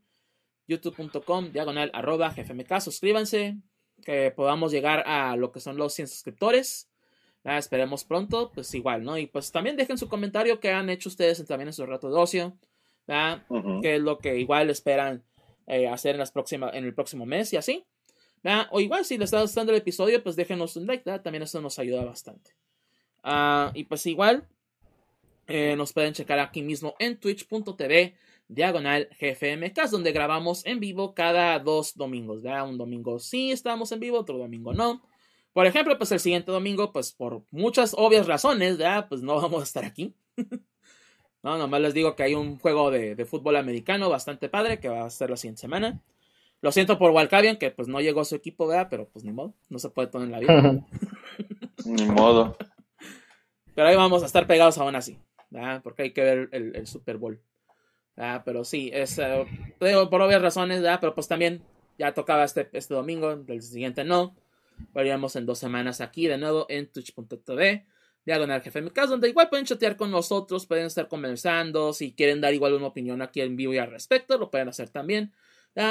youtube.com, 0.67 1.51
diagonal 1.51 1.91
arroba 1.93 2.29
gfmcast. 2.29 2.85
Suscríbanse, 2.85 3.57
que 4.03 4.31
podamos 4.31 4.71
llegar 4.71 5.03
a 5.05 5.35
lo 5.35 5.51
que 5.51 5.59
son 5.59 5.77
los 5.77 5.93
100 5.93 6.07
suscriptores. 6.07 6.89
Esperemos 7.43 8.05
pronto, 8.05 8.51
pues 8.53 8.73
igual, 8.75 9.03
¿no? 9.03 9.17
Y 9.17 9.27
pues 9.27 9.51
también 9.51 9.75
dejen 9.75 9.97
su 9.97 10.07
comentario 10.07 10.59
que 10.59 10.71
han 10.71 10.89
hecho 10.89 11.09
ustedes 11.09 11.43
también 11.45 11.69
en 11.69 11.73
su 11.73 11.85
rato 11.85 12.09
de 12.09 12.19
ocio. 12.19 12.57
Que 13.07 13.95
es 13.95 14.01
lo 14.01 14.19
que 14.19 14.39
igual 14.39 14.69
esperan 14.69 15.23
eh, 15.67 15.87
hacer 15.87 16.15
en, 16.15 16.19
las 16.19 16.31
próximas, 16.31 16.73
en 16.73 16.85
el 16.85 16.93
próximo 16.93 17.25
mes 17.25 17.53
y 17.53 17.57
así. 17.57 17.85
O 18.71 18.79
igual, 18.79 19.05
si 19.05 19.17
les 19.17 19.27
está 19.27 19.41
gustando 19.41 19.71
el 19.71 19.77
episodio, 19.77 20.23
pues 20.23 20.35
déjenos 20.35 20.75
un 20.75 20.87
like, 20.87 21.03
también 21.19 21.43
eso 21.43 21.61
nos 21.61 21.77
ayuda 21.79 22.03
bastante. 22.03 22.51
Ah, 23.23 23.71
y 23.75 23.83
pues 23.83 24.05
igual, 24.05 24.47
eh, 25.47 25.75
nos 25.75 25.93
pueden 25.93 26.13
checar 26.13 26.39
aquí 26.39 26.61
mismo 26.61 26.95
en 26.97 27.19
twitch.tv 27.19 28.15
diagonal 28.47 29.09
GFMcast, 29.19 29.91
donde 29.91 30.11
grabamos 30.11 30.65
en 30.65 30.79
vivo 30.79 31.13
cada 31.13 31.57
dos 31.59 31.95
domingos. 31.95 32.43
Un 32.43 32.77
domingo 32.77 33.19
sí 33.19 33.51
estamos 33.51 33.91
en 33.91 33.99
vivo, 33.99 34.19
otro 34.19 34.37
domingo 34.37 34.73
no. 34.73 35.01
Por 35.53 35.65
ejemplo, 35.67 35.97
pues 35.97 36.11
el 36.11 36.19
siguiente 36.19 36.51
domingo, 36.51 36.91
pues 36.91 37.11
por 37.11 37.43
muchas 37.51 37.93
obvias 37.97 38.27
razones, 38.27 38.77
pues 39.09 39.21
no 39.21 39.35
vamos 39.35 39.61
a 39.61 39.63
estar 39.63 39.85
aquí. 39.85 40.15
No, 41.43 41.57
nomás 41.57 41.81
les 41.81 41.93
digo 41.93 42.15
que 42.15 42.23
hay 42.23 42.35
un 42.35 42.59
juego 42.59 42.91
de, 42.91 43.25
fútbol 43.25 43.55
americano 43.55 44.09
bastante 44.09 44.47
padre 44.47 44.79
que 44.79 44.89
va 44.89 45.05
a 45.05 45.09
ser 45.09 45.29
la 45.29 45.37
siguiente 45.37 45.61
semana. 45.61 46.01
Lo 46.61 46.71
siento 46.71 46.99
por 46.99 47.11
Walcavian, 47.11 47.57
que 47.57 47.71
pues 47.71 47.87
no 47.87 47.99
llegó 47.99 48.21
a 48.21 48.25
su 48.25 48.35
equipo, 48.35 48.67
¿verdad? 48.67 48.87
Pero 48.89 49.07
pues 49.09 49.25
ni 49.25 49.31
modo, 49.31 49.55
no 49.69 49.79
se 49.79 49.89
puede 49.89 50.09
poner 50.09 50.27
en 50.27 50.31
la 50.31 50.39
vida. 50.39 50.85
ni 51.85 52.05
modo. 52.05 52.55
Pero 53.73 53.87
ahí 53.87 53.95
vamos 53.95 54.21
a 54.21 54.27
estar 54.27 54.45
pegados 54.45 54.77
aún 54.77 54.95
así, 54.95 55.17
¿verdad? 55.49 55.81
Porque 55.81 56.03
hay 56.03 56.13
que 56.13 56.21
ver 56.21 56.49
el, 56.51 56.85
Super 56.85 57.17
Bowl. 57.17 57.41
¿verdad? 58.15 58.43
Pero 58.45 58.63
sí, 58.63 58.91
es 58.93 59.17
eh, 59.17 59.45
por 59.79 60.21
obvias 60.21 60.41
razones, 60.43 60.81
¿verdad? 60.81 60.99
Pero 61.01 61.15
pues 61.15 61.27
también 61.27 61.63
ya 61.97 62.13
tocaba 62.13 62.43
este, 62.43 62.69
este 62.73 62.93
domingo, 62.93 63.31
el 63.31 63.61
siguiente 63.63 64.03
no. 64.03 64.35
Veríamos 64.93 65.35
en 65.35 65.47
dos 65.47 65.57
semanas 65.57 66.01
aquí 66.01 66.27
de 66.27 66.37
nuevo 66.37 66.67
en 66.69 66.91
twitch.tv 66.91 67.85
diagonal 68.25 68.61
jefe 68.61 68.81
mi 68.81 68.91
donde 68.91 69.29
igual 69.29 69.49
pueden 69.49 69.65
chatear 69.65 69.95
con 69.95 70.11
nosotros, 70.11 70.65
pueden 70.65 70.85
estar 70.85 71.07
conversando, 71.07 71.93
si 71.93 72.13
quieren 72.13 72.41
dar 72.41 72.53
igual 72.53 72.73
una 72.73 72.87
opinión 72.87 73.21
aquí 73.21 73.41
en 73.41 73.55
vivo 73.55 73.73
y 73.73 73.77
al 73.77 73.89
respecto, 73.91 74.37
lo 74.37 74.51
pueden 74.51 74.69
hacer 74.69 74.89
también. 74.89 75.33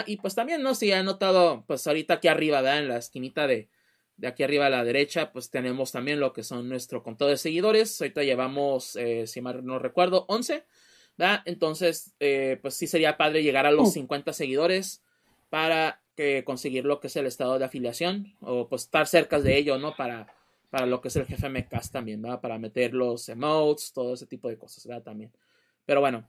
Y 0.07 0.19
pues 0.19 0.35
también, 0.35 0.63
¿no? 0.63 0.75
Si 0.75 0.93
han 0.93 1.07
notado, 1.07 1.65
pues 1.67 1.87
ahorita 1.87 2.15
aquí 2.15 2.29
arriba, 2.29 2.61
¿verdad? 2.61 2.81
En 2.81 2.89
la 2.89 2.99
esquinita 2.99 3.47
de, 3.47 3.69
de 4.19 4.29
aquí 4.29 4.43
arriba 4.43 4.67
a 4.67 4.71
la 4.71 4.85
derecha, 4.85 5.33
pues 5.33 5.51
tenemos 5.51 5.91
también 5.93 6.21
lo 6.21 6.33
que 6.33 6.43
son 6.43 6.69
nuestro 6.69 7.03
contado 7.03 7.31
de 7.31 7.39
seguidores. 7.39 8.01
Ahorita 8.01 8.23
llevamos, 8.23 8.97
eh, 8.97 9.27
si 9.27 9.41
mal 9.41 9.65
no 9.65 9.79
recuerdo, 9.79 10.27
11. 10.29 10.65
¿verdad? 11.17 11.43
Entonces, 11.47 12.15
eh, 12.21 12.59
pues 12.61 12.75
sí 12.75 12.87
sería 12.87 13.17
padre 13.17 13.43
llegar 13.43 13.67
a 13.67 13.71
los 13.71 13.93
50 13.93 14.33
seguidores 14.33 15.03
para 15.49 16.03
que 16.15 16.45
conseguir 16.45 16.85
lo 16.85 17.01
que 17.01 17.07
es 17.07 17.17
el 17.17 17.27
estado 17.27 17.59
de 17.59 17.65
afiliación 17.65 18.37
o 18.41 18.69
pues 18.69 18.83
estar 18.83 19.07
cerca 19.07 19.41
de 19.41 19.57
ello, 19.57 19.79
¿no? 19.79 19.97
Para 19.97 20.27
para 20.71 20.87
lo 20.87 21.01
que 21.01 21.09
es 21.09 21.17
el 21.17 21.27
jefe 21.27 21.49
MCAS 21.49 21.91
también, 21.91 22.23
¿verdad? 22.23 22.41
Para 22.41 22.59
meter 22.59 22.95
los 22.95 23.29
emotes, 23.29 23.93
todo 23.93 24.15
ese 24.15 24.27
tipo 24.27 24.49
de 24.49 24.57
cosas, 24.57 24.87
¿verdad? 24.87 25.03
También. 25.03 25.33
Pero 25.85 26.01
bueno, 26.01 26.25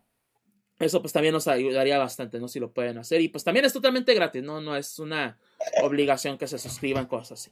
eso 0.79 0.99
pues 1.01 1.13
también 1.13 1.33
nos 1.33 1.47
ayudaría 1.47 1.99
bastante, 1.99 2.39
¿no? 2.39 2.47
Si 2.47 2.59
lo 2.59 2.71
pueden 2.71 2.97
hacer. 2.97 3.21
Y 3.21 3.29
pues 3.29 3.43
también 3.43 3.65
es 3.65 3.73
totalmente 3.73 4.13
gratis, 4.15 4.41
¿no? 4.41 4.59
No 4.59 4.75
es 4.75 4.97
una 4.97 5.37
obligación 5.83 6.37
que 6.37 6.47
se 6.47 6.57
suscriban 6.57 7.05
cosas 7.05 7.39
así. 7.39 7.51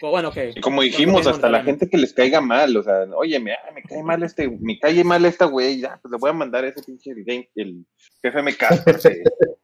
Bueno, 0.00 0.30
que. 0.30 0.54
como 0.60 0.82
dijimos, 0.82 1.26
hasta 1.26 1.48
la 1.48 1.62
gente 1.62 1.88
que 1.88 1.96
les 1.96 2.12
caiga 2.12 2.40
mal, 2.40 2.76
o 2.76 2.82
sea, 2.82 3.04
oye, 3.16 3.38
me, 3.40 3.52
me 3.74 3.82
cae 3.82 4.02
mal 4.02 4.22
este, 4.22 4.48
me 4.60 4.78
cae 4.78 5.02
mal 5.04 5.24
esta 5.24 5.46
güey, 5.46 5.80
ya, 5.80 5.98
pues 6.02 6.12
le 6.12 6.18
voy 6.18 6.30
a 6.30 6.34
mandar 6.34 6.66
ese 6.66 6.82
pinche 6.82 7.12
el, 7.12 7.48
el 7.54 7.86
jefe 8.22 8.42
MCAS 8.42 8.84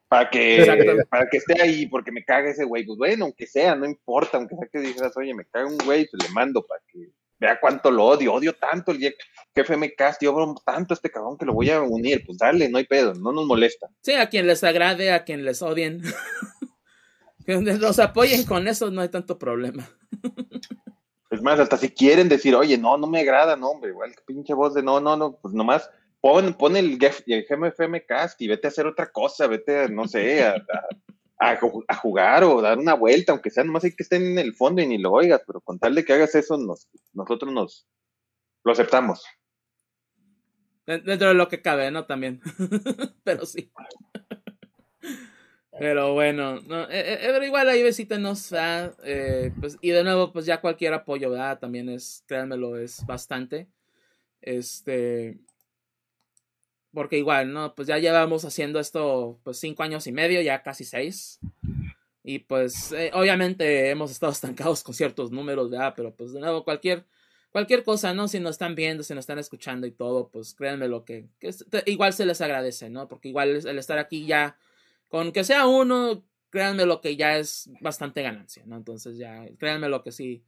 para 0.08 0.30
que, 0.30 1.04
para 1.10 1.28
que 1.28 1.38
esté 1.38 1.60
ahí, 1.60 1.86
porque 1.86 2.12
me 2.12 2.24
caga 2.24 2.50
ese 2.50 2.64
güey. 2.64 2.84
Pues 2.84 2.98
bueno, 2.98 3.24
aunque 3.26 3.46
sea, 3.46 3.74
no 3.74 3.86
importa, 3.86 4.36
aunque 4.36 4.56
sea 4.56 4.68
que 4.70 4.80
dijeras, 4.80 5.16
oye, 5.16 5.34
me 5.34 5.44
caga 5.46 5.66
un 5.66 5.78
güey, 5.78 6.06
pues 6.10 6.22
le 6.22 6.34
mando 6.34 6.64
para 6.64 6.80
que 6.92 7.10
vea 7.38 7.58
cuánto 7.60 7.90
lo 7.90 8.04
odio, 8.04 8.32
odio 8.32 8.54
tanto 8.54 8.92
el 8.92 9.14
jefe 9.54 9.76
me 9.76 9.92
yo 10.20 10.32
obro 10.32 10.54
tanto 10.64 10.94
a 10.94 10.96
este 10.96 11.10
cabrón 11.10 11.36
que 11.36 11.44
lo 11.44 11.52
voy 11.52 11.70
a 11.70 11.82
unir, 11.82 12.24
pues 12.24 12.38
dale, 12.38 12.68
no 12.68 12.78
hay 12.78 12.84
pedo, 12.84 13.14
no 13.14 13.32
nos 13.32 13.46
molesta. 13.46 13.88
Sí, 14.02 14.12
a 14.12 14.28
quien 14.28 14.46
les 14.46 14.64
agrade, 14.64 15.12
a 15.12 15.24
quien 15.24 15.44
les 15.44 15.62
odien. 15.62 16.02
que 17.46 17.56
los 17.56 17.98
apoyen 17.98 18.44
con 18.44 18.68
eso, 18.68 18.90
no 18.90 19.00
hay 19.00 19.08
tanto 19.08 19.38
problema. 19.38 19.88
es 21.30 21.42
más, 21.42 21.58
hasta 21.60 21.76
si 21.76 21.90
quieren 21.90 22.28
decir, 22.28 22.54
oye, 22.54 22.78
no, 22.78 22.96
no 22.96 23.06
me 23.06 23.20
agrada, 23.20 23.56
no, 23.56 23.70
hombre, 23.70 23.90
igual 23.90 24.14
que 24.14 24.22
pinche 24.26 24.54
voz 24.54 24.74
de 24.74 24.82
no, 24.82 25.00
no, 25.00 25.16
no, 25.16 25.36
pues 25.40 25.54
nomás 25.54 25.90
pon, 26.24 26.54
pon 26.54 26.74
el, 26.74 26.98
el 27.26 27.46
GMFM 27.46 28.06
cast 28.06 28.40
y 28.40 28.48
vete 28.48 28.66
a 28.66 28.70
hacer 28.70 28.86
otra 28.86 29.12
cosa, 29.12 29.46
vete, 29.46 29.90
no 29.90 30.08
sé, 30.08 30.42
a, 30.42 30.56
a, 31.38 31.96
jugar 31.96 32.44
o 32.44 32.62
dar 32.62 32.78
una 32.78 32.94
vuelta, 32.94 33.32
aunque 33.32 33.50
sea 33.50 33.62
nomás 33.62 33.84
hay 33.84 33.94
que 33.94 34.04
estén 34.04 34.22
en 34.28 34.38
el 34.38 34.54
fondo 34.54 34.80
y 34.80 34.86
ni 34.86 34.96
lo 34.96 35.12
oigas, 35.12 35.42
pero 35.46 35.60
con 35.60 35.78
tal 35.78 35.94
de 35.94 36.02
que 36.02 36.14
hagas 36.14 36.34
eso, 36.34 36.56
nos, 36.56 36.88
nosotros 37.12 37.52
nos 37.52 37.86
lo 38.64 38.72
aceptamos. 38.72 39.22
Dentro 40.86 41.28
de 41.28 41.34
lo 41.34 41.46
que 41.48 41.60
cabe, 41.60 41.90
¿no? 41.90 42.06
También. 42.06 42.40
pero 43.22 43.44
sí. 43.44 43.70
Pero 45.78 46.14
bueno, 46.14 46.58
no, 46.62 46.84
eh, 46.84 47.14
eh, 47.14 47.18
pero 47.20 47.44
igual 47.44 47.68
ahí 47.68 47.82
visítenos, 47.82 48.50
eh, 49.04 49.52
pues, 49.60 49.76
y 49.82 49.90
de 49.90 50.02
nuevo, 50.02 50.32
pues 50.32 50.46
ya 50.46 50.62
cualquier 50.62 50.94
apoyo, 50.94 51.28
¿verdad? 51.28 51.58
También 51.58 51.90
es, 51.90 52.24
créanmelo, 52.26 52.78
es 52.78 53.04
bastante. 53.04 53.68
Este, 54.40 55.38
porque 56.94 57.18
igual, 57.18 57.52
¿no? 57.52 57.74
Pues 57.74 57.88
ya 57.88 57.98
llevamos 57.98 58.44
haciendo 58.44 58.80
esto 58.80 59.38
pues 59.42 59.58
cinco 59.58 59.82
años 59.82 60.06
y 60.06 60.12
medio, 60.12 60.40
ya 60.40 60.62
casi 60.62 60.84
seis. 60.84 61.40
Y 62.22 62.38
pues 62.38 62.92
eh, 62.92 63.10
obviamente 63.12 63.90
hemos 63.90 64.10
estado 64.10 64.32
estancados 64.32 64.82
con 64.82 64.94
ciertos 64.94 65.30
números, 65.30 65.70
¿verdad? 65.70 65.92
Pero 65.96 66.14
pues 66.14 66.32
de 66.32 66.40
nuevo, 66.40 66.64
cualquier, 66.64 67.04
cualquier 67.52 67.84
cosa, 67.84 68.14
¿no? 68.14 68.28
Si 68.28 68.40
nos 68.40 68.52
están 68.52 68.74
viendo, 68.74 69.02
si 69.02 69.14
nos 69.14 69.22
están 69.22 69.38
escuchando 69.38 69.86
y 69.86 69.92
todo, 69.92 70.30
pues 70.30 70.54
créanme 70.54 70.88
lo 70.88 71.04
que, 71.04 71.28
igual 71.86 72.12
se 72.14 72.24
les 72.24 72.40
agradece, 72.40 72.88
¿no? 72.88 73.08
Porque 73.08 73.28
igual 73.28 73.50
el 73.50 73.78
estar 73.78 73.98
aquí 73.98 74.24
ya, 74.26 74.56
con 75.08 75.32
que 75.32 75.44
sea 75.44 75.66
uno, 75.66 76.24
créanme 76.50 76.86
lo 76.86 77.00
que 77.00 77.16
ya 77.16 77.36
es 77.36 77.70
bastante 77.80 78.22
ganancia, 78.22 78.62
¿no? 78.66 78.76
Entonces 78.76 79.18
ya, 79.18 79.46
créanme 79.58 79.88
lo 79.88 80.02
que 80.02 80.12
sí, 80.12 80.44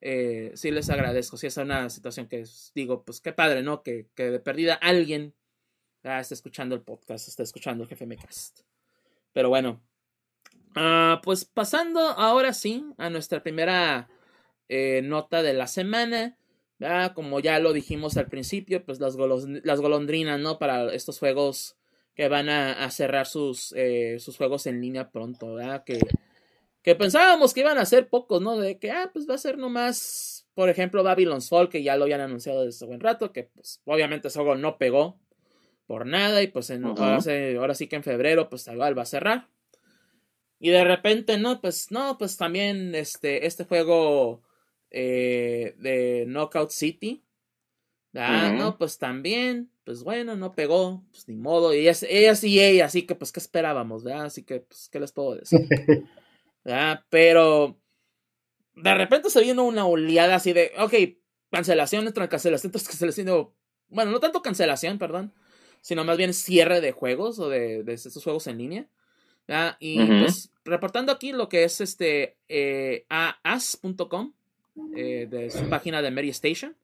eh, 0.00 0.50
sí 0.54 0.70
les 0.70 0.90
agradezco. 0.90 1.36
Si 1.36 1.46
es 1.46 1.56
una 1.56 1.88
situación 1.88 2.26
que 2.26 2.44
digo, 2.74 3.04
pues 3.04 3.20
qué 3.20 3.32
padre, 3.32 3.62
¿no? 3.62 3.82
Que, 3.82 4.08
que 4.16 4.30
de 4.30 4.40
perdida 4.40 4.74
alguien 4.74 5.34
Ah, 6.04 6.20
está 6.20 6.34
escuchando 6.34 6.74
el 6.74 6.82
podcast, 6.82 7.28
está 7.28 7.42
escuchando 7.42 7.84
el 7.84 7.88
jefe 7.88 8.06
Mecast. 8.06 8.60
Pero 9.32 9.48
bueno, 9.48 9.80
ah, 10.74 11.20
pues 11.22 11.44
pasando 11.44 12.00
ahora 12.00 12.52
sí 12.52 12.84
a 12.98 13.08
nuestra 13.08 13.42
primera 13.42 14.08
eh, 14.68 15.02
nota 15.02 15.42
de 15.42 15.54
la 15.54 15.66
semana. 15.66 16.36
Como 17.14 17.38
ya 17.38 17.60
lo 17.60 17.72
dijimos 17.72 18.16
al 18.16 18.26
principio, 18.26 18.84
pues 18.84 18.98
las, 18.98 19.14
las 19.16 19.80
golondrinas, 19.80 20.40
¿no? 20.40 20.58
Para 20.58 20.92
estos 20.92 21.20
juegos 21.20 21.76
que 22.16 22.26
van 22.28 22.48
a, 22.48 22.90
cerrar 22.90 23.26
sus, 23.26 23.72
eh, 23.76 24.16
sus 24.18 24.36
juegos 24.36 24.66
en 24.66 24.80
línea 24.80 25.12
pronto, 25.12 25.54
¿verdad? 25.54 25.84
Que, 25.84 26.00
que 26.82 26.96
pensábamos 26.96 27.54
que 27.54 27.60
iban 27.60 27.78
a 27.78 27.86
ser 27.86 28.08
pocos, 28.08 28.42
¿no? 28.42 28.56
De 28.56 28.80
que, 28.80 28.90
ah, 28.90 29.10
pues 29.12 29.28
va 29.30 29.34
a 29.34 29.38
ser 29.38 29.58
nomás, 29.58 30.48
por 30.54 30.68
ejemplo, 30.68 31.04
Babylon's 31.04 31.48
Fall, 31.48 31.68
que 31.68 31.84
ya 31.84 31.96
lo 31.96 32.02
habían 32.02 32.20
anunciado 32.20 32.64
desde 32.64 32.78
hace 32.78 32.86
buen 32.86 33.00
rato, 33.00 33.32
que 33.32 33.44
pues 33.44 33.80
obviamente 33.84 34.26
ese 34.26 34.40
juego 34.40 34.56
no 34.56 34.76
pegó 34.76 35.21
por 35.86 36.06
nada 36.06 36.42
y 36.42 36.48
pues 36.48 36.70
en, 36.70 36.84
ahora, 36.84 37.74
sí 37.74 37.86
que 37.86 37.96
en 37.96 38.02
febrero 38.02 38.48
pues 38.48 38.66
igual 38.68 38.96
va 38.96 39.02
a 39.02 39.06
cerrar. 39.06 39.48
Y 40.58 40.70
de 40.70 40.84
repente, 40.84 41.38
no, 41.38 41.60
pues 41.60 41.90
no, 41.90 42.18
pues 42.18 42.36
también 42.36 42.94
este, 42.94 43.46
este 43.46 43.64
juego 43.64 44.42
eh, 44.90 45.74
de 45.78 46.24
Knockout 46.26 46.70
City, 46.70 47.24
Ah, 48.14 48.52
no, 48.56 48.76
pues 48.76 48.98
también, 48.98 49.70
pues 49.84 50.02
bueno, 50.02 50.36
no 50.36 50.52
pegó, 50.52 51.02
pues 51.10 51.28
ni 51.28 51.34
modo, 51.34 51.72
y 51.72 51.78
ella, 51.78 51.92
ella 52.08 52.34
sí, 52.34 52.60
ella, 52.60 52.84
así 52.84 53.06
que 53.06 53.14
pues 53.14 53.32
qué 53.32 53.40
esperábamos, 53.40 54.04
¿verdad? 54.04 54.26
Así 54.26 54.42
que, 54.42 54.60
pues, 54.60 54.90
¿qué 54.90 55.00
les 55.00 55.12
puedo 55.12 55.36
decir? 55.36 55.60
Pero 57.08 57.78
de 58.74 58.94
repente 58.94 59.30
se 59.30 59.40
vino 59.40 59.64
una 59.64 59.86
oleada 59.86 60.36
así 60.36 60.52
de, 60.52 60.72
ok, 60.78 60.94
cancelación 61.50 62.12
tras 62.12 62.28
cancelación 62.28 62.70
tras 62.70 62.86
cancelación, 62.86 63.50
bueno, 63.88 64.10
no 64.10 64.20
tanto 64.20 64.42
cancelación, 64.42 64.98
perdón, 64.98 65.32
sino 65.82 66.04
más 66.04 66.16
bien 66.16 66.32
cierre 66.32 66.80
de 66.80 66.92
juegos 66.92 67.38
o 67.38 67.50
de, 67.50 67.82
de 67.82 67.92
estos 67.92 68.24
juegos 68.24 68.46
en 68.46 68.56
línea. 68.56 68.88
Y 69.80 69.98
pues 70.06 70.50
reportando 70.64 71.12
aquí 71.12 71.32
lo 71.32 71.48
que 71.48 71.64
es 71.64 71.80
este 71.80 72.36
eh, 72.48 73.04
as.com 73.08 74.32
eh, 74.96 75.26
de 75.28 75.50
su 75.50 75.68
página 75.68 76.00
de 76.00 76.10
Mary 76.10 76.30
Station 76.30 76.76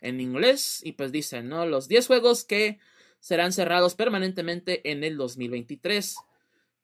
en 0.00 0.20
inglés 0.20 0.80
y 0.84 0.92
pues 0.92 1.10
dicen, 1.12 1.48
¿no? 1.48 1.66
Los 1.66 1.88
10 1.88 2.06
juegos 2.06 2.44
que 2.44 2.78
serán 3.18 3.52
cerrados 3.52 3.94
permanentemente 3.94 4.90
en 4.90 5.02
el 5.02 5.16
2023. 5.16 6.16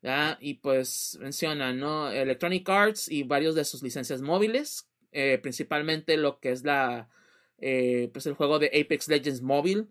¿ya? 0.03 0.39
Y 0.41 0.55
pues 0.55 1.19
mencionan, 1.21 1.79
¿no? 1.79 2.11
Electronic 2.11 2.69
Arts 2.69 3.09
y 3.11 3.23
varios 3.23 3.55
de 3.55 3.65
sus 3.65 3.83
licencias 3.83 4.23
móviles, 4.23 4.89
eh, 5.13 5.39
principalmente 5.41 6.17
lo 6.17 6.41
que 6.41 6.53
es 6.53 6.65
la, 6.65 7.09
pues 7.59 8.27
el 8.27 8.35
juego 8.35 8.59
de 8.59 8.69
Apex 8.69 9.09
Legends 9.09 9.43
móvil, 9.43 9.89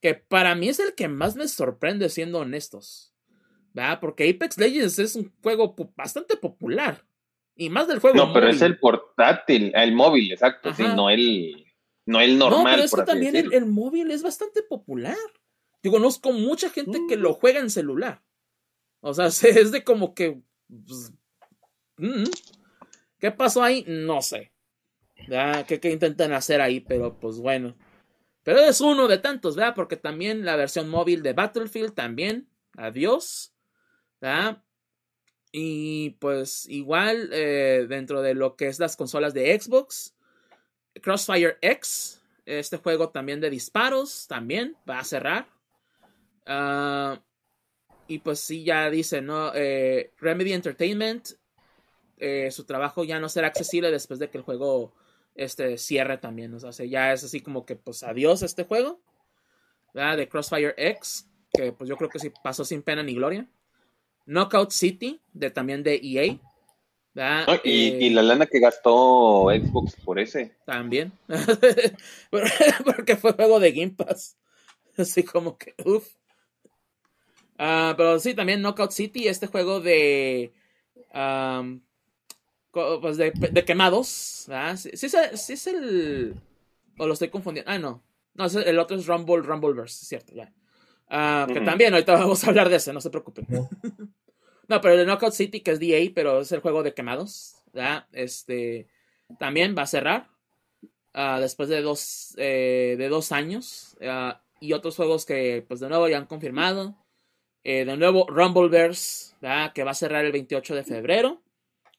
que 0.00 0.14
para 0.14 0.54
mí 0.54 0.68
es 0.68 0.80
el 0.80 0.94
que 0.94 1.08
más 1.08 1.36
me 1.36 1.48
sorprende 1.48 2.08
siendo 2.08 2.38
honestos. 2.38 3.10
¿verdad? 3.72 4.00
Porque 4.00 4.28
Apex 4.28 4.58
Legends 4.58 4.98
es 4.98 5.16
un 5.16 5.32
juego 5.42 5.74
bastante 5.96 6.36
popular. 6.36 7.04
Y 7.54 7.68
más 7.68 7.88
del 7.88 7.98
juego. 7.98 8.16
No, 8.16 8.32
pero 8.32 8.48
es 8.48 8.62
el 8.62 8.78
portátil, 8.78 9.72
el 9.74 9.92
móvil, 9.92 10.32
exacto, 10.32 10.72
sí, 10.72 10.82
no 10.82 11.10
el, 11.10 11.66
no 12.06 12.20
el 12.20 12.38
normal. 12.38 12.64
No, 12.64 12.70
pero 12.70 12.82
es 12.82 12.94
que 12.94 13.02
también 13.02 13.36
el, 13.36 13.66
móvil 13.66 14.10
es 14.10 14.22
bastante 14.22 14.62
popular. 14.62 15.16
Yo 15.82 15.90
conozco 15.90 16.32
mucha 16.32 16.70
gente 16.70 16.98
que 17.08 17.16
lo 17.16 17.34
juega 17.34 17.60
en 17.60 17.70
celular. 17.70 18.22
O 19.00 19.12
sea, 19.12 19.26
es 19.26 19.72
de 19.72 19.84
como 19.84 20.14
que. 20.14 20.40
Pues, 20.68 21.12
mm, 21.98 22.24
¿Qué 23.18 23.30
pasó 23.30 23.62
ahí? 23.62 23.84
No 23.86 24.22
sé. 24.22 24.52
¿Qué, 25.66 25.80
¿Qué 25.80 25.90
intentan 25.90 26.32
hacer 26.32 26.62
ahí? 26.62 26.80
Pero 26.80 27.18
pues 27.18 27.38
bueno. 27.38 27.76
Pero 28.42 28.60
es 28.60 28.80
uno 28.80 29.06
de 29.08 29.18
tantos, 29.18 29.56
¿verdad? 29.56 29.74
Porque 29.74 29.96
también 29.96 30.44
la 30.44 30.56
versión 30.56 30.88
móvil 30.88 31.22
de 31.22 31.32
Battlefield 31.32 31.94
también. 31.94 32.48
Adiós. 32.76 33.52
Y 35.52 36.10
pues 36.20 36.66
igual 36.68 37.30
eh, 37.32 37.86
dentro 37.88 38.22
de 38.22 38.34
lo 38.34 38.56
que 38.56 38.68
es 38.68 38.78
las 38.78 38.96
consolas 38.96 39.34
de 39.34 39.58
Xbox, 39.58 40.14
Crossfire 41.02 41.58
X, 41.60 42.22
este 42.46 42.76
juego 42.76 43.10
también 43.10 43.40
de 43.40 43.50
disparos, 43.50 44.26
también 44.28 44.76
va 44.88 45.00
a 45.00 45.04
cerrar. 45.04 45.48
Ah, 46.46 47.20
y 48.06 48.18
pues 48.18 48.40
sí, 48.40 48.64
ya 48.64 48.90
dice, 48.90 49.20
¿no? 49.22 49.52
Eh, 49.54 50.12
Remedy 50.18 50.52
Entertainment, 50.52 51.30
eh, 52.18 52.50
su 52.50 52.64
trabajo 52.64 53.04
ya 53.04 53.18
no 53.18 53.28
será 53.28 53.48
accesible 53.48 53.90
después 53.90 54.18
de 54.18 54.28
que 54.30 54.38
el 54.38 54.44
juego 54.44 54.92
este, 55.40 55.78
cierre 55.78 56.18
también. 56.18 56.52
O 56.54 56.72
sea, 56.72 56.86
ya 56.86 57.12
es 57.12 57.24
así 57.24 57.40
como 57.40 57.64
que 57.64 57.74
pues 57.74 58.02
adiós 58.02 58.42
este 58.42 58.64
juego. 58.64 59.00
De 59.92 60.28
Crossfire 60.28 60.74
X, 60.76 61.28
que 61.52 61.72
pues 61.72 61.88
yo 61.90 61.96
creo 61.96 62.08
que 62.08 62.20
sí 62.20 62.30
pasó 62.44 62.64
sin 62.64 62.82
pena 62.82 63.02
ni 63.02 63.14
gloria. 63.14 63.48
Knockout 64.26 64.70
City, 64.70 65.20
de, 65.32 65.50
también 65.50 65.82
de 65.82 65.96
EA. 65.96 66.38
y, 67.64 67.70
y, 68.06 68.10
la 68.10 68.22
lana 68.22 68.46
que 68.46 68.60
gastó 68.60 69.48
Xbox 69.48 69.96
por 70.04 70.20
ese. 70.20 70.56
También. 70.64 71.12
Porque 72.84 73.16
fue 73.16 73.32
juego 73.32 73.58
de 73.58 73.72
Game 73.72 73.94
Pass. 73.96 74.36
Así 74.96 75.24
como 75.24 75.58
que, 75.58 75.74
uff. 75.84 76.06
Ah, 77.58 77.94
pero 77.96 78.20
sí, 78.20 78.34
también 78.34 78.62
Knockout 78.62 78.92
City, 78.92 79.26
este 79.26 79.48
juego 79.48 79.80
de. 79.80 80.52
Pues 82.72 83.16
de, 83.16 83.64
quemados. 83.66 84.48
Sí, 84.76 84.96
sí, 84.96 85.06
es 85.52 85.66
el. 85.66 86.34
O 86.98 87.06
lo 87.06 87.12
estoy 87.14 87.28
confundiendo. 87.28 87.70
Ah, 87.70 87.78
no. 87.78 88.02
No, 88.34 88.46
el 88.46 88.78
otro 88.78 88.96
es 88.96 89.06
Rumble, 89.06 89.42
Rumbleverse, 89.42 90.02
es 90.02 90.08
cierto, 90.08 90.34
ya. 90.34 90.52
Ah, 91.08 91.46
que 91.52 91.60
también 91.60 91.92
ahorita 91.92 92.14
vamos 92.14 92.44
a 92.44 92.48
hablar 92.48 92.68
de 92.68 92.76
ese, 92.76 92.92
no 92.92 93.00
se 93.00 93.10
preocupen. 93.10 93.46
no, 94.68 94.80
pero 94.80 94.94
el 94.94 95.06
Knockout 95.06 95.32
City, 95.32 95.60
que 95.60 95.72
es 95.72 95.80
DA, 95.80 96.12
pero 96.14 96.40
es 96.40 96.52
el 96.52 96.60
juego 96.60 96.82
de 96.82 96.94
quemados, 96.94 97.56
Este, 98.12 98.86
también 99.38 99.74
va 99.76 99.82
a 99.82 99.86
cerrar 99.86 100.28
ah, 101.12 101.38
después 101.40 101.68
de 101.68 101.82
dos, 101.82 102.34
eh, 102.38 102.94
de 102.96 103.08
dos 103.08 103.32
años. 103.32 103.96
Ah, 104.02 104.42
y 104.60 104.72
otros 104.72 104.96
juegos 104.96 105.26
que, 105.26 105.64
pues 105.66 105.80
de 105.80 105.88
nuevo, 105.88 106.08
ya 106.08 106.18
han 106.18 106.26
confirmado. 106.26 106.96
Eh, 107.64 107.84
de 107.84 107.96
nuevo, 107.96 108.26
Rumbleverse, 108.28 109.34
que 109.74 109.84
va 109.84 109.90
a 109.90 109.94
cerrar 109.94 110.24
el 110.24 110.32
28 110.32 110.74
de 110.74 110.84
febrero. 110.84 111.42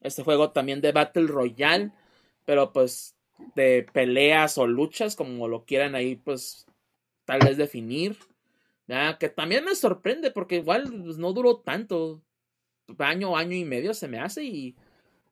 Este 0.02 0.24
juego 0.24 0.52
también 0.52 0.82
de 0.82 0.92
Battle 0.92 1.28
Royale, 1.28 1.92
pero 2.46 2.74
pues 2.74 3.16
de 3.56 3.88
peleas 3.94 4.58
o 4.58 4.68
luchas, 4.68 5.16
como 5.16 5.48
lo 5.48 5.66
quieran 5.66 5.96
ahí, 5.96 6.16
pues 6.16 6.66
tal 7.26 7.40
vez 7.40 7.58
definir 7.58 8.18
que 9.20 9.30
también 9.30 9.64
me 9.64 9.76
sorprende 9.76 10.32
porque 10.32 10.58
igual 10.58 10.92
pues, 11.04 11.18
no 11.18 11.34
duró 11.34 11.58
tanto. 11.58 12.22
Año, 12.98 13.38
año 13.38 13.56
y 13.56 13.64
medio 13.64 13.94
se 13.94 14.10
me 14.10 14.20
hace 14.20 14.44
y 14.44 14.76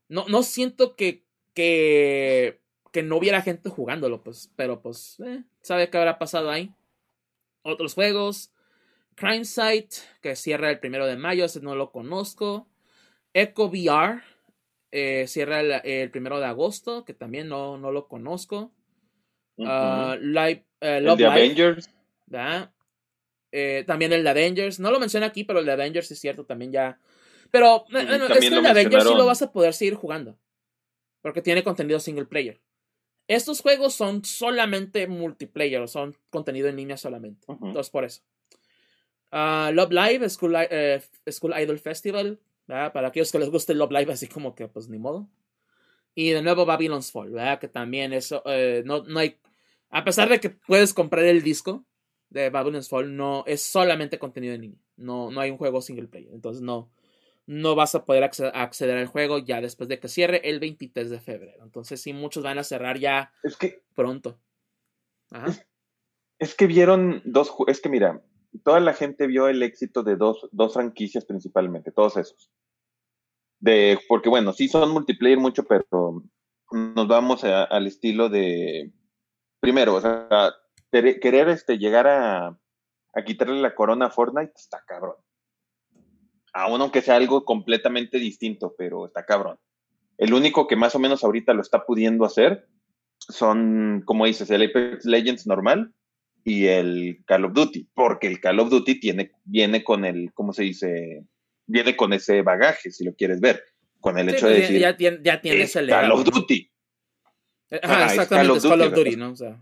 no, 0.07 0.25
no 0.29 0.43
siento 0.43 0.95
que, 0.95 1.25
que, 1.53 2.61
que 2.93 3.03
no 3.03 3.17
hubiera 3.17 3.41
gente 3.41 3.69
jugándolo, 3.69 4.23
pues, 4.23 4.49
pero 4.55 4.81
pues, 4.81 5.19
eh, 5.19 5.43
sabe 5.61 5.89
qué 5.89 5.97
habrá 5.97 6.17
pasado 6.19 6.49
ahí. 6.49 6.73
Otros 7.63 7.95
juegos, 7.95 8.53
Crime 9.15 9.43
Site, 9.43 9.97
que 10.21 10.37
cierra 10.37 10.69
el 10.69 10.79
primero 10.79 11.05
de 11.05 11.17
mayo, 11.17 11.43
ese 11.43 11.59
no 11.59 11.75
lo 11.75 11.91
conozco. 11.91 12.65
Echo 13.33 13.65
VR, 13.65 14.21
eh, 14.91 15.25
cierra 15.27 15.61
el, 15.61 16.11
primero 16.11 16.39
de 16.39 16.45
agosto, 16.45 17.05
que 17.05 17.13
también 17.13 17.47
no, 17.47 17.77
no 17.77 17.91
lo 17.91 18.07
conozco. 18.07 18.71
Live, 19.57 20.65
eh, 20.81 21.01
Love 21.01 21.23
Avengers. 21.25 21.89
Eh, 23.51 23.83
también 23.87 24.13
el 24.13 24.23
de 24.23 24.29
Avengers. 24.29 24.79
No 24.79 24.91
lo 24.91 24.99
menciona 24.99 25.27
aquí, 25.27 25.43
pero 25.43 25.59
el 25.59 25.65
de 25.65 25.71
Avengers 25.71 26.11
es 26.11 26.19
cierto, 26.19 26.45
también 26.45 26.71
ya. 26.71 26.99
Pero 27.51 27.85
es 27.89 28.39
que 28.39 28.47
el 28.47 28.63
de 28.63 28.69
Avengers 28.69 29.03
sí 29.03 29.15
lo 29.15 29.25
vas 29.25 29.41
a 29.41 29.51
poder 29.51 29.73
seguir 29.73 29.95
jugando. 29.95 30.37
Porque 31.21 31.41
tiene 31.41 31.63
contenido 31.63 31.99
single 31.99 32.25
player. 32.25 32.61
Estos 33.27 33.61
juegos 33.61 33.93
son 33.93 34.23
solamente 34.23 35.07
multiplayer, 35.07 35.87
son 35.87 36.15
contenido 36.29 36.67
en 36.67 36.77
línea 36.77 36.97
solamente. 36.97 37.45
Entonces, 37.47 37.89
por 37.91 38.03
eso. 38.03 38.21
Ah, 39.31 39.71
Love 39.73 39.91
Live, 39.91 40.29
School, 40.29 40.55
eh, 40.57 41.01
School, 41.29 41.53
Idol 41.59 41.77
Festival. 41.79 42.39
Para 42.69 43.07
aquellos 43.07 43.31
que 43.31 43.39
les 43.39 43.49
guste 43.49 43.73
Love 43.73 43.91
Live, 43.91 44.13
así 44.13 44.27
como 44.27 44.53
que, 44.53 44.67
pues 44.67 44.89
ni 44.89 44.99
modo. 44.99 45.27
Y 46.15 46.29
de 46.31 46.41
nuevo 46.41 46.65
Babylon's 46.65 47.11
Fall, 47.11 47.31
¿verdad? 47.31 47.59
Que 47.59 47.67
también 47.67 48.13
eso, 48.13 48.43
eh, 48.45 48.83
no, 48.85 49.03
no 49.03 49.19
hay. 49.19 49.39
A 49.89 50.03
pesar 50.03 50.29
de 50.29 50.39
que 50.39 50.51
puedes 50.51 50.93
comprar 50.93 51.25
el 51.25 51.41
disco, 51.41 51.85
de 52.29 52.49
Babylon's 52.49 52.89
Fall 52.89 53.15
no 53.15 53.43
es 53.47 53.61
solamente 53.61 54.19
contenido 54.19 54.53
en 54.53 54.61
línea. 54.61 54.79
No, 54.97 55.31
no 55.31 55.41
hay 55.41 55.49
un 55.51 55.57
juego 55.57 55.81
single 55.81 56.07
player. 56.07 56.33
Entonces 56.33 56.61
no, 56.61 56.91
no 57.45 57.75
vas 57.75 57.95
a 57.95 58.05
poder 58.05 58.23
acceder, 58.23 58.97
al 58.97 59.07
juego 59.07 59.39
ya 59.39 59.61
después 59.61 59.89
de 59.89 59.99
que 59.99 60.07
cierre 60.07 60.47
el 60.49 60.59
23 60.59 61.09
de 61.09 61.19
febrero. 61.19 61.63
Entonces 61.63 62.01
sí, 62.01 62.13
muchos 62.13 62.43
van 62.43 62.59
a 62.59 62.63
cerrar 62.63 62.99
ya 62.99 63.33
es 63.43 63.57
que, 63.57 63.81
pronto. 63.95 64.39
Es, 66.37 66.55
que 66.55 66.67
vieron 66.67 67.21
dos, 67.25 67.53
es 67.67 67.81
que 67.81 67.89
mira, 67.89 68.23
toda 68.63 68.79
la 68.79 68.93
gente 68.93 69.27
vio 69.27 69.47
el 69.47 69.61
éxito 69.63 70.03
de 70.03 70.15
dos, 70.15 70.47
dos 70.51 70.73
franquicias 70.73 71.25
principalmente, 71.25 71.91
todos 71.91 72.17
esos. 72.17 72.51
De, 73.59 73.99
porque 74.07 74.29
bueno, 74.29 74.53
sí 74.53 74.67
son 74.67 74.91
multiplayer 74.91 75.37
mucho, 75.37 75.63
pero 75.63 76.23
nos 76.71 77.07
vamos 77.07 77.43
al 77.43 77.87
estilo 77.87 78.29
de, 78.29 78.91
primero, 79.59 79.95
o 79.95 80.01
sea, 80.01 80.53
querer 80.91 81.49
este, 81.49 81.77
llegar 81.77 82.07
a, 82.07 82.47
a 83.13 83.23
quitarle 83.25 83.61
la 83.61 83.75
corona 83.75 84.07
a 84.07 84.09
Fortnite 84.09 84.53
está 84.55 84.83
cabrón. 84.87 85.15
Aún 86.53 86.81
aunque 86.81 87.01
sea 87.01 87.15
algo 87.15 87.45
completamente 87.45 88.17
distinto, 88.17 88.75
pero 88.77 89.05
está 89.05 89.25
cabrón. 89.25 89.57
El 90.17 90.33
único 90.33 90.67
que 90.67 90.75
más 90.75 90.95
o 90.95 90.99
menos 90.99 91.23
ahorita 91.23 91.53
lo 91.53 91.61
está 91.61 91.85
pudiendo 91.85 92.25
hacer 92.25 92.67
son, 93.19 94.03
como 94.05 94.25
dices, 94.25 94.49
el 94.49 94.63
Apex 94.63 95.05
Legends 95.05 95.45
normal 95.47 95.93
y 96.43 96.65
el 96.65 97.23
Call 97.25 97.45
of 97.45 97.53
Duty, 97.53 97.89
porque 97.93 98.27
el 98.27 98.39
Call 98.39 98.59
of 98.59 98.69
Duty 98.69 98.99
tiene, 98.99 99.31
viene 99.45 99.83
con 99.83 100.05
el, 100.05 100.33
¿cómo 100.33 100.53
se 100.53 100.63
dice? 100.63 101.25
Viene 101.69 101.95
con 101.95 102.13
ese 102.13 102.41
bagaje, 102.41 102.91
si 102.91 103.05
lo 103.05 103.13
quieres 103.13 103.39
ver, 103.39 103.63
con 103.99 104.17
el 104.17 104.29
hecho 104.29 104.47
de 104.47 104.55
pues, 104.55 104.69
decir. 104.69 104.81
Ya, 104.81 104.97
ya, 105.21 105.41
tienes 105.41 105.75
el 105.75 105.87
Call 105.87 106.11
of 106.11 106.23
Duty. 106.23 106.71
exactamente, 107.69 108.57
es 108.57 108.63
Call 108.63 108.81
of 108.81 108.93
Duty, 108.93 109.15
¿no? 109.15 109.31
O 109.31 109.35
sea, 109.35 109.59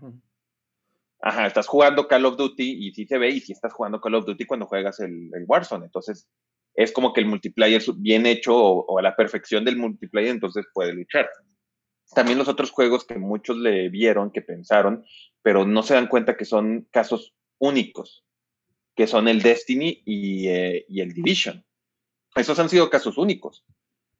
Ajá, 1.20 1.46
estás 1.46 1.66
jugando 1.66 2.06
Call 2.06 2.26
of 2.26 2.36
Duty 2.36 2.86
y 2.86 2.92
sí 2.92 3.04
se 3.06 3.18
ve, 3.18 3.30
y 3.30 3.40
sí 3.40 3.52
estás 3.52 3.72
jugando 3.72 4.00
Call 4.00 4.14
of 4.14 4.26
Duty 4.26 4.46
cuando 4.46 4.66
juegas 4.66 5.00
el, 5.00 5.30
Warzone. 5.46 5.84
Entonces, 5.84 6.28
es 6.74 6.92
como 6.92 7.12
que 7.12 7.20
el 7.20 7.26
multiplayer 7.26 7.82
bien 7.96 8.24
hecho 8.24 8.56
o, 8.56 8.98
a 8.98 9.02
la 9.02 9.16
perfección 9.16 9.64
del 9.64 9.76
multiplayer, 9.76 10.30
entonces 10.30 10.64
puede 10.72 10.92
luchar. 10.92 11.28
también 12.14 12.38
los 12.38 12.48
otros 12.48 12.70
juegos 12.70 13.04
que 13.04 13.18
muchos 13.18 13.58
le 13.58 13.88
vieron, 13.88 14.30
que 14.30 14.42
pensaron, 14.42 15.04
pero 15.42 15.66
no 15.66 15.82
se 15.82 15.94
dan 15.94 16.06
cuenta 16.06 16.36
que 16.36 16.44
son 16.44 16.88
casos 16.90 17.34
únicos, 17.58 18.24
que 18.94 19.06
son 19.06 19.28
el 19.28 19.42
Destiny 19.42 20.02
y, 20.06 20.48
eh, 20.48 20.86
y 20.88 21.00
el 21.00 21.12
Division. 21.12 21.64
Esos 22.38 22.58
han 22.58 22.68
sido 22.68 22.90
casos 22.90 23.18
únicos. 23.18 23.64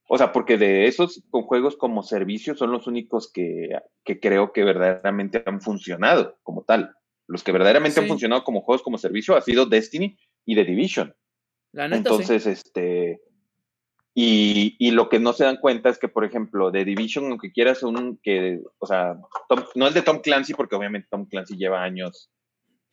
O 0.09 0.16
sea, 0.16 0.32
porque 0.32 0.57
de 0.57 0.86
esos 0.86 1.23
con 1.31 1.43
juegos 1.43 1.77
como 1.77 2.03
servicio 2.03 2.55
son 2.55 2.73
los 2.73 2.86
únicos 2.86 3.31
que, 3.31 3.78
que, 4.05 4.19
creo 4.19 4.53
que 4.53 4.65
verdaderamente 4.65 5.43
han 5.45 5.61
funcionado 5.61 6.39
como 6.43 6.62
tal. 6.65 6.95
Los 7.27 7.45
que 7.45 7.53
verdaderamente 7.53 8.01
han 8.01 8.09
funcionado 8.09 8.43
como 8.43 8.62
juegos 8.62 8.82
como 8.82 8.97
servicio 8.97 9.36
ha 9.36 9.43
sido 9.43 9.66
Destiny 9.66 10.19
y 10.47 10.55
The 10.55 10.65
Division. 10.65 11.15
Entonces, 11.74 12.47
este, 12.47 13.20
y, 14.15 14.77
y, 14.78 14.93
lo 14.93 15.11
que 15.11 15.20
no 15.20 15.35
se 15.35 15.45
dan 15.45 15.59
cuenta 15.59 15.90
es 15.90 15.99
que, 15.99 16.09
por 16.09 16.24
ejemplo, 16.24 16.73
The 16.73 16.85
Division, 16.85 17.27
aunque 17.27 17.53
quieras 17.53 17.82
un, 17.82 18.19
que, 18.23 18.62
o 18.78 18.86
sea, 18.86 19.16
no 19.74 19.86
es 19.86 19.95
de 19.95 20.03
Tom 20.03 20.20
Clancy, 20.20 20.55
porque 20.55 20.74
obviamente 20.74 21.09
Tom 21.11 21.27
Clancy 21.27 21.57
lleva 21.57 21.82
años, 21.82 22.31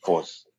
pues, 0.02 0.50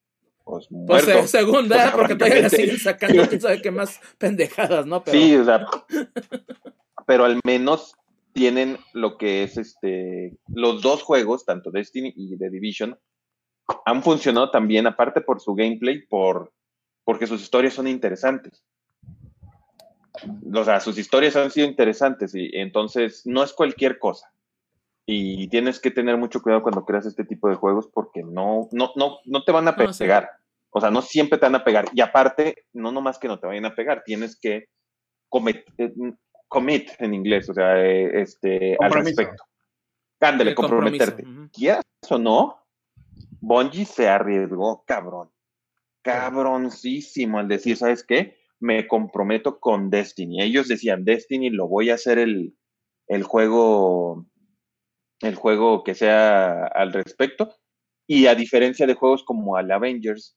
pues, 0.46 0.68
pues 0.86 1.34
muerto. 1.34 1.68
¿verdad? 1.68 1.92
porque 1.92 2.14
todavía 2.14 2.48
siguen 2.48 2.78
sacando, 2.78 3.28
quién 3.28 3.40
sabe 3.40 3.60
qué 3.60 3.72
más 3.72 4.00
pendejadas, 4.16 4.86
¿no? 4.86 5.02
Pero... 5.02 5.18
Sí, 5.18 5.36
o 5.36 5.44
sea, 5.44 5.66
pero 7.04 7.24
al 7.24 7.40
menos 7.44 7.96
tienen 8.32 8.78
lo 8.92 9.18
que 9.18 9.42
es 9.42 9.56
este, 9.56 10.38
los 10.46 10.82
dos 10.82 11.02
juegos, 11.02 11.44
tanto 11.44 11.72
Destiny 11.72 12.12
y 12.14 12.38
The 12.38 12.48
Division, 12.48 12.96
han 13.84 14.04
funcionado 14.04 14.52
también, 14.52 14.86
aparte 14.86 15.20
por 15.20 15.40
su 15.40 15.56
gameplay, 15.56 16.06
por, 16.06 16.52
porque 17.02 17.26
sus 17.26 17.42
historias 17.42 17.74
son 17.74 17.88
interesantes. 17.88 18.62
O 20.54 20.64
sea, 20.64 20.78
sus 20.78 20.96
historias 20.96 21.34
han 21.34 21.50
sido 21.50 21.66
interesantes 21.66 22.36
y 22.36 22.50
entonces 22.52 23.22
no 23.24 23.42
es 23.42 23.52
cualquier 23.52 23.98
cosa. 23.98 24.32
Y 25.06 25.48
tienes 25.48 25.78
que 25.78 25.92
tener 25.92 26.16
mucho 26.16 26.42
cuidado 26.42 26.62
cuando 26.62 26.84
creas 26.84 27.06
este 27.06 27.24
tipo 27.24 27.48
de 27.48 27.54
juegos 27.54 27.88
porque 27.92 28.24
no, 28.24 28.68
no, 28.72 28.90
no, 28.96 29.18
no 29.24 29.44
te 29.44 29.52
van 29.52 29.68
a 29.68 29.76
pegar. 29.76 30.30
O 30.70 30.80
sea, 30.80 30.90
no 30.90 31.00
siempre 31.00 31.38
te 31.38 31.46
van 31.46 31.54
a 31.54 31.64
pegar. 31.64 31.86
Y 31.94 32.00
aparte, 32.00 32.66
no 32.72 32.90
nomás 32.90 33.18
que 33.18 33.28
no 33.28 33.38
te 33.38 33.46
vayan 33.46 33.64
a 33.66 33.74
pegar, 33.74 34.02
tienes 34.04 34.38
que 34.38 34.68
comet, 35.28 35.64
eh, 35.78 35.92
commit 36.48 36.90
en 36.98 37.14
inglés, 37.14 37.48
o 37.48 37.54
sea, 37.54 37.82
eh, 37.82 38.20
este, 38.20 38.76
al 38.80 38.92
respecto. 38.92 39.44
Ándale, 40.20 40.54
comprometerte. 40.54 41.24
¿Quieras 41.52 41.84
o 42.10 42.18
no? 42.18 42.58
Bungie 43.40 43.84
se 43.84 44.08
arriesgó, 44.08 44.84
cabrón. 44.86 45.30
Cabroncísimo 46.02 47.38
al 47.38 47.48
decir, 47.48 47.76
¿sabes 47.76 48.04
qué? 48.04 48.36
Me 48.58 48.86
comprometo 48.86 49.60
con 49.60 49.90
Destiny. 49.90 50.42
Ellos 50.42 50.68
decían, 50.68 51.04
Destiny 51.04 51.50
lo 51.50 51.68
voy 51.68 51.90
a 51.90 51.94
hacer 51.94 52.18
el, 52.18 52.56
el 53.08 53.22
juego, 53.22 54.26
el 55.20 55.34
juego 55.34 55.82
que 55.84 55.94
sea 55.94 56.66
al 56.66 56.92
respecto. 56.92 57.54
Y 58.06 58.26
a 58.26 58.34
diferencia 58.34 58.86
de 58.86 58.94
juegos 58.94 59.24
como 59.24 59.58
el 59.58 59.70
Avengers, 59.70 60.36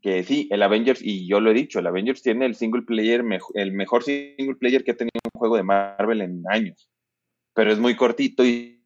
que 0.00 0.22
sí, 0.24 0.48
el 0.50 0.62
Avengers, 0.62 1.00
y 1.02 1.26
yo 1.26 1.40
lo 1.40 1.50
he 1.50 1.54
dicho, 1.54 1.78
el 1.78 1.86
Avengers 1.86 2.22
tiene 2.22 2.46
el 2.46 2.54
single 2.54 2.82
player, 2.82 3.24
el 3.54 3.72
mejor 3.72 4.02
single 4.04 4.56
player 4.56 4.84
que 4.84 4.92
ha 4.92 4.96
tenido 4.96 5.20
un 5.34 5.38
juego 5.38 5.56
de 5.56 5.62
Marvel 5.62 6.20
en 6.20 6.42
años, 6.48 6.90
pero 7.54 7.72
es 7.72 7.78
muy 7.78 7.96
cortito 7.96 8.44
y 8.44 8.84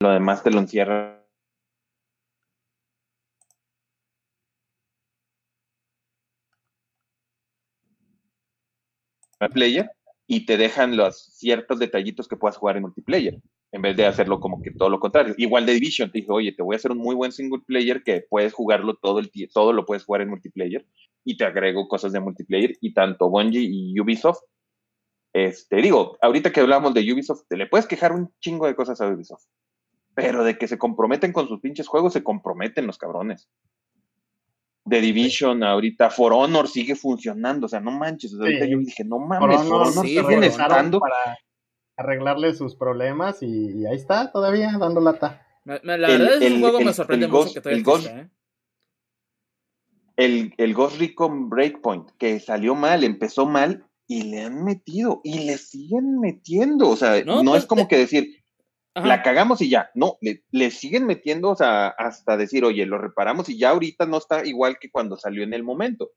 lo 0.00 0.10
demás 0.10 0.42
te 0.42 0.50
lo 0.50 0.58
encierra. 0.60 1.18
player 9.52 9.90
y 10.26 10.46
te 10.46 10.56
dejan 10.56 10.96
los 10.96 11.24
ciertos 11.34 11.78
detallitos 11.78 12.28
que 12.28 12.36
puedas 12.36 12.56
jugar 12.56 12.76
en 12.76 12.82
multiplayer 12.82 13.40
en 13.72 13.80
vez 13.80 13.96
de 13.96 14.04
hacerlo 14.04 14.38
como 14.38 14.60
que 14.60 14.70
todo 14.70 14.90
lo 14.90 15.00
contrario. 15.00 15.34
Igual 15.38 15.64
de 15.64 15.72
Division, 15.72 16.12
te 16.12 16.18
dije, 16.18 16.30
oye, 16.30 16.52
te 16.52 16.62
voy 16.62 16.74
a 16.74 16.76
hacer 16.76 16.92
un 16.92 16.98
muy 16.98 17.14
buen 17.14 17.32
single 17.32 17.62
player 17.66 18.02
que 18.02 18.24
puedes 18.28 18.52
jugarlo 18.52 18.96
todo 18.96 19.18
el 19.18 19.30
tiempo, 19.30 19.52
todo 19.54 19.72
lo 19.72 19.86
puedes 19.86 20.04
jugar 20.04 20.20
en 20.20 20.28
multiplayer 20.28 20.86
y 21.24 21.36
te 21.38 21.44
agrego 21.44 21.88
cosas 21.88 22.12
de 22.12 22.20
multiplayer 22.20 22.76
y 22.80 22.92
tanto 22.92 23.30
Bungie 23.30 23.62
y 23.62 23.98
Ubisoft. 23.98 24.40
Este, 25.32 25.76
digo, 25.76 26.18
ahorita 26.20 26.52
que 26.52 26.60
hablamos 26.60 26.92
de 26.92 27.10
Ubisoft, 27.10 27.46
te 27.48 27.56
le 27.56 27.66
puedes 27.66 27.86
quejar 27.86 28.12
un 28.12 28.30
chingo 28.40 28.66
de 28.66 28.76
cosas 28.76 29.00
a 29.00 29.08
Ubisoft, 29.08 29.46
pero 30.14 30.44
de 30.44 30.58
que 30.58 30.68
se 30.68 30.76
comprometen 30.76 31.32
con 31.32 31.48
sus 31.48 31.60
pinches 31.60 31.88
juegos, 31.88 32.12
se 32.12 32.22
comprometen 32.22 32.86
los 32.86 32.98
cabrones. 32.98 33.48
The 34.84 35.00
Division, 35.00 35.62
ahorita 35.62 36.10
For 36.10 36.32
Honor 36.32 36.68
sigue 36.68 36.96
funcionando, 36.96 37.66
o 37.66 37.68
sea, 37.68 37.80
no 37.80 37.92
manches, 37.92 38.34
ahorita 38.34 38.66
yo 38.66 38.78
dije, 38.78 39.04
no 39.04 39.18
mames, 39.18 39.62
For 39.62 39.82
Honor, 39.82 40.06
sigue 40.06 40.46
estando 40.46 40.98
para 40.98 41.38
arreglarle 41.96 42.54
sus 42.54 42.74
problemas 42.74 43.42
y, 43.42 43.86
ahí 43.86 43.96
está 43.96 44.32
todavía 44.32 44.72
dando 44.78 45.00
lata. 45.00 45.46
La, 45.64 45.78
verdad 45.96 46.42
es 46.42 46.52
un 46.52 46.60
juego 46.60 46.80
me 46.80 46.92
sorprende 46.92 47.28
mucho 47.28 47.54
que 47.54 47.60
todavía 47.60 47.78
el 47.78 47.84
Ghost, 47.84 48.06
¿eh? 48.08 48.28
el, 50.16 50.54
el 50.56 50.74
Ghost 50.74 50.98
Recon 50.98 51.48
Breakpoint, 51.48 52.10
que 52.18 52.40
salió 52.40 52.74
mal, 52.74 53.04
empezó 53.04 53.46
mal 53.46 53.86
y 54.06 54.24
le 54.24 54.42
han 54.42 54.64
metido 54.64 55.20
y 55.24 55.46
le 55.46 55.58
siguen 55.58 56.20
metiendo. 56.20 56.88
O 56.88 56.96
sea, 56.96 57.22
no, 57.24 57.42
pues, 57.42 57.62
es 57.62 57.66
como 57.66 57.88
que 57.88 57.98
decir, 57.98 58.41
la 58.94 59.22
cagamos 59.22 59.60
y 59.60 59.68
ya. 59.68 59.90
No, 59.94 60.18
le, 60.20 60.44
le, 60.50 60.70
siguen 60.70 61.06
metiendo, 61.06 61.50
o 61.50 61.56
sea, 61.56 61.88
hasta 61.88 62.36
decir, 62.36 62.64
oye, 62.64 62.84
lo 62.86 62.98
reparamos 62.98 63.48
y 63.48 63.58
ya 63.58 63.70
ahorita 63.70 64.06
no 64.06 64.18
está 64.18 64.44
igual 64.44 64.78
que 64.78 64.90
cuando 64.90 65.16
salió 65.16 65.42
en 65.42 65.54
el 65.54 65.62
momento. 65.62 66.12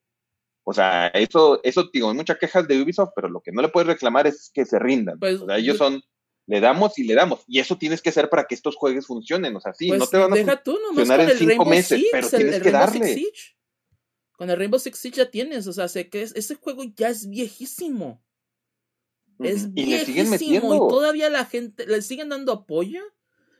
O 0.64 0.74
sea, 0.74 1.08
eso, 1.08 1.60
eso, 1.64 1.90
digo, 1.94 2.10
hay 2.10 2.16
muchas 2.16 2.40
quejas 2.40 2.68
de 2.68 2.82
Ubisoft, 2.82 3.12
pero 3.16 3.30
lo 3.30 3.42
que 3.42 3.52
no 3.52 3.62
le 3.62 3.70
puedes 3.70 3.88
reclamar 3.88 4.26
es 4.26 4.50
que 4.54 4.66
se 4.66 4.80
rindan. 4.80 5.20
Pues, 5.20 5.40
o 5.40 5.46
sea, 5.46 5.58
ellos 5.58 5.78
son, 5.78 6.02
le 6.48 6.60
damos 6.60 6.98
y 6.98 7.04
le 7.04 7.14
damos. 7.14 7.44
Y 7.48 7.60
eso 7.60 7.78
tienes 7.78 8.02
que 8.02 8.10
hacer 8.10 8.30
para 8.30 8.46
que 8.46 8.56
estos 8.56 8.76
juegos 8.76 9.06
funcionen. 9.06 9.56
O 9.56 9.60
sea, 9.60 9.74
sí, 9.74 9.92
no 9.92 10.00
pues, 10.00 10.10
te 10.10 10.18
van 10.18 10.34
a 10.34 10.62
funcionar 10.64 11.22
en 11.22 11.38
cinco 11.38 11.66
meses, 11.66 12.04
pero 12.12 12.30
tienes 12.30 12.62
que 12.62 12.72
darle. 12.72 13.24
Con 14.32 14.50
el 14.50 14.58
Rainbow 14.58 14.80
Six 14.80 14.98
Siege 14.98 15.18
ya 15.18 15.32
tienes, 15.32 15.66
o 15.68 15.72
sea, 15.72 15.88
sé 15.88 16.10
que 16.10 16.24
ese 16.24 16.56
juego 16.56 16.84
ya 16.96 17.10
es 17.10 17.30
viejísimo. 17.30 18.25
Es 19.40 19.70
y. 19.76 19.86
Le 19.86 20.06
siguen 20.06 20.30
metiendo. 20.30 20.76
Y 20.76 20.78
todavía 20.78 21.30
la 21.30 21.46
gente, 21.46 21.86
le 21.86 22.02
siguen 22.02 22.30
dando 22.30 22.52
apoyo 22.52 23.02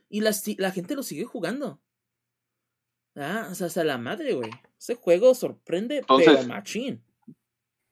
y 0.10 0.22
la, 0.22 0.32
la 0.58 0.72
gente 0.72 0.96
lo 0.96 1.04
sigue 1.04 1.26
jugando. 1.26 1.82
Ah, 3.16 3.48
o 3.52 3.56
sea, 3.56 3.68
hasta 3.68 3.84
la 3.84 3.98
madre, 3.98 4.34
güey. 4.34 4.52
Ese 4.78 4.96
juego 4.96 5.34
sorprende, 5.36 6.04
pero 6.08 6.44
machín. 6.44 7.02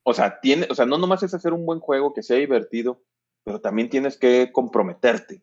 O 0.03 0.13
sea, 0.13 0.39
tiene, 0.41 0.67
o 0.69 0.75
sea, 0.75 0.85
no 0.85 0.97
nomás 0.97 1.23
es 1.23 1.33
hacer 1.33 1.53
un 1.53 1.65
buen 1.65 1.79
juego 1.79 2.13
que 2.13 2.23
sea 2.23 2.37
divertido, 2.37 3.01
pero 3.43 3.61
también 3.61 3.89
tienes 3.89 4.17
que 4.17 4.51
comprometerte. 4.51 5.41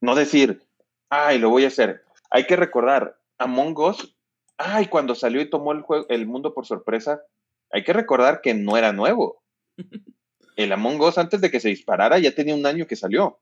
No 0.00 0.14
decir, 0.14 0.62
ay, 1.08 1.38
lo 1.38 1.48
voy 1.48 1.64
a 1.64 1.68
hacer. 1.68 2.04
Hay 2.30 2.46
que 2.46 2.56
recordar, 2.56 3.18
Among 3.38 3.78
Us, 3.78 4.16
ay, 4.58 4.86
cuando 4.86 5.14
salió 5.14 5.40
y 5.40 5.48
tomó 5.48 5.72
el, 5.72 5.80
juego, 5.80 6.06
el 6.10 6.26
mundo 6.26 6.52
por 6.52 6.66
sorpresa, 6.66 7.22
hay 7.70 7.84
que 7.84 7.94
recordar 7.94 8.42
que 8.42 8.52
no 8.52 8.76
era 8.76 8.92
nuevo. 8.92 9.42
El 10.56 10.72
Among 10.72 11.00
Us, 11.00 11.18
antes 11.18 11.40
de 11.40 11.50
que 11.50 11.60
se 11.60 11.68
disparara, 11.68 12.18
ya 12.18 12.34
tenía 12.34 12.54
un 12.54 12.66
año 12.66 12.86
que 12.86 12.96
salió. 12.96 13.38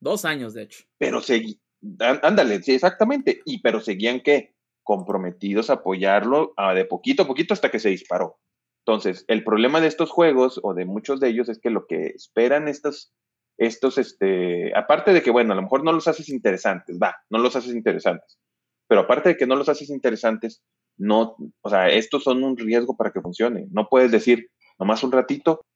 Dos 0.00 0.24
años, 0.24 0.54
de 0.54 0.62
hecho. 0.62 0.84
Pero 0.98 1.20
seguí, 1.20 1.60
ándale, 2.00 2.62
sí, 2.62 2.72
exactamente. 2.72 3.42
Y 3.44 3.60
pero 3.60 3.80
seguían 3.80 4.20
qué? 4.20 4.54
comprometidos 4.88 5.68
a 5.68 5.74
apoyarlo 5.74 6.54
de 6.74 6.86
poquito 6.86 7.24
a 7.24 7.26
poquito 7.26 7.52
hasta 7.52 7.70
que 7.70 7.78
se 7.78 7.90
disparó. 7.90 8.38
Entonces, 8.86 9.26
el 9.28 9.44
problema 9.44 9.82
de 9.82 9.86
estos 9.86 10.08
juegos 10.08 10.58
o 10.62 10.72
de 10.72 10.86
muchos 10.86 11.20
de 11.20 11.28
ellos 11.28 11.50
es 11.50 11.58
que 11.58 11.68
lo 11.68 11.86
que 11.86 12.06
esperan 12.06 12.68
estos, 12.68 13.12
estos, 13.58 13.98
este, 13.98 14.74
aparte 14.74 15.12
de 15.12 15.22
que, 15.22 15.30
bueno, 15.30 15.52
a 15.52 15.56
lo 15.56 15.60
mejor 15.60 15.84
no 15.84 15.92
los 15.92 16.08
haces 16.08 16.30
interesantes, 16.30 16.98
va, 16.98 17.14
no 17.28 17.38
los 17.38 17.54
haces 17.54 17.74
interesantes, 17.74 18.38
pero 18.86 19.02
aparte 19.02 19.28
de 19.28 19.36
que 19.36 19.46
no 19.46 19.56
los 19.56 19.68
haces 19.68 19.90
interesantes, 19.90 20.62
no, 20.96 21.36
o 21.60 21.68
sea, 21.68 21.90
estos 21.90 22.24
son 22.24 22.42
un 22.42 22.56
riesgo 22.56 22.96
para 22.96 23.10
que 23.10 23.20
funcione. 23.20 23.66
No 23.70 23.90
puedes 23.90 24.10
decir, 24.10 24.48
nomás 24.78 25.04
un 25.04 25.12
ratito, 25.12 25.66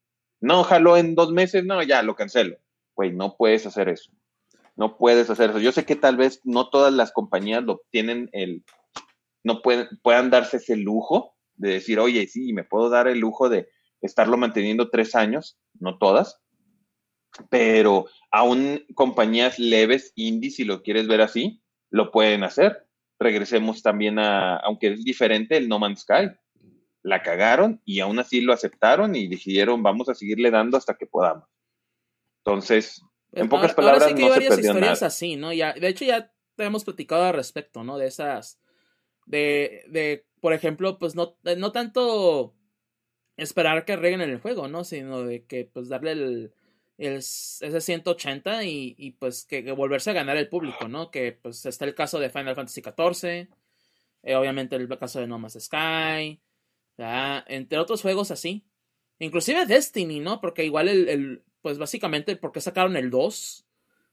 no, 0.43 0.65
jalo 0.65 0.97
en 0.97 1.15
dos 1.15 1.33
meses, 1.33 1.65
no, 1.65 1.83
ya, 1.83 2.03
lo 2.03 2.15
cancelo. 2.17 2.59
Güey, 2.95 3.13
no 3.13 3.37
puedes 3.37 3.65
hacer 3.65 3.89
eso. 3.89 4.11
No 4.77 4.99
puedes 4.99 5.31
hacer 5.31 5.51
eso. 5.51 5.61
Yo 5.61 5.73
sé 5.73 5.85
que 5.85 5.97
tal 5.97 6.17
vez 6.17 6.41
no 6.45 6.69
todas 6.69 6.93
las 6.93 7.13
compañías 7.13 7.63
lo 7.63 7.83
tienen 7.91 8.29
el, 8.33 8.65
no 9.45 9.63
pueden, 9.63 9.89
puedan 10.03 10.31
darse 10.31 10.59
ese 10.59 10.77
lujo 10.77 11.37
de 11.55 11.75
decir, 11.75 12.01
oye, 12.01 12.27
sí, 12.27 12.53
me 12.53 12.65
puedo 12.65 12.91
dar 12.91 13.07
el 13.09 13.19
lujo 13.19 13.49
de 13.49 13.69
estarlo 14.01 14.37
manteniendo 14.37 14.91
tres 14.91 15.15
años, 15.15 15.59
no 15.79 15.97
todas, 15.99 16.41
pero 17.49 18.07
aún 18.31 18.85
compañías 18.95 19.59
leves, 19.59 20.13
indie, 20.17 20.51
si 20.51 20.65
lo 20.65 20.83
quieres 20.83 21.07
ver 21.07 21.21
así, 21.21 21.63
lo 21.91 22.11
pueden 22.11 22.43
hacer. 22.43 22.87
Regresemos 23.19 23.83
también 23.83 24.19
a, 24.19 24.57
aunque 24.57 24.89
es 24.89 25.05
diferente, 25.05 25.57
el 25.57 25.69
No 25.69 25.79
Man's 25.79 26.01
Sky. 26.01 26.31
La 27.03 27.23
cagaron 27.23 27.81
y 27.85 28.01
aún 28.01 28.19
así 28.19 28.41
lo 28.41 28.53
aceptaron 28.53 29.17
y 29.17 29.29
decidieron, 29.29 29.83
vamos 29.83 30.09
a 30.09 30.15
seguirle 30.15 30.51
dando 30.51 30.77
hasta 30.77 30.95
que 30.95 31.07
podamos. 31.07 31.49
Entonces, 32.45 33.03
en 33.33 33.49
pocas 33.49 33.75
palabras, 33.75 34.09
sí 34.09 34.15
que 34.15 34.21
no 34.21 34.27
hay 34.27 34.33
varias 34.33 34.59
historias 34.59 35.03
así, 35.03 35.37
¿no? 35.37 35.53
Ya, 35.53 35.73
de 35.73 35.89
hecho, 35.89 36.05
ya 36.05 36.33
hemos 36.59 36.85
platicado 36.85 37.25
al 37.25 37.35
respecto, 37.35 37.83
¿no? 37.83 37.99
De 37.99 38.07
esas 38.07 38.61
de, 39.27 39.85
de 39.89 40.27
por 40.41 40.53
ejemplo, 40.53 40.99
pues 40.99 41.15
no, 41.15 41.37
eh, 41.45 41.57
no 41.57 41.73
tanto 41.73 42.55
esperar 43.37 43.85
que 43.85 43.95
arreglen 43.95 44.31
el 44.31 44.41
juego, 44.41 44.69
¿no? 44.69 44.85
Sino 44.85 45.23
de 45.23 45.45
que 45.45 45.65
pues 45.65 45.89
darle 45.89 46.13
el, 46.13 46.55
es, 46.99 47.59
de 47.61 47.81
180 47.81 48.65
y, 48.65 48.95
y 48.99 49.13
pues 49.13 49.45
que, 49.45 49.71
volverse 49.73 50.11
a 50.11 50.15
ganar 50.15 50.37
el 50.37 50.49
público, 50.49 50.89
¿no? 50.89 51.11
Que 51.11 51.33
pues 51.33 51.65
está 51.67 51.85
el 51.85 51.95
caso 51.95 52.19
de 52.19 52.31
Final 52.31 52.55
Fantasy 52.55 52.83
XIV, 52.83 53.49
eh, 54.23 54.35
obviamente 54.37 54.77
el 54.77 54.89
caso 54.99 55.21
de 55.21 55.27
No 55.27 55.39
Man's 55.39 55.59
Sky, 55.61 56.41
entre 56.97 57.79
otros 57.79 58.03
juegos 58.03 58.31
así. 58.31 58.65
Inclusive 59.19 59.67
Destiny, 59.67 60.21
¿no? 60.21 60.41
Porque 60.41 60.65
igual 60.65 60.89
el, 60.89 61.09
el 61.09 61.43
pues 61.61 61.79
básicamente 61.79 62.37
porque 62.37 62.61
sacaron 62.61 62.97
el 62.97 63.11
2, 63.11 63.67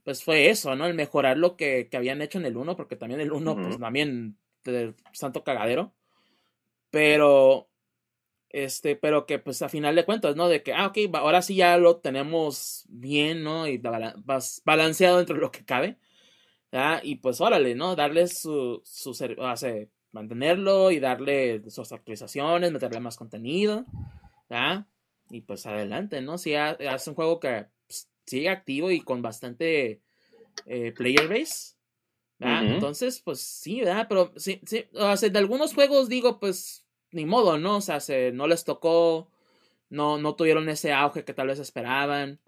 pues 0.03 0.23
fue 0.23 0.49
eso, 0.49 0.75
¿no? 0.75 0.85
El 0.85 0.93
mejorar 0.93 1.37
lo 1.37 1.55
que, 1.55 1.87
que 1.89 1.97
habían 1.97 2.21
hecho 2.21 2.37
en 2.37 2.45
el 2.45 2.57
1, 2.57 2.75
porque 2.75 2.95
también 2.95 3.19
el 3.21 3.31
1, 3.31 3.55
pues 3.55 3.79
también 3.79 4.37
de 4.63 4.93
santo 5.13 5.43
cagadero. 5.43 5.93
Pero 6.91 7.69
este, 8.49 8.95
pero 8.95 9.25
que 9.25 9.39
pues 9.39 9.61
a 9.61 9.69
final 9.69 9.95
de 9.95 10.05
cuentas, 10.05 10.35
¿no? 10.35 10.47
De 10.49 10.63
que, 10.63 10.73
ah, 10.73 10.87
ok, 10.87 10.97
ahora 11.13 11.41
sí 11.41 11.55
ya 11.55 11.77
lo 11.77 11.97
tenemos 11.97 12.85
bien, 12.89 13.43
¿no? 13.43 13.67
Y 13.67 13.81
balanceado 14.65 15.17
dentro 15.17 15.35
de 15.35 15.41
lo 15.41 15.51
que 15.51 15.65
cabe. 15.65 15.97
¿ya? 16.71 16.99
Y 17.03 17.15
pues 17.15 17.41
órale, 17.41 17.75
¿no? 17.75 17.95
Darle 17.95 18.27
su, 18.27 18.81
su 18.83 19.11
hace, 19.43 19.89
mantenerlo 20.11 20.91
y 20.91 20.99
darle 20.99 21.69
sus 21.69 21.91
actualizaciones, 21.91 22.71
meterle 22.71 22.99
más 22.99 23.17
contenido. 23.17 23.85
¿ya? 24.49 24.87
Y 25.29 25.41
pues 25.41 25.65
adelante, 25.65 26.21
¿no? 26.21 26.37
Si 26.37 26.55
hace 26.55 27.09
un 27.09 27.15
juego 27.15 27.39
que 27.39 27.67
pues, 27.87 28.09
sigue 28.25 28.49
activo 28.49 28.91
y 28.91 29.01
con 29.01 29.21
bastante 29.21 30.01
eh, 30.65 30.91
player 30.93 31.27
base. 31.27 31.75
Entonces, 32.39 33.19
pues 33.19 33.41
sí, 33.41 33.81
¿verdad? 33.81 34.07
Pero 34.07 34.31
sí, 34.37 34.61
sí, 34.65 34.85
o 34.93 35.17
sea, 35.17 35.29
de 35.29 35.39
algunos 35.39 35.73
juegos 35.73 36.07
digo, 36.07 36.39
pues 36.39 36.85
ni 37.11 37.25
modo, 37.25 37.57
¿no? 37.57 37.77
O 37.77 37.81
sea, 37.81 37.99
se, 37.99 38.31
no 38.31 38.47
les 38.47 38.63
tocó, 38.63 39.29
no, 39.89 40.17
no 40.17 40.35
tuvieron 40.35 40.69
ese 40.69 40.93
auge 40.93 41.25
que 41.25 41.33
tal 41.33 41.47
vez 41.47 41.59
esperaban. 41.59 42.39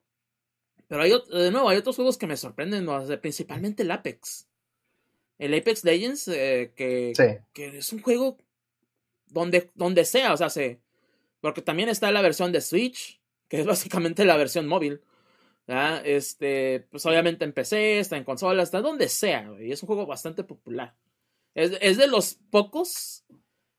Pero 0.88 1.04
hay, 1.04 1.12
de 1.12 1.52
nuevo, 1.52 1.70
hay 1.70 1.78
otros 1.78 1.98
juegos 1.98 2.18
que 2.18 2.28
me 2.28 2.38
sorprenden, 2.38 2.86
¿no? 2.86 3.06
principalmente 3.20 3.84
el 3.84 3.92
Apex. 3.92 4.48
El 5.42 5.56
Apex 5.56 5.84
Legends, 5.84 6.28
eh, 6.28 6.72
que, 6.76 7.14
que, 7.52 7.78
es 7.80 7.92
un 7.92 8.00
juego 8.04 8.38
donde, 9.26 9.72
donde 9.74 10.06
sea, 10.06 10.34
o 10.34 10.38
sea, 10.38 10.52
se, 10.52 10.80
porque 11.40 11.64
también 11.64 11.90
está 11.90 12.12
la 12.12 12.22
versión 12.22 12.52
de 12.52 12.62
Switch, 12.62 13.20
que 13.48 13.60
es 13.60 13.66
básicamente 13.66 14.24
la 14.24 14.38
versión 14.38 14.68
móvil. 14.68 15.02
Este, 16.04 16.86
pues 16.92 17.04
obviamente 17.08 17.44
en 17.44 17.54
PC, 17.54 17.98
está 17.98 18.18
en 18.18 18.24
consola, 18.24 18.62
está 18.62 18.82
donde 18.82 19.10
sea, 19.10 19.52
y 19.60 19.72
es 19.72 19.82
un 19.82 19.88
juego 19.88 20.06
bastante 20.06 20.44
popular. 20.44 20.94
Es, 21.56 21.76
es 21.82 21.98
de 21.98 22.08
los 22.08 22.36
pocos 22.52 23.24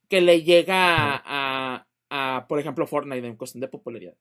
que 0.08 0.20
le 0.20 0.42
llega 0.42 1.22
a, 1.24 1.86
a, 2.10 2.46
por 2.48 2.58
ejemplo, 2.58 2.88
Fortnite 2.88 3.24
en 3.24 3.36
cuestión 3.36 3.60
de 3.60 3.68
popularidad. 3.68 4.16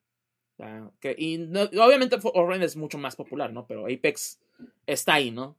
que, 1.00 1.16
y 1.18 1.42
obviamente 1.56 2.22
Fortnite 2.22 2.66
es 2.66 2.76
mucho 2.76 3.00
más 3.00 3.16
popular, 3.16 3.52
¿no? 3.52 3.66
Pero 3.66 3.88
Apex 3.88 4.40
está 4.86 5.16
ahí, 5.16 5.32
¿no? 5.32 5.58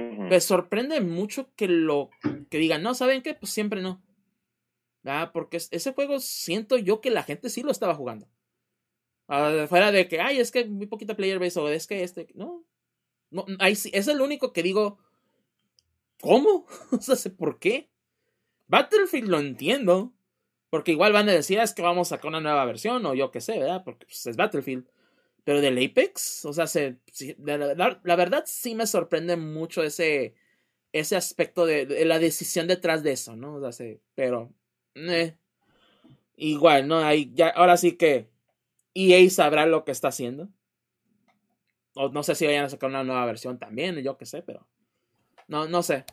Me 0.00 0.40
sorprende 0.40 1.00
mucho 1.00 1.50
que 1.54 1.68
lo 1.68 2.10
que 2.50 2.58
digan, 2.58 2.82
no, 2.82 2.94
¿saben 2.94 3.22
qué? 3.22 3.34
Pues 3.34 3.52
siempre 3.52 3.82
no. 3.82 4.02
Porque 5.32 5.56
ese 5.56 5.92
juego 5.92 6.20
siento 6.20 6.76
yo 6.76 7.00
que 7.00 7.10
la 7.10 7.22
gente 7.22 7.48
sí 7.50 7.62
lo 7.62 7.70
estaba 7.70 7.94
jugando. 7.94 8.28
Uh, 9.28 9.66
fuera 9.66 9.92
de 9.92 10.08
que, 10.08 10.20
ay, 10.20 10.38
es 10.38 10.50
que 10.50 10.64
muy 10.64 10.86
poquita 10.86 11.16
player 11.16 11.38
base 11.38 11.60
o 11.60 11.68
es 11.68 11.86
que 11.86 12.02
este, 12.02 12.28
no. 12.34 12.64
no 13.30 13.44
ahí 13.58 13.72
es 13.72 14.08
el 14.08 14.20
único 14.20 14.52
que 14.52 14.62
digo, 14.62 14.98
¿cómo? 16.20 16.66
o 16.92 17.00
sea, 17.00 17.16
¿por 17.36 17.58
qué? 17.58 17.90
Battlefield 18.66 19.28
lo 19.28 19.38
entiendo. 19.38 20.12
Porque 20.70 20.92
igual 20.92 21.12
van 21.12 21.28
a 21.30 21.32
decir, 21.32 21.58
ah, 21.58 21.62
es 21.62 21.72
que 21.72 21.80
vamos 21.80 22.08
a 22.12 22.16
sacar 22.16 22.28
una 22.28 22.40
nueva 22.40 22.64
versión, 22.66 23.04
o 23.06 23.14
yo 23.14 23.30
qué 23.30 23.40
sé, 23.40 23.58
¿verdad? 23.58 23.82
Porque 23.84 24.04
pues, 24.04 24.26
es 24.26 24.36
Battlefield. 24.36 24.86
Pero 25.48 25.62
del 25.62 25.82
Apex, 25.82 26.44
o 26.44 26.52
sea, 26.52 26.66
se, 26.66 26.98
la, 27.38 28.16
verdad 28.16 28.44
sí 28.46 28.74
me 28.74 28.86
sorprende 28.86 29.34
mucho 29.38 29.82
ese, 29.82 30.34
ese 30.92 31.16
aspecto 31.16 31.64
de, 31.64 32.04
la 32.04 32.18
decisión 32.18 32.66
detrás 32.66 33.02
de 33.02 33.12
eso, 33.12 33.34
¿no? 33.34 33.54
O 33.54 33.72
sea, 33.72 33.96
pero, 34.14 34.52
eh, 34.94 35.38
igual, 36.36 36.86
¿no? 36.86 36.98
Ahí 36.98 37.32
ya, 37.32 37.48
ahora 37.48 37.78
sí 37.78 37.92
que 37.92 38.28
EA 38.92 39.30
sabrá 39.30 39.64
lo 39.64 39.86
que 39.86 39.92
está 39.92 40.08
haciendo. 40.08 40.50
O 41.94 42.10
no 42.10 42.22
sé 42.22 42.34
si 42.34 42.44
vayan 42.44 42.66
a 42.66 42.68
sacar 42.68 42.90
una 42.90 43.02
nueva 43.02 43.24
versión 43.24 43.58
también, 43.58 43.96
yo 44.02 44.18
qué 44.18 44.26
sé, 44.26 44.42
pero, 44.42 44.68
no, 45.46 45.66
no 45.66 45.82
sé. 45.82 46.04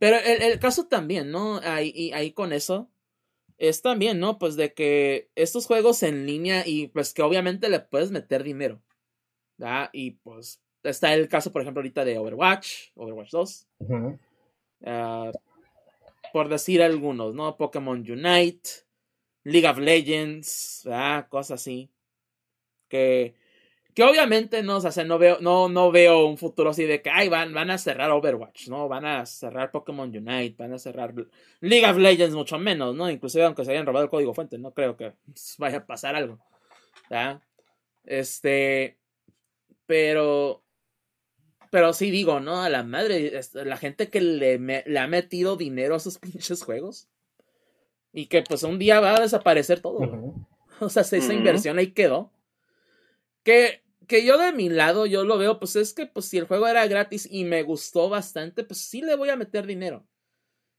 Pero 0.00 0.16
el, 0.16 0.58
caso 0.58 0.88
también, 0.88 1.30
¿no? 1.30 1.60
Ahí, 1.62 2.10
ahí 2.12 2.32
con 2.32 2.52
eso. 2.52 2.90
Es 3.58 3.82
también, 3.82 4.18
¿no? 4.18 4.38
Pues 4.38 4.56
de 4.56 4.72
que 4.74 5.30
estos 5.34 5.66
juegos 5.66 6.02
en 6.02 6.26
línea 6.26 6.66
y 6.66 6.88
pues 6.88 7.14
que 7.14 7.22
obviamente 7.22 7.68
le 7.68 7.80
puedes 7.80 8.10
meter 8.10 8.42
dinero. 8.42 8.82
¿verdad? 9.56 9.90
Y 9.92 10.12
pues 10.12 10.60
está 10.82 11.14
el 11.14 11.28
caso, 11.28 11.52
por 11.52 11.62
ejemplo, 11.62 11.80
ahorita 11.80 12.04
de 12.04 12.18
Overwatch, 12.18 12.90
Overwatch 12.96 13.30
2. 13.30 13.68
Ah, 14.84 15.30
por 16.32 16.48
decir 16.48 16.82
algunos, 16.82 17.34
¿no? 17.34 17.56
Pokémon 17.56 17.98
Unite, 17.98 18.68
League 19.44 19.68
of 19.68 19.78
Legends, 19.78 20.82
¿verdad? 20.84 21.28
Cosas 21.28 21.60
así. 21.60 21.90
Que 22.88 23.34
que 23.94 24.02
obviamente 24.02 24.62
no, 24.62 24.76
o 24.76 24.80
sea, 24.80 25.04
no 25.04 25.18
veo, 25.18 25.38
no, 25.40 25.68
no 25.68 25.90
veo 25.90 26.26
un 26.26 26.38
futuro 26.38 26.70
así 26.70 26.84
de 26.84 27.02
que 27.02 27.10
ay, 27.10 27.28
van, 27.28 27.52
van 27.52 27.70
a 27.70 27.78
cerrar 27.78 28.10
Overwatch, 28.10 28.68
¿no? 28.68 28.88
Van 28.88 29.04
a 29.04 29.26
cerrar 29.26 29.70
Pokémon 29.70 30.08
Unite, 30.08 30.54
van 30.58 30.72
a 30.72 30.78
cerrar 30.78 31.14
League 31.60 31.86
of 31.86 31.98
Legends 31.98 32.34
mucho 32.34 32.58
menos, 32.58 32.94
¿no? 32.94 33.10
Inclusive 33.10 33.44
aunque 33.44 33.64
se 33.64 33.72
hayan 33.72 33.86
robado 33.86 34.04
el 34.04 34.10
código 34.10 34.34
fuente, 34.34 34.58
no 34.58 34.72
creo 34.72 34.96
que 34.96 35.12
vaya 35.58 35.78
a 35.78 35.86
pasar 35.86 36.16
algo. 36.16 36.38
¿ya? 37.10 37.42
Este. 38.04 38.98
Pero. 39.86 40.62
Pero 41.70 41.92
sí 41.94 42.10
digo, 42.10 42.40
¿no? 42.40 42.62
A 42.62 42.68
la 42.68 42.82
madre, 42.82 43.40
la 43.54 43.76
gente 43.78 44.10
que 44.10 44.20
le, 44.20 44.58
le 44.58 44.98
ha 44.98 45.06
metido 45.06 45.56
dinero 45.56 45.94
a 45.94 45.98
esos 45.98 46.18
pinches 46.18 46.62
juegos. 46.62 47.08
Y 48.12 48.26
que 48.26 48.42
pues 48.42 48.62
un 48.62 48.78
día 48.78 49.00
va 49.00 49.16
a 49.16 49.20
desaparecer 49.20 49.80
todo. 49.80 50.34
O 50.80 50.88
sea, 50.88 51.02
esa 51.02 51.32
inversión 51.32 51.78
ahí 51.78 51.92
quedó. 51.92 52.30
Que 53.42 53.81
que 54.06 54.24
yo 54.24 54.38
de 54.38 54.52
mi 54.52 54.68
lado, 54.68 55.06
yo 55.06 55.24
lo 55.24 55.38
veo, 55.38 55.58
pues 55.58 55.76
es 55.76 55.94
que 55.94 56.06
pues 56.06 56.26
si 56.26 56.38
el 56.38 56.46
juego 56.46 56.66
era 56.66 56.86
gratis 56.86 57.28
y 57.30 57.44
me 57.44 57.62
gustó 57.62 58.08
bastante, 58.08 58.64
pues 58.64 58.80
sí 58.80 59.02
le 59.02 59.16
voy 59.16 59.30
a 59.30 59.36
meter 59.36 59.66
dinero. 59.66 60.06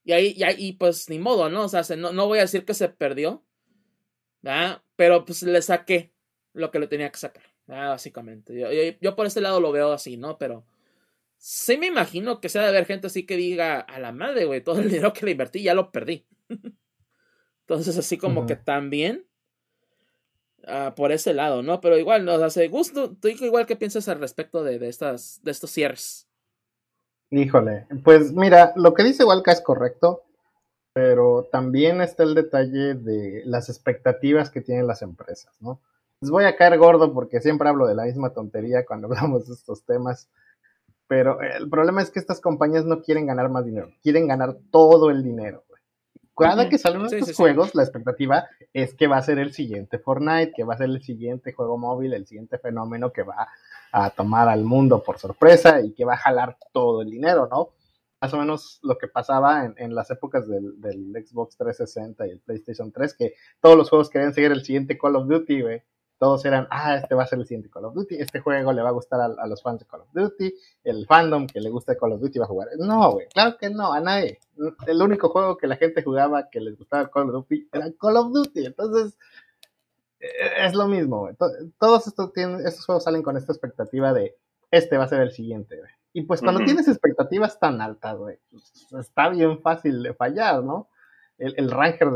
Y 0.03 0.11
ahí, 0.11 0.33
y, 0.35 0.43
ahí, 0.43 0.73
pues 0.73 1.09
ni 1.09 1.19
modo, 1.19 1.49
¿no? 1.49 1.63
O 1.63 1.69
sea, 1.69 1.83
no, 1.95 2.11
no 2.11 2.27
voy 2.27 2.39
a 2.39 2.43
decir 2.43 2.65
que 2.65 2.73
se 2.73 2.89
perdió, 2.89 3.45
¿verdad? 4.41 4.83
Pero 4.95 5.25
pues 5.25 5.43
le 5.43 5.61
saqué 5.61 6.13
lo 6.53 6.71
que 6.71 6.79
le 6.79 6.87
tenía 6.87 7.11
que 7.11 7.19
sacar, 7.19 7.43
básicamente. 7.65 8.53
Yo, 8.59 8.69
yo, 8.99 9.15
por 9.15 9.25
este 9.25 9.41
lado 9.41 9.59
lo 9.59 9.71
veo 9.71 9.93
así, 9.93 10.17
¿no? 10.17 10.37
Pero 10.37 10.65
sí 11.37 11.77
me 11.77 11.87
imagino 11.87 12.41
que 12.41 12.49
sea 12.49 12.63
de 12.63 12.69
haber 12.69 12.85
gente 12.85 13.07
así 13.07 13.25
que 13.25 13.37
diga, 13.37 13.79
a 13.79 13.99
la 13.99 14.11
madre, 14.11 14.45
güey, 14.45 14.61
todo 14.61 14.79
el 14.79 14.89
dinero 14.89 15.13
que 15.13 15.25
le 15.25 15.31
invertí 15.31 15.63
ya 15.63 15.73
lo 15.73 15.91
perdí. 15.91 16.25
Entonces, 17.61 17.97
así 17.97 18.17
como 18.17 18.45
que 18.45 18.57
también 18.57 19.25
Ah, 20.67 20.93
por 20.95 21.11
ese 21.11 21.33
lado, 21.33 21.61
¿no? 21.61 21.81
Pero 21.81 21.97
igual 21.97 22.25
nos 22.25 22.41
hace 22.41 22.67
gusto. 22.67 23.11
¿Tú 23.11 23.27
igual 23.27 23.65
qué 23.65 23.75
piensas 23.75 24.07
al 24.07 24.19
respecto 24.19 24.63
de, 24.63 24.79
de, 24.79 24.89
estas, 24.89 25.41
de 25.43 25.51
estos 25.51 25.71
cierres? 25.71 26.27
Híjole, 27.31 27.87
pues 28.03 28.31
mira, 28.31 28.73
lo 28.75 28.93
que 28.93 29.03
dice 29.03 29.23
Walca 29.23 29.51
es 29.51 29.61
correcto, 29.61 30.23
pero 30.93 31.49
también 31.51 31.99
está 32.01 32.23
el 32.23 32.35
detalle 32.35 32.93
de 32.93 33.41
las 33.45 33.69
expectativas 33.69 34.51
que 34.51 34.61
tienen 34.61 34.85
las 34.85 35.01
empresas, 35.01 35.51
¿no? 35.59 35.81
Les 36.21 36.29
voy 36.29 36.45
a 36.45 36.55
caer 36.55 36.77
gordo 36.77 37.11
porque 37.11 37.41
siempre 37.41 37.67
hablo 37.67 37.87
de 37.87 37.95
la 37.95 38.05
misma 38.05 38.29
tontería 38.29 38.85
cuando 38.85 39.07
hablamos 39.11 39.47
de 39.47 39.55
estos 39.55 39.83
temas, 39.83 40.29
pero 41.07 41.41
el 41.41 41.69
problema 41.69 42.01
es 42.01 42.11
que 42.11 42.19
estas 42.19 42.39
compañías 42.39 42.85
no 42.85 43.01
quieren 43.01 43.25
ganar 43.25 43.49
más 43.49 43.65
dinero, 43.65 43.91
quieren 44.03 44.27
ganar 44.27 44.55
todo 44.71 45.09
el 45.09 45.23
dinero. 45.23 45.63
Cada 46.35 46.67
que 46.67 46.77
salen 46.77 47.05
estos 47.05 47.35
juegos, 47.35 47.75
la 47.75 47.83
expectativa 47.83 48.47
es 48.73 48.95
que 48.95 49.07
va 49.07 49.17
a 49.17 49.21
ser 49.21 49.37
el 49.37 49.53
siguiente 49.53 49.99
Fortnite, 49.99 50.53
que 50.55 50.63
va 50.63 50.73
a 50.73 50.77
ser 50.77 50.89
el 50.89 51.01
siguiente 51.03 51.53
juego 51.53 51.77
móvil, 51.77 52.13
el 52.13 52.25
siguiente 52.25 52.57
fenómeno 52.57 53.11
que 53.11 53.23
va 53.23 53.47
a 53.91 54.09
tomar 54.09 54.49
al 54.49 54.63
mundo 54.63 55.03
por 55.03 55.19
sorpresa 55.19 55.81
y 55.81 55.93
que 55.93 56.05
va 56.05 56.13
a 56.13 56.17
jalar 56.17 56.57
todo 56.71 57.03
el 57.03 57.11
dinero, 57.11 57.47
¿no? 57.51 57.69
Más 58.19 58.33
o 58.33 58.37
menos 58.37 58.79
lo 58.81 58.97
que 58.97 59.07
pasaba 59.07 59.65
en, 59.75 59.93
las 59.93 60.09
épocas 60.09 60.47
del, 60.47 60.73
Xbox 61.13 61.57
360 61.57 62.25
y 62.25 62.31
el 62.31 62.39
PlayStation 62.39 62.91
3, 62.91 63.13
que 63.15 63.33
todos 63.59 63.77
los 63.77 63.89
juegos 63.89 64.09
querían 64.09 64.33
seguir 64.33 64.51
el 64.51 64.63
siguiente 64.63 64.97
Call 64.97 65.17
of 65.17 65.27
Duty, 65.27 65.61
güey 65.61 65.83
todos 66.23 66.45
eran, 66.45 66.69
ah, 66.71 66.95
este 66.95 67.15
va 67.15 67.23
a 67.23 67.27
ser 67.27 67.39
el 67.39 67.45
siguiente 67.45 67.69
Call 67.69 67.83
of 67.83 67.95
Duty, 67.95 68.15
este 68.15 68.39
juego 68.39 68.71
le 68.71 68.81
va 68.81 68.87
a 68.87 68.93
gustar 68.93 69.19
a, 69.19 69.45
los 69.45 69.61
fans 69.61 69.81
de 69.81 69.85
Call 69.85 69.99
of 69.99 70.13
Duty, 70.13 70.53
el 70.85 71.05
fandom 71.05 71.47
que 71.47 71.59
le 71.59 71.69
gusta 71.69 71.97
Call 71.97 72.13
of 72.13 72.21
Duty 72.21 72.39
va 72.39 72.45
a 72.45 72.47
jugar. 72.47 72.69
No, 72.77 73.11
güey, 73.11 73.27
claro 73.27 73.57
que 73.57 73.69
no, 73.69 73.91
a 73.91 73.99
nadie. 73.99 74.39
El 74.87 75.01
único 75.01 75.27
juego 75.27 75.57
que 75.57 75.67
la 75.67 75.75
gente 75.75 76.01
jugaba 76.01 76.49
que 76.49 76.61
les 76.61 76.77
gustaba 76.77 77.09
Call 77.11 77.23
of 77.27 77.33
Duty 77.33 77.67
era 77.73 77.91
Call 77.99 78.15
of 78.15 78.31
Duty, 78.31 78.67
entonces 78.67 79.17
e-, 80.17 80.65
es 80.65 80.73
lo 80.73 80.87
mismo, 80.87 81.19
güey. 81.19 81.35
Todos 81.77 82.07
estos, 82.07 82.31
tienen, 82.31 82.65
estos 82.65 82.85
juegos 82.85 83.03
salen 83.03 83.21
con 83.21 83.35
esta 83.35 83.51
expectativa 83.51 84.13
de, 84.13 84.37
este 84.71 84.97
va 84.97 85.03
a 85.03 85.09
ser 85.09 85.19
el 85.19 85.31
siguiente, 85.33 85.75
güey. 85.77 85.91
Y 86.13 86.21
pues 86.21 86.39
cuando 86.39 86.63
tienes 86.63 86.87
expectativas 86.87 87.59
tan 87.59 87.81
altas, 87.81 88.17
güey, 88.17 88.39
pues, 88.49 88.71
está 88.97 89.27
bien 89.27 89.59
fácil 89.59 90.01
de 90.01 90.13
fallar, 90.13 90.63
¿no? 90.63 90.87
El, 91.37 91.53
el, 91.57 91.69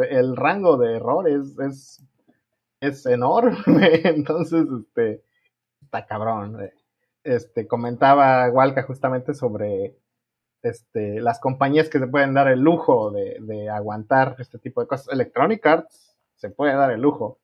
el 0.10 0.38
rango 0.38 0.78
de 0.78 0.96
errores 0.96 1.60
es 1.60 2.02
es 2.80 3.06
enorme. 3.06 3.58
Entonces, 4.04 4.66
este, 4.80 5.24
está 5.82 6.06
cabrón. 6.06 6.70
Este, 7.24 7.68
comentaba 7.68 8.50
Walca 8.50 8.84
justamente 8.84 9.34
sobre 9.34 9.98
este, 10.62 11.20
las 11.22 11.40
compañías 11.40 11.90
que 11.90 12.00
se 12.00 12.08
pueden 12.08 12.34
dar 12.34 12.48
el 12.48 12.60
lujo 12.60 13.12
de, 13.12 13.70
aguantar 13.70 14.36
este 14.40 14.60
tipo 14.60 14.82
de 14.82 14.88
cosas. 14.88 15.08
Electronic 15.12 15.66
Arts 15.66 16.18
se 16.36 16.50
puede 16.50 16.74
dar 16.74 16.92
el 16.92 17.02
lujo, 17.02 17.40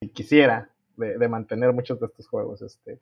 si 0.00 0.08
quisiera, 0.10 0.70
de, 0.96 1.28
mantener 1.28 1.72
muchos 1.72 1.98
de 1.98 2.06
estos 2.06 2.28
juegos 2.28 2.62
este, 2.62 3.00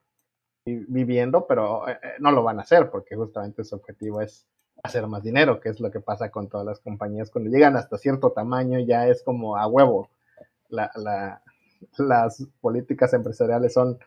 viviendo, 0.65 1.47
pero 1.47 1.89
eh, 1.89 1.99
eh, 2.03 2.13
no 2.19 2.31
lo 2.33 2.43
van 2.43 2.59
a 2.59 2.63
hacer 2.63 2.91
porque 2.91 3.17
justamente 3.17 3.65
su 3.65 3.75
objetivo 3.75 4.21
es 4.21 4.47
hacer 4.83 5.07
más 5.07 5.23
dinero, 5.23 5.61
que 5.61 5.69
es 5.69 5.81
lo 5.81 5.91
que 5.91 6.01
pasa 6.01 6.31
con 6.31 6.49
todas 6.49 6.67
las 6.67 6.81
compañías. 6.81 7.31
Cuando 7.31 7.51
llegan 7.51 7.77
hasta 7.77 7.99
cierto 7.99 8.33
tamaño 8.33 8.79
ya 8.79 9.07
es 9.09 9.23
como 9.23 9.57
a 9.57 9.67
huevo. 9.67 10.09
Las 10.71 12.47
políticas 12.61 13.13
empresariales 13.13 13.73
son, 13.73 13.99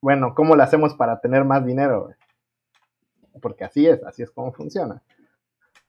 bueno, 0.00 0.34
¿cómo 0.34 0.56
lo 0.56 0.62
hacemos 0.62 0.94
para 0.94 1.20
tener 1.20 1.44
más 1.44 1.64
dinero? 1.64 2.10
Porque 3.40 3.64
así 3.64 3.86
es, 3.86 4.02
así 4.04 4.22
es 4.22 4.30
como 4.30 4.52
funciona. 4.52 5.02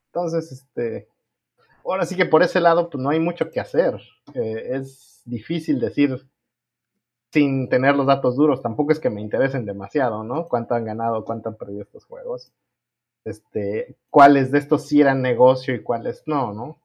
Entonces, 0.08 0.52
este, 0.52 1.08
ahora 1.86 2.06
sí 2.06 2.16
que 2.16 2.26
por 2.26 2.44
ese 2.44 2.60
lado, 2.60 2.90
pues 2.90 3.02
no 3.02 3.10
hay 3.10 3.20
mucho 3.20 3.50
que 3.50 3.60
hacer. 3.60 4.00
Eh, 4.34 4.70
es 4.72 5.22
difícil 5.26 5.80
decir 5.80 6.28
sin 7.32 7.70
tener 7.70 7.96
los 7.96 8.08
datos 8.08 8.36
duros, 8.36 8.62
tampoco 8.62 8.92
es 8.92 9.00
que 9.00 9.10
me 9.10 9.22
interesen 9.22 9.66
demasiado, 9.66 10.24
¿no? 10.24 10.50
Cuánto 10.50 10.76
han 10.76 10.84
ganado, 10.84 11.24
cuánto 11.24 11.48
han 11.48 11.56
perdido 11.56 11.84
estos 11.84 12.04
juegos 12.04 12.52
este, 13.26 13.96
cuáles 14.10 14.52
de 14.52 14.60
estos 14.60 14.88
sí 14.88 15.02
eran 15.02 15.22
negocio 15.22 15.76
y 15.76 15.84
cuáles 15.84 16.24
no, 16.26 16.54
¿no? 16.54 16.80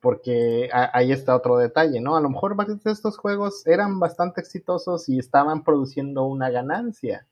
Porque 0.00 0.70
ahí 0.72 1.12
está 1.12 1.36
otro 1.36 1.58
detalle, 1.58 2.00
¿no? 2.00 2.16
A 2.16 2.20
lo 2.20 2.30
mejor 2.30 2.56
varios 2.56 2.82
de 2.82 2.90
estos 2.90 3.18
juegos 3.18 3.66
eran 3.66 4.00
bastante 4.00 4.40
exitosos 4.40 5.08
y 5.10 5.18
estaban 5.18 5.62
produciendo 5.62 6.24
una 6.24 6.48
ganancia, 6.48 7.28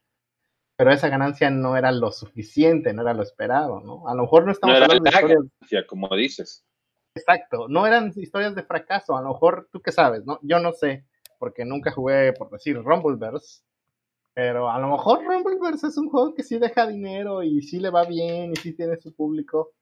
pero 0.76 0.92
esa 0.92 1.08
ganancia 1.08 1.50
no 1.50 1.76
era 1.76 1.90
lo 1.92 2.12
suficiente, 2.12 2.92
no 2.92 3.02
era 3.02 3.14
lo 3.14 3.22
esperado, 3.22 3.80
¿no? 3.80 4.06
A 4.06 4.14
lo 4.14 4.22
mejor 4.22 4.44
no 4.44 4.52
estamos 4.52 4.76
hablando 4.76 5.02
de 5.02 5.10
historias... 5.10 5.86
como 5.88 6.14
dices. 6.14 6.64
Exacto, 7.14 7.68
no 7.68 7.86
eran 7.86 8.12
historias 8.14 8.54
de 8.54 8.62
fracaso, 8.62 9.16
a 9.16 9.22
lo 9.22 9.30
mejor 9.30 9.68
tú 9.72 9.80
qué 9.80 9.90
sabes, 9.90 10.24
¿no? 10.26 10.38
Yo 10.42 10.60
no 10.60 10.72
sé, 10.72 11.06
porque 11.38 11.64
nunca 11.64 11.90
jugué, 11.90 12.32
por 12.32 12.50
decir, 12.50 12.76
Rumbleverse, 12.76 13.62
pero 14.34 14.70
a 14.70 14.78
lo 14.78 14.88
mejor 14.88 15.24
Rumbleverse 15.24 15.88
es 15.88 15.96
un 15.96 16.10
juego 16.10 16.34
que 16.34 16.44
sí 16.44 16.58
deja 16.58 16.86
dinero 16.86 17.42
y 17.42 17.62
sí 17.62 17.80
le 17.80 17.90
va 17.90 18.04
bien 18.04 18.52
y 18.52 18.56
sí 18.56 18.72
tiene 18.72 18.96
su 18.98 19.12
público. 19.14 19.72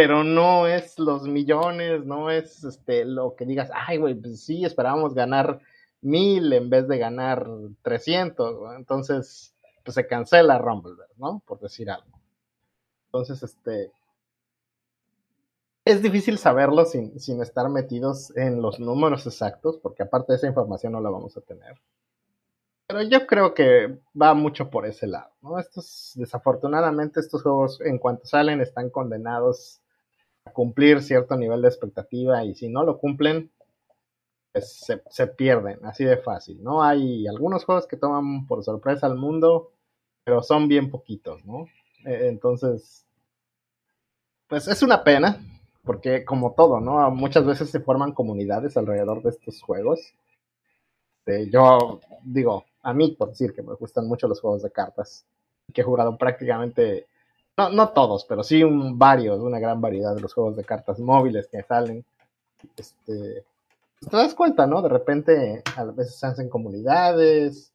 Pero 0.00 0.22
no 0.22 0.68
es 0.68 0.96
los 1.00 1.24
millones, 1.24 2.04
no 2.04 2.30
es 2.30 2.62
este 2.62 3.04
lo 3.04 3.34
que 3.34 3.44
digas, 3.44 3.68
ay, 3.74 3.96
güey, 3.96 4.14
pues 4.14 4.44
sí, 4.44 4.64
esperábamos 4.64 5.12
ganar 5.12 5.58
mil 6.02 6.52
en 6.52 6.70
vez 6.70 6.86
de 6.86 6.98
ganar 6.98 7.44
300. 7.82 8.76
Entonces, 8.76 9.56
pues 9.84 9.96
se 9.96 10.06
cancela 10.06 10.56
Rumbleverse, 10.58 11.14
¿no? 11.16 11.42
Por 11.44 11.58
decir 11.58 11.90
algo. 11.90 12.16
Entonces, 13.06 13.42
este. 13.42 13.90
Es 15.84 16.00
difícil 16.00 16.38
saberlo 16.38 16.84
sin, 16.84 17.18
sin 17.18 17.42
estar 17.42 17.68
metidos 17.68 18.36
en 18.36 18.62
los 18.62 18.78
números 18.78 19.26
exactos, 19.26 19.78
porque 19.78 20.04
aparte 20.04 20.32
de 20.32 20.36
esa 20.36 20.46
información 20.46 20.92
no 20.92 21.00
la 21.00 21.10
vamos 21.10 21.36
a 21.36 21.40
tener. 21.40 21.74
Pero 22.86 23.02
yo 23.02 23.26
creo 23.26 23.52
que 23.52 23.98
va 24.14 24.32
mucho 24.32 24.70
por 24.70 24.86
ese 24.86 25.08
lado, 25.08 25.32
¿no? 25.42 25.58
Estos, 25.58 26.12
desafortunadamente, 26.14 27.18
estos 27.18 27.42
juegos, 27.42 27.80
en 27.80 27.98
cuanto 27.98 28.26
salen, 28.26 28.60
están 28.60 28.90
condenados 28.90 29.80
cumplir 30.52 31.02
cierto 31.02 31.36
nivel 31.36 31.62
de 31.62 31.68
expectativa 31.68 32.44
y 32.44 32.54
si 32.54 32.68
no 32.68 32.84
lo 32.84 32.98
cumplen, 32.98 33.50
pues 34.52 34.72
se, 34.72 35.02
se, 35.10 35.26
pierden, 35.26 35.84
así 35.84 36.04
de 36.04 36.16
fácil, 36.16 36.62
¿no? 36.62 36.82
Hay 36.82 37.26
algunos 37.26 37.64
juegos 37.64 37.86
que 37.86 37.96
toman 37.96 38.46
por 38.46 38.64
sorpresa 38.64 39.06
al 39.06 39.16
mundo, 39.16 39.72
pero 40.24 40.42
son 40.42 40.68
bien 40.68 40.90
poquitos, 40.90 41.44
¿no? 41.44 41.66
E, 42.04 42.28
entonces, 42.28 43.06
pues 44.48 44.68
es 44.68 44.82
una 44.82 45.04
pena, 45.04 45.40
porque 45.84 46.24
como 46.24 46.54
todo, 46.54 46.80
¿no? 46.80 47.10
Muchas 47.10 47.44
veces 47.44 47.70
se 47.70 47.80
forman 47.80 48.12
comunidades 48.12 48.76
alrededor 48.76 49.22
de 49.22 49.30
estos 49.30 49.62
juegos. 49.62 50.14
Este, 51.28 51.50
yo 51.50 52.00
digo, 52.24 52.64
a 52.82 52.94
mí, 52.94 53.12
por 53.12 53.28
decir 53.28 53.52
que 53.52 53.62
me 53.62 53.74
gustan 53.74 54.08
mucho 54.08 54.26
los 54.28 54.40
juegos 54.40 54.62
de 54.62 54.70
cartas, 54.70 55.26
que 55.72 55.82
he 55.82 55.84
jugado 55.84 56.16
prácticamente, 56.16 57.06
no, 57.58 57.70
no 57.70 57.88
todos, 57.88 58.24
pero 58.24 58.44
sí 58.44 58.62
un, 58.62 58.96
varios, 58.96 59.40
una 59.40 59.58
gran 59.58 59.80
variedad 59.80 60.14
de 60.14 60.20
los 60.20 60.32
juegos 60.32 60.56
de 60.56 60.64
cartas 60.64 61.00
móviles 61.00 61.48
que 61.48 61.60
salen. 61.64 62.04
Este, 62.76 63.44
pues 63.98 64.10
te 64.10 64.16
das 64.16 64.34
cuenta, 64.34 64.66
¿no? 64.66 64.80
De 64.80 64.88
repente 64.88 65.64
a 65.76 65.84
veces 65.84 66.20
se 66.20 66.26
hacen 66.26 66.48
comunidades, 66.48 67.72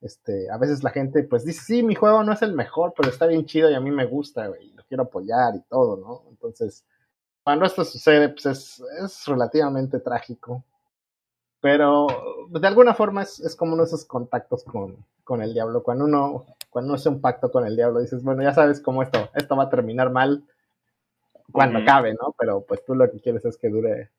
este, 0.00 0.50
a 0.50 0.56
veces 0.56 0.82
la 0.82 0.90
gente 0.90 1.22
pues 1.24 1.44
dice, 1.44 1.60
sí, 1.62 1.82
mi 1.82 1.94
juego 1.94 2.24
no 2.24 2.32
es 2.32 2.40
el 2.40 2.54
mejor, 2.54 2.94
pero 2.96 3.10
está 3.10 3.26
bien 3.26 3.44
chido 3.44 3.70
y 3.70 3.74
a 3.74 3.80
mí 3.80 3.90
me 3.90 4.06
gusta, 4.06 4.50
y 4.58 4.72
lo 4.72 4.82
quiero 4.84 5.02
apoyar 5.02 5.54
y 5.54 5.60
todo, 5.68 5.98
¿no? 5.98 6.22
Entonces, 6.30 6.82
cuando 7.44 7.66
esto 7.66 7.84
sucede, 7.84 8.30
pues 8.30 8.46
es, 8.46 8.82
es 9.04 9.26
relativamente 9.26 10.00
trágico. 10.00 10.64
Pero 11.60 12.06
de 12.48 12.66
alguna 12.66 12.94
forma 12.94 13.22
es, 13.22 13.54
como 13.56 13.74
uno 13.74 13.82
de 13.82 13.88
esos 13.88 14.04
contactos 14.04 14.64
con, 14.64 14.96
el 15.42 15.52
diablo. 15.52 15.82
Cuando 15.82 16.06
uno, 16.06 16.46
cuando 16.70 16.88
uno 16.88 16.96
hace 16.96 17.08
un 17.08 17.20
pacto 17.20 17.50
con 17.52 17.64
el 17.64 17.76
diablo, 17.76 18.00
dices, 18.00 18.22
bueno, 18.24 18.42
ya 18.42 18.52
sabes 18.52 18.80
cómo 18.80 19.02
esto, 19.02 19.28
esto 19.34 19.56
va 19.56 19.64
a 19.64 19.70
terminar 19.70 20.10
mal 20.10 20.42
cuando 21.52 21.78
acabe, 21.78 22.14
¿no? 22.14 22.34
Pero 22.38 22.62
pues 22.62 22.84
tú 22.84 22.94
lo 22.94 23.10
que 23.10 23.20
quieres 23.20 23.44
es 23.44 23.56
que 23.56 23.68
dure 23.68 24.10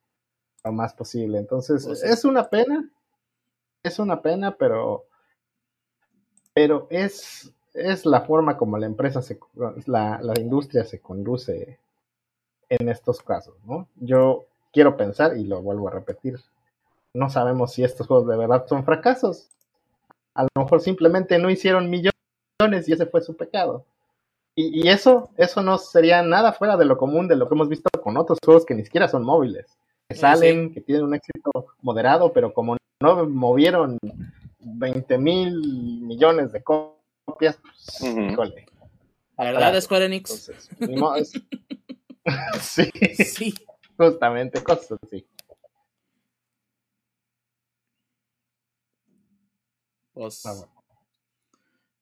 lo 0.64 0.72
más 0.72 0.94
posible. 0.94 1.40
Entonces, 1.40 1.86
pues 1.86 2.04
es 2.04 2.24
una 2.24 2.50
pena, 2.50 2.90
es 3.84 4.00
una 4.00 4.22
pena, 4.22 4.56
pero, 4.58 5.06
pero 6.54 6.88
es, 6.90 7.52
es 7.74 8.06
la 8.06 8.22
forma 8.22 8.56
como 8.56 8.78
la 8.78 8.86
empresa, 8.86 9.22
se, 9.22 9.40
la, 9.88 10.22
la 10.22 10.40
industria 10.40 10.86
se 10.86 11.02
conduce 11.02 11.80
en 12.70 12.88
estos 12.88 13.22
casos, 13.22 13.56
¿no? 13.66 13.88
Yo 13.96 14.46
quiero 14.72 14.96
pensar, 14.96 15.36
y 15.36 15.44
lo 15.44 15.62
vuelvo 15.62 15.90
a 15.90 15.92
repetir, 15.92 16.40
no 17.14 17.30
sabemos 17.30 17.74
si 17.74 17.84
estos 17.84 18.08
juegos 18.08 18.28
de 18.28 18.38
verdad 18.38 18.66
son 18.68 18.84
fracasos. 18.84 19.50
A 20.34 20.44
lo 20.44 20.50
mejor 20.56 20.82
simplemente 20.82 21.38
no 21.38 21.50
hicieron 21.50 21.90
millones 21.90 22.88
y 22.88 22.94
ese 22.94 23.06
fue 23.06 23.22
su 23.22 23.36
pecado. 23.36 23.86
Y, 24.54 24.90
eso, 24.90 25.30
eso 25.38 25.62
no 25.62 25.78
sería 25.78 26.22
nada 26.24 26.52
fuera 26.52 26.76
de 26.76 26.84
lo 26.86 26.98
común 26.98 27.28
de 27.28 27.38
lo 27.38 27.48
que 27.48 27.56
hemos 27.56 27.70
visto 27.70 27.90
con 28.02 28.18
otros 28.18 28.38
juegos 28.44 28.66
que 28.66 28.76
ni 28.76 28.84
siquiera 28.84 29.08
son 29.08 29.24
móviles. 29.24 29.66
Que 30.10 30.16
salen, 30.16 30.74
que 30.74 30.82
tienen 30.82 31.06
un 31.06 31.16
éxito 31.16 31.52
moderado, 31.82 32.34
pero 32.34 32.54
como 32.54 32.76
no 33.02 33.26
movieron 33.28 33.98
20 34.60 35.18
mil 35.18 36.02
millones 36.02 36.52
de 36.52 36.62
copias, 36.62 37.60
pues, 37.66 38.52
La 39.38 39.44
verdad, 39.46 39.76
es 39.76 39.86
Square 39.86 40.06
Enix. 40.06 40.52
sí, 42.62 42.92
sí, 43.24 43.54
justamente, 43.98 44.62
cosas 44.62 45.00
así. 45.02 45.26
Pues, 50.14 50.46
ah, 50.46 50.68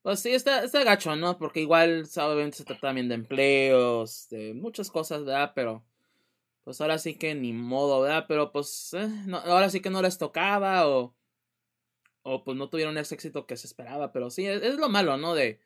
pues 0.02 0.20
sí, 0.20 0.30
está, 0.30 0.64
está 0.64 0.82
gacho, 0.82 1.14
¿no? 1.16 1.38
Porque 1.38 1.60
igual, 1.60 2.08
obviamente 2.16 2.58
se 2.58 2.64
trata 2.64 2.80
también 2.80 3.08
de 3.08 3.16
empleos, 3.16 4.28
de 4.30 4.54
muchas 4.54 4.90
cosas, 4.90 5.24
¿verdad? 5.24 5.52
Pero, 5.54 5.84
pues 6.64 6.80
ahora 6.80 6.98
sí 6.98 7.16
que 7.16 7.34
ni 7.34 7.52
modo, 7.52 8.00
¿verdad? 8.00 8.24
Pero 8.26 8.50
pues, 8.50 8.94
eh, 8.94 9.08
ahora 9.44 9.68
sí 9.68 9.80
que 9.80 9.90
no 9.90 10.00
les 10.00 10.16
tocaba 10.18 10.88
o, 10.88 11.14
o 12.22 12.44
pues 12.44 12.56
no 12.56 12.70
tuvieron 12.70 12.96
ese 12.98 13.14
éxito 13.14 13.46
que 13.46 13.56
se 13.56 13.66
esperaba. 13.66 14.12
Pero 14.12 14.30
sí, 14.30 14.46
es, 14.46 14.76
lo 14.76 14.88
malo, 14.88 15.18
¿no? 15.18 15.34
De, 15.34 15.60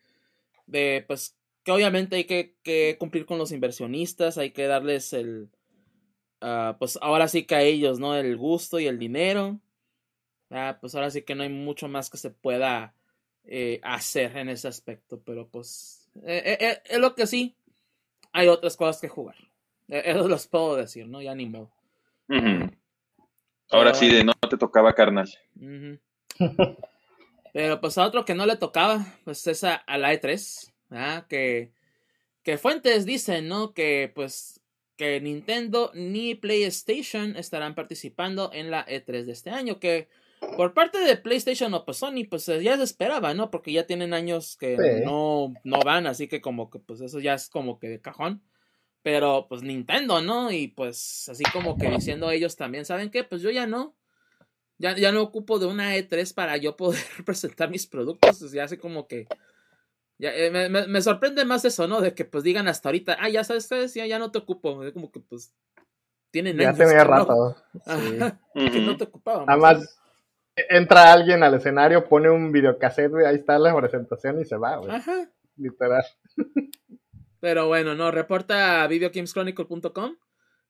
de, 0.67 1.05
pues, 1.07 1.37
que 1.63 1.71
obviamente 1.71 2.17
hay 2.17 2.25
que, 2.25 2.57
que 2.61 2.97
cumplir 2.99 3.25
con 3.25 3.37
los 3.37 3.51
inversionistas, 3.53 4.37
hay 4.37 4.51
que 4.51 4.67
darles 4.67 5.13
el, 5.13 5.49
uh, 6.41 6.77
pues 6.77 6.99
ahora 7.01 7.27
sí 7.29 7.45
que 7.45 7.55
a 7.55 7.61
ellos, 7.61 7.99
¿no? 7.99 8.15
El 8.15 8.35
gusto 8.37 8.79
y 8.79 8.87
el 8.87 8.99
dinero. 8.99 9.59
Ah, 10.49 10.77
pues 10.79 10.95
ahora 10.95 11.09
sí 11.09 11.23
que 11.23 11.35
no 11.35 11.43
hay 11.43 11.49
mucho 11.49 11.87
más 11.87 12.09
que 12.09 12.17
se 12.17 12.29
pueda 12.29 12.93
eh, 13.45 13.79
hacer 13.83 14.37
en 14.37 14.49
ese 14.49 14.67
aspecto, 14.67 15.21
pero 15.23 15.47
pues 15.47 16.09
eh, 16.25 16.57
eh, 16.59 16.81
es 16.85 16.99
lo 16.99 17.15
que 17.15 17.27
sí, 17.27 17.55
hay 18.31 18.47
otras 18.47 18.77
cosas 18.77 19.01
que 19.01 19.07
jugar. 19.07 19.35
Eso 19.87 20.27
los 20.27 20.47
puedo 20.47 20.75
decir, 20.75 21.07
¿no? 21.07 21.21
Ya 21.21 21.35
ni 21.35 21.47
modo. 21.47 21.71
Ahora 23.69 23.93
sí, 23.93 24.09
de 24.09 24.23
no 24.23 24.33
te 24.49 24.57
tocaba 24.57 24.93
carnal. 24.93 25.29
Pero 27.53 27.79
pues 27.79 27.97
a 27.97 28.05
otro 28.05 28.25
que 28.25 28.35
no 28.35 28.45
le 28.45 28.57
tocaba, 28.57 29.05
pues 29.23 29.47
es 29.47 29.63
a, 29.63 29.83
la 29.87 30.13
E3, 30.13 31.25
que, 31.29 31.71
que 32.43 32.57
fuentes 32.57 33.05
dicen, 33.05 33.47
¿no? 33.47 33.73
Que 33.73 34.11
pues 34.13 34.61
que 34.97 35.21
Nintendo 35.21 35.91
ni 35.93 36.35
PlayStation 36.35 37.35
estarán 37.35 37.75
participando 37.75 38.49
en 38.53 38.71
la 38.71 38.85
E3 38.85 39.23
de 39.23 39.31
este 39.31 39.49
año, 39.49 39.79
que 39.79 40.07
por 40.55 40.73
parte 40.73 40.99
de 40.99 41.17
PlayStation 41.17 41.73
o 41.73 41.85
pues 41.85 41.97
Sony, 41.97 42.25
pues 42.29 42.47
eh, 42.49 42.61
ya 42.63 42.77
se 42.77 42.83
esperaba, 42.83 43.33
¿no? 43.33 43.51
Porque 43.51 43.71
ya 43.71 43.85
tienen 43.85 44.13
años 44.13 44.57
que 44.57 45.01
no, 45.05 45.53
no 45.63 45.79
van, 45.79 46.07
así 46.07 46.27
que 46.27 46.41
como 46.41 46.69
que 46.69 46.79
pues 46.79 47.01
eso 47.01 47.19
ya 47.19 47.33
es 47.33 47.49
como 47.49 47.79
que 47.79 47.89
de 47.89 48.01
cajón. 48.01 48.41
Pero 49.01 49.45
pues 49.47 49.61
Nintendo, 49.61 50.21
¿no? 50.21 50.51
Y 50.51 50.69
pues 50.69 51.29
así 51.29 51.43
como 51.53 51.77
que 51.77 51.89
diciendo 51.89 52.31
ellos 52.31 52.55
también, 52.55 52.85
¿saben 52.85 53.11
qué? 53.11 53.23
Pues 53.23 53.41
yo 53.41 53.51
ya 53.51 53.67
no. 53.67 53.95
Ya, 54.77 54.95
ya 54.95 55.11
no 55.11 55.21
ocupo 55.21 55.59
de 55.59 55.67
una 55.67 55.95
E3 55.95 56.33
para 56.33 56.57
yo 56.57 56.75
poder 56.75 56.99
presentar 57.25 57.69
mis 57.69 57.87
productos. 57.87 58.51
Ya 58.51 58.63
así 58.63 58.77
como 58.77 59.07
que. 59.07 59.27
Ya, 60.17 60.33
eh, 60.33 60.49
me, 60.49 60.69
me, 60.69 60.87
me, 60.87 61.01
sorprende 61.01 61.45
más 61.45 61.65
eso, 61.65 61.87
¿no? 61.87 62.01
De 62.01 62.13
que 62.15 62.25
pues 62.25 62.43
digan 62.43 62.67
hasta 62.67 62.89
ahorita, 62.89 63.17
ah, 63.19 63.29
ya 63.29 63.43
sabes, 63.43 63.93
ya, 63.93 64.05
ya 64.05 64.17
no 64.17 64.31
te 64.31 64.39
ocupo. 64.39 64.83
Es 64.83 64.93
como 64.93 65.11
que 65.11 65.19
pues. 65.19 65.53
Tienen 66.31 66.57
ya 66.57 66.73
tenía 66.73 67.03
rato. 67.03 67.55
Sí. 67.85 68.69
que 68.71 68.79
no 68.81 68.97
te 68.97 69.05
ocupaba. 69.05 69.45
Además, 69.47 70.01
entra 70.55 71.11
alguien 71.11 71.43
al 71.43 71.53
escenario, 71.53 72.07
pone 72.07 72.29
un 72.29 72.51
videocassette, 72.51 73.11
güey, 73.11 73.25
ahí 73.25 73.35
está 73.35 73.59
la 73.59 73.75
presentación 73.75 74.39
y 74.39 74.45
se 74.45 74.57
va, 74.57 74.77
güey. 74.77 74.91
Ajá. 74.91 75.29
Literal. 75.57 76.05
Pero 77.39 77.67
bueno, 77.67 77.95
no, 77.95 78.11
reporta 78.11 78.87
videogameschronicle.com. 78.87 80.15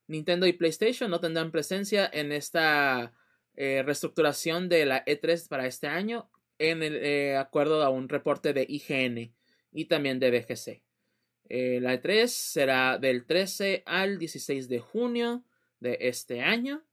Nintendo 0.08 0.46
y 0.46 0.54
PlayStation 0.54 1.10
no 1.10 1.20
tendrán 1.20 1.52
presencia 1.52 2.10
en 2.12 2.32
esta 2.32 3.14
eh, 3.56 3.82
reestructuración 3.84 4.70
de 4.70 4.86
la 4.86 5.04
E3 5.06 5.48
para 5.48 5.66
este 5.66 5.88
año, 5.88 6.30
en 6.60 6.84
el 6.84 6.96
eh, 6.98 7.38
acuerdo 7.38 7.84
a 7.84 7.90
un 7.90 8.10
reporte 8.10 8.54
de 8.54 8.66
IGN 8.68 9.34
y 9.72 9.86
también 9.86 10.20
de 10.20 10.32
BGC. 10.32 10.84
Eh, 11.48 11.80
la 11.82 11.94
E3 11.94 12.28
será 12.28 12.98
del 12.98 13.26
13 13.26 13.84
al 13.86 14.18
16 14.18 14.68
de 14.68 14.80
junio 14.80 15.44
de 15.80 15.98
este 16.02 16.42
año, 16.42 16.84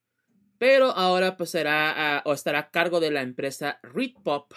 pero 0.63 0.93
ahora 0.93 1.37
pues 1.37 1.51
será 1.51 2.23
o 2.25 2.33
estará 2.33 2.61
a 2.61 2.71
cargo 2.71 3.01
de 3.01 3.11
la 3.11 3.23
empresa 3.23 3.81
Readpop, 3.83 4.53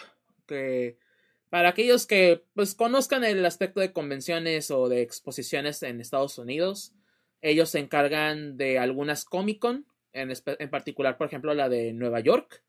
que 0.46 0.98
para 1.50 1.70
aquellos 1.70 2.06
que 2.06 2.44
pues 2.54 2.76
conozcan 2.76 3.24
el 3.24 3.44
aspecto 3.44 3.80
de 3.80 3.92
convenciones 3.92 4.70
o 4.70 4.88
de 4.88 5.02
exposiciones 5.02 5.82
en 5.82 6.00
Estados 6.00 6.38
Unidos, 6.38 6.92
ellos 7.42 7.70
se 7.70 7.80
encargan 7.80 8.56
de 8.56 8.78
algunas 8.78 9.24
Comic 9.24 9.58
Con, 9.58 9.84
en, 10.12 10.32
en 10.46 10.70
particular, 10.70 11.18
por 11.18 11.26
ejemplo, 11.26 11.52
la 11.54 11.68
de 11.68 11.92
Nueva 11.92 12.20
York, 12.20 12.62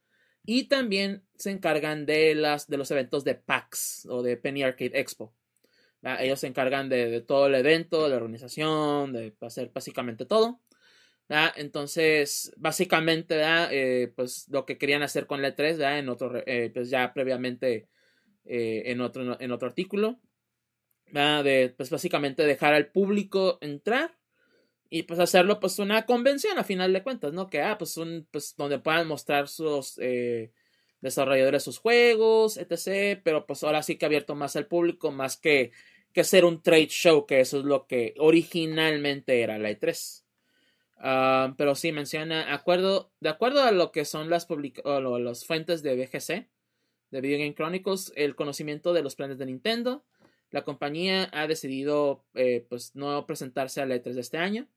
y 0.43 0.63
también 0.63 1.21
se 1.35 1.51
encargan 1.51 2.07
de, 2.07 2.33
las, 2.33 2.67
de 2.67 2.77
los 2.77 2.89
eventos 2.89 3.23
de 3.23 3.35
PAX 3.35 4.07
o 4.09 4.23
de 4.23 4.37
Penny 4.37 4.63
Arcade 4.63 4.99
Expo. 4.99 5.31
Ellos 6.01 6.39
se 6.39 6.47
encargan 6.47 6.89
de, 6.89 7.21
todo 7.21 7.45
el 7.45 7.53
evento, 7.53 8.01
de 8.01 8.09
la 8.09 8.15
organización, 8.15 9.13
de 9.13 9.35
hacer 9.41 9.69
básicamente 9.71 10.25
todo. 10.25 10.59
Entonces, 11.29 12.53
básicamente, 12.57 13.41
eh, 13.71 14.11
pues 14.15 14.47
lo 14.49 14.65
que 14.65 14.77
querían 14.77 15.03
hacer 15.03 15.27
con 15.27 15.41
la 15.41 15.55
E3, 15.55 15.99
en 15.99 16.09
otro, 16.09 16.41
eh, 16.45 16.71
pues 16.73 16.89
ya 16.89 17.13
previamente 17.13 17.89
eh, 18.45 18.83
en, 18.85 19.01
otro, 19.01 19.39
en 19.39 19.51
otro 19.51 19.67
artículo, 19.67 20.19
de, 21.11 21.73
pues 21.75 21.89
básicamente 21.89 22.43
dejar 22.43 22.73
al 22.73 22.87
público 22.91 23.57
entrar 23.61 24.17
y 24.89 25.03
pues 25.03 25.19
hacerlo 25.19 25.59
pues 25.59 25.79
una 25.79 26.05
convención 26.05 26.57
a 26.57 26.63
final 26.63 26.93
de 26.93 27.03
cuentas, 27.03 27.33
¿no? 27.33 27.49
Que, 27.49 27.61
ah, 27.61 27.77
pues 27.77 27.97
un, 27.97 28.27
pues 28.31 28.55
donde 28.57 28.79
puedan 28.79 29.07
mostrar 29.07 29.47
sus 29.47 29.97
eh, 29.99 30.51
desarrolladores 31.01 31.63
sus 31.63 31.79
juegos, 31.79 32.57
etc. 32.57 33.19
Pero 33.23 33.45
pues 33.45 33.63
ahora 33.63 33.83
sí 33.83 33.97
que 33.97 34.05
abierto 34.05 34.35
más 34.35 34.55
al 34.55 34.67
público, 34.67 35.11
más 35.11 35.37
que, 35.37 35.71
que 36.13 36.23
ser 36.23 36.45
un 36.45 36.61
trade 36.61 36.87
show, 36.87 37.25
que 37.25 37.41
eso 37.41 37.59
es 37.59 37.65
lo 37.65 37.85
que 37.85 38.13
originalmente 38.17 39.41
era 39.41 39.57
la 39.57 39.71
E3. 39.71 40.23
Ah, 40.99 41.53
pero 41.57 41.75
sí 41.75 41.91
menciona, 41.91 42.53
acuerdo, 42.53 43.11
de 43.19 43.29
acuerdo 43.29 43.61
a 43.61 43.71
lo 43.71 43.91
que 43.91 44.05
son 44.05 44.29
las, 44.29 44.47
o 44.49 45.19
las 45.19 45.45
fuentes 45.45 45.83
de 45.83 45.95
BGC, 45.95 46.49
de 47.11 47.21
Video 47.21 47.39
Game 47.39 47.53
Chronicles, 47.53 48.11
el 48.15 48.35
conocimiento 48.35 48.93
de 48.93 49.03
los 49.03 49.15
planes 49.15 49.37
de 49.37 49.45
Nintendo, 49.45 50.05
la 50.49 50.63
compañía 50.63 51.29
ha 51.33 51.47
decidido 51.47 52.25
eh, 52.33 52.65
pues 52.69 52.95
no 52.95 53.25
presentarse 53.25 53.81
a 53.81 53.85
la 53.85 53.95
E3 53.95 54.13
de 54.13 54.21
este 54.21 54.37
año 54.37 54.67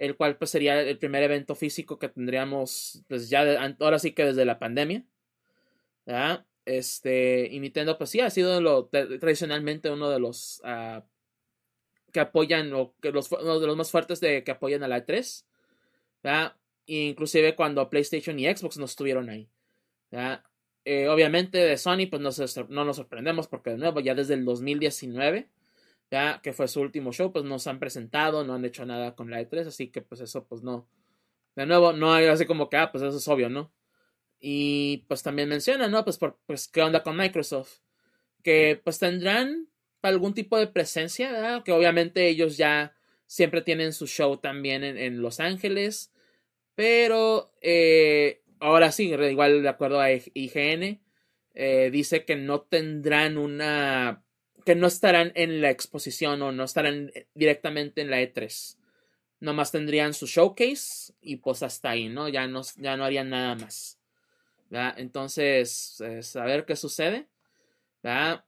el 0.00 0.16
cual 0.16 0.38
pues 0.38 0.50
sería 0.50 0.80
el 0.80 0.98
primer 0.98 1.22
evento 1.22 1.54
físico 1.54 1.98
que 1.98 2.08
tendríamos 2.08 3.04
pues 3.06 3.28
ya 3.28 3.74
ahora 3.80 3.98
sí 3.98 4.12
que 4.12 4.24
desde 4.24 4.46
la 4.46 4.58
pandemia. 4.58 5.04
Este, 6.64 7.48
y 7.50 7.60
Nintendo 7.60 7.98
pues 7.98 8.08
sí 8.08 8.20
ha 8.20 8.30
sido 8.30 8.88
tradicionalmente 8.88 9.90
uno 9.90 10.08
de 10.08 10.18
los 10.18 10.62
uh, 10.64 11.02
que 12.12 12.20
apoyan 12.20 12.72
o 12.72 12.94
que 13.00 13.12
los, 13.12 13.30
uno 13.30 13.60
de 13.60 13.66
los 13.66 13.76
más 13.76 13.90
fuertes 13.90 14.20
de 14.20 14.42
que 14.42 14.50
apoyan 14.50 14.82
a 14.82 14.88
la 14.88 15.04
E3. 15.04 15.44
Inclusive 16.86 17.54
cuando 17.54 17.88
PlayStation 17.88 18.38
y 18.38 18.46
Xbox 18.46 18.78
no 18.78 18.84
estuvieron 18.84 19.28
ahí. 19.28 19.48
Eh, 20.84 21.08
obviamente 21.08 21.58
de 21.58 21.76
Sony 21.76 22.08
pues 22.10 22.20
no, 22.20 22.30
no 22.68 22.84
nos 22.84 22.96
sorprendemos 22.96 23.46
porque 23.46 23.70
de 23.70 23.78
nuevo 23.78 24.00
ya 24.00 24.14
desde 24.14 24.34
el 24.34 24.44
2019 24.44 25.48
ya 26.10 26.40
que 26.42 26.52
fue 26.52 26.68
su 26.68 26.80
último 26.80 27.12
show, 27.12 27.32
pues 27.32 27.44
no 27.44 27.58
se 27.58 27.70
han 27.70 27.78
presentado, 27.78 28.44
no 28.44 28.54
han 28.54 28.64
hecho 28.64 28.84
nada 28.84 29.14
con 29.14 29.30
la 29.30 29.40
E3, 29.40 29.68
así 29.68 29.88
que 29.88 30.02
pues 30.02 30.20
eso 30.20 30.44
pues 30.46 30.62
no. 30.62 30.88
De 31.54 31.66
nuevo, 31.66 31.92
no 31.92 32.12
hay 32.12 32.26
así 32.26 32.46
como 32.46 32.68
que, 32.68 32.76
ah, 32.76 32.90
pues 32.90 33.04
eso 33.04 33.16
es 33.16 33.28
obvio, 33.28 33.48
¿no? 33.48 33.72
Y 34.40 35.04
pues 35.08 35.22
también 35.22 35.48
menciona, 35.48 35.88
¿no? 35.88 36.04
Pues, 36.04 36.18
por, 36.18 36.38
pues 36.46 36.68
qué 36.68 36.82
onda 36.82 37.02
con 37.02 37.16
Microsoft. 37.16 37.80
Que 38.42 38.80
pues 38.82 38.98
tendrán 38.98 39.68
algún 40.02 40.34
tipo 40.34 40.58
de 40.58 40.66
presencia, 40.66 41.30
¿verdad? 41.32 41.62
Que 41.62 41.72
obviamente 41.72 42.28
ellos 42.28 42.56
ya 42.56 42.94
siempre 43.30 43.62
tienen 43.62 43.92
su 43.92 44.08
show 44.08 44.38
también 44.38 44.82
en, 44.82 45.22
Los 45.22 45.38
Ángeles. 45.38 46.10
Pero 46.74 47.52
eh, 47.62 48.42
ahora 48.58 48.90
sí, 48.90 49.04
igual 49.04 49.62
de 49.62 49.68
acuerdo 49.68 50.00
a 50.00 50.10
IGN, 50.10 51.00
eh, 51.54 51.90
dice 51.92 52.24
que 52.24 52.34
no 52.34 52.62
tendrán 52.62 53.38
una 53.38 54.24
que 54.66 54.74
no 54.74 54.88
estarán 54.88 55.30
en 55.36 55.60
la 55.62 55.70
exposición 55.70 56.42
o 56.42 56.50
no 56.50 56.64
estarán 56.64 57.12
eh, 57.14 57.28
directamente 57.34 58.00
en 58.00 58.10
la 58.10 58.20
E3. 58.20 58.76
Nomás 59.38 59.70
tendrían 59.70 60.12
su 60.12 60.26
showcase 60.26 61.14
y 61.20 61.36
pues 61.36 61.62
hasta 61.62 61.90
ahí, 61.90 62.08
¿no? 62.08 62.28
Ya 62.28 62.48
no, 62.48 62.62
ya 62.78 62.96
no 62.96 63.04
harían 63.04 63.30
nada 63.30 63.54
más. 63.54 64.00
Entonces, 64.96 66.02
a 66.34 66.44
ver 66.44 66.64
qué 66.64 66.74
sucede. 66.74 67.28
¿verdad? 68.02 68.44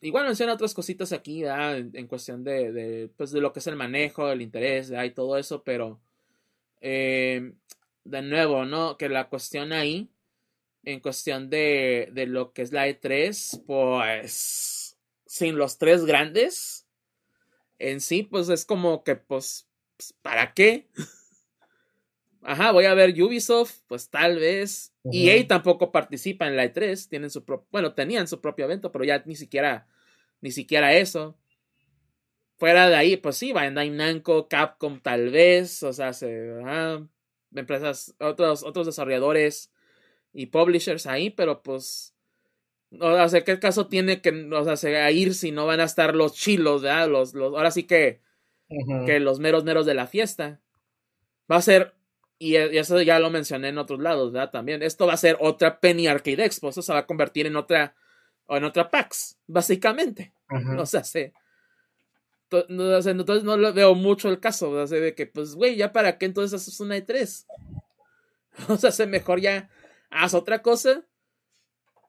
Igual 0.00 0.26
menciona 0.26 0.54
otras 0.54 0.74
cositas 0.74 1.12
aquí, 1.12 1.42
¿verdad? 1.42 1.78
En, 1.78 2.06
cuestión 2.06 2.42
de, 2.44 3.10
pues, 3.16 3.30
de 3.30 3.40
lo 3.40 3.52
que 3.52 3.60
es 3.60 3.66
el 3.66 3.76
manejo, 3.76 4.30
el 4.30 4.42
interés, 4.42 4.90
¿verdad? 4.90 5.04
y 5.04 5.10
todo 5.10 5.38
eso, 5.38 5.62
pero 5.62 6.00
eh, 6.80 7.54
de 8.04 8.22
nuevo, 8.22 8.64
¿no? 8.64 8.96
Que 8.96 9.08
la 9.08 9.28
cuestión 9.28 9.72
ahí 9.72 10.10
en 10.84 11.00
cuestión 11.00 11.48
de, 11.50 12.10
de 12.12 12.26
lo 12.26 12.52
que 12.52 12.62
es 12.62 12.72
la 12.72 12.88
E3, 12.88 13.64
pues 13.64 14.98
sin 15.26 15.56
los 15.56 15.78
tres 15.78 16.04
grandes 16.04 16.82
en 17.82 18.00
sí, 18.00 18.22
pues 18.22 18.48
es 18.48 18.64
como 18.64 19.02
que, 19.02 19.16
pues, 19.16 19.68
pues 19.96 20.14
¿para 20.22 20.54
qué? 20.54 20.88
Ajá, 22.42 22.72
voy 22.72 22.86
a 22.86 22.94
ver 22.94 23.10
Ubisoft, 23.22 23.80
pues 23.86 24.10
tal 24.10 24.36
vez. 24.36 24.92
EA 25.04 25.46
tampoco 25.46 25.92
participa 25.92 26.46
en 26.46 26.56
la 26.56 26.64
E3, 26.64 27.08
tienen 27.08 27.30
su 27.30 27.44
propio, 27.44 27.66
bueno, 27.70 27.94
tenían 27.94 28.28
su 28.28 28.40
propio 28.40 28.64
evento, 28.64 28.92
pero 28.92 29.04
ya 29.04 29.22
ni 29.26 29.36
siquiera, 29.36 29.88
ni 30.40 30.50
siquiera 30.50 30.92
eso. 30.94 31.36
Fuera 32.56 32.88
de 32.88 32.94
ahí, 32.94 33.16
pues 33.16 33.36
sí, 33.36 33.52
Bandai 33.52 33.90
Namco, 33.90 34.48
Capcom 34.48 35.00
tal 35.00 35.30
vez, 35.30 35.82
o 35.82 35.92
sea, 35.92 36.12
se, 36.12 36.60
empresas, 37.54 38.14
otros, 38.20 38.62
otros 38.62 38.86
desarrolladores 38.86 39.72
y 40.32 40.46
publishers 40.46 41.06
ahí, 41.06 41.30
pero 41.30 41.62
pues. 41.62 42.14
O 43.00 43.28
sea, 43.28 43.42
¿qué 43.42 43.58
caso 43.58 43.86
tiene 43.86 44.20
que 44.20 44.30
o 44.52 44.76
sea, 44.76 45.10
ir 45.10 45.34
si 45.34 45.50
no 45.50 45.64
van 45.64 45.80
a 45.80 45.84
estar 45.84 46.14
los 46.14 46.34
chilos, 46.34 46.82
¿verdad? 46.82 47.08
Los, 47.08 47.32
los, 47.32 47.54
ahora 47.54 47.70
sí 47.70 47.84
que, 47.84 48.20
que 49.06 49.18
los 49.18 49.40
meros 49.40 49.64
meros 49.64 49.86
de 49.86 49.94
la 49.94 50.06
fiesta. 50.06 50.60
Va 51.50 51.56
a 51.56 51.62
ser, 51.62 51.94
y 52.42 52.56
eso 52.56 53.00
ya 53.02 53.20
lo 53.20 53.30
mencioné 53.30 53.68
en 53.68 53.78
otros 53.78 54.00
lados, 54.00 54.32
¿verdad? 54.32 54.50
También, 54.50 54.82
esto 54.82 55.06
va 55.06 55.12
a 55.12 55.16
ser 55.16 55.36
otra 55.38 55.78
Penny 55.78 56.08
Arcade 56.08 56.44
Expo, 56.44 56.70
eso 56.70 56.82
se 56.82 56.92
va 56.92 56.98
a 57.00 57.06
convertir 57.06 57.46
en 57.46 57.54
otra, 57.54 57.94
o 58.46 58.56
en 58.56 58.64
otra 58.64 58.90
PAX, 58.90 59.38
básicamente. 59.46 60.32
O 60.76 60.84
sea, 60.84 61.04
se, 61.04 61.32
entonces 62.50 63.44
no 63.44 63.56
lo 63.56 63.72
veo 63.72 63.94
mucho 63.94 64.28
el 64.28 64.40
caso, 64.40 64.70
o 64.70 64.86
sea, 64.88 64.98
de 64.98 65.14
que, 65.14 65.26
pues, 65.26 65.54
güey, 65.54 65.76
ya 65.76 65.92
para 65.92 66.18
qué 66.18 66.26
entonces 66.26 66.60
haces 66.60 66.80
una 66.80 66.96
E3. 66.96 67.46
O 68.68 68.76
sea, 68.76 68.90
se 68.90 69.06
mejor 69.06 69.40
ya 69.40 69.70
haz 70.10 70.34
otra 70.34 70.60
cosa. 70.60 71.06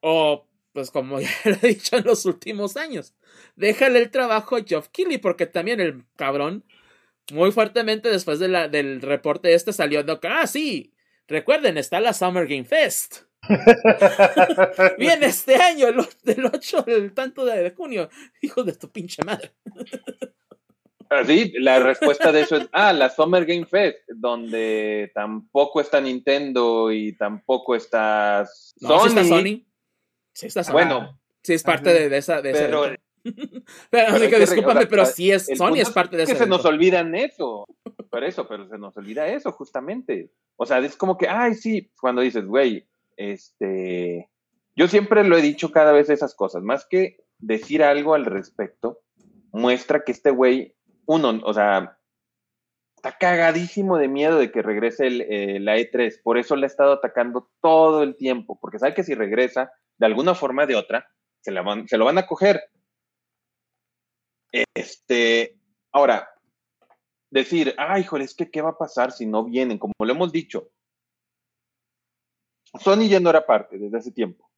O, 0.01 0.45
pues 0.73 0.91
como 0.91 1.19
ya 1.22 1.30
lo 1.45 1.55
he 1.61 1.68
dicho 1.69 1.95
en 1.95 2.05
los 2.05 2.26
últimos 2.26 2.76
años, 2.76 3.14
déjale 3.55 3.99
el 3.99 4.10
trabajo 4.10 4.57
a 4.57 4.64
Geoff 4.64 4.89
Keighley, 4.89 5.19
porque 5.19 5.45
también 5.45 5.80
el 5.80 6.03
cabrón, 6.18 6.65
muy 7.32 7.52
fuertemente 7.52 8.10
después 8.10 8.40
de 8.40 8.48
la, 8.48 8.68
del 8.68 9.02
reporte 9.02 9.54
este 9.54 9.74
salió 9.74 10.04
de 10.04 10.20
que, 10.20 10.28
ah, 10.28 10.48
sí, 10.48 10.94
recuerden, 11.28 11.78
está 11.78 12.00
la 12.00 12.14
Summer 12.14 12.48
Game 12.48 12.66
Fest. 12.66 13.24
Viene 14.98 15.28
este 15.28 15.56
año, 15.56 15.88
el, 15.88 15.98
del 16.24 16.45
8 16.45 16.86
el 16.88 17.14
tanto 17.14 17.45
de 17.45 17.72
junio. 17.72 18.10
Hijo 18.41 18.64
de 18.64 18.74
tu 18.74 18.90
pinche 18.90 19.24
madre. 19.24 19.52
Sí, 21.28 21.54
la 21.60 21.80
respuesta 21.80 22.32
de 22.32 22.41
eso 22.41 22.56
es, 22.56 22.68
ah, 22.72 22.91
la 22.91 23.10
Summer 23.10 23.45
Game 23.45 23.66
Fest, 23.66 24.00
donde 24.08 25.12
tampoco 25.14 25.80
está 25.80 26.02
Nintendo 26.02 26.91
y 26.91 27.16
tampoco 27.16 27.76
está 27.76 28.45
Sony. 28.78 29.00
sí 29.00 29.08
está 29.08 29.24
Sony. 29.24 29.66
Sí 30.34 30.48
está 30.48 30.64
Sony. 30.64 30.74
Bueno. 30.74 31.20
Sí 31.44 31.54
es 31.54 31.64
parte 31.64 32.10
de, 32.10 32.18
esa... 32.18 32.41
De 32.41 32.54
pero, 32.54 32.86
pero, 33.90 34.20
que, 34.30 34.40
discúlpame, 34.40 34.88
pero 34.88 35.06
sí 35.06 35.32
es, 35.32 35.48
Sony 35.56 35.78
es 35.78 35.90
parte 35.91 36.18
de 36.18 36.24
eso. 36.24 36.34
que 36.34 36.40
se 36.40 36.48
nos 36.48 36.66
olvidan 36.66 37.16
eso. 37.16 37.66
Por 38.10 38.24
eso, 38.24 38.48
pero 38.48 38.68
se 38.68 38.78
nos 38.78 38.95
olvida 38.98 39.28
eso, 39.28 39.52
justamente. 39.52 40.32
O 40.56 40.66
sea, 40.66 40.80
es 40.80 40.95
como 40.95 41.18
que, 41.18 41.28
ay, 41.28 41.56
sí, 41.56 41.91
cuando 42.00 42.22
dices, 42.22 42.45
güey, 42.45 42.88
este, 43.18 44.30
yo 44.76 44.88
siempre 44.88 45.24
lo 45.24 45.38
he 45.38 45.41
dicho 45.41 45.72
cada 45.72 45.91
vez 45.91 46.10
esas 46.10 46.36
cosas, 46.36 46.64
más 46.64 46.86
que 46.86 47.18
decir 47.40 47.84
algo 47.84 48.14
al 48.14 48.26
respecto, 48.26 49.02
muestra 49.52 50.04
que 50.04 50.12
este 50.12 50.32
güey, 50.32 50.76
uno, 51.06 51.41
o 51.44 51.54
sea, 51.54 51.98
está 52.95 53.18
cagadísimo 53.18 53.98
de 53.98 54.08
miedo 54.08 54.38
de 54.38 54.52
que 54.52 54.62
regrese 54.62 55.08
el, 55.08 55.22
eh, 55.22 55.60
la 55.60 55.78
E3, 55.78 56.22
por 56.24 56.38
eso 56.38 56.56
le 56.56 56.66
ha 56.66 56.68
estado 56.68 56.94
atacando 56.94 57.50
todo 57.62 58.02
el 58.02 58.16
tiempo, 58.16 58.58
porque 58.60 58.80
sabe 58.80 58.94
que 58.94 59.04
si 59.04 59.14
regresa, 59.14 59.72
de 59.98 60.06
alguna 60.06 60.36
forma 60.36 60.64
o 60.64 60.68
de 60.68 60.76
otra, 60.76 61.08
se, 61.41 61.52
la 61.52 61.62
van, 61.62 61.88
se 61.88 61.98
lo 61.98 62.06
van 62.06 62.18
a 62.18 62.26
coger. 62.26 62.64
Este, 64.75 65.57
ahora, 65.91 66.30
decir, 67.31 67.73
ay, 67.77 68.03
joder, 68.03 68.25
es 68.25 68.35
que 68.35 68.51
qué 68.51 68.61
va 68.61 68.69
a 68.69 68.77
pasar 68.77 69.11
si 69.11 69.25
no 69.25 69.43
vienen, 69.43 69.80
como 69.80 69.93
lo 69.99 70.11
hemos 70.11 70.31
dicho. 70.31 70.69
Sony 72.80 73.07
ya 73.09 73.19
no 73.19 73.30
era 73.30 73.45
parte 73.45 73.77
desde 73.77 73.97
hace 73.97 74.11
tiempo. 74.11 74.49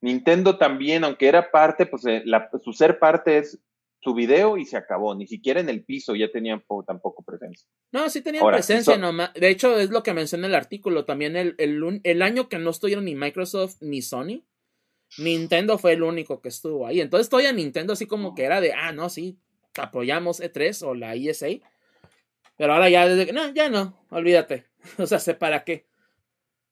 Nintendo 0.00 0.58
también, 0.58 1.04
aunque 1.04 1.28
era 1.28 1.50
parte, 1.50 1.86
pues 1.86 2.04
eh, 2.06 2.24
su 2.62 2.72
ser 2.72 2.98
parte 2.98 3.38
es 3.38 3.58
su 4.00 4.12
video 4.12 4.58
y 4.58 4.66
se 4.66 4.76
acabó. 4.76 5.14
Ni 5.14 5.26
siquiera 5.26 5.60
en 5.60 5.70
el 5.70 5.82
piso 5.82 6.14
ya 6.14 6.30
tenían 6.30 6.62
tampoco 6.86 7.22
presencia. 7.22 7.66
No, 7.90 8.10
sí 8.10 8.20
tenían 8.20 8.46
presencia 8.46 8.98
nomás. 8.98 9.32
De 9.32 9.48
hecho, 9.48 9.78
es 9.78 9.88
lo 9.88 10.02
que 10.02 10.12
menciona 10.12 10.46
el 10.46 10.54
artículo. 10.54 11.06
También 11.06 11.36
el, 11.36 11.54
el, 11.56 12.22
año 12.22 12.50
que 12.50 12.58
no 12.58 12.70
estuvieron 12.70 13.06
ni 13.06 13.14
Microsoft 13.14 13.76
ni 13.80 14.02
Sony, 14.02 14.44
Nintendo 15.18 15.78
fue 15.78 15.92
el 15.92 16.02
único 16.02 16.40
que 16.40 16.48
estuvo 16.48 16.86
ahí. 16.86 17.00
Entonces 17.00 17.26
estoy 17.26 17.46
a 17.46 17.52
Nintendo 17.52 17.92
así 17.92 18.06
como 18.06 18.34
que 18.34 18.44
era 18.44 18.60
de, 18.60 18.72
ah, 18.72 18.92
no, 18.92 19.08
sí, 19.08 19.38
apoyamos 19.78 20.40
E3 20.40 20.82
o 20.86 20.94
la 20.94 21.14
ESA. 21.14 21.46
Pero 22.56 22.72
ahora 22.72 22.88
ya, 22.88 23.08
desde 23.08 23.26
que, 23.26 23.32
no, 23.32 23.52
ya 23.52 23.68
no, 23.68 24.04
olvídate. 24.10 24.66
o 24.98 25.06
sea, 25.06 25.18
sé 25.18 25.34
para 25.34 25.64
qué. 25.64 25.86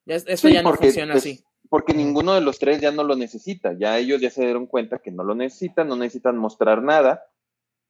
eso 0.07 0.49
ya 0.49 0.63
no 0.63 0.75
funciona 0.75 1.15
así 1.15 1.45
porque 1.73 1.95
ninguno 1.95 2.35
de 2.35 2.43
los 2.43 2.59
tres 2.59 2.83
ya 2.83 2.91
no 2.91 3.03
lo 3.03 3.17
necesita, 3.17 3.73
ya 3.73 3.97
ellos 3.97 4.21
ya 4.21 4.29
se 4.29 4.43
dieron 4.43 4.67
cuenta 4.67 4.99
que 4.99 5.11
no 5.11 5.25
lo 5.25 5.35
necesitan, 5.35 5.89
no 5.89 5.97
necesitan 5.97 6.37
mostrar 6.37 6.83
nada, 6.83 7.23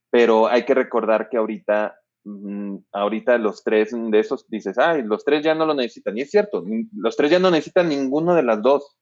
pero 0.09 0.47
hay 0.47 0.65
que 0.65 0.73
recordar 0.73 1.29
que 1.29 1.37
ahorita, 1.37 1.99
mm, 2.23 2.77
ahorita 2.93 3.39
los 3.39 3.65
tres 3.65 3.91
de 3.93 4.21
esos 4.21 4.49
dices, 4.49 4.79
ay, 4.79 5.03
los 5.03 5.25
tres 5.25 5.43
ya 5.43 5.57
no 5.57 5.67
lo 5.67 5.75
necesitan, 5.75 6.17
y 6.17 6.21
es 6.21 6.31
cierto, 6.31 6.65
los 6.95 7.17
tres 7.17 7.33
ya 7.33 7.41
no 7.41 7.51
necesitan 7.51 7.89
ninguno 7.89 8.37
de 8.37 8.45
las 8.45 8.63
dos, 8.63 8.97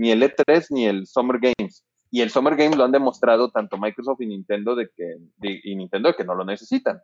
ni 0.00 0.10
el 0.10 0.22
E3 0.22 0.66
ni 0.70 0.86
el 0.86 1.06
Summer 1.06 1.38
Games, 1.40 1.84
y 2.10 2.22
el 2.22 2.30
Summer 2.30 2.56
Games 2.56 2.76
lo 2.76 2.84
han 2.84 2.92
demostrado 2.92 3.50
tanto 3.50 3.78
Microsoft 3.78 4.20
y 4.20 4.26
Nintendo 4.26 4.74
de 4.74 4.90
que, 4.96 5.16
y 5.42 5.76
Nintendo 5.76 6.08
de 6.08 6.14
que 6.16 6.24
no 6.24 6.34
lo 6.34 6.44
necesitan. 6.44 7.00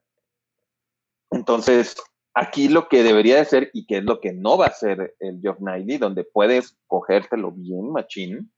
Entonces, 1.31 1.97
Aquí 2.39 2.69
lo 2.69 2.87
que 2.89 3.03
debería 3.03 3.37
de 3.37 3.47
ser 3.47 3.71
y 3.73 3.87
que 3.87 3.97
es 3.97 4.05
lo 4.05 4.21
que 4.21 4.35
no 4.35 4.59
va 4.59 4.67
a 4.67 4.73
ser 4.73 5.17
el 5.21 5.41
Job 5.43 5.57
donde 5.99 6.23
puedes 6.23 6.77
cogértelo 6.87 7.51
bien, 7.51 7.91
machín, 7.91 8.53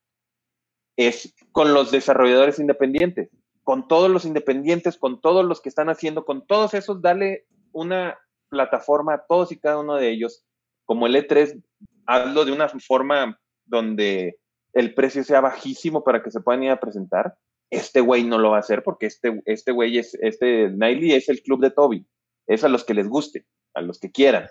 es 0.97 1.33
con 1.53 1.73
los 1.73 1.93
desarrolladores 1.93 2.59
independientes, 2.59 3.31
con 3.63 3.87
todos 3.87 4.11
los 4.11 4.25
independientes, 4.25 4.99
con 4.99 5.21
todos 5.21 5.45
los 5.45 5.61
que 5.61 5.69
están 5.69 5.91
haciendo, 5.91 6.25
con 6.25 6.45
todos 6.45 6.75
esos, 6.75 7.01
dale 7.01 7.47
una 7.71 8.19
plataforma 8.49 9.15
a 9.15 9.25
todos 9.29 9.53
y 9.53 9.61
cada 9.61 9.79
uno 9.79 9.95
de 9.95 10.11
ellos, 10.11 10.45
como 10.85 11.07
el 11.07 11.15
E3, 11.15 11.63
hazlo 12.07 12.45
de 12.45 12.51
una 12.51 12.69
forma 12.69 13.39
donde 13.69 14.39
el 14.73 14.95
precio 14.95 15.25
sea 15.25 15.41
bajísimo 15.41 16.05
para 16.05 16.23
que 16.23 16.31
se 16.31 16.41
puedan 16.41 16.63
ir 16.63 16.71
a 16.71 16.81
presentar. 16.81 17.37
Este 17.71 18.01
güey 18.01 18.25
no 18.25 18.39
lo 18.39 18.51
va 18.51 18.57
a 18.57 18.61
hacer 18.61 18.83
porque 18.83 19.07
este, 19.07 19.43
este 19.45 19.73
güey 19.73 19.99
es, 19.99 20.15
este 20.21 20.69
Knightley 20.69 21.13
es 21.13 21.29
el 21.29 21.43
club 21.43 21.61
de 21.61 21.71
Toby, 21.71 22.07
es 22.47 22.65
a 22.65 22.69
los 22.69 22.85
que 22.85 22.95
les 22.95 23.09
guste 23.09 23.47
a 23.79 23.83
los 23.83 23.99
que 23.99 24.11
quieran, 24.11 24.49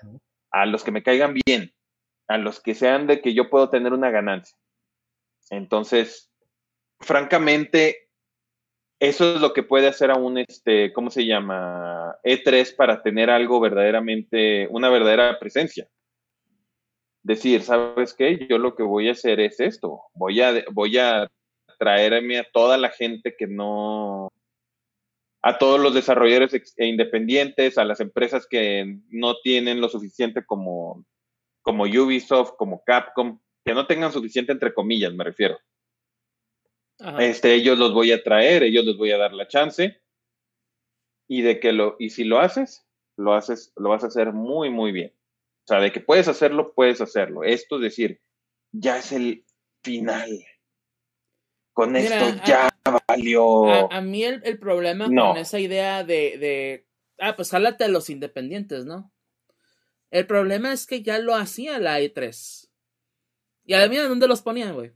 a 0.51 0.65
los 0.65 0.83
que 0.83 0.91
me 0.91 1.03
caigan 1.03 1.35
bien, 1.45 1.73
a 2.27 2.37
los 2.37 2.59
que 2.61 2.73
sean 2.73 3.07
de 3.07 3.21
que 3.21 3.33
yo 3.33 3.49
puedo 3.49 3.69
tener 3.69 3.93
una 3.93 4.09
ganancia. 4.09 4.57
Entonces, 5.49 6.31
francamente, 6.99 8.09
eso 8.99 9.35
es 9.35 9.41
lo 9.41 9.53
que 9.53 9.63
puede 9.63 9.87
hacer 9.87 10.11
a 10.11 10.15
un, 10.15 10.39
este, 10.39 10.91
¿cómo 10.93 11.09
se 11.11 11.25
llama? 11.25 12.17
E3 12.23 12.75
para 12.75 13.03
tener 13.03 13.29
algo 13.29 13.59
verdaderamente, 13.59 14.67
una 14.71 14.89
verdadera 14.89 15.37
presencia. 15.39 15.87
Decir, 17.27 17.61
¿sabes 17.61 18.13
qué? 18.13 18.47
Yo 18.49 18.57
lo 18.57 18.73
que 18.73 18.83
voy 18.83 19.09
a 19.09 19.11
hacer 19.11 19.41
es 19.41 19.59
esto. 19.59 19.99
Voy 20.13 20.39
a, 20.39 20.63
voy 20.71 20.97
a 20.97 21.29
traerme 21.77 22.39
a 22.39 22.47
toda 22.53 22.77
la 22.77 22.89
gente 22.89 23.35
que 23.37 23.47
no, 23.47 24.31
a 25.41 25.57
todos 25.57 25.77
los 25.77 25.93
desarrolladores 25.93 26.73
e 26.77 26.85
independientes, 26.85 27.77
a 27.77 27.83
las 27.83 27.99
empresas 27.99 28.47
que 28.49 28.99
no 29.09 29.35
tienen 29.43 29.81
lo 29.81 29.89
suficiente 29.89 30.45
como, 30.45 31.05
como 31.61 31.83
Ubisoft, 31.83 32.53
como 32.57 32.81
Capcom, 32.85 33.41
que 33.65 33.73
no 33.73 33.85
tengan 33.85 34.13
suficiente 34.13 34.53
entre 34.53 34.73
comillas, 34.73 35.13
me 35.13 35.25
refiero. 35.25 35.59
Este, 37.19 37.55
ellos 37.55 37.77
los 37.77 37.93
voy 37.93 38.13
a 38.13 38.23
traer, 38.23 38.63
ellos 38.63 38.85
les 38.85 38.95
voy 38.95 39.11
a 39.11 39.17
dar 39.17 39.33
la 39.33 39.49
chance. 39.49 39.99
Y 41.27 41.41
de 41.41 41.59
que 41.59 41.73
lo, 41.73 41.97
y 41.99 42.11
si 42.11 42.23
lo 42.23 42.39
haces, 42.39 42.87
lo 43.17 43.33
haces, 43.33 43.73
lo 43.75 43.89
vas 43.89 44.05
a 44.05 44.07
hacer 44.07 44.31
muy, 44.31 44.69
muy 44.69 44.93
bien. 44.93 45.16
O 45.67 45.73
sea, 45.73 45.81
de 45.81 45.91
que 45.91 45.99
puedes 45.99 46.29
hacerlo, 46.29 46.73
puedes 46.73 47.01
hacerlo. 47.01 47.43
Esto 47.43 47.75
es 47.75 47.81
decir, 47.81 48.21
ya 48.71 48.99
es 48.99 49.11
el 49.11 49.43
final. 49.83 50.29
Con 51.73 51.97
esto 51.97 52.41
ya 52.45 52.69
valió. 53.05 53.91
A, 53.91 53.99
mí 53.99 54.23
el, 54.23 54.59
problema 54.59 55.07
con 55.07 55.35
esa 55.35 55.59
idea 55.59 56.05
de, 56.05 56.37
de, 56.37 56.87
ah, 57.19 57.35
pues 57.35 57.51
jálate 57.51 57.83
a 57.83 57.89
los 57.89 58.09
independientes, 58.09 58.85
¿no? 58.85 59.11
El 60.09 60.25
problema 60.25 60.71
es 60.71 60.87
que 60.87 61.03
ya 61.03 61.19
lo 61.19 61.35
hacía 61.35 61.79
la 61.79 61.99
E3. 61.99 62.69
Y 63.65 63.73
además, 63.73 64.07
¿dónde 64.07 64.29
los 64.29 64.41
ponían, 64.41 64.73
güey? 64.73 64.93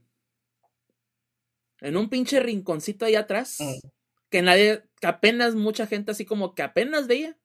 En 1.82 1.98
un 1.98 2.08
pinche 2.08 2.40
rinconcito 2.40 3.04
ahí 3.04 3.14
atrás. 3.14 3.58
Mm. 3.60 3.88
Que 4.30 4.40
nadie, 4.40 4.84
que 5.02 5.06
apenas 5.06 5.54
mucha 5.54 5.86
gente 5.86 6.12
así 6.12 6.24
como 6.24 6.54
que 6.54 6.62
apenas 6.62 7.08
veía. 7.08 7.36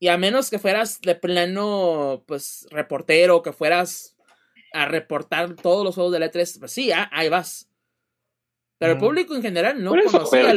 Y 0.00 0.08
a 0.08 0.16
menos 0.16 0.50
que 0.50 0.58
fueras 0.58 1.00
de 1.02 1.14
pleno, 1.14 2.24
pues, 2.26 2.66
reportero, 2.70 3.42
que 3.42 3.52
fueras 3.52 4.16
a 4.72 4.86
reportar 4.86 5.54
todos 5.54 5.84
los 5.84 5.94
juegos 5.94 6.12
de 6.12 6.20
la 6.20 6.32
E3, 6.32 6.58
pues 6.58 6.72
sí, 6.72 6.90
ah, 6.90 7.08
ahí 7.12 7.28
vas. 7.28 7.68
Pero 8.78 8.94
el 8.94 8.98
público 8.98 9.34
en 9.34 9.42
general 9.42 9.84
no 9.84 9.90
conocía 9.90 10.54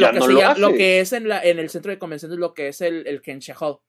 lo, 0.55 0.71
que, 0.71 1.01
es 1.01 1.11
en, 1.11 1.27
la, 1.27 1.43
en 1.43 1.59
el 1.59 1.69
centro 1.69 1.91
de 1.91 1.99
convenciones, 1.99 2.37
lo 2.37 2.53
que 2.53 2.69
es 2.69 2.79
el, 2.79 3.05
el 3.05 3.21
Kensha 3.21 3.53
Hall. 3.59 3.79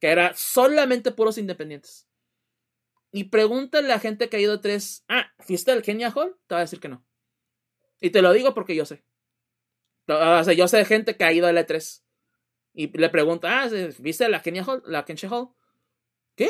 Que 0.00 0.08
era 0.08 0.32
solamente 0.34 1.12
puros 1.12 1.36
independientes. 1.36 2.08
Y 3.12 3.24
pregúntale 3.24 3.86
a 3.86 3.96
la 3.96 4.00
gente 4.00 4.30
que 4.30 4.38
ha 4.38 4.40
ido 4.40 4.54
a 4.54 4.60
tres, 4.62 5.04
ah, 5.08 5.30
¿fuiste 5.40 5.72
al 5.72 5.82
Kenya 5.82 6.10
Hall? 6.10 6.36
Te 6.46 6.54
va 6.54 6.60
a 6.60 6.64
decir 6.64 6.80
que 6.80 6.88
no. 6.88 7.04
Y 8.00 8.10
te 8.10 8.22
lo 8.22 8.32
digo 8.32 8.54
porque 8.54 8.74
yo 8.74 8.86
sé. 8.86 9.04
O 10.06 10.44
sea, 10.44 10.54
yo 10.54 10.66
sé 10.68 10.78
de 10.78 10.84
gente 10.86 11.16
que 11.16 11.24
ha 11.24 11.32
ido 11.32 11.46
a 11.46 11.52
E3. 11.52 12.02
Y 12.78 12.96
le 12.96 13.08
pregunta, 13.08 13.64
ah, 13.64 13.68
¿viste 13.98 14.28
la 14.28 14.40
Kenya 14.40 14.62
Hall? 14.62 14.84
La 14.86 15.04
Hall. 15.04 15.48
¿Qué? 16.36 16.48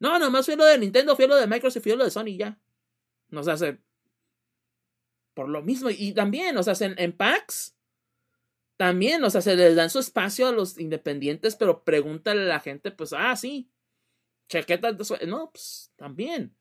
No, 0.00 0.18
nomás 0.18 0.44
fui 0.44 0.56
lo 0.56 0.64
de 0.64 0.76
Nintendo, 0.76 1.14
fui 1.14 1.28
lo 1.28 1.36
de 1.36 1.46
Microsoft, 1.46 1.84
fui 1.84 1.94
lo 1.94 2.02
de 2.02 2.10
Sony 2.10 2.36
ya. 2.36 2.58
No 3.28 3.44
sé, 3.44 3.52
hace 3.52 3.78
por 5.34 5.48
lo 5.48 5.62
mismo. 5.62 5.88
Y 5.88 6.14
también, 6.14 6.56
o 6.56 6.64
sea, 6.64 6.74
en, 6.80 7.12
PAX, 7.12 7.76
también, 8.76 9.22
o 9.22 9.30
sea, 9.30 9.40
se 9.40 9.54
les 9.54 9.76
dan 9.76 9.88
su 9.88 10.00
espacio 10.00 10.48
a 10.48 10.52
los 10.52 10.80
independientes, 10.80 11.54
pero 11.54 11.84
pregúntale 11.84 12.42
a 12.42 12.46
la 12.46 12.58
gente, 12.58 12.90
pues, 12.90 13.12
ah, 13.12 13.36
sí, 13.36 13.70
chaqueta, 14.48 14.90
no, 15.28 15.52
pues, 15.52 15.92
también. 15.94 16.56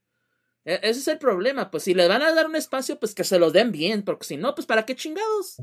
E, 0.64 0.76
ese 0.84 1.00
es 1.00 1.08
el 1.08 1.18
problema, 1.18 1.72
pues 1.72 1.86
si 1.86 1.96
le 1.96 2.08
van 2.08 2.22
a 2.22 2.32
dar 2.36 2.46
un 2.46 2.56
espacio, 2.56 3.00
pues 3.00 3.16
que 3.16 3.24
se 3.24 3.40
lo 3.40 3.50
den 3.50 3.72
bien, 3.72 4.04
porque 4.04 4.26
si 4.26 4.38
no, 4.38 4.54
pues 4.54 4.68
para 4.68 4.86
qué 4.86 4.96
chingados. 4.96 5.58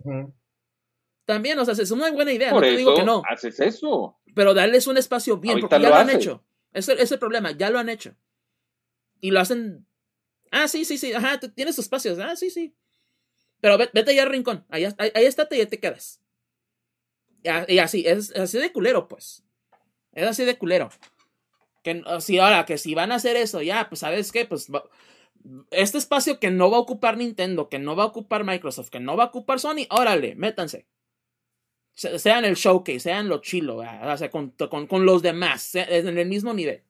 También, 1.25 1.59
o 1.59 1.65
sea, 1.65 1.75
es 1.75 1.91
una 1.91 2.11
buena 2.11 2.33
idea, 2.33 2.51
no 2.51 2.61
te 2.61 2.77
digo 2.77 2.95
que 2.95 3.05
no. 3.05 3.23
Haces 3.29 3.61
eso. 3.61 4.19
Pero 4.35 4.55
darles 4.55 4.87
un 4.87 4.97
espacio 4.97 5.37
bien, 5.37 5.61
porque 5.61 5.81
ya 5.81 5.89
lo, 5.89 5.95
han 5.95 6.11
hecho. 6.11 6.45
Ese 6.73 7.01
es 7.01 7.13
el 7.13 7.19
problema, 7.19 7.53
ya 7.53 7.71
lo 7.71 7.79
han 7.79 7.89
hecho. 7.89 8.15
Y 9.21 9.31
lo 9.31 9.41
hacen. 9.41 9.87
Ah, 10.51 10.67
sí, 10.67 10.85
sí, 10.85 10.99
sí, 10.99 11.13
ajá, 11.13 11.39
tienes 11.39 11.79
espacios. 11.79 12.19
Ah, 12.19 12.37
sí, 12.37 12.51
sí. 12.51 12.75
Pero 13.61 13.77
vete 13.77 14.11
allá 14.11 14.23
al 14.23 14.31
rincón. 14.31 14.65
Ahí, 14.71 14.85
ahí, 14.85 15.13
ahí 15.15 15.25
estate 15.25 15.57
y 15.57 15.59
ya 15.59 15.67
te 15.67 15.79
quedas. 15.79 16.21
Y 17.69 17.79
así, 17.79 18.07
es 18.07 18.35
así 18.37 18.59
de 18.59 18.73
culero, 18.73 19.09
pues. 19.09 19.45
Es 20.13 20.27
así 20.27 20.45
de 20.45 20.59
culero. 20.59 20.91
Que 21.83 22.03
si 22.21 22.39
ahora, 22.39 22.67
que 22.67 22.79
si 22.79 22.95
van 22.95 23.13
a 23.13 23.17
hacer 23.17 23.37
eso, 23.37 23.63
ya, 23.63 23.89
pues, 23.89 24.01
¿sabes 24.01 24.33
qué? 24.33 24.45
Pues 24.45 24.71
este 25.71 25.99
espacio 25.99 26.39
que 26.39 26.51
no 26.51 26.71
va 26.71 26.77
a 26.77 26.81
ocupar 26.81 27.17
Nintendo, 27.17 27.69
que 27.69 27.79
no 27.79 27.97
va 27.97 28.05
a 28.05 28.07
ocupar 28.07 28.45
Microsoft, 28.45 28.91
que 28.91 29.01
no 29.01 29.17
va 29.17 29.25
a 29.25 29.27
ocupar 29.29 29.61
Sony, 29.61 29.87
órale, 29.89 30.35
métanse. 30.35 30.87
Sean 32.01 32.47
el 32.47 32.55
showcase, 32.55 33.01
sean 33.01 33.28
lo 33.28 33.43
chilo, 33.43 33.77
o 33.77 34.16
sea, 34.16 34.31
con, 34.31 34.52
con, 34.52 35.05
los 35.05 35.20
demás, 35.20 35.74
en 35.74 36.16
el 36.16 36.27
mismo 36.27 36.55
nivel. 36.55 36.82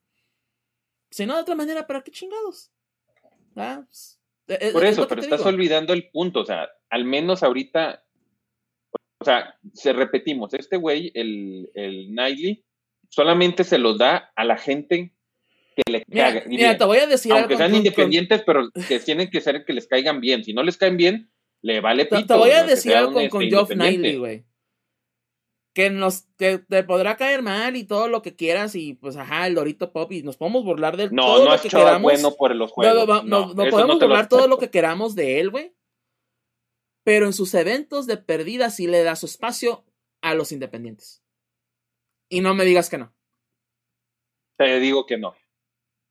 Si 1.09 1.25
no, 1.25 1.35
de 1.35 1.41
otra 1.41 1.55
manera, 1.55 1.85
¿para 1.85 2.01
qué 2.01 2.11
chingados? 2.11 2.71
Pues, 3.53 4.21
por 4.71 4.85
eso, 4.85 5.07
pero 5.09 5.21
estás 5.21 5.45
olvidando 5.45 5.91
el 5.91 6.09
punto, 6.09 6.39
o 6.39 6.45
sea, 6.45 6.69
al 6.89 7.03
menos 7.03 7.43
ahorita, 7.43 8.05
o 9.19 9.25
sea, 9.25 9.53
se 9.73 9.91
repetimos, 9.91 10.53
este 10.53 10.77
güey, 10.77 11.11
el, 11.13 11.69
el 11.73 12.15
Nightly, 12.15 12.63
solamente 13.09 13.65
se 13.65 13.79
los 13.79 13.97
da 13.97 14.31
a 14.33 14.45
la 14.45 14.57
gente 14.57 15.13
que 15.75 15.91
le 15.91 16.03
mira, 16.07 16.43
Mira, 16.47 16.77
te 16.77 16.85
voy 16.85 16.99
a 16.99 17.07
decir 17.07 17.33
Aunque 17.33 17.57
sean 17.57 17.75
independientes, 17.75 18.43
pero 18.45 18.71
que 18.87 18.99
tienen 19.01 19.29
que 19.29 19.41
ser 19.41 19.65
que 19.65 19.73
les 19.73 19.87
caigan 19.87 20.21
bien. 20.21 20.45
Si 20.45 20.53
no 20.53 20.63
les 20.63 20.77
caen 20.77 20.95
bien, 20.95 21.29
le 21.61 21.81
vale 21.81 22.05
pito. 22.05 22.27
Te, 22.27 22.33
voy 22.35 22.51
a 22.51 22.63
decir 22.63 22.93
algo 22.93 23.13
con, 23.13 23.27
con 23.27 23.41
Geoff 23.43 23.75
Nightly, 23.75 24.15
güey. 24.15 24.45
Que 25.73 25.89
nos 25.89 26.23
que 26.37 26.57
te 26.57 26.83
podrá 26.83 27.15
caer 27.15 27.41
mal 27.41 27.77
y 27.77 27.85
todo 27.85 28.09
lo 28.09 28.21
que 28.21 28.35
quieras 28.35 28.75
y 28.75 28.93
pues 28.93 29.15
ajá, 29.15 29.47
el 29.47 29.55
Dorito 29.55 29.93
Pop 29.93 30.11
y 30.11 30.21
nos 30.21 30.35
podemos 30.35 30.65
burlar 30.65 30.97
de 30.97 31.09
no, 31.11 31.23
todo 31.23 31.45
no 31.45 31.55
lo 31.55 31.61
que 31.61 31.69
queramos. 31.69 32.01
bueno 32.01 32.35
por 32.35 32.53
los 32.55 32.71
juegos. 32.71 33.07
No, 33.07 33.23
no, 33.23 33.53
no 33.53 33.69
podemos 33.69 33.99
burlar 33.99 34.27
todo 34.27 34.47
lo 34.47 34.57
que 34.57 34.69
queramos 34.69 35.15
de 35.15 35.39
él, 35.39 35.49
güey. 35.49 35.73
Pero 37.03 37.25
en 37.25 37.33
sus 37.33 37.53
eventos 37.53 38.05
de 38.05 38.17
perdida 38.17 38.69
sí 38.69 38.87
le 38.87 39.03
da 39.03 39.15
su 39.15 39.25
espacio 39.25 39.85
a 40.21 40.35
los 40.35 40.51
independientes. 40.51 41.23
Y 42.29 42.41
no 42.41 42.53
me 42.53 42.65
digas 42.65 42.89
que 42.89 42.97
no. 42.97 43.13
Te 44.57 44.79
digo 44.79 45.05
que 45.05 45.17
no. 45.17 45.35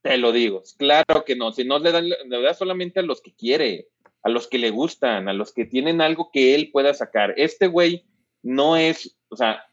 Te 0.02 0.16
lo 0.16 0.32
digo. 0.32 0.62
Claro 0.76 1.24
que 1.24 1.36
no. 1.36 1.52
Si 1.52 1.64
no 1.64 1.78
le 1.78 1.92
dan, 1.92 2.08
le 2.08 2.42
da 2.42 2.54
solamente 2.54 3.00
a 3.00 3.02
los 3.02 3.20
que 3.20 3.34
quiere, 3.34 3.88
a 4.22 4.28
los 4.28 4.48
que 4.48 4.58
le 4.58 4.70
gustan, 4.70 5.28
a 5.28 5.32
los 5.32 5.52
que 5.52 5.64
tienen 5.64 6.00
algo 6.00 6.30
que 6.32 6.54
él 6.54 6.70
pueda 6.72 6.92
sacar. 6.94 7.34
Este 7.36 7.68
güey 7.68 8.04
no 8.42 8.76
es, 8.76 9.16
o 9.28 9.36
sea, 9.36 9.64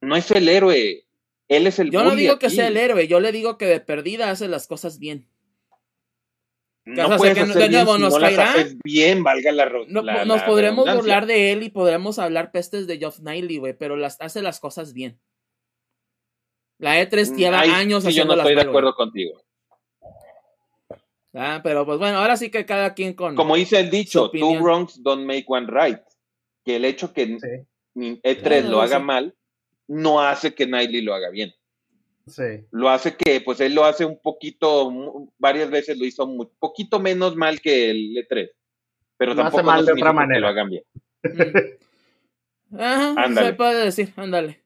no 0.00 0.16
es 0.16 0.30
el 0.30 0.48
héroe. 0.48 1.06
Él 1.48 1.66
es 1.66 1.78
el 1.78 1.90
Yo 1.90 2.04
no 2.04 2.14
digo 2.14 2.38
que 2.38 2.50
sea 2.50 2.68
el 2.68 2.76
héroe, 2.76 3.08
yo 3.08 3.20
le 3.20 3.32
digo 3.32 3.58
que 3.58 3.66
de 3.66 3.80
perdida 3.80 4.30
hace 4.30 4.48
las 4.48 4.66
cosas 4.66 4.98
bien. 4.98 5.28
No 6.84 7.08
o 7.08 7.18
sea, 7.18 7.34
que 7.34 7.44
de 7.44 7.68
nuevo 7.68 7.98
nos 7.98 8.18
caerá. 8.18 8.54
bien, 8.82 9.22
valga 9.22 9.52
la, 9.52 9.70
no, 9.88 10.24
Nos 10.24 10.42
podremos 10.42 10.92
burlar 10.94 11.26
de 11.26 11.52
él 11.52 11.62
y 11.62 11.68
podremos 11.68 12.18
hablar 12.18 12.52
pestes 12.52 12.86
de 12.86 12.98
Geoff 12.98 13.20
Niley, 13.20 13.58
güey, 13.58 13.76
pero 13.76 13.96
las, 13.96 14.20
hace 14.20 14.42
las 14.42 14.60
cosas 14.60 14.92
bien. 14.92 15.20
La 16.78 17.00
E3 17.00 17.32
mm, 17.32 17.36
lleva 17.36 17.60
años 17.60 18.04
sí, 18.04 18.12
Yo 18.12 18.24
no 18.24 18.34
estoy 18.34 18.54
de 18.54 18.62
acuerdo 18.62 18.94
contigo. 18.94 19.42
Ah, 21.34 21.60
pero 21.62 21.84
pues 21.84 21.98
bueno, 21.98 22.18
ahora 22.18 22.36
sí 22.36 22.50
que 22.50 22.64
cada 22.64 22.94
quien 22.94 23.14
con. 23.14 23.36
Como 23.36 23.54
dice 23.54 23.78
el 23.78 23.90
dicho, 23.90 24.30
two 24.30 24.58
wrongs 24.58 25.00
don't 25.02 25.24
make 25.24 25.44
one 25.46 25.66
right. 25.68 26.00
Que 26.64 26.76
el 26.76 26.84
hecho 26.84 27.12
que 27.12 27.38
E3 27.94 28.68
lo 28.68 28.80
haga 28.80 28.98
mal 28.98 29.34
no 29.88 30.20
hace 30.20 30.54
que 30.54 30.66
Niley 30.66 31.02
lo 31.02 31.14
haga 31.14 31.30
bien. 31.30 31.52
Sí. 32.26 32.64
Lo 32.70 32.88
hace 32.88 33.16
que, 33.16 33.40
pues 33.40 33.60
él 33.60 33.74
lo 33.74 33.84
hace 33.84 34.04
un 34.04 34.20
poquito, 34.20 34.92
varias 35.38 35.68
veces 35.70 35.98
lo 35.98 36.04
hizo 36.04 36.24
un 36.24 36.48
poquito 36.58 37.00
menos 37.00 37.34
mal 37.34 37.60
que 37.60 37.90
el 37.90 38.14
E3. 38.14 38.50
Pero 39.16 39.34
tampoco 39.34 39.58
hace 39.58 39.66
mal 39.66 39.84
de 39.86 39.92
otra 39.92 40.12
manera. 40.12 40.36
Que 40.36 40.40
lo 40.40 40.48
hagan 40.48 40.70
bien. 40.70 40.84
Ajá, 42.78 43.34
se 43.34 43.52
puede 43.54 43.84
decir, 43.84 44.12
ándale. 44.16 44.62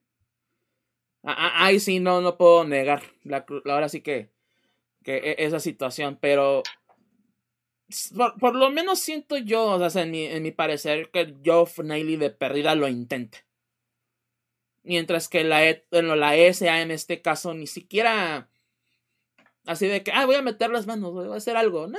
Ahí 1.23 1.81
sí 1.81 2.01
no, 2.01 2.21
no 2.21 2.37
puedo 2.37 2.65
negar. 2.65 3.03
La, 3.23 3.47
ahora 3.65 3.89
sí 3.89 4.03
que, 4.03 4.31
que 5.03 5.17
e, 5.17 5.37
esa 5.39 5.59
situación, 5.59 6.19
pero 6.21 6.63
por, 8.41 8.55
lo 8.55 8.71
menos 8.71 8.99
siento 9.01 9.37
yo, 9.37 9.67
o 9.67 9.91
sea, 9.91 10.03
en 10.03 10.11
mi, 10.11 10.25
en 10.25 10.43
mi 10.43 10.51
parecer, 10.51 11.11
que 11.11 11.35
Geoff 11.43 11.79
Niley 11.79 12.17
de 12.17 12.31
perdida 12.31 12.75
lo 12.75 12.89
intenta. 12.89 13.39
Mientras 14.83 15.29
que 15.29 15.45
la, 15.45 15.67
e, 15.69 15.87
la 15.91 16.37
ESA 16.37 16.83
en 16.83 16.91
este 16.91 17.23
caso 17.23 17.55
ni 17.55 17.67
siquiera 17.67 18.51
así 19.65 19.87
de 19.87 20.03
que, 20.03 20.13
ah, 20.13 20.27
voy 20.27 20.37
a 20.37 20.43
meter 20.43 20.71
las 20.71 20.87
manos, 20.87 21.13
voy 21.13 21.33
a 21.33 21.37
hacer 21.37 21.57
algo. 21.57 21.87
Nah. 21.87 21.99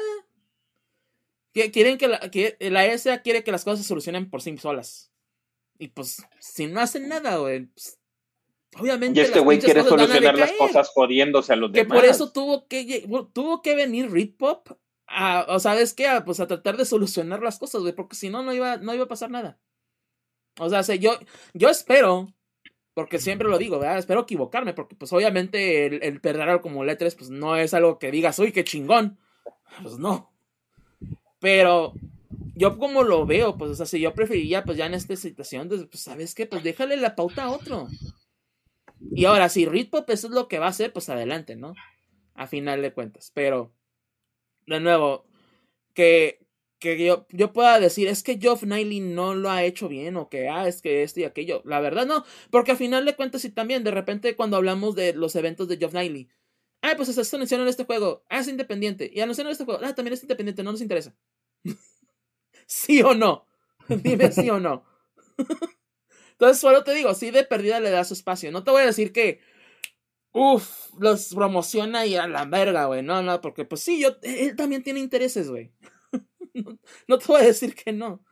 Quieren 1.51 1.97
que 1.97 2.07
la, 2.07 2.19
que 2.19 2.57
la 2.59 2.85
ESA 2.85 3.21
quiere 3.21 3.43
que 3.43 3.51
las 3.51 3.63
cosas 3.63 3.79
se 3.81 3.87
solucionen 3.87 4.29
por 4.29 4.41
sí 4.41 4.57
solas. 4.57 5.11
Y 5.79 5.87
pues, 5.87 6.21
si 6.39 6.67
no 6.67 6.81
hacen 6.81 7.07
nada, 7.07 7.37
güey, 7.37 7.65
pues, 7.65 7.99
Obviamente. 8.77 9.19
Y 9.19 9.23
este 9.23 9.39
güey 9.39 9.59
quiere 9.59 9.83
solucionar 9.83 10.37
las 10.37 10.51
cosas 10.53 10.89
jodiéndose 10.89 11.53
a 11.53 11.55
los 11.55 11.71
que 11.71 11.79
demás. 11.79 11.95
Que 11.95 12.01
por 12.01 12.09
eso 12.09 12.31
tuvo 12.31 12.67
que, 12.67 13.07
tuvo 13.33 13.61
que 13.61 13.75
venir 13.75 14.11
Ritpop 14.11 14.69
a, 15.07 15.45
o 15.49 15.59
sabes 15.59 15.93
qué, 15.93 16.07
a, 16.07 16.25
pues 16.25 16.39
a 16.39 16.47
tratar 16.47 16.77
de 16.77 16.85
solucionar 16.85 17.41
las 17.41 17.59
cosas, 17.59 17.81
güey, 17.81 17.93
porque 17.93 18.15
si 18.15 18.29
no, 18.29 18.43
no 18.43 18.53
iba, 18.53 18.77
no 18.77 18.93
iba 18.93 19.05
a 19.05 19.09
pasar 19.09 19.29
nada. 19.29 19.59
O 20.59 20.69
sea, 20.69 20.81
yo, 20.95 21.19
yo 21.53 21.69
espero, 21.69 22.33
porque 22.93 23.19
siempre 23.19 23.49
lo 23.49 23.57
digo, 23.57 23.77
¿verdad? 23.77 23.97
Espero 23.97 24.21
equivocarme, 24.21 24.73
porque 24.73 24.95
pues 24.95 25.11
obviamente 25.11 26.07
el, 26.07 26.21
perder 26.21 26.61
como 26.61 26.85
letras, 26.85 27.15
pues 27.15 27.29
no 27.29 27.57
es 27.57 27.73
algo 27.73 27.99
que 27.99 28.11
digas, 28.11 28.39
uy, 28.39 28.51
qué 28.51 28.63
chingón. 28.63 29.19
Pues 29.81 29.97
no. 29.97 30.31
Pero 31.39 31.93
yo 32.55 32.77
como 32.77 33.03
lo 33.03 33.25
veo, 33.25 33.57
pues, 33.57 33.71
o 33.71 33.75
sea, 33.75 33.85
si 33.85 33.99
yo 33.99 34.13
preferiría, 34.13 34.63
pues 34.63 34.77
ya 34.77 34.85
en 34.85 34.93
esta 34.93 35.15
situación, 35.17 35.67
pues, 35.67 36.01
¿sabes 36.01 36.33
qué? 36.33 36.45
Pues 36.45 36.63
déjale 36.63 36.95
la 36.95 37.15
pauta 37.15 37.43
a 37.43 37.51
otro. 37.51 37.89
Y 39.11 39.25
ahora, 39.25 39.49
si 39.49 39.65
Ritpop 39.65 40.09
eso 40.09 40.27
es 40.27 40.33
lo 40.33 40.47
que 40.47 40.59
va 40.59 40.67
a 40.67 40.69
hacer, 40.69 40.93
pues 40.93 41.09
adelante, 41.09 41.57
¿no? 41.57 41.73
A 42.35 42.47
final 42.47 42.81
de 42.81 42.93
cuentas. 42.93 43.31
Pero, 43.33 43.73
de 44.67 44.79
nuevo, 44.79 45.25
que, 45.93 46.39
que 46.79 47.03
yo, 47.03 47.27
yo 47.31 47.53
pueda 47.53 47.79
decir, 47.79 48.07
es 48.07 48.23
que 48.23 48.39
Geoff 48.39 48.63
Niley 48.63 48.99
no 49.01 49.35
lo 49.35 49.51
ha 49.51 49.63
hecho 49.63 49.87
bien, 49.89 50.17
o 50.17 50.29
que, 50.29 50.49
ah, 50.49 50.67
es 50.67 50.81
que 50.81 51.03
esto 51.03 51.21
y 51.21 51.25
aquello. 51.25 51.61
La 51.65 51.79
verdad, 51.79 52.05
no. 52.05 52.25
Porque 52.51 52.73
a 52.73 52.75
final 52.75 53.05
de 53.05 53.15
cuentas, 53.15 53.45
y 53.45 53.51
también, 53.51 53.83
de 53.83 53.91
repente, 53.91 54.35
cuando 54.35 54.57
hablamos 54.57 54.95
de 54.95 55.13
los 55.13 55.35
eventos 55.35 55.67
de 55.67 55.77
Geoff 55.77 55.93
Niley, 55.93 56.29
ah, 56.81 56.93
pues 56.97 57.09
se 57.13 57.35
en 57.35 57.67
este 57.67 57.85
juego, 57.85 58.23
ah, 58.29 58.39
es 58.39 58.47
independiente. 58.47 59.09
Y 59.13 59.21
anunciaron 59.21 59.51
este 59.51 59.65
juego, 59.65 59.81
ah, 59.83 59.95
también 59.95 60.13
es 60.13 60.23
independiente, 60.23 60.63
no 60.63 60.71
nos 60.71 60.81
interesa. 60.81 61.15
¿Sí 62.67 63.01
o 63.01 63.13
no? 63.13 63.47
Dime 63.89 64.31
sí 64.31 64.49
o 64.49 64.59
no. 64.59 64.83
Entonces, 66.33 66.59
solo 66.59 66.83
te 66.83 66.93
digo, 66.93 67.13
sí 67.13 67.31
de 67.31 67.43
perdida 67.45 67.79
le 67.79 67.91
da 67.91 68.03
su 68.03 68.13
espacio. 68.13 68.51
No 68.51 68.63
te 68.63 68.71
voy 68.71 68.81
a 68.83 68.85
decir 68.85 69.13
que, 69.13 69.39
uff, 70.35 70.91
los 70.99 71.33
promociona 71.33 72.05
y 72.05 72.17
a 72.17 72.27
la 72.27 72.43
verga, 72.43 72.85
güey. 72.85 73.01
No, 73.01 73.23
no, 73.23 73.39
porque 73.39 73.63
pues 73.63 73.81
sí, 73.81 74.01
yo, 74.01 74.17
él 74.21 74.55
también 74.57 74.83
tiene 74.83 74.99
intereses, 74.99 75.49
güey. 75.49 75.71
no, 77.07 77.17
te 77.17 77.25
voy 77.25 77.41
a 77.41 77.45
decir 77.45 77.73
que 77.73 77.93
no. 77.93 78.23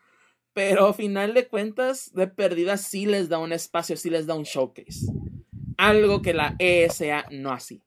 Pero 0.51 0.87
a 0.87 0.93
final 0.93 1.33
de 1.33 1.47
cuentas, 1.47 2.13
de 2.13 2.27
perdida 2.27 2.75
sí 2.77 3.05
les 3.05 3.29
da 3.29 3.39
un 3.39 3.53
espacio, 3.53 3.95
sí 3.95 4.09
les 4.09 4.27
da 4.27 4.35
un 4.35 4.43
showcase. 4.43 5.07
Algo 5.77 6.21
que 6.21 6.33
la 6.33 6.55
ESA 6.59 7.25
no 7.31 7.53
así. 7.53 7.81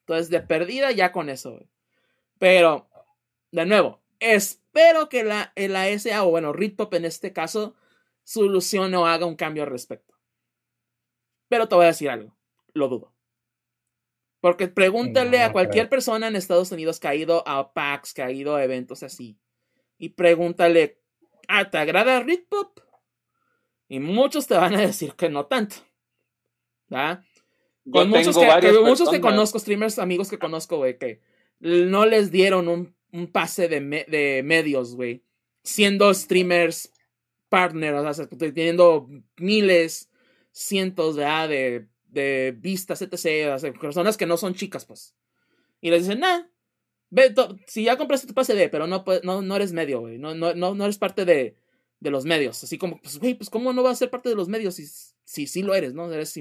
Entonces, 0.00 0.30
de 0.30 0.40
perdida 0.40 0.92
ya 0.92 1.10
con 1.10 1.28
eso, 1.28 1.50
güey. 1.50 1.68
Pero, 2.38 2.88
de 3.50 3.66
nuevo, 3.66 4.00
espero 4.20 5.08
que 5.08 5.24
la, 5.24 5.52
la 5.56 5.88
ESA, 5.88 6.24
o 6.24 6.30
bueno, 6.30 6.52
Ritpop 6.52 6.94
en 6.94 7.04
este 7.04 7.32
caso, 7.32 7.74
solucione 8.22 8.96
o 8.96 9.06
haga 9.06 9.26
un 9.26 9.34
cambio 9.34 9.64
al 9.64 9.70
respecto. 9.70 10.14
Pero 11.48 11.68
te 11.68 11.74
voy 11.74 11.84
a 11.84 11.88
decir 11.88 12.08
algo, 12.10 12.37
lo 12.74 12.88
dudo. 12.88 13.14
Porque 14.40 14.68
pregúntale 14.68 15.42
a 15.42 15.52
cualquier 15.52 15.88
persona 15.88 16.28
en 16.28 16.36
Estados 16.36 16.70
Unidos 16.70 17.00
que 17.00 17.08
ha 17.08 17.14
ido 17.14 17.46
a 17.46 17.72
PAX, 17.72 18.14
que 18.14 18.22
ha 18.22 18.30
ido 18.30 18.54
a 18.54 18.62
eventos 18.62 19.02
así, 19.02 19.38
y 19.98 20.10
pregúntale, 20.10 21.00
¿ah, 21.48 21.68
¿te 21.68 21.78
agrada 21.78 22.20
Ritpop? 22.20 22.78
Y 23.88 23.98
muchos 24.00 24.46
te 24.46 24.54
van 24.54 24.76
a 24.76 24.80
decir 24.80 25.14
que 25.14 25.28
no 25.28 25.46
tanto. 25.46 25.76
¿verdad? 26.88 27.22
Con 27.90 28.10
muchos, 28.10 28.36
que, 28.36 28.72
muchos 28.84 29.08
que 29.10 29.20
conozco, 29.20 29.58
streamers, 29.58 29.98
amigos 29.98 30.28
que 30.28 30.38
conozco, 30.38 30.76
güey, 30.76 30.98
que 30.98 31.20
no 31.60 32.04
les 32.04 32.30
dieron 32.30 32.68
un, 32.68 32.94
pase 33.32 33.68
de, 33.68 33.80
de 33.80 34.42
medios, 34.44 34.94
güey. 34.94 35.24
Siendo 35.62 36.12
streamers 36.12 36.92
partner, 37.48 37.94
o 37.94 38.14
sea, 38.14 38.28
teniendo 38.28 39.08
miles, 39.36 40.10
cientos 40.52 41.16
de, 41.16 41.86
de, 42.08 42.54
vistas, 42.58 43.02
etc. 43.02 43.78
personas 43.80 44.16
que 44.16 44.26
no 44.26 44.36
son 44.36 44.54
chicas, 44.54 44.84
pues. 44.84 45.14
Y 45.80 45.90
les 45.90 46.02
dicen, 46.02 46.20
nah, 46.20 46.42
ve, 47.10 47.34
si 47.66 47.84
ya 47.84 47.96
compraste 47.96 48.26
tu 48.26 48.34
pase 48.34 48.54
de, 48.54 48.68
pero 48.68 48.86
no, 48.86 49.04
no, 49.22 49.42
no 49.42 49.56
eres 49.56 49.72
medio, 49.72 50.00
güey, 50.00 50.18
no, 50.18 50.34
no, 50.34 50.54
no, 50.54 50.84
eres 50.84 50.98
parte 50.98 51.24
de, 51.24 51.56
de 52.00 52.10
los 52.10 52.24
medios. 52.24 52.62
Así 52.64 52.78
como, 52.78 53.00
pues, 53.00 53.18
güey, 53.18 53.34
pues, 53.34 53.50
¿cómo 53.50 53.72
no 53.72 53.82
vas 53.82 53.92
a 53.92 53.96
ser 53.96 54.10
parte 54.10 54.28
de 54.28 54.34
los 54.34 54.48
medios 54.48 54.74
si 54.74 54.86
sí 54.86 55.46
si, 55.46 55.62
lo 55.62 55.74
eres, 55.74 55.94
no? 55.94 56.12
Eres 56.12 56.38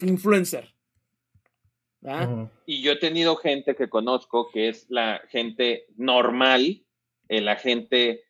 influencer. 0.00 0.74
Y 2.66 2.80
yo 2.80 2.92
he 2.92 2.96
tenido 2.96 3.36
gente 3.36 3.74
que 3.74 3.90
conozco 3.90 4.50
que 4.50 4.68
es 4.68 4.86
la 4.88 5.20
gente 5.28 5.84
normal, 5.96 6.82
eh, 7.28 7.40
la 7.42 7.56
gente 7.56 8.24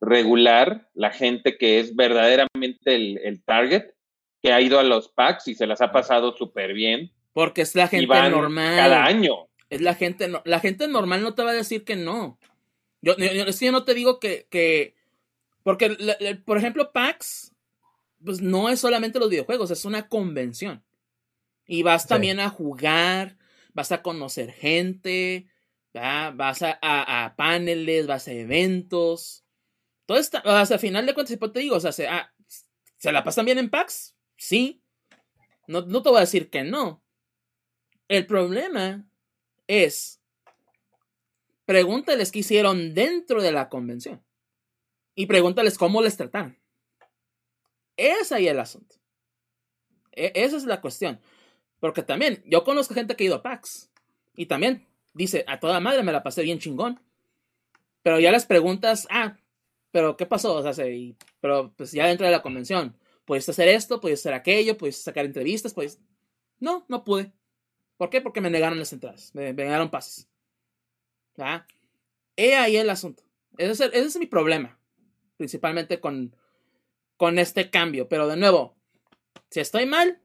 regular, 0.00 0.90
la 0.94 1.10
gente 1.10 1.56
que 1.56 1.78
es 1.78 1.94
verdaderamente 1.94 2.94
el, 2.94 3.42
target, 3.44 3.93
que 4.44 4.52
ha 4.52 4.60
ido 4.60 4.78
a 4.78 4.82
los 4.82 5.08
packs 5.08 5.48
y 5.48 5.54
se 5.54 5.66
las 5.66 5.80
ha 5.80 5.90
pasado 5.90 6.36
súper 6.36 6.74
bien. 6.74 7.10
Porque 7.32 7.62
es 7.62 7.74
la 7.74 7.88
gente 7.88 8.28
normal. 8.28 8.76
Cada 8.76 9.06
año. 9.06 9.48
Es 9.70 9.80
la 9.80 9.94
gente, 9.94 10.30
la 10.44 10.60
gente 10.60 10.86
normal 10.86 11.22
no 11.22 11.34
te 11.34 11.42
va 11.42 11.52
a 11.52 11.54
decir 11.54 11.82
que 11.82 11.96
no. 11.96 12.38
Yo, 13.00 13.16
yo, 13.16 13.72
no 13.72 13.84
te 13.84 13.94
digo 13.94 14.20
que, 14.20 14.46
que 14.50 14.96
porque, 15.62 15.96
por 16.44 16.58
ejemplo, 16.58 16.92
PAX, 16.92 17.54
pues 18.22 18.42
no 18.42 18.68
es 18.68 18.80
solamente 18.80 19.18
los 19.18 19.30
videojuegos, 19.30 19.70
es 19.70 19.86
una 19.86 20.10
convención. 20.10 20.84
Y 21.66 21.82
vas 21.82 22.06
también 22.06 22.38
a 22.38 22.50
jugar, 22.50 23.38
vas 23.72 23.92
a 23.92 24.02
conocer 24.02 24.52
gente, 24.52 25.46
vas 25.94 26.60
a, 26.60 26.78
a, 26.82 27.34
paneles, 27.34 28.06
vas 28.06 28.28
a 28.28 28.32
eventos. 28.32 29.42
Todo 30.04 30.18
está, 30.18 30.42
o 30.44 30.66
sea, 30.66 30.74
al 30.74 30.80
final 30.80 31.06
de 31.06 31.14
cuentas, 31.14 31.38
te 31.50 31.60
digo, 31.60 31.76
o 31.76 31.80
sea, 31.80 31.92
¿Se 32.98 33.12
la 33.12 33.24
pasan 33.24 33.46
bien 33.46 33.58
en 33.58 33.70
PAX? 33.70 34.13
Sí. 34.36 34.82
No, 35.66 35.82
no 35.82 36.02
te 36.02 36.10
voy 36.10 36.18
a 36.18 36.22
decir 36.22 36.50
que 36.50 36.64
no. 36.64 37.02
El 38.08 38.26
problema 38.26 39.06
es, 39.66 40.20
pregúntales 41.64 42.30
qué 42.30 42.40
hicieron 42.40 42.94
dentro 42.94 43.42
de 43.42 43.52
la 43.52 43.68
convención. 43.68 44.22
Y 45.14 45.26
pregúntales 45.26 45.78
cómo 45.78 46.02
les 46.02 46.16
trataron. 46.16 46.58
Es 47.96 48.32
ahí 48.32 48.48
el 48.48 48.58
asunto. 48.58 48.96
E, 50.12 50.32
esa 50.34 50.56
es 50.56 50.64
la 50.64 50.80
cuestión. 50.80 51.20
Porque 51.80 52.02
también, 52.02 52.42
yo 52.46 52.64
conozco 52.64 52.94
gente 52.94 53.14
que 53.16 53.24
ha 53.24 53.26
ido 53.26 53.36
a 53.36 53.42
PAX. 53.42 53.90
Y 54.36 54.46
también 54.46 54.86
dice, 55.12 55.44
a 55.46 55.60
toda 55.60 55.80
madre 55.80 56.02
me 56.02 56.12
la 56.12 56.22
pasé 56.22 56.42
bien 56.42 56.58
chingón. 56.58 57.00
Pero 58.02 58.20
ya 58.20 58.32
las 58.32 58.46
preguntas, 58.46 59.06
ah, 59.10 59.36
pero 59.90 60.16
¿qué 60.16 60.26
pasó? 60.26 60.56
O 60.56 60.72
sea, 60.72 60.84
pero 61.40 61.72
pues 61.76 61.92
ya 61.92 62.06
dentro 62.06 62.26
de 62.26 62.32
la 62.32 62.42
convención, 62.42 62.96
¿puedes 63.24 63.48
hacer 63.48 63.68
esto? 63.68 64.00
¿Puedes 64.00 64.20
hacer 64.20 64.34
aquello? 64.34 64.76
¿Puedes 64.76 65.02
sacar 65.02 65.24
entrevistas? 65.24 65.74
pues 65.74 66.00
No, 66.60 66.84
no 66.88 67.04
pude. 67.04 67.32
¿Por 67.96 68.10
qué? 68.10 68.20
Porque 68.20 68.40
me 68.40 68.50
negaron 68.50 68.78
las 68.78 68.92
entradas, 68.92 69.34
me, 69.34 69.52
negaron 69.52 69.90
pases. 69.90 70.28
¿Ah? 71.38 71.66
He 72.36 72.56
ahí 72.56 72.76
el 72.76 72.90
asunto. 72.90 73.22
Ese 73.56 73.90
es, 73.92 74.16
mi 74.18 74.26
problema, 74.26 74.78
principalmente 75.36 76.00
con, 76.00 76.34
con 77.16 77.38
este 77.38 77.70
cambio. 77.70 78.08
Pero 78.08 78.26
de 78.26 78.36
nuevo, 78.36 78.76
si 79.50 79.60
estoy 79.60 79.86
mal, 79.86 80.20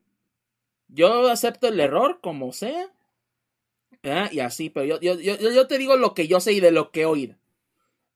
yo 0.87 1.29
acepto 1.29 1.67
el 1.67 1.79
error 1.79 2.19
como 2.21 2.51
sea. 2.53 2.91
Y 4.31 4.39
así, 4.39 4.69
pero 4.69 4.85
yo, 4.85 4.99
yo, 4.99 5.19
yo, 5.19 5.67
te 5.67 5.77
digo 5.77 5.97
lo 5.97 6.13
que 6.13 6.27
yo 6.27 6.39
sé 6.39 6.53
y 6.53 6.59
de 6.59 6.71
lo 6.71 6.91
que 6.91 7.01
he 7.01 7.05
oído. 7.05 7.35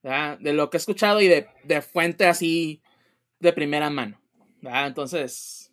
De 0.02 0.52
lo 0.52 0.70
que 0.70 0.76
he 0.76 0.80
escuchado 0.80 1.20
y 1.20 1.28
de, 1.28 1.46
de 1.64 1.82
fuente 1.82 2.26
así 2.26 2.82
de 3.38 3.52
primera 3.52 3.90
mano. 3.90 4.20
Entonces, 4.64 5.72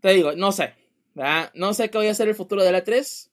te 0.00 0.10
digo, 0.10 0.32
no 0.32 0.52
sé. 0.52 0.74
No 1.54 1.74
sé 1.74 1.90
qué 1.90 1.98
voy 1.98 2.08
a 2.08 2.12
hacer 2.12 2.28
el 2.28 2.34
futuro 2.34 2.62
de 2.62 2.72
la 2.72 2.84
3. 2.84 3.30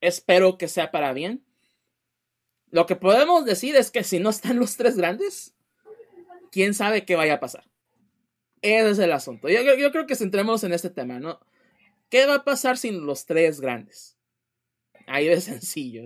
Espero 0.00 0.58
que 0.58 0.68
sea 0.68 0.90
para 0.90 1.12
bien. 1.12 1.44
Lo 2.70 2.86
que 2.86 2.96
podemos 2.96 3.44
decir 3.44 3.76
es 3.76 3.90
que 3.90 4.02
si 4.02 4.18
no 4.18 4.30
están 4.30 4.58
los 4.58 4.76
tres 4.76 4.96
grandes, 4.96 5.54
quién 6.50 6.74
sabe 6.74 7.04
qué 7.04 7.14
vaya 7.14 7.34
a 7.34 7.40
pasar. 7.40 7.64
Ese 8.62 8.90
es 8.90 8.98
el 8.98 9.12
asunto. 9.12 9.48
Yo, 9.48 9.92
creo 9.92 10.06
que 10.06 10.16
centremos 10.16 10.64
en 10.64 10.72
este 10.72 10.90
tema, 10.90 11.20
¿no? 11.20 11.38
¿Qué 12.08 12.26
va 12.26 12.36
a 12.36 12.44
pasar 12.44 12.76
sin 12.76 13.06
los 13.06 13.26
tres 13.26 13.60
grandes? 13.60 14.16
Ahí 15.06 15.28
es 15.28 15.44
sencillo. 15.44 16.02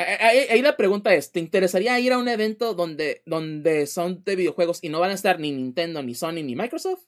Ahí, 0.00 0.62
la 0.62 0.76
pregunta 0.76 1.14
es, 1.14 1.32
¿te 1.32 1.40
interesaría 1.40 1.98
ir 1.98 2.12
a 2.12 2.18
un 2.18 2.28
evento 2.28 2.74
donde, 2.74 3.22
donde 3.26 3.86
son 3.86 4.22
de 4.24 4.36
videojuegos 4.36 4.82
y 4.82 4.88
no 4.88 5.00
van 5.00 5.10
a 5.10 5.14
estar 5.14 5.38
ni 5.38 5.52
Nintendo, 5.52 6.02
ni 6.02 6.14
Sony, 6.14 6.42
ni 6.42 6.56
Microsoft? 6.56 7.04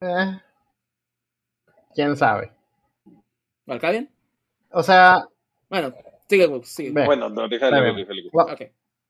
Eh, 0.00 0.40
quién 1.94 2.16
sabe. 2.16 2.52
¿Valga 3.66 3.90
bien? 3.90 4.10
O 4.70 4.82
sea. 4.82 5.28
Bueno, 5.68 5.94
sigue, 6.28 6.48
sigue. 6.64 7.04
Bueno, 7.04 7.28
no, 7.28 7.48
déjale, 7.48 8.06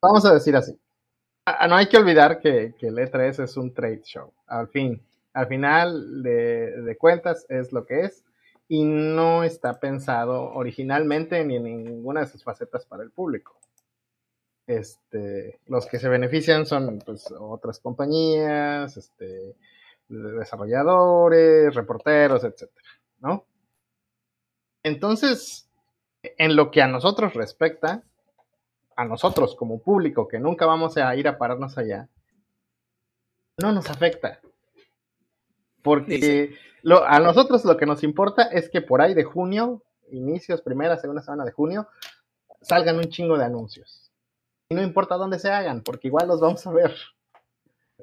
Vamos 0.01 0.25
a 0.25 0.35
decir 0.35 0.57
así. 0.57 0.79
no 1.69 1.77
hay 1.77 1.89
que 1.89 1.97
olvidar 1.97 2.41
que, 2.41 2.75
que, 2.79 2.89
el 2.89 2.97
E3 2.97 3.45
es 3.45 3.57
un 3.57 3.73
trade 3.73 4.03
show. 4.03 4.33
Al 4.47 4.69
fin, 4.69 5.01
al 5.33 5.47
final 5.47 6.23
de, 6.23 6.83
de, 6.83 6.97
cuentas 6.97 7.47
es 7.49 7.73
lo 7.73 7.85
que 7.85 8.01
es 8.01 8.25
y 8.69 8.85
no 8.85 9.45
está 9.45 9.81
pensado 9.81 10.53
originalmente 10.53 11.43
ni 11.45 11.57
en 11.57 11.85
ninguna 11.85 12.21
de 12.21 12.27
sus 12.27 12.45
facetas 12.45 12.85
para 12.85 13.03
el 13.03 13.11
público. 13.11 13.59
Este, 14.67 15.59
los 15.67 15.87
que 15.87 15.99
se 15.99 16.11
benefician 16.11 16.67
son 16.67 16.99
pues, 16.99 17.33
otras 17.39 17.81
compañías, 17.81 18.95
este, 18.99 19.57
desarrolladores, 20.09 21.75
reporteros, 21.75 22.45
etcétera, 22.45 22.87
¿no? 23.21 23.47
Entonces, 24.83 25.71
en 26.23 26.55
lo 26.55 26.71
que 26.71 26.83
a 26.83 26.87
nosotros 26.87 27.33
respecta, 27.33 28.03
a 28.97 29.05
nosotros 29.07 29.57
como 29.57 29.81
público 29.81 30.29
que 30.29 30.39
nunca 30.39 30.67
vamos 30.67 30.99
a 30.99 31.15
ir 31.17 31.29
a 31.29 31.39
pararnos 31.39 31.79
allá, 31.79 32.09
no 33.57 33.73
nos 33.73 33.89
afecta. 33.89 34.41
Porque 35.89 36.55
a 37.07 37.19
nosotros 37.19 37.65
lo 37.65 37.79
que 37.79 37.87
nos 37.87 38.03
importa 38.03 38.43
es 38.43 38.69
que 38.69 38.83
por 38.83 39.01
ahí 39.01 39.15
de 39.15 39.25
junio, 39.25 39.83
inicios, 40.11 40.61
primera, 40.61 40.99
segunda 40.99 41.23
semana 41.23 41.47
de 41.47 41.53
junio, 41.53 41.89
salgan 42.61 42.99
un 42.99 43.09
chingo 43.09 43.39
de 43.39 43.47
anuncios. 43.47 44.11
Y 44.69 44.75
no 44.75 44.83
importa 44.83 45.17
dónde 45.17 45.39
se 45.39 45.51
hagan, 45.51 45.81
porque 45.83 46.09
igual 46.09 46.29
los 46.29 46.41
vamos 46.41 46.67
a 46.67 46.73
ver. 46.73 46.95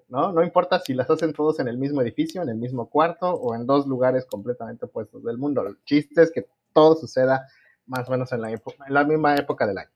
¿no? 0.08 0.32
No 0.32 0.44
importa 0.44 0.80
si 0.80 0.96
las 0.96 1.08
hacen 1.12 1.32
todos 1.32 1.60
en 1.60 1.68
el 1.68 1.78
mismo 1.78 2.02
edificio, 2.02 2.42
en 2.42 2.50
el 2.50 2.56
mismo 2.56 2.90
cuarto 2.90 3.30
o 3.30 3.54
en 3.54 3.68
dos 3.68 3.86
lugares 3.86 4.26
completamente 4.26 4.86
opuestos 4.86 5.24
del 5.24 5.38
mundo. 5.38 5.62
El 5.68 5.78
chiste 5.84 6.24
es 6.24 6.32
que 6.32 6.48
todo 6.74 6.96
suceda 6.96 7.48
más 7.86 8.08
o 8.08 8.12
menos 8.12 8.32
en 8.32 8.42
la, 8.42 8.50
en 8.50 8.62
la 8.88 9.04
misma 9.04 9.36
época 9.36 9.68
del 9.68 9.78
año. 9.78 9.92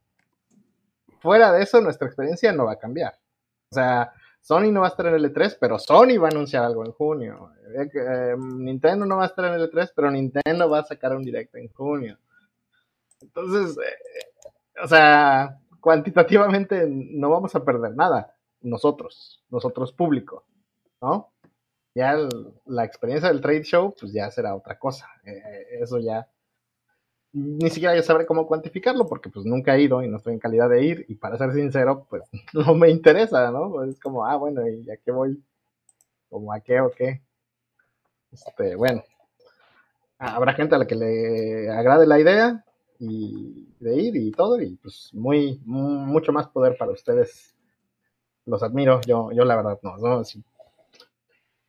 Fuera 1.22 1.52
de 1.52 1.64
eso, 1.64 1.82
nuestra 1.82 2.08
experiencia 2.08 2.54
no 2.54 2.66
va 2.66 2.74
a 2.74 2.80
cambiar. 2.80 3.18
O 3.72 3.74
sea, 3.74 4.14
Sony 4.50 4.72
no 4.72 4.82
va 4.82 4.88
a 4.88 4.90
estar 4.90 5.06
en 5.06 5.14
el 5.14 5.32
E3, 5.32 5.58
pero 5.62 5.78
Sony 5.78 6.18
va 6.20 6.28
a 6.28 6.32
anunciar 6.32 6.64
algo 6.64 6.84
en 6.84 6.92
junio. 6.92 7.52
Eh, 7.68 7.88
eh, 7.94 8.36
Nintendo 8.36 9.06
no 9.06 9.18
va 9.18 9.26
a 9.26 9.28
estar 9.28 9.46
en 9.46 9.54
el 9.54 9.70
E3, 9.70 9.92
pero 9.96 10.10
Nintendo 10.10 10.68
va 10.68 10.80
a 10.80 10.86
sacar 10.86 11.16
un 11.16 11.22
directo 11.22 11.60
en 11.60 11.68
junio. 11.72 12.18
Entonces, 13.22 13.78
eh, 13.78 14.82
o 14.84 14.88
sea, 14.88 15.56
cuantitativamente 15.80 16.88
no 16.90 17.30
vamos 17.30 17.54
a 17.54 17.64
perder 17.64 17.96
nada 17.96 18.36
nosotros, 18.62 19.46
nosotros 19.52 19.94
público, 19.94 20.44
¿no? 21.00 21.32
Ya 21.94 22.18
la 22.66 22.86
experiencia 22.86 23.30
del 23.30 23.42
trade 23.42 23.66
show, 23.66 23.94
pues 24.00 24.12
ya 24.14 24.32
será 24.32 24.56
otra 24.56 24.80
cosa. 24.80 25.06
Eso 25.80 26.00
ya, 26.00 26.28
ni 27.32 27.70
siquiera 27.70 27.96
yo 27.96 28.02
sabré 28.04 28.26
cómo 28.26 28.48
cuantificarlo 28.48 29.06
porque 29.08 29.30
pues 29.30 29.46
nunca 29.46 29.76
he 29.76 29.82
ido 29.82 30.04
y 30.04 30.08
no 30.08 30.18
estoy 30.18 30.34
en 30.34 30.40
calidad 30.40 30.70
de 30.70 30.84
ir 30.84 31.06
y 31.08 31.16
para 31.16 31.38
ser 31.38 31.54
sincero, 31.54 32.06
pues 32.10 32.24
no 32.54 32.74
me 32.76 32.90
interesa, 32.90 33.52
¿no? 33.52 33.84
es 33.84 34.00
como, 34.00 34.26
ah, 34.26 34.36
bueno, 34.36 34.68
¿y 34.68 34.90
a 34.90 34.98
qué 34.98 35.12
voy? 35.12 35.42
¿Como 36.30 36.54
a 36.54 36.60
qué 36.60 36.80
o 36.82 36.92
qué? 36.92 37.22
Este, 38.32 38.76
bueno, 38.76 39.04
habrá 40.18 40.54
gente 40.54 40.76
a 40.76 40.78
la 40.78 40.88
que 40.88 40.96
le 40.96 41.70
agrade 41.72 42.06
la 42.06 42.20
idea 42.20 42.64
y 43.00 43.68
de 43.80 43.96
ir 43.96 44.16
y 44.16 44.32
todo 44.32 44.62
y 44.62 44.76
pues 44.76 45.10
muy, 45.14 45.60
mucho 45.66 46.32
más 46.32 46.48
poder 46.48 46.78
para 46.78 46.92
ustedes 46.92 47.56
los 48.46 48.64
admiro, 48.64 49.00
yo, 49.02 49.32
yo 49.32 49.46
la 49.46 49.56
verdad 49.56 49.80
no, 49.84 49.98
no 49.98 50.24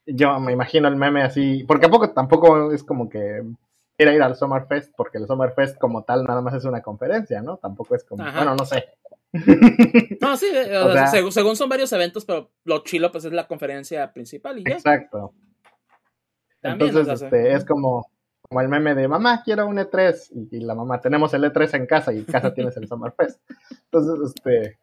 yo 0.07 0.41
me 0.41 0.53
imagino 0.53 0.89
el 0.89 0.97
meme 0.97 1.23
así, 1.23 1.65
porque 1.65 1.87
a 1.87 1.91
poco 1.91 2.11
tampoco 2.11 2.73
es 2.73 2.82
como 2.82 3.09
que 3.09 3.45
ir 4.02 4.14
ir 4.14 4.22
al 4.22 4.36
Summerfest, 4.36 4.94
porque 4.97 5.18
el 5.18 5.27
Summerfest 5.27 5.78
como 5.78 6.05
tal 6.05 6.24
nada 6.24 6.40
más 6.40 6.55
es 6.55 6.64
una 6.64 6.82
conferencia, 6.82 7.43
¿no? 7.43 7.59
Tampoco 7.59 7.94
es 7.94 8.05
como, 8.05 8.24
bueno, 8.24 8.55
no 8.55 8.64
sé. 8.64 8.85
No, 10.20 10.36
sí, 10.36 10.47
según, 11.32 11.56
son 11.56 11.68
varios 11.68 11.93
eventos, 11.93 12.24
pero 12.24 12.51
lo 12.64 12.82
chilo 12.82 13.12
pues 13.12 13.24
es 13.24 13.32
la 13.32 13.47
conferencia 13.47 14.12
principal 14.12 14.59
y 14.59 14.64
ya. 14.64 14.77
Exacto. 14.77 15.35
Entonces, 16.62 17.22
este, 17.22 17.55
es 17.55 17.64
como, 17.64 18.10
como 18.43 18.60
el 18.60 18.68
meme 18.68 18.94
de 18.94 19.09
mamá, 19.09 19.43
quiero 19.44 19.66
un 19.66 19.77
E3, 19.77 20.28
y, 20.32 20.56
y, 20.56 20.60
la 20.60 20.74
mamá, 20.74 21.01
tenemos 21.01 21.32
el 21.35 21.44
E3 21.44 21.74
en 21.74 21.86
casa 21.86 22.12
y 22.12 22.18
en 22.18 22.24
casa 22.24 22.52
tienes 22.52 22.77
el 22.77 22.89
Summerfest. 22.89 23.40
Entonces, 23.85 24.35
este, 24.35 24.78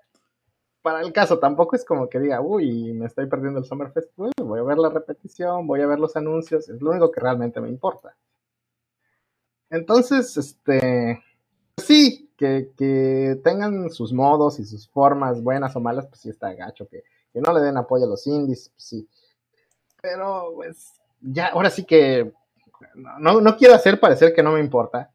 para 0.82 1.02
el 1.02 1.12
caso, 1.12 1.38
tampoco 1.38 1.76
es 1.76 1.84
como 1.84 2.08
que 2.08 2.20
diga, 2.20 2.40
uy, 2.40 2.94
me 2.94 3.08
estoy 3.08 3.28
perdiendo 3.28 3.60
el 3.60 3.66
Summerfest. 3.66 4.10
voy 4.16 4.60
a 4.60 4.64
ver 4.64 4.78
la 4.78 4.90
repetición, 4.90 5.68
voy 5.68 5.82
a 5.82 5.88
ver 5.88 6.00
los 6.00 6.16
anuncios, 6.16 6.70
es 6.70 6.82
lo 6.82 6.92
único 6.92 7.12
que 7.12 7.20
realmente 7.20 7.60
me 7.60 7.68
importa. 7.68 8.16
Entonces, 9.70 10.38
este, 10.38 11.24
sí, 11.78 12.30
que, 12.38 13.40
tengan 13.44 13.90
sus 13.90 14.14
modos 14.14 14.60
y 14.60 14.66
sus 14.66 14.88
formas 14.90 15.42
buenas 15.42 15.76
o 15.76 15.80
malas, 15.80 16.08
pues 16.08 16.22
sí 16.22 16.30
está 16.30 16.54
gacho, 16.54 16.88
que, 16.88 17.04
que 17.34 17.42
no 17.42 17.54
le 17.54 17.62
den 17.62 17.78
apoyo 17.78 18.06
a 18.06 18.10
los 18.10 18.26
indies, 18.28 18.70
pues 18.70 18.84
sí. 18.84 19.10
Pero, 20.02 20.52
pues, 20.56 20.94
ya, 21.20 21.48
ahora 21.48 21.70
sí 21.70 21.84
que 21.84 22.32
no, 22.96 23.42
no 23.42 23.58
quiero 23.58 23.74
hacer 23.74 24.00
parecer 24.00 24.34
que 24.34 24.44
no 24.44 24.54
me 24.54 24.60
importa, 24.60 25.12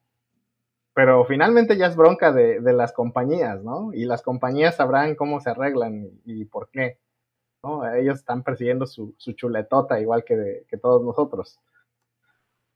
pero 0.95 1.25
finalmente 1.25 1.77
ya 1.77 1.87
es 1.87 1.97
bronca 1.97 2.33
de, 2.33 2.61
las 2.61 2.93
compañías, 2.93 3.63
¿no? 3.63 3.93
Y 3.95 4.05
las 4.05 4.23
compañías 4.23 4.77
sabrán 4.77 5.15
cómo 5.15 5.41
se 5.41 5.51
arreglan 5.51 6.11
y, 6.25 6.45
por 6.45 6.69
qué, 6.69 6.99
¿no? 7.63 7.87
Ellos 7.95 8.19
están 8.19 8.43
persiguiendo 8.43 8.87
su, 8.87 9.15
chuletota 9.17 10.01
igual 10.01 10.25
que, 10.25 10.67
que 10.69 10.77
todos 10.77 11.03
nosotros. 11.03 11.61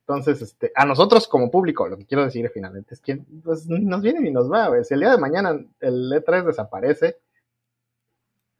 Entonces, 0.08 0.40
este, 0.40 0.70
a 0.76 0.84
nosotros 0.84 1.26
como 1.26 1.50
público, 1.50 1.88
lo 1.88 1.96
que 1.98 2.06
quiero 2.06 2.24
decir 2.24 2.48
finalmente 2.54 2.94
es 2.94 3.00
que 3.00 3.16
pues, 3.42 3.66
nos 3.66 4.02
viene 4.02 4.28
y 4.28 4.32
nos 4.32 4.50
va. 4.50 4.70
Si 4.84 4.94
el 4.94 5.00
día 5.00 5.10
de 5.10 5.18
mañana 5.18 5.58
el 5.80 6.12
E3 6.12 6.44
desaparece, 6.44 7.18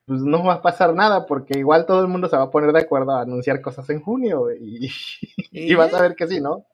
pues 0.07 0.21
no 0.23 0.45
va 0.45 0.55
a 0.55 0.63
pasar 0.63 0.93
nada 0.93 1.25
porque 1.27 1.57
igual 1.57 1.87
todo 1.87 2.01
el 2.01 2.09
mundo 2.09 2.29
se 2.29 2.37
va 2.37 2.45
a 2.45 2.51
poner 2.51 2.73
de 2.73 2.81
acuerdo 2.81 3.13
a 3.13 3.23
anunciar 3.23 3.61
cosas 3.61 3.89
en 3.91 4.03
junio 4.03 4.51
y, 4.53 4.91
y 5.53 5.75
vas 5.77 5.95
a 5.95 6.03
ver 6.03 6.17
que 6.17 6.27
sí, 6.27 6.41
¿no? 6.41 6.67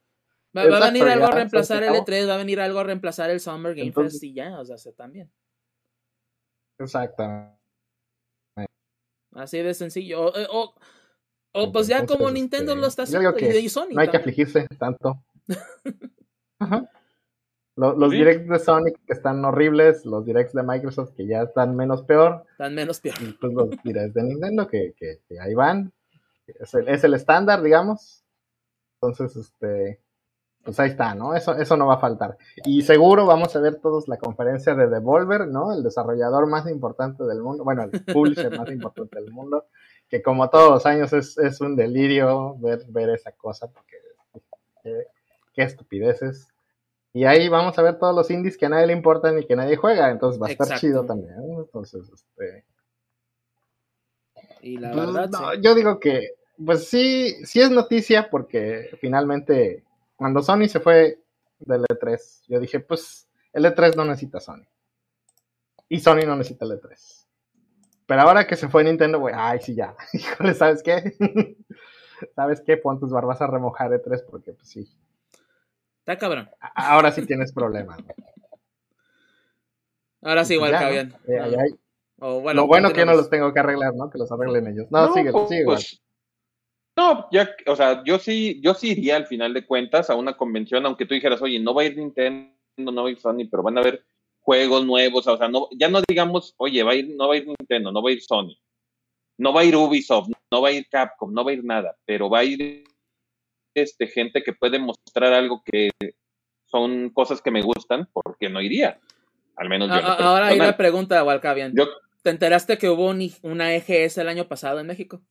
Va, 0.55 0.61
a 0.63 0.91
venir 0.91 1.03
algo 1.03 1.25
a 1.25 1.31
reemplazar 1.31 1.83
el 1.83 1.93
E3, 1.93 2.29
va 2.29 2.35
a 2.35 2.37
venir 2.37 2.59
algo 2.59 2.79
a 2.79 2.83
reemplazar 2.83 3.29
el 3.29 3.39
Summer 3.39 3.75
Game 3.75 3.91
Fest 3.91 4.23
y 4.23 4.33
ya, 4.33 4.59
o 4.59 4.65
sea, 4.65 4.77
se 4.77 4.93
también. 4.93 5.31
Exactamente. 6.79 7.57
Así 9.33 9.59
de 9.59 9.73
sencillo. 9.73 10.27
O, 10.27 10.31
o, 10.51 10.75
o 11.53 11.71
pues 11.71 11.87
ya 11.87 12.05
como 12.05 12.29
Nintendo 12.31 12.71
este, 12.73 12.81
lo 12.81 12.87
está 12.87 13.03
haciendo 13.03 13.33
que 13.35 13.59
y 13.59 13.69
Sony. 13.69 13.89
No 13.93 14.01
hay 14.01 14.09
que 14.09 14.17
afligirse 14.17 14.67
tanto. 14.77 15.23
Ajá. 16.59 16.89
Los 17.75 18.11
Sí. 18.11 18.17
directs 18.17 18.47
de 18.47 18.59
Sonic 18.59 18.95
que 19.07 19.13
están 19.13 19.43
horribles, 19.43 20.05
los 20.05 20.23
directs 20.25 20.53
de 20.53 20.61
Microsoft 20.61 21.13
que 21.15 21.25
ya 21.25 21.41
están 21.41 21.75
menos 21.75 22.03
peor, 22.03 22.45
Tan 22.57 22.75
menos 22.75 22.99
peor. 22.99 23.15
y 23.21 23.31
pues 23.33 23.51
los 23.51 23.69
directs 23.83 24.13
de 24.13 24.23
Nintendo 24.23 24.67
que, 24.67 24.93
que- 24.95 25.21
que 25.27 25.39
ahí 25.39 25.55
van. 25.55 25.91
Es 26.45 26.73
el, 26.75 26.87
es 26.87 27.03
el 27.03 27.15
estándar, 27.15 27.63
digamos. 27.63 28.23
Entonces, 29.01 29.35
este, 29.35 30.01
pues 30.63 30.79
ahí 30.79 30.91
está, 30.91 31.15
¿no? 31.15 31.35
Eso, 31.35 31.55
eso 31.55 31.75
no 31.75 31.87
va 31.87 31.95
a 31.95 31.99
faltar. 31.99 32.37
Y 32.63 32.83
seguro 32.83 33.25
vamos 33.25 33.55
a 33.55 33.59
ver 33.59 33.77
todos 33.81 34.07
la 34.07 34.17
conferencia 34.17 34.75
de 34.75 34.87
Devolver, 34.87 35.47
¿no? 35.47 35.73
El 35.73 35.81
desarrollador 35.83 36.45
más 36.47 36.69
importante 36.69 37.23
del 37.23 37.41
mundo, 37.41 37.63
bueno, 37.63 37.83
el 37.83 37.89
publisher 38.05 38.55
más 38.57 38.69
importante 38.69 39.19
del 39.19 39.31
mundo, 39.31 39.65
que 40.13 40.21
como 40.21 40.47
todos 40.47 40.69
los 40.69 40.85
años 40.85 41.11
es, 41.11 41.39
es 41.39 41.59
un 41.59 41.75
delirio 41.75 42.55
ver, 42.59 42.85
ver 42.89 43.09
esa 43.09 43.31
cosa, 43.31 43.65
porque 43.71 43.97
qué, 44.83 45.07
qué 45.55 45.63
estupideces. 45.63 46.49
Y 47.13 47.25
ahí 47.25 47.49
vamos 47.49 47.79
a 47.79 47.81
ver 47.81 47.97
todos 47.97 48.15
los 48.15 48.29
indies 48.29 48.55
que 48.55 48.67
a 48.67 48.69
nadie 48.69 48.85
le 48.85 48.93
importan 48.93 49.39
y 49.39 49.45
que 49.47 49.55
nadie 49.55 49.75
juega, 49.75 50.11
entonces 50.11 50.39
va 50.39 50.49
a 50.49 50.51
estar 50.51 50.77
chido 50.79 51.03
también. 51.03 51.33
Entonces, 51.57 52.07
este... 52.13 52.63
Y 54.61 54.77
la 54.77 54.91
Pues, 54.91 55.07
verdad, 55.07 55.29
no, 55.31 55.51
sí. 55.51 55.61
yo 55.63 55.73
digo 55.73 55.99
que, 55.99 56.35
pues 56.63 56.87
sí, 56.87 57.43
sí 57.43 57.59
es 57.59 57.71
noticia 57.71 58.29
porque 58.29 58.95
finalmente 59.01 59.83
cuando 60.15 60.43
Sony 60.43 60.67
se 60.67 60.79
fue 60.79 61.23
del 61.57 61.85
E3, 61.85 62.43
yo 62.49 62.59
dije, 62.59 62.81
pues 62.81 63.27
el 63.51 63.65
E3 63.65 63.95
no 63.95 64.05
necesita 64.05 64.39
Sony. 64.39 64.67
Y 65.89 65.99
Sony 66.01 66.27
no 66.27 66.35
necesita 66.35 66.65
el 66.65 66.79
E3. 66.79 67.22
Pero 68.05 68.21
ahora 68.21 68.45
que 68.47 68.55
se 68.55 68.67
fue 68.69 68.83
Nintendo, 68.83 69.19
güey, 69.19 69.33
ay, 69.37 69.59
sí, 69.61 69.75
ya. 69.75 69.95
Híjole, 70.13 70.53
¿sabes 70.53 70.83
qué? 70.83 71.15
¿Sabes 72.35 72.61
qué? 72.65 72.77
Pon 72.77 72.99
tus 72.99 73.11
barbas 73.11 73.41
a 73.41 73.47
remojar 73.47 73.91
E3 73.91 74.23
porque, 74.29 74.53
pues 74.53 74.69
sí. 74.69 74.89
Está 75.99 76.17
cabrón. 76.17 76.49
Ahora 76.75 77.11
sí 77.11 77.25
tienes 77.25 77.53
problemas. 77.53 77.97
Ahora 80.21 80.45
sí, 80.45 80.53
igual 80.55 80.71
Ya, 80.71 80.81
¿no? 80.81 81.13
Eh, 81.27 81.39
ahí 81.39 81.55
hay- 81.55 81.79
O 82.19 82.39
bueno, 82.41 82.61
Lo 82.61 82.67
bueno 82.67 82.91
que 82.91 82.99
yo 82.99 83.05
no 83.05 83.15
los 83.15 83.29
tengo 83.29 83.53
que 83.53 83.59
arreglar, 83.59 83.93
¿no? 83.95 84.09
Que 84.09 84.17
los 84.17 84.31
arreglen 84.31 84.67
ellos. 84.67 84.87
No, 84.89 85.13
sigue, 85.13 85.31
pues, 85.31 85.49
sigue. 85.49 85.61
igual. 85.61 85.75
pues, 85.77 86.01
no, 86.95 87.27
ya, 87.31 87.49
o 87.65 87.75
sea, 87.75 88.03
yo 88.05 88.19
sí, 88.19 88.61
yo 88.61 88.73
sí 88.75 88.91
iría 88.91 89.15
al 89.15 89.25
final 89.25 89.53
de 89.53 89.65
cuentas 89.65 90.09
a 90.09 90.15
una 90.15 90.37
convención, 90.37 90.85
aunque 90.85 91.05
tú 91.05 91.15
dijeras, 91.15 91.41
oye, 91.41 91.59
no 91.59 91.73
va 91.73 91.81
a 91.81 91.85
ir 91.85 91.97
Nintendo, 91.97 92.53
no 92.77 93.03
va 93.03 93.09
a 93.09 93.11
ir 93.11 93.19
Sony, 93.19 93.47
pero 93.49 93.63
van 93.63 93.77
a 93.77 93.81
haber 93.81 94.05
juegos 94.43 94.85
nuevos, 94.85 95.25
o 95.25 95.37
sea, 95.37 95.47
no, 95.47 95.67
ya 95.71 95.89
no 95.89 96.01
digamos, 96.07 96.53
oye, 96.57 96.83
va 96.83 96.91
a 96.91 96.95
ir, 96.95 97.15
no 97.15 97.27
va 97.27 97.33
a 97.33 97.37
ir 97.37 97.47
Nintendo, 97.47 97.91
no 97.91 98.03
va 98.03 98.09
a 98.09 98.13
ir 98.13 98.21
Sony, 98.21 98.55
no 99.37 99.53
va 99.53 99.61
a 99.61 99.63
ir 99.63 99.75
Ubisoft, 99.75 100.29
no 100.51 100.61
va 100.61 100.67
a 100.69 100.71
ir 100.71 100.87
Capcom, 100.89 101.33
no 101.33 101.43
va 101.43 101.51
a 101.51 101.53
ir 101.53 101.63
nada, 101.63 101.97
pero 102.05 102.29
va 102.29 102.39
a 102.39 102.43
ir 102.43 102.83
este 103.73 104.07
gente 104.07 104.43
que 104.43 104.53
puede 104.53 104.77
mostrar 104.79 105.33
algo 105.33 105.63
que 105.65 105.89
son 106.65 107.09
cosas 107.09 107.41
que 107.41 107.51
me 107.51 107.61
gustan, 107.61 108.07
porque 108.11 108.49
no 108.49 108.61
iría. 108.61 108.99
Al 109.55 109.69
menos 109.69 109.89
yo. 109.89 109.95
A- 109.95 109.99
a- 109.99 110.15
ahora 110.27 110.47
hay 110.47 110.57
la 110.59 110.75
pregunta, 110.77 111.23
Walcavian. 111.23 111.73
Yo, 111.75 111.87
¿Te 112.21 112.29
enteraste 112.29 112.77
que 112.77 112.89
hubo 112.89 113.09
un 113.09 113.29
una 113.41 113.75
EGS 113.75 114.17
el 114.21 114.29
año 114.29 114.47
pasado 114.47 114.79
en 114.79 114.87
México? 114.87 115.21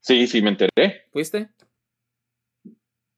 sí, 0.00 0.26
sí 0.26 0.42
me 0.42 0.50
enteré. 0.50 1.06
¿Fuiste? 1.12 1.50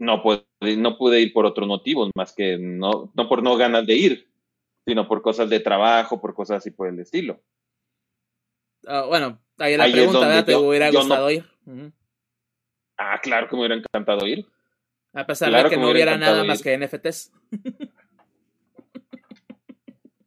No 0.02 0.22
pude, 0.22 0.44
no 0.78 0.96
pude 0.98 1.20
ir 1.20 1.32
por 1.32 1.46
otros 1.46 1.66
motivos, 1.68 2.10
más 2.16 2.32
que 2.34 2.58
no, 2.58 3.12
no 3.14 3.28
por 3.28 3.42
no 3.42 3.56
ganas 3.56 3.86
de 3.86 3.94
ir, 3.94 4.28
sino 4.84 5.06
por 5.06 5.22
cosas 5.22 5.48
de 5.48 5.60
trabajo, 5.60 6.20
por 6.20 6.34
cosas 6.34 6.58
así 6.58 6.70
por 6.72 6.88
el 6.88 6.98
estilo. 6.98 7.40
Ah, 8.86 9.04
bueno, 9.06 9.40
ahí 9.58 9.76
la 9.76 9.84
Ahí 9.84 9.92
pregunta, 9.92 10.20
¿verdad? 10.26 10.44
¿Te 10.44 10.52
yo- 10.52 10.60
hubiera 10.62 10.90
no- 10.90 10.98
gustado 10.98 11.30
ir? 11.30 11.44
Ah, 12.98 13.20
claro 13.22 13.48
que 13.48 13.54
me 13.54 13.60
hubiera 13.60 13.76
encantado 13.76 14.26
ir. 14.26 14.44
A 15.14 15.24
pesar 15.26 15.50
Claro 15.50 15.68
de 15.68 15.74
que 15.74 15.80
no 15.80 15.88
hubiera 15.90 16.12
hubiera 16.14 16.16
nada 16.32 16.42
más 16.44 16.62
que 16.62 16.76
NFTs. 16.76 17.32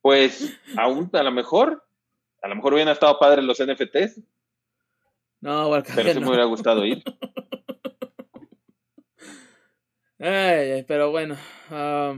Pues 0.02 0.56
aún 0.78 1.10
a 1.14 1.24
lo 1.24 1.32
mejor, 1.32 1.84
a 2.44 2.48
lo 2.48 2.56
mejor 2.56 2.74
hubieran 2.76 2.94
estado 2.94 3.18
padres 3.18 3.44
los 3.44 3.60
NFTs, 3.60 4.22
No, 5.42 5.72
pero 5.96 6.10
sí 6.14 6.20
no. 6.20 6.22
me 6.22 6.28
hubiera 6.28 6.46
gustado 6.46 6.86
ir. 6.86 7.04
Ay, 10.28 10.84
pero 10.88 11.12
bueno. 11.12 11.38
ah, 11.70 12.18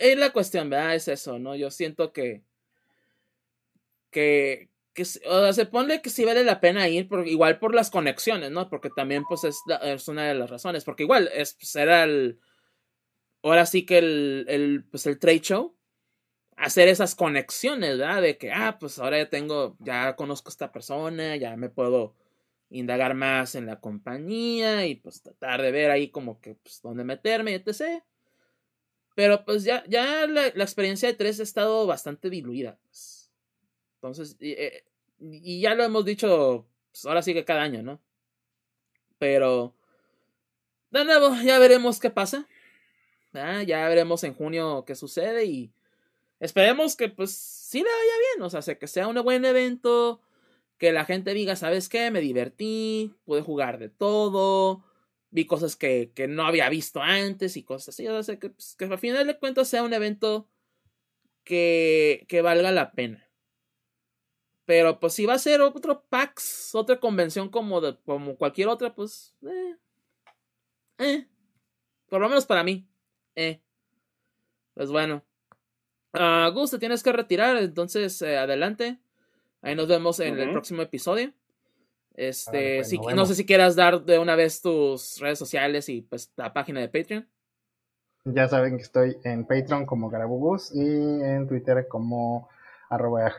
es 0.00 0.16
la 0.18 0.30
cuestión, 0.32 0.70
¿verdad? 0.70 0.94
Es 0.94 1.08
eso, 1.08 1.38
¿no? 1.38 1.54
Yo 1.56 1.70
siento 1.70 2.12
que. 2.12 2.42
Que. 4.10 4.70
que 4.94 5.02
o 5.02 5.06
sea, 5.42 5.52
se 5.52 5.66
pone 5.66 6.00
que 6.02 6.10
sí 6.10 6.24
vale 6.24 6.42
la 6.44 6.60
pena 6.60 6.88
ir, 6.88 7.08
igual 7.26 7.58
por 7.58 7.74
las 7.74 7.90
conexiones, 7.90 8.50
¿no? 8.50 8.68
Porque 8.70 8.90
también, 8.94 9.24
pues, 9.28 9.44
es, 9.44 9.58
es 9.82 10.08
una 10.08 10.26
de 10.26 10.34
las 10.34 10.50
razones. 10.50 10.84
Porque 10.84 11.02
igual, 11.04 11.30
es, 11.34 11.54
pues, 11.54 11.76
era 11.76 12.04
el. 12.04 12.38
Ahora 13.42 13.66
sí 13.66 13.86
que 13.86 13.98
el, 13.98 14.44
el, 14.48 14.84
pues, 14.90 15.06
el 15.06 15.18
trade 15.18 15.40
show. 15.40 15.74
Hacer 16.56 16.88
esas 16.88 17.14
conexiones, 17.14 17.98
¿verdad? 17.98 18.22
De 18.22 18.38
que, 18.38 18.52
ah, 18.52 18.78
pues 18.80 18.98
ahora 18.98 19.18
ya 19.18 19.30
tengo, 19.30 19.76
ya 19.80 20.16
conozco 20.16 20.50
a 20.50 20.52
esta 20.52 20.72
persona, 20.72 21.36
ya 21.36 21.56
me 21.56 21.68
puedo 21.70 22.16
indagar 22.70 23.14
más 23.14 23.54
en 23.54 23.66
la 23.66 23.80
compañía 23.80 24.86
y 24.86 24.96
pues 24.96 25.22
tratar 25.22 25.62
de 25.62 25.72
ver 25.72 25.90
ahí 25.90 26.10
como 26.10 26.40
que 26.40 26.54
pues 26.56 26.80
dónde 26.82 27.04
meterme, 27.04 27.54
etc. 27.54 28.02
Pero 29.14 29.44
pues 29.44 29.64
ya, 29.64 29.84
ya 29.88 30.26
la, 30.26 30.46
experiencia 30.48 31.08
de 31.08 31.14
tres 31.14 31.40
ha 31.40 31.42
estado 31.42 31.86
bastante 31.86 32.30
diluida. 32.30 32.78
pues. 32.84 33.30
Entonces, 33.96 34.36
y, 34.38 34.52
eh, 34.52 34.84
y 35.20 35.60
ya 35.60 35.74
lo 35.74 35.82
hemos 35.82 36.04
dicho, 36.04 36.66
pues 36.92 37.04
ahora 37.06 37.22
sí 37.22 37.34
que 37.34 37.44
cada 37.44 37.62
año, 37.62 37.82
¿no? 37.82 38.00
Pero, 39.18 39.74
de 40.90 41.04
nuevo, 41.04 41.34
ya 41.42 41.58
veremos 41.58 41.98
qué 41.98 42.10
pasa. 42.10 42.46
¿verdad? 43.32 43.62
Ya 43.62 43.88
veremos 43.88 44.24
en 44.24 44.34
junio 44.34 44.84
qué 44.86 44.94
sucede 44.94 45.44
y 45.44 45.72
esperemos 46.40 46.96
que 46.96 47.08
pues 47.08 47.32
sí 47.32 47.78
le 47.78 47.84
vaya 47.84 48.12
bien, 48.34 48.42
o 48.42 48.50
sea, 48.50 48.78
que 48.78 48.86
sea 48.86 49.08
un 49.08 49.22
buen 49.22 49.44
evento, 49.44 50.20
que 50.78 50.92
la 50.92 51.04
gente 51.04 51.34
diga, 51.34 51.56
¿sabes 51.56 51.88
qué? 51.88 52.10
Me 52.10 52.20
divertí, 52.20 53.14
pude 53.24 53.42
jugar 53.42 53.78
de 53.78 53.88
todo, 53.88 54.84
vi 55.30 55.46
cosas 55.46 55.76
que, 55.76 56.12
que 56.14 56.28
no 56.28 56.44
había 56.46 56.68
visto 56.68 57.02
antes 57.02 57.56
y 57.56 57.64
cosas 57.64 57.90
así. 57.90 58.06
O 58.08 58.22
sea, 58.22 58.38
que, 58.38 58.50
pues, 58.50 58.76
que 58.76 58.84
al 58.86 58.98
final 58.98 59.26
de 59.26 59.38
cuentas 59.38 59.68
sea 59.68 59.82
un 59.82 59.92
evento 59.92 60.48
que, 61.44 62.24
que 62.28 62.42
valga 62.42 62.70
la 62.72 62.92
pena. 62.92 63.28
Pero 64.64 65.00
pues 65.00 65.14
si 65.14 65.24
va 65.24 65.34
a 65.34 65.38
ser 65.38 65.62
otro 65.62 66.04
PAX, 66.10 66.74
otra 66.74 67.00
convención 67.00 67.48
como, 67.48 67.80
de, 67.80 67.96
como 68.04 68.36
cualquier 68.36 68.68
otra, 68.68 68.94
pues... 68.94 69.34
Eh, 69.42 69.76
eh, 70.98 71.26
por 72.08 72.20
lo 72.20 72.28
menos 72.28 72.44
para 72.44 72.62
mí. 72.62 72.86
Eh. 73.34 73.62
Pues 74.74 74.90
bueno. 74.90 75.24
Ah, 76.12 76.50
Gus, 76.52 76.70
te 76.70 76.78
tienes 76.78 77.02
que 77.02 77.12
retirar, 77.12 77.56
entonces 77.56 78.20
eh, 78.22 78.36
adelante. 78.36 79.00
Ahí 79.62 79.74
nos 79.74 79.88
vemos 79.88 80.20
en 80.20 80.38
el 80.38 80.52
próximo 80.52 80.82
episodio. 80.82 81.32
Este, 82.14 82.78
pues, 82.78 82.88
si- 82.88 82.98
no 83.14 83.26
sé 83.26 83.34
si 83.34 83.46
quieras 83.46 83.76
dar 83.76 84.04
de 84.04 84.18
una 84.18 84.34
vez 84.36 84.60
tus 84.60 85.18
redes 85.20 85.38
sociales 85.38 85.88
y 85.88 86.02
pues 86.02 86.32
la 86.36 86.52
página 86.52 86.80
de 86.80 86.88
Patreon. 86.88 87.28
Ya 88.24 88.48
saben 88.48 88.76
que 88.76 88.82
estoy 88.82 89.16
en 89.24 89.46
Patreon 89.46 89.86
como 89.86 90.10
Garabugus 90.10 90.74
y 90.74 90.80
en 90.82 91.46
Twitter 91.48 91.86
como 91.88 92.48
arroba. 92.90 93.32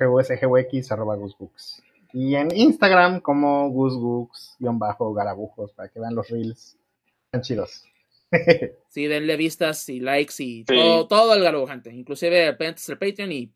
Y 2.14 2.36
en 2.36 2.56
Instagram 2.56 3.20
como 3.20 3.70
gusbooks-garabujos 3.70 5.74
para 5.74 5.90
que 5.90 6.00
vean 6.00 6.16
los 6.16 6.28
reels. 6.30 6.78
Están 7.26 7.42
chidos. 7.42 7.84
Sí, 8.90 9.06
denle 9.06 9.38
vistas 9.38 9.88
y 9.90 10.00
likes 10.00 10.34
y 10.40 10.60
Sí. 10.60 10.64
todo, 10.66 11.08
todo 11.08 11.34
el 11.36 11.44
garabujante. 11.44 11.94
Inclusive 11.94 12.48
el 12.48 12.58
Patreon 12.58 13.32
y 13.32 13.54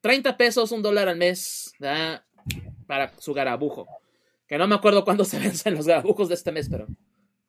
30 0.00 0.36
pesos, 0.36 0.72
un 0.72 0.82
dólar 0.82 1.08
al 1.08 1.16
mes 1.16 1.72
¿verdad? 1.78 2.24
para 2.86 3.12
su 3.18 3.34
garabujo. 3.34 3.86
Que 4.46 4.58
no 4.58 4.66
me 4.66 4.74
acuerdo 4.74 5.04
cuándo 5.04 5.24
se 5.26 5.38
vencen 5.38 5.74
los 5.74 5.86
garabujos 5.86 6.28
de 6.28 6.34
este 6.34 6.52
mes, 6.52 6.68
pero... 6.68 6.86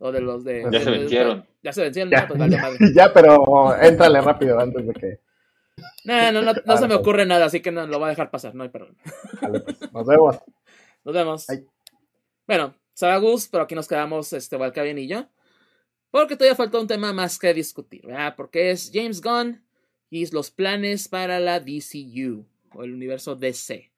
O 0.03 0.11
de 0.11 0.19
los 0.19 0.43
de... 0.43 0.63
Ya 0.63 0.69
de- 0.69 0.79
se 0.83 0.91
de- 0.91 0.97
vencieron. 0.97 1.45
Ya 1.61 1.73
se 1.73 1.81
vencieron, 1.83 2.09
Ya, 2.11 2.21
no, 2.21 2.27
pues 2.29 2.39
vale 2.39 2.55
ya, 2.55 2.61
madre. 2.63 2.77
ya, 2.95 3.13
pero 3.13 3.75
éntrale 3.81 4.19
rápido 4.21 4.59
antes 4.59 4.87
de 4.87 4.93
que. 4.93 5.19
No, 6.05 6.31
no, 6.31 6.41
no, 6.41 6.53
no 6.65 6.77
se 6.77 6.87
me 6.87 6.95
ocurre 6.95 7.25
nada, 7.27 7.45
así 7.45 7.61
que 7.61 7.71
no 7.71 7.85
lo 7.85 7.99
voy 7.99 8.07
a 8.07 8.09
dejar 8.09 8.31
pasar, 8.31 8.55
no 8.55 8.63
hay 8.63 8.69
problema. 8.69 8.97
Vale, 9.41 9.59
pues, 9.59 9.79
nos 9.93 10.07
vemos. 10.07 10.37
Nos 11.03 11.13
vemos. 11.13 11.49
Ay. 11.51 11.65
Bueno, 12.47 12.73
será 12.93 13.17
Gus, 13.17 13.47
pero 13.47 13.63
aquí 13.63 13.75
nos 13.75 13.87
quedamos, 13.87 14.33
este, 14.33 14.57
Valkavian 14.57 14.97
y 14.97 15.07
yo. 15.07 15.27
Porque 16.09 16.35
todavía 16.35 16.55
falta 16.55 16.79
un 16.79 16.87
tema 16.87 17.13
más 17.13 17.37
que 17.37 17.53
discutir, 17.53 18.05
¿verdad? 18.07 18.33
Porque 18.35 18.71
es 18.71 18.89
James 18.91 19.21
Gunn 19.21 19.63
y 20.11 20.29
los 20.31 20.51
planes 20.51 21.07
para 21.07 21.39
la 21.39 21.61
DCU, 21.61 22.45
o 22.73 22.83
el 22.83 22.93
universo 22.93 23.35
DC. 23.35 23.91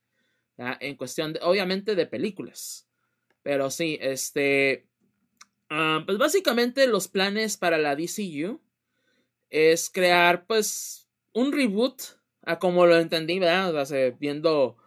¿verdad? 0.56 0.78
En 0.80 0.96
cuestión, 0.96 1.34
de, 1.34 1.40
obviamente, 1.42 1.96
de 1.96 2.06
películas. 2.06 2.88
Pero 3.42 3.72
sí, 3.72 3.98
este... 4.00 4.88
ah, 5.70 6.04
pues 6.06 6.20
básicamente 6.20 6.88
los 6.88 7.08
planes 7.08 7.58
para 7.58 7.80
la 7.80 7.96
DCU 7.96 8.62
es 9.50 9.90
crear, 9.90 10.46
pues, 10.46 11.10
un 11.34 11.52
reboot, 11.52 12.02
a 12.44 12.60
como 12.60 12.86
lo 12.86 12.98
entendí, 12.98 13.40
¿verdad? 13.40 13.76
O 13.76 13.86
sea, 13.86 14.12
viendo 14.12 14.78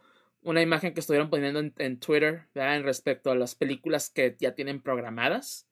una 0.43 0.63
imagen 0.63 0.95
que 0.95 1.01
estuvieron 1.01 1.29
poniendo 1.29 1.59
en, 1.59 1.99
Twitter, 1.99 2.47
¿verdad? 2.55 2.77
En 2.77 2.85
respecto 2.85 3.33
a 3.33 3.35
las 3.35 3.57
películas 3.57 4.11
que 4.11 4.37
ya 4.39 4.55
tienen 4.55 4.81
programadas. 4.81 5.67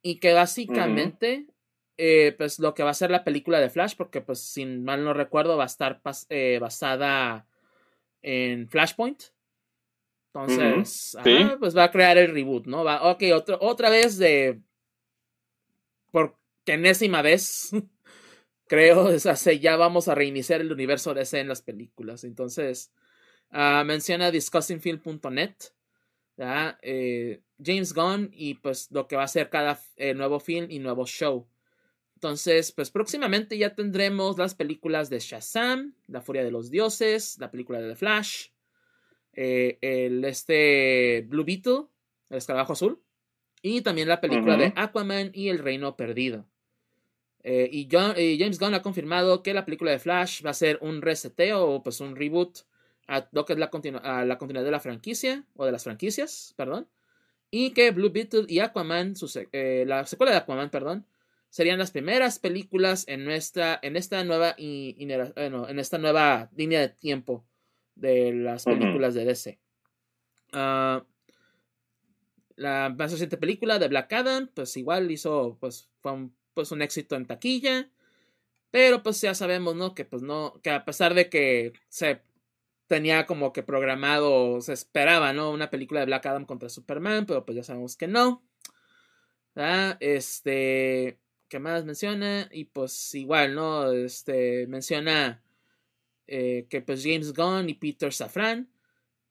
Y 0.00 0.20
que 0.20 0.32
básicamente, 0.32 1.48
eh, 2.02 2.32
pues 2.36 2.58
lo 2.58 2.74
que 2.74 2.82
va 2.82 2.90
a 2.90 2.94
ser 2.94 3.10
la 3.10 3.24
película 3.24 3.60
de 3.60 3.68
Flash, 3.68 3.94
porque 3.94 4.22
pues 4.22 4.40
sin 4.40 4.84
mal 4.84 5.04
no 5.04 5.12
recuerdo 5.12 5.56
va 5.56 5.64
a 5.64 5.66
estar 5.66 6.00
eh, 6.30 6.58
basada 6.60 7.46
en 8.22 8.68
Flashpoint. 8.68 9.22
Entonces, 10.32 11.16
pues 11.58 11.76
va 11.76 11.84
a 11.84 11.90
crear 11.90 12.16
el 12.16 12.32
reboot, 12.32 12.66
¿no? 12.66 12.84
Va, 12.84 13.10
ok, 13.10 13.22
otra 13.60 13.90
vez 13.90 14.16
de... 14.16 14.60
Por 16.10 16.36
enésima 16.66 17.20
vez, 17.20 17.70
creo, 18.66 19.04
o 19.04 19.18
sea, 19.18 19.34
ya 19.52 19.76
vamos 19.76 20.08
a 20.08 20.14
reiniciar 20.14 20.60
el 20.60 20.72
universo 20.72 21.14
DC 21.14 21.40
en 21.40 21.48
las 21.48 21.62
películas. 21.62 22.24
Entonces, 22.24 22.92
uh, 23.52 23.84
menciona 23.84 24.30
discussingfilm.net, 24.30 25.54
eh, 26.82 27.42
James 27.62 27.92
Gunn 27.92 28.30
y 28.32 28.54
pues 28.54 28.90
lo 28.90 29.06
que 29.06 29.16
va 29.16 29.24
a 29.24 29.28
ser 29.28 29.50
cada 29.50 29.78
eh, 29.96 30.14
nuevo 30.14 30.40
film 30.40 30.66
y 30.70 30.78
nuevo 30.78 31.06
show. 31.06 31.46
Entonces, 32.22 32.70
pues 32.72 32.90
próximamente 32.90 33.56
ya 33.56 33.74
tendremos 33.74 34.36
las 34.36 34.54
películas 34.54 35.08
de 35.08 35.20
Shazam, 35.20 35.94
La 36.06 36.20
Furia 36.20 36.44
de 36.44 36.50
los 36.50 36.70
Dioses, 36.70 37.38
la 37.38 37.50
película 37.50 37.80
de 37.80 37.88
The 37.88 37.96
Flash, 37.96 38.48
eh, 39.32 39.78
el 39.80 40.22
este 40.26 41.24
Blue 41.26 41.46
Beetle, 41.46 41.86
el 42.28 42.36
escarabajo 42.36 42.74
azul, 42.74 43.00
y 43.62 43.80
también 43.80 44.06
la 44.06 44.20
película 44.20 44.58
de 44.58 44.74
Aquaman 44.76 45.30
y 45.32 45.48
El 45.48 45.60
Reino 45.60 45.96
Perdido. 45.96 46.44
Eh, 47.42 47.70
y, 47.72 47.88
James 47.90 48.58
Gunn 48.58 48.74
ha 48.74 48.82
confirmado 48.82 49.42
que 49.42 49.54
la 49.54 49.64
película 49.64 49.90
de 49.90 49.98
Flash 49.98 50.44
va 50.44 50.50
a 50.50 50.54
ser 50.54 50.78
un 50.82 51.00
reseteo 51.00 51.66
o 51.66 51.82
pues 51.82 52.02
un 52.02 52.16
reboot 52.16 52.66
a 53.08 53.30
lo 53.32 53.46
que 53.46 53.54
es 53.54 53.58
la, 53.58 53.70
la 54.26 54.36
continuidad 54.36 54.64
de 54.64 54.70
la 54.70 54.80
franquicia 54.80 55.46
o 55.56 55.64
de 55.64 55.72
las 55.72 55.84
franquicias, 55.84 56.52
perdón. 56.58 56.86
Y 57.50 57.70
que 57.70 57.92
Blue 57.92 58.10
Beetle 58.10 58.44
y 58.46 58.58
Aquaman, 58.58 59.14
eh, 59.52 59.84
la 59.86 60.04
secuela 60.04 60.32
de 60.32 60.36
Aquaman, 60.36 60.68
perdón, 60.68 61.06
serían 61.50 61.78
las 61.78 61.90
primeras 61.90 62.38
películas 62.38 63.04
en 63.08 63.24
nuestra 63.24 63.78
en 63.82 63.96
esta 63.96 64.24
nueva 64.24 64.54
y, 64.56 64.96
en 64.98 65.78
esta 65.78 65.98
nueva 65.98 66.48
línea 66.56 66.80
de 66.80 66.88
tiempo 66.88 67.44
de 67.96 68.32
las 68.32 68.64
películas 68.64 69.14
de 69.14 69.24
DC. 69.24 69.58
Ah, 70.52 71.04
la 72.56 72.94
más 72.96 73.10
reciente 73.10 73.36
película 73.36 73.78
de 73.78 73.88
Black 73.88 74.12
Adam, 74.12 74.50
pues 74.54 74.76
igual 74.76 75.10
hizo, 75.10 75.56
pues 75.60 75.88
fue 76.00 76.12
un, 76.12 76.34
pues 76.54 76.72
un 76.72 76.82
éxito 76.82 77.16
en 77.16 77.26
taquilla, 77.26 77.90
pero 78.70 79.02
pues 79.02 79.20
ya 79.20 79.34
sabemos, 79.34 79.74
¿no? 79.74 79.94
Que 79.94 80.04
pues 80.04 80.22
no, 80.22 80.60
que 80.62 80.70
a 80.70 80.84
pesar 80.84 81.14
de 81.14 81.28
que 81.28 81.72
se 81.88 82.22
tenía 82.86 83.26
como 83.26 83.52
que 83.52 83.62
programado, 83.62 84.60
se 84.60 84.72
esperaba, 84.72 85.32
¿no? 85.32 85.50
Una 85.50 85.70
película 85.70 86.00
de 86.00 86.06
Black 86.06 86.26
Adam 86.26 86.44
contra 86.44 86.68
Superman, 86.68 87.26
pero 87.26 87.44
pues 87.44 87.56
ya 87.56 87.64
sabemos 87.64 87.96
que 87.96 88.08
no. 88.08 88.44
Ah, 89.56 89.96
este, 90.00 91.18
¿qué 91.50 91.58
más 91.58 91.84
menciona? 91.84 92.48
Y 92.52 92.64
pues 92.64 93.14
igual, 93.14 93.54
¿no? 93.54 93.92
Este, 93.92 94.66
menciona 94.68 95.42
eh, 96.26 96.66
que 96.70 96.80
pues 96.80 97.02
James 97.02 97.34
Gunn 97.34 97.68
y 97.68 97.74
Peter 97.74 98.12
Safran 98.14 98.70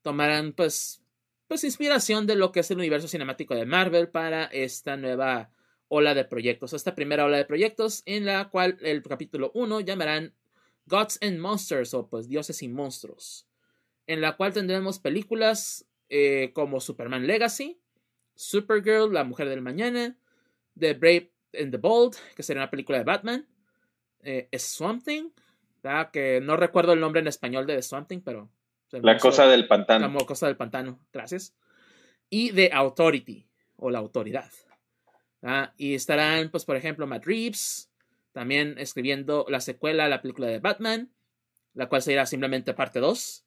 tomarán 0.04 0.54
pues, 0.54 1.02
pues 1.48 1.64
inspiración 1.64 2.28
de 2.28 2.36
lo 2.36 2.52
que 2.52 2.60
es 2.60 2.70
el 2.70 2.78
universo 2.78 3.08
cinemático 3.08 3.56
de 3.56 3.66
Marvel 3.66 4.10
para 4.10 4.44
esta 4.46 4.98
nueva 4.98 5.50
ola 5.88 6.14
de 6.14 6.26
proyectos, 6.26 6.74
esta 6.74 6.94
primera 6.94 7.26
ola 7.26 7.38
de 7.38 7.46
proyectos 7.46 8.04
en 8.06 8.26
la 8.26 8.50
cual 8.50 8.78
el 8.82 9.02
capítulo 9.02 9.50
1 9.56 9.80
llamarán 9.80 10.36
Gods 10.86 11.18
and 11.22 11.40
Monsters 11.40 11.94
o 11.94 12.10
pues 12.10 12.28
dioses 12.28 12.62
y 12.62 12.68
monstruos, 12.68 13.48
en 14.08 14.22
la 14.22 14.36
cual 14.36 14.54
tendremos 14.54 15.00
películas 15.00 15.88
eh, 16.10 16.52
como 16.54 16.82
Superman 16.82 17.26
Legacy, 17.26 17.80
Supergirl, 18.36 19.14
La 19.14 19.24
Mujer 19.24 19.50
del 19.50 19.62
Mañana, 19.62 20.18
The 20.78 20.94
Brave 20.94 21.34
and 21.58 21.72
the 21.72 21.78
Bold, 21.78 22.16
que 22.36 22.44
sería 22.44 22.62
una 22.64 22.70
película 22.70 22.98
de 22.98 23.04
Batman, 23.04 23.48
eh, 24.22 24.50
Swamp 24.58 25.04
Thing, 25.04 25.30
que 26.12 26.42
no 26.42 26.58
recuerdo 26.58 26.94
el 26.94 27.00
nombre 27.00 27.22
en 27.22 27.28
español 27.28 27.66
de 27.66 27.76
The 27.76 27.82
Swamp 27.82 28.12
pero... 28.24 28.50
La 28.92 29.18
cosa 29.18 29.46
del 29.46 29.68
pantano. 29.68 30.08
La 30.08 30.26
cosa 30.26 30.48
del 30.48 30.58
pantano, 30.58 31.00
gracias. 31.14 31.56
Y 32.30 32.52
The 32.54 32.72
Authority, 32.74 33.48
o 33.76 33.90
la 33.90 34.00
autoridad. 34.00 34.50
Y 35.78 35.94
estarán, 35.94 36.50
pues, 36.50 36.66
por 36.66 36.76
ejemplo, 36.76 37.06
Matt 37.06 37.26
Reeves, 37.26 37.92
también 38.32 38.76
escribiendo 38.78 39.46
la 39.48 39.62
secuela 39.62 40.06
a 40.06 40.10
la 40.10 40.22
película 40.22 40.48
de 40.48 40.60
Batman, 40.60 41.12
la 41.74 41.88
cual 41.88 42.02
será 42.02 42.26
simplemente 42.26 42.74
parte 42.74 43.00
2. 43.00 43.46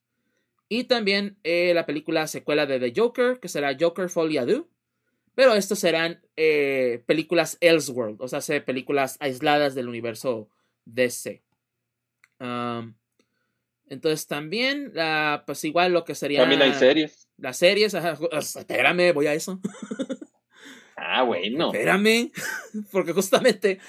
Y 0.68 0.84
también 0.84 1.36
eh, 1.42 1.72
la 1.74 1.86
película 1.86 2.26
secuela 2.26 2.64
de 2.66 2.78
The 2.78 2.92
Joker, 2.98 3.40
que 3.40 3.48
será 3.48 3.76
Joker 3.78 4.08
Folie 4.08 4.38
à 4.38 4.46
Pero 5.34 5.54
estos 5.54 5.78
serán 5.78 6.20
eh, 6.36 7.02
películas 7.06 7.56
Elseworld, 7.60 8.20
o 8.20 8.28
sea, 8.28 8.40
películas 8.64 9.16
aisladas 9.20 9.74
del 9.74 9.88
universo 9.88 10.48
DC 10.84 11.42
entonces 13.92 14.26
también, 14.26 14.90
la, 14.94 15.44
pues 15.46 15.62
igual 15.64 15.92
lo 15.92 16.04
que 16.04 16.14
sería... 16.14 16.40
También 16.40 16.62
hay 16.62 16.72
series. 16.72 17.28
Las 17.36 17.58
series, 17.58 17.94
espérame, 17.94 19.12
voy 19.12 19.26
a 19.26 19.34
eso. 19.34 19.60
ah, 20.96 21.22
bueno. 21.24 21.66
Espérame, 21.66 22.32
porque 22.90 23.12
justamente 23.12 23.80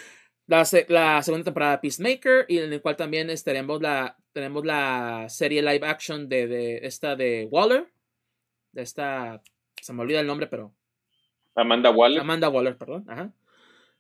la, 0.46 0.68
la, 0.90 1.24
segunda 1.24 1.46
temporada 1.46 1.74
de 1.74 1.78
Peacemaker 1.78 2.46
y 2.50 2.60
en 2.60 2.74
el 2.74 2.82
cual 2.82 2.98
también 2.98 3.30
estaremos 3.30 3.82
la, 3.82 4.18
tenemos 4.34 4.66
la 4.66 5.28
serie 5.30 5.62
live 5.62 5.88
action 5.88 6.28
de, 6.28 6.48
de 6.48 6.80
esta 6.84 7.16
de 7.16 7.48
Waller, 7.50 7.88
de 8.74 8.82
esta, 8.82 9.42
se 9.82 9.94
me 9.94 10.02
olvida 10.02 10.20
el 10.20 10.28
nombre, 10.28 10.48
pero... 10.48 10.76
Amanda 11.56 11.92
Waller. 11.92 12.22
Amanda 12.22 12.50
Waller, 12.50 12.78
perdón. 12.78 13.06
Ajá. 13.08 13.34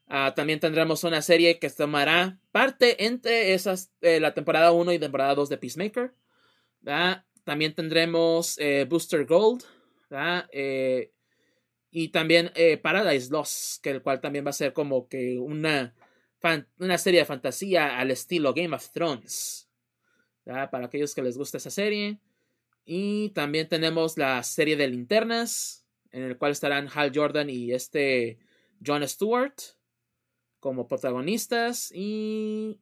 Ah, 0.07 0.33
también 0.35 0.59
tendremos 0.59 1.03
una 1.03 1.21
serie 1.21 1.59
que 1.59 1.69
tomará 1.69 2.37
parte 2.51 3.05
entre 3.05 3.53
esas, 3.53 3.91
eh, 4.01 4.19
la 4.19 4.33
temporada 4.33 4.71
1 4.71 4.93
y 4.93 4.99
temporada 4.99 5.35
2 5.35 5.49
de 5.49 5.57
Peacemaker. 5.57 6.13
También 7.43 7.73
tendremos 7.73 8.57
eh, 8.59 8.85
Booster 8.87 9.25
Gold. 9.25 9.63
Eh, 10.51 11.11
y 11.89 12.09
también 12.09 12.51
Paradise 12.81 13.31
Lost, 13.31 13.81
que 13.81 13.91
el 13.91 14.01
cual 14.01 14.21
también 14.21 14.45
va 14.45 14.49
a 14.49 14.53
ser 14.53 14.73
como 14.73 15.07
que 15.07 15.37
una, 15.39 15.95
una 16.79 16.97
serie 16.97 17.21
de 17.21 17.25
fantasía 17.25 17.97
al 17.97 18.11
estilo 18.11 18.53
Game 18.53 18.75
of 18.75 18.91
Thrones. 18.91 19.69
Para 20.43 20.85
aquellos 20.85 21.15
que 21.15 21.23
les 21.23 21.37
gusta 21.37 21.57
esa 21.57 21.69
serie. 21.69 22.19
Y 22.85 23.29
también 23.29 23.67
tenemos 23.69 24.17
la 24.17 24.43
serie 24.43 24.75
de 24.75 24.87
linternas, 24.87 25.82
en 26.13 26.23
el 26.23 26.37
cual 26.37 26.53
estarán 26.53 26.87
Hal 26.93 27.11
Jordan 27.13 27.49
y 27.49 27.73
este 27.73 28.39
John 28.85 29.05
Stewart 29.07 29.55
como 30.59 30.87
protagonistas 30.87 31.91
y... 31.93 32.79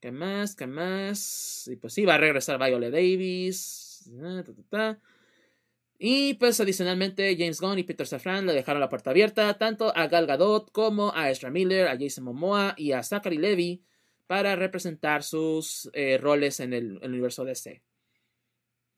¿Qué 0.00 0.12
más? 0.12 0.56
¿Qué 0.56 0.66
más? 0.66 1.68
Y 1.70 1.76
pues 1.76 1.92
sí, 1.92 2.06
va 2.06 2.14
a 2.14 2.18
regresar 2.18 2.58
Viola 2.58 2.88
Davis. 2.88 4.10
Y 5.98 6.34
pues 6.34 6.58
adicionalmente 6.58 7.36
James 7.38 7.60
Gunn 7.60 7.78
y 7.78 7.82
Peter 7.82 8.06
Safran 8.06 8.46
le 8.46 8.54
dejaron 8.54 8.80
la 8.80 8.88
puerta 8.88 9.10
abierta 9.10 9.58
tanto 9.58 9.94
a 9.94 10.06
Gal 10.06 10.26
Gadot 10.26 10.72
como 10.72 11.14
a 11.14 11.30
Ezra 11.30 11.50
Miller, 11.50 11.88
a 11.88 11.98
Jason 11.98 12.24
Momoa 12.24 12.74
y 12.78 12.92
a 12.92 13.02
Zachary 13.02 13.36
Levy 13.36 13.84
para 14.26 14.56
representar 14.56 15.22
sus 15.22 15.90
eh, 15.92 16.16
roles 16.16 16.60
en 16.60 16.72
el, 16.72 16.98
universo 17.02 17.44
DC. 17.44 17.82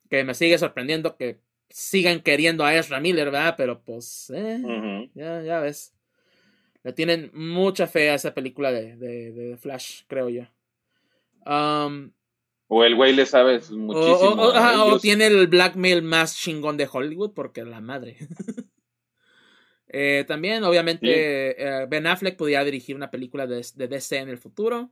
Que 0.09 0.23
me 0.23 0.35
sigue 0.35 0.59
sorprendiendo 0.59 1.17
que 1.17 1.41
sigan 1.73 2.21
queriendo 2.21 2.65
a 2.65 2.75
Ezra 2.75 3.01
Miller, 3.01 3.27
¿verdad? 3.27 3.55
Pero 3.57 3.83
pues, 3.83 4.31
eh, 4.35 5.11
ya, 5.15 5.43
ya 5.43 5.61
ves. 5.61 5.95
Le 6.83 6.93
tienen 6.93 7.31
mucha 7.35 7.87
fe 7.87 8.11
a 8.11 8.15
esa 8.15 8.35
película 8.35 8.73
de, 8.73 8.97
de, 8.97 9.57
Flash, 9.57 10.03
creo 10.09 10.29
yo. 10.29 10.43
Um, 11.47 12.13
o 12.67 12.85
el 12.85 12.97
güey 12.97 13.13
le 13.13 13.27
sabe 13.27 13.61
muchísimo. 13.71 14.43
O, 14.43 14.99
tiene 14.99 15.27
el 15.27 15.47
blackmail 15.47 16.03
más 16.03 16.37
chingón 16.37 16.77
de 16.77 16.89
Hollywood, 16.91 17.33
porque 17.35 17.65
la 17.65 17.81
madre. 17.81 18.17
Eh, 19.95 20.25
también, 20.27 20.65
obviamente, 20.65 21.51
eh, 21.63 21.85
Ben 21.87 22.07
Affleck 22.07 22.39
podría 22.39 22.65
dirigir 22.65 22.97
una 22.97 23.11
película 23.11 23.47
de, 23.47 23.63
de 23.75 23.89
DC 23.89 24.17
en 24.17 24.31
el 24.31 24.39
futuro. 24.39 24.91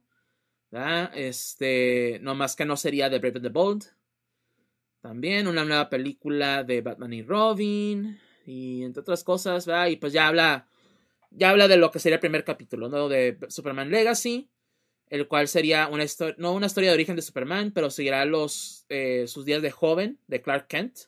Este, 1.15 2.19
no 2.21 2.35
más 2.35 2.55
que 2.55 2.67
no 2.67 2.77
sería 2.77 3.09
de 3.09 3.19
Brave 3.19 3.37
and 3.37 3.47
the 3.47 3.49
Bold. 3.49 3.85
También 5.01 5.49
una 5.49 5.65
nueva 5.65 5.89
película 5.89 6.65
de 6.65 6.81
Batman 6.83 7.13
y 7.13 7.23
Robin. 7.23 8.19
Y 8.47 8.83
entre 8.83 9.01
otras 9.01 9.25
cosas, 9.25 9.67
¿verdad? 9.67 9.89
Y 9.89 9.97
pues 9.97 10.13
ya 10.13 10.29
habla 10.29 10.71
ya 11.31 11.51
habla 11.51 11.69
de 11.69 11.77
lo 11.77 11.91
que 11.91 11.99
sería 11.99 12.17
el 12.17 12.21
primer 12.21 12.45
capítulo, 12.45 12.89
¿no? 12.89 13.09
De 13.09 13.39
Superman 13.49 13.91
Legacy, 13.91 14.51
el 15.09 15.29
cual 15.29 15.49
sería 15.49 15.89
una 15.89 16.05
historia, 16.05 16.35
no 16.39 16.53
una 16.53 16.67
historia 16.67 16.91
de 16.91 16.95
origen 16.95 17.17
de 17.17 17.23
Superman, 17.23 17.73
pero 17.73 17.91
seguirá 17.91 18.25
los, 18.25 18.85
eh, 18.89 19.27
sus 19.27 19.45
días 19.45 19.63
de 19.63 19.71
joven, 19.71 20.19
de 20.27 20.43
Clark 20.43 20.67
Kent. 20.67 20.99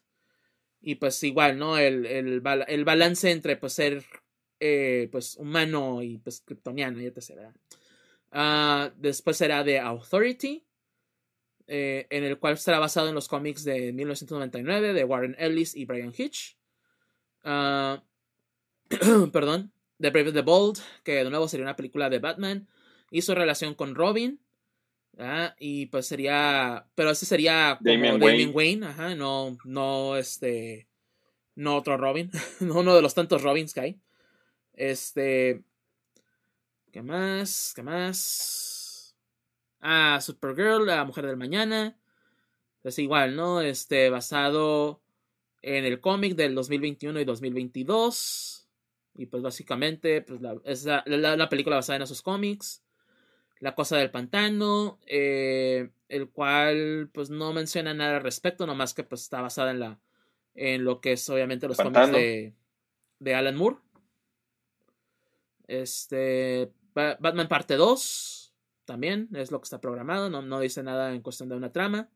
Y 0.80 0.96
pues 0.96 1.22
igual, 1.22 1.58
¿no? 1.58 1.78
El, 1.78 2.06
el, 2.06 2.40
balance 2.84 3.30
entre 3.30 3.56
pues 3.56 3.74
ser 3.74 4.04
eh, 4.58 5.08
pues 5.12 5.36
humano 5.36 6.02
y 6.02 6.18
pues 6.18 6.40
kryptoniano. 6.40 6.98
Uh, 8.32 8.90
después 8.96 9.36
será 9.36 9.62
de 9.62 9.78
Authority, 9.78 10.64
eh, 11.74 12.06
en 12.10 12.22
el 12.24 12.38
cual 12.38 12.52
estará 12.52 12.78
basado 12.78 13.08
en 13.08 13.14
los 13.14 13.28
cómics 13.28 13.64
de 13.64 13.94
1999 13.94 14.92
de 14.92 15.04
Warren 15.04 15.34
Ellis 15.38 15.74
y 15.74 15.86
Brian 15.86 16.12
Hitch. 16.14 16.58
Ah, 17.44 18.02
perdón, 19.32 19.72
The 19.98 20.10
Brave 20.10 20.32
the 20.32 20.42
Bold, 20.42 20.80
que 21.02 21.24
de 21.24 21.30
nuevo 21.30 21.48
sería 21.48 21.64
una 21.64 21.74
película 21.74 22.10
de 22.10 22.18
Batman, 22.18 22.68
y 23.10 23.22
su 23.22 23.34
relación 23.34 23.74
con 23.74 23.94
Robin. 23.94 24.38
Y 25.58 25.86
pues 25.86 26.06
sería, 26.06 26.86
pero 26.94 27.12
ese 27.12 27.24
sería 27.24 27.78
como 27.78 28.18
Damien 28.18 28.50
Wayne, 28.52 28.86
ajá, 28.88 29.14
no, 29.14 29.56
no 29.64 30.18
este, 30.18 30.88
no 31.54 31.78
otro 31.78 31.96
Robin, 31.96 32.30
no 32.60 32.80
uno 32.80 32.94
de 32.94 33.00
los 33.00 33.14
tantos 33.14 33.42
Robins 33.42 33.72
que 33.72 33.80
hay. 33.80 34.00
Este, 34.74 35.62
¿qué 36.92 37.00
más? 37.00 37.72
¿Qué 37.74 37.82
más? 37.82 38.71
Ah, 39.82 40.20
Supergirl, 40.20 40.86
la 40.86 41.04
mujer 41.04 41.26
del 41.26 41.36
mañana. 41.36 41.98
Es 42.84 42.98
igual, 43.00 43.34
¿no? 43.34 43.60
Este, 43.60 44.10
basado 44.10 45.02
en 45.60 45.84
el 45.84 46.00
cómic 46.00 46.36
del 46.36 46.54
2021 46.54 47.20
y 47.20 47.24
2022. 47.24 48.68
Y 49.14 49.26
pues 49.26 49.42
básicamente 49.42 50.22
pues 50.22 50.40
la, 50.40 50.56
es 50.64 50.84
la, 50.84 51.48
película 51.48 51.76
basada 51.76 51.96
en 51.96 52.02
esos 52.02 52.22
cómics. 52.22 52.84
La 53.58 53.74
cosa 53.74 53.96
del 53.96 54.10
pantano, 54.10 55.00
eh, 55.06 55.90
el 56.08 56.30
cual 56.30 57.10
pues 57.12 57.30
no 57.30 57.52
menciona 57.52 57.92
nada 57.92 58.16
al 58.16 58.22
respecto, 58.22 58.66
nomás 58.66 58.94
que 58.94 59.04
pues 59.04 59.22
está 59.22 59.40
basada 59.40 59.72
en 59.72 59.80
la 59.80 60.00
en 60.54 60.84
lo 60.84 61.00
que 61.00 61.12
es 61.12 61.28
obviamente 61.30 61.66
los 61.66 61.76
cómics 61.76 62.12
de, 62.12 62.54
de 63.18 63.34
Alan 63.34 63.56
Moore. 63.56 63.76
Este 65.66 66.72
Batman 66.94 67.48
parte 67.48 67.76
2 67.76 68.41
también 68.84 69.28
es 69.34 69.50
lo 69.50 69.60
que 69.60 69.64
está 69.64 69.80
programado, 69.80 70.30
no, 70.30 70.42
no 70.42 70.60
dice 70.60 70.82
nada 70.82 71.14
en 71.14 71.22
cuestión 71.22 71.48
de 71.48 71.56
una 71.56 71.72
trama. 71.72 72.08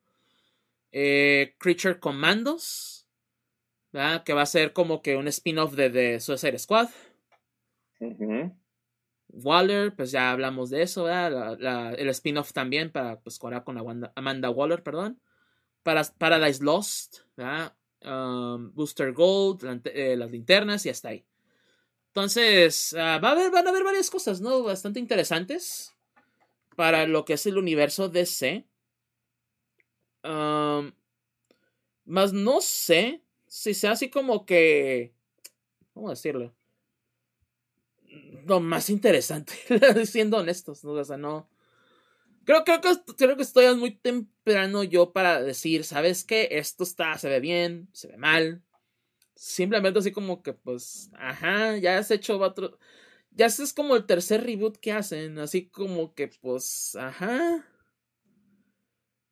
Eh, 0.93 1.55
Creature 1.59 2.01
Commandos, 2.01 3.06
que 4.24 4.32
va 4.32 4.43
a 4.43 4.47
ser 4.47 4.72
como 4.72 5.02
que 5.02 5.16
un 5.16 5.28
spin-off 5.28 5.74
de, 5.74 5.90
de 5.90 6.20
Suicide 6.20 6.59
Squad. 6.59 6.88
Waller, 9.28 9.94
pues 9.94 10.10
ya 10.10 10.30
hablamos 10.30 10.70
de 10.70 10.82
eso, 10.82 11.09
el 11.09 12.09
spin-off 12.10 12.52
también 12.52 12.90
para 12.90 13.20
pues 13.20 13.38
con 13.38 13.55
Amanda 14.14 14.51
Waller, 14.51 14.82
perdón. 14.82 15.20
Para, 15.82 16.02
Paradise 16.18 16.64
Lost, 16.64 17.18
um, 18.05 18.72
Booster 18.74 19.12
Gold, 19.12 19.82
eh, 19.86 20.16
las 20.16 20.30
linternas 20.30 20.84
y 20.84 20.88
hasta 20.88 21.10
ahí. 21.10 21.24
Entonces, 22.09 22.94
ah, 22.94 23.20
va 23.22 23.28
a 23.28 23.32
haber, 23.32 23.51
van 23.51 23.66
a 23.66 23.70
haber 23.70 23.84
varias 23.84 24.10
cosas, 24.10 24.40
¿no? 24.40 24.62
Bastante 24.62 24.98
interesantes 24.98 25.95
para 26.77 27.07
lo 27.07 27.24
que 27.24 27.35
es 27.35 27.47
el 27.47 27.59
universo 27.59 28.09
DC. 28.09 28.66
Más 32.07 32.32
no 32.32 32.61
sé 32.61 33.23
si 33.48 33.74
sea 33.74 33.93
así 33.93 34.11
como 34.11 34.47
que, 34.47 35.12
¿cómo 35.93 36.11
decirlo? 36.11 36.55
Lo 38.47 38.61
más 38.61 38.90
interesante, 38.90 39.55
siendo 40.07 40.39
honestos, 40.39 40.85
¿no? 40.85 40.93
O 40.93 41.05
sea, 41.05 41.16
no. 41.16 41.48
Creo, 42.44 42.62
creo, 42.62 42.81
que, 42.81 42.90
creo 43.16 43.36
que 43.36 43.43
estoy 43.43 43.74
muy 43.74 43.90
temprano 43.90 44.85
yo 44.85 45.12
para 45.12 45.43
decir, 45.43 45.82
¿sabes 45.85 46.23
qué? 46.23 46.48
Esto 46.53 46.85
está, 46.85 47.19
se 47.19 47.28
ve 47.28 47.40
bien, 47.40 47.89
se 47.93 48.07
ve 48.07 48.16
mal. 48.16 48.62
Simplemente 49.35 49.98
así 49.98 50.12
como 50.12 50.43
que, 50.43 50.53
pues, 50.53 51.11
ajá, 51.15 51.77
ya 51.78 51.98
has 51.98 52.11
hecho 52.12 52.39
otro. 52.39 52.78
Ya 53.36 53.46
es 53.46 53.72
como 53.74 53.94
el 53.96 54.06
tercer 54.06 54.44
reboot 54.44 54.78
que 54.78 54.92
hacen, 54.92 55.38
así 55.38 55.68
como 55.68 56.14
que, 56.14 56.28
pues, 56.28 56.96
ajá. 56.96 57.66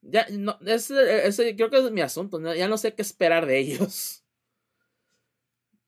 Ya, 0.03 0.27
no, 0.31 0.59
ese, 0.67 1.27
ese, 1.27 1.57
creo 1.57 1.71
que 1.71 1.79
es 1.79 1.91
mi 1.91 2.03
asunto, 2.03 2.39
ya 2.55 2.69
no 2.69 2.77
sé 2.77 2.95
qué 2.95 3.01
esperar 3.01 3.47
de 3.47 3.59
ellos. 3.59 4.23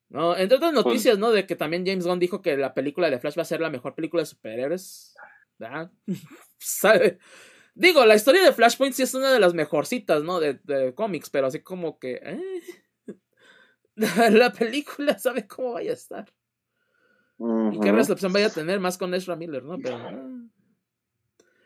No, 0.09 0.35
entre 0.35 0.57
otras 0.57 0.73
pues 0.73 0.85
noticias, 0.85 1.19
¿no? 1.19 1.31
De 1.31 1.45
que 1.45 1.55
también 1.55 1.85
James 1.85 2.07
Gunn 2.07 2.17
dijo 2.17 2.41
que 2.41 2.57
la 2.57 2.73
película 2.73 3.09
de 3.09 3.19
Flash 3.19 3.37
va 3.37 3.43
a 3.43 3.45
ser 3.45 3.61
la 3.61 3.69
mejor 3.69 3.93
película 3.93 4.23
de 4.23 4.27
superhéroes. 4.27 5.15
¿verdad? 5.57 5.91
¿Sabe? 6.57 7.19
Digo, 7.75 8.05
la 8.05 8.15
historia 8.15 8.43
de 8.43 8.53
Flashpoint 8.53 8.95
sí 8.95 9.03
es 9.03 9.13
una 9.13 9.31
de 9.31 9.39
las 9.39 9.53
mejorcitas, 9.53 10.23
¿no? 10.23 10.39
De, 10.39 10.59
de 10.63 10.95
cómics, 10.95 11.29
pero 11.29 11.47
así 11.47 11.59
como 11.61 11.99
que. 11.99 12.19
Eh, 12.23 12.61
la 14.31 14.51
película 14.51 15.19
sabe 15.19 15.47
cómo 15.47 15.73
vaya 15.73 15.91
a 15.91 15.95
estar. 15.95 16.33
Y 17.39 17.79
qué 17.79 17.91
recepción 17.91 18.33
vaya 18.33 18.47
a 18.47 18.51
tener 18.51 18.79
más 18.79 18.97
con 18.97 19.13
Ezra 19.13 19.35
Miller, 19.35 19.63
¿no? 19.63 19.77
Pero. 19.77 19.97
Eh. 20.09 20.47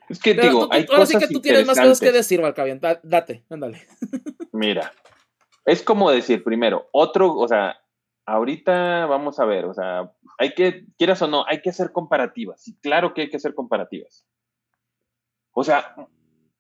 Es 0.09 0.19
que 0.19 0.33
digo, 0.33 0.67
hay 0.71 0.85
ahora 0.89 1.05
sí 1.05 1.17
que 1.17 1.27
tú 1.27 1.39
tienes 1.39 1.65
más 1.65 1.79
cosas 1.79 1.99
que 1.99 2.11
decir, 2.11 2.41
Valcavian. 2.41 2.81
Date, 3.03 3.45
ándale. 3.49 3.87
Mira, 4.51 4.91
es 5.65 5.81
como 5.81 6.11
decir, 6.11 6.43
primero, 6.43 6.89
otro, 6.91 7.33
o 7.33 7.47
sea, 7.47 7.79
ahorita 8.25 9.05
vamos 9.05 9.39
a 9.39 9.45
ver, 9.45 9.65
o 9.65 9.73
sea, 9.73 10.11
hay 10.37 10.53
que, 10.53 10.85
quieras 10.97 11.21
o 11.21 11.27
no, 11.27 11.45
hay 11.47 11.61
que 11.61 11.69
hacer 11.69 11.93
comparativas. 11.93 12.67
Y 12.67 12.75
claro 12.79 13.13
que 13.13 13.21
hay 13.21 13.29
que 13.29 13.37
hacer 13.37 13.53
comparativas. 13.53 14.25
O 15.53 15.63
sea, 15.63 15.95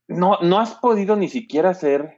no, 0.07 0.37
no 0.41 0.59
has 0.59 0.75
podido 0.75 1.15
ni 1.15 1.27
siquiera 1.27 1.71
hacer 1.71 2.17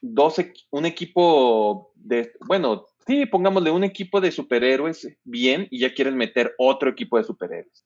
dos, 0.00 0.36
un 0.70 0.86
equipo 0.86 1.92
de, 1.94 2.32
bueno, 2.46 2.86
sí, 3.06 3.26
pongámosle 3.26 3.70
un 3.70 3.84
equipo 3.84 4.20
de 4.20 4.32
superhéroes 4.32 5.08
bien 5.24 5.66
y 5.70 5.80
ya 5.80 5.94
quieres 5.94 6.14
meter 6.14 6.54
otro 6.58 6.90
equipo 6.90 7.18
de 7.18 7.24
superhéroes 7.24 7.84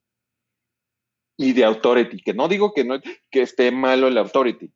y 1.37 1.53
de 1.53 1.65
Authority, 1.65 2.23
que 2.23 2.35
no 2.35 2.49
digo 2.49 2.73
que, 2.73 2.85
no, 2.85 3.01
que 3.31 3.43
esté 3.43 3.71
malo 3.71 4.09
el 4.09 4.19
Authority, 4.19 4.73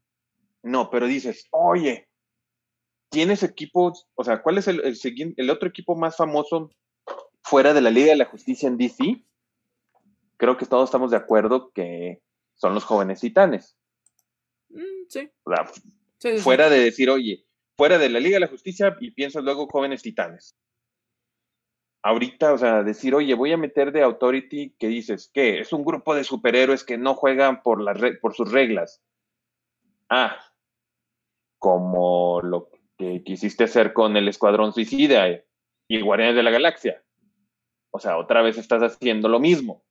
no, 0.62 0.90
pero 0.90 1.06
dices, 1.06 1.46
oye, 1.50 2.08
tienes 3.10 3.42
equipos, 3.42 4.08
o 4.14 4.24
sea, 4.24 4.42
¿cuál 4.42 4.58
es 4.58 4.68
el, 4.68 4.80
el, 4.84 5.34
el 5.36 5.50
otro 5.50 5.68
equipo 5.68 5.94
más 5.94 6.16
famoso 6.16 6.70
fuera 7.42 7.72
de 7.74 7.80
la 7.80 7.90
Liga 7.90 8.08
de 8.08 8.16
la 8.16 8.26
Justicia 8.26 8.68
en 8.68 8.76
DC? 8.76 9.24
Creo 10.36 10.56
que 10.56 10.66
todos 10.66 10.88
estamos 10.88 11.10
de 11.10 11.16
acuerdo 11.16 11.70
que 11.72 12.22
son 12.54 12.74
los 12.74 12.84
jóvenes 12.84 13.20
titanes. 13.20 13.76
Mm, 14.68 15.06
sí. 15.08 15.30
fuera 16.40 16.68
de 16.68 16.80
decir, 16.80 17.08
oye, 17.08 17.46
fuera 17.78 17.96
de 17.96 18.10
la 18.10 18.20
Liga 18.20 18.36
de 18.36 18.40
la 18.40 18.48
Justicia 18.48 18.94
y 19.00 19.12
piensas 19.12 19.42
luego 19.42 19.66
jóvenes 19.68 20.02
titanes 20.02 20.54
ahorita, 22.02 22.52
o 22.52 22.58
sea, 22.58 22.82
decir, 22.82 23.14
oye, 23.14 23.34
voy 23.34 23.52
a 23.52 23.56
meter 23.56 23.92
de 23.92 24.02
Authority, 24.02 24.74
que 24.78 24.88
dices, 24.88 25.30
¿qué? 25.32 25.60
Es 25.60 25.72
un 25.72 25.84
grupo 25.84 26.14
de 26.14 26.24
superhéroes 26.24 26.84
que 26.84 26.96
no 26.96 27.14
juegan 27.14 27.62
por, 27.62 27.84
por 28.20 28.34
sus 28.34 28.50
reglas. 28.52 29.02
Ah, 30.08 30.38
como 31.58 32.40
lo 32.40 32.70
que 32.96 33.22
quisiste 33.24 33.64
hacer 33.64 33.92
con 33.92 34.16
el 34.16 34.28
Escuadrón 34.28 34.72
Suicida 34.72 35.26
y 35.88 36.00
Guardianes 36.00 36.36
de 36.36 36.42
la 36.42 36.50
Galaxia. 36.50 37.02
O 37.90 37.98
sea, 37.98 38.16
otra 38.16 38.42
vez 38.42 38.58
estás 38.58 38.82
haciendo 38.82 39.28
lo 39.28 39.40
mismo. 39.40 39.84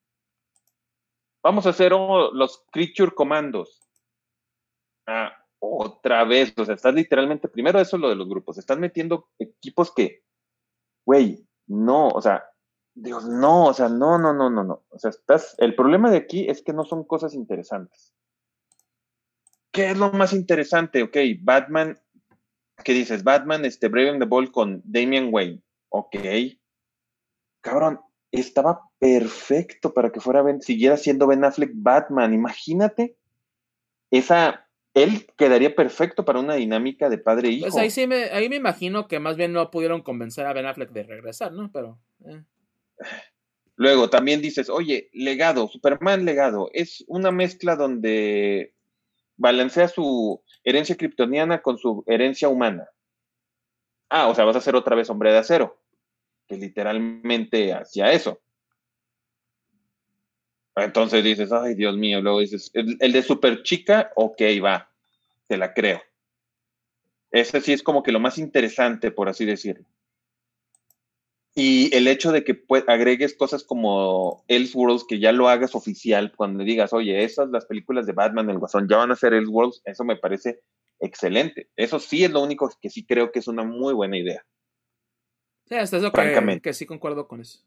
Vamos 1.43 1.65
a 1.65 1.69
hacer 1.69 1.91
los 1.91 2.65
Creature 2.71 3.11
Commandos. 3.11 3.79
Ah, 5.05 5.45
otra 5.69 6.23
vez, 6.23 6.53
o 6.57 6.65
sea, 6.65 6.75
estás 6.75 6.93
literalmente, 6.93 7.47
primero 7.47 7.79
eso 7.79 7.97
es 7.97 8.01
lo 8.01 8.09
de 8.09 8.15
los 8.15 8.27
grupos, 8.27 8.57
estás 8.57 8.77
metiendo 8.77 9.29
equipos 9.39 9.93
que, 9.93 10.23
güey, 11.05 11.47
no, 11.67 12.07
o 12.09 12.21
sea, 12.21 12.43
Dios, 12.99 13.25
no, 13.25 13.65
o 13.65 13.73
sea, 13.73 13.89
no, 13.89 14.17
no, 14.17 14.33
no, 14.33 14.49
no, 14.49 14.63
no. 14.63 14.83
O 14.89 14.97
sea, 14.97 15.11
estás, 15.11 15.53
el 15.59 15.75
problema 15.75 16.09
de 16.09 16.17
aquí 16.17 16.49
es 16.49 16.63
que 16.63 16.73
no 16.73 16.83
son 16.83 17.03
cosas 17.03 17.35
interesantes. 17.35 18.15
¿Qué 19.71 19.91
es 19.91 19.97
lo 19.97 20.11
más 20.11 20.33
interesante? 20.33 21.03
Ok, 21.03 21.17
Batman, 21.41 21.99
¿qué 22.83 22.93
dices? 22.93 23.23
Batman, 23.23 23.65
este, 23.65 23.87
Brave 23.87 24.17
the 24.17 24.25
Ball 24.25 24.51
con 24.51 24.81
Damian 24.83 25.29
Wayne. 25.31 25.61
Ok. 25.89 26.15
Cabrón, 27.61 27.99
estaba 28.31 28.89
perfecto 28.97 29.93
para 29.93 30.11
que 30.11 30.19
fuera 30.19 30.41
ben, 30.41 30.61
siguiera 30.63 30.97
siendo 30.97 31.27
Ben 31.27 31.43
Affleck 31.43 31.71
Batman. 31.75 32.33
Imagínate 32.33 33.15
esa 34.09 34.66
él 35.03 35.27
quedaría 35.37 35.75
perfecto 35.75 36.25
para 36.25 36.39
una 36.39 36.55
dinámica 36.55 37.09
de 37.09 37.17
padre 37.17 37.49
e 37.49 37.51
hijo. 37.51 37.65
Pues 37.65 37.77
ahí 37.77 37.91
sí 37.91 38.07
me, 38.07 38.25
ahí 38.25 38.49
me 38.49 38.55
imagino 38.55 39.07
que 39.07 39.19
más 39.19 39.37
bien 39.37 39.53
no 39.53 39.69
pudieron 39.69 40.01
convencer 40.01 40.45
a 40.45 40.53
Ben 40.53 40.65
Affleck 40.65 40.91
de 40.91 41.03
regresar, 41.03 41.51
¿no? 41.53 41.71
Pero. 41.71 41.99
Eh. 42.25 42.41
Luego 43.75 44.09
también 44.09 44.41
dices, 44.41 44.69
oye, 44.69 45.09
legado, 45.13 45.67
Superman 45.67 46.25
legado, 46.25 46.71
es 46.73 47.03
una 47.07 47.31
mezcla 47.31 47.75
donde 47.75 48.73
balancea 49.35 49.87
su 49.87 50.41
herencia 50.63 50.97
kryptoniana 50.97 51.61
con 51.61 51.77
su 51.77 52.03
herencia 52.07 52.49
humana. 52.49 52.89
Ah, 54.09 54.27
o 54.29 54.35
sea, 54.35 54.45
vas 54.45 54.55
a 54.55 54.61
ser 54.61 54.75
otra 54.75 54.95
vez 54.95 55.11
hombre 55.11 55.31
de 55.31 55.37
acero, 55.37 55.79
que 56.47 56.57
literalmente 56.57 57.71
hacía 57.71 58.11
eso. 58.11 58.41
Entonces 60.75 61.23
dices, 61.23 61.51
ay, 61.51 61.73
Dios 61.73 61.97
mío, 61.97 62.21
luego 62.21 62.39
dices, 62.39 62.69
el, 62.73 62.97
de 62.97 63.21
super 63.23 63.63
chica, 63.63 64.11
ok, 64.15 64.41
va, 64.63 64.86
te 65.47 65.57
la 65.57 65.73
creo. 65.73 66.01
Ese 67.31 67.61
sí 67.61 67.73
es 67.73 67.83
como 67.83 68.03
que 68.03 68.11
lo 68.11 68.19
más 68.19 68.37
interesante, 68.37 69.11
por 69.11 69.29
así 69.29 69.45
decirlo. 69.45 69.85
Y 71.55 71.93
el 71.95 72.07
hecho 72.07 72.31
de 72.31 72.43
que 72.43 72.63
agregues 72.87 73.35
cosas 73.35 73.63
como 73.63 74.43
Elseworlds, 74.47 75.05
que 75.07 75.19
ya 75.19 75.31
lo 75.31 75.49
hagas 75.49 75.73
oficial, 75.73 76.31
cuando 76.35 76.63
digas, 76.63 76.93
oye, 76.93 77.23
esas 77.23 77.49
las 77.49 77.65
películas 77.65 78.05
de 78.05 78.13
Batman, 78.13 78.49
el 78.49 78.59
Guasón, 78.59 78.87
ya 78.87 78.97
van 78.97 79.11
a 79.11 79.15
ser 79.15 79.33
Elseworlds, 79.33 79.81
eso 79.83 80.03
me 80.03 80.17
parece 80.17 80.59
excelente. 80.99 81.69
Eso 81.75 81.99
sí 81.99 82.23
es 82.23 82.31
lo 82.31 82.43
único 82.43 82.71
que 82.79 82.91
sí 82.91 83.05
creo 83.05 83.31
que 83.31 83.39
es 83.39 83.47
una 83.47 83.63
muy 83.63 83.95
buena 83.95 84.17
idea. 84.17 84.45
Sí, 85.65 85.75
hasta 85.75 85.97
eso 85.97 86.11
que, 86.11 86.59
que 86.61 86.73
sí 86.73 86.85
concuerdo 86.85 87.27
con 87.27 87.41
eso. 87.41 87.59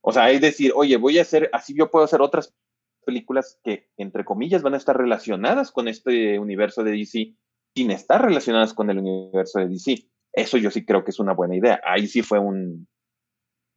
O 0.00 0.12
sea, 0.12 0.30
es 0.30 0.40
decir, 0.40 0.72
oye, 0.74 0.96
voy 0.96 1.18
a 1.18 1.22
hacer, 1.22 1.50
así 1.52 1.74
yo 1.74 1.90
puedo 1.90 2.04
hacer 2.04 2.20
otras 2.20 2.54
películas 3.02 3.60
que, 3.62 3.90
entre 3.96 4.24
comillas, 4.24 4.62
van 4.62 4.74
a 4.74 4.78
estar 4.78 4.96
relacionadas 4.96 5.70
con 5.70 5.88
este 5.88 6.38
universo 6.38 6.82
de 6.82 6.92
DC, 6.92 7.34
sin 7.74 7.90
estar 7.90 8.24
relacionadas 8.24 8.74
con 8.74 8.90
el 8.90 8.98
universo 8.98 9.58
de 9.58 9.68
DC. 9.68 10.08
Eso 10.32 10.56
yo 10.56 10.70
sí 10.70 10.84
creo 10.84 11.04
que 11.04 11.10
es 11.10 11.20
una 11.20 11.34
buena 11.34 11.56
idea. 11.56 11.80
Ahí 11.84 12.06
sí 12.06 12.22
fue 12.22 12.38
un, 12.38 12.86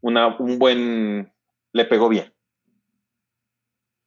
una, 0.01 0.37
un 0.37 0.59
buen, 0.59 1.33
le 1.73 1.85
pegó 1.85 2.09
bien. 2.09 2.33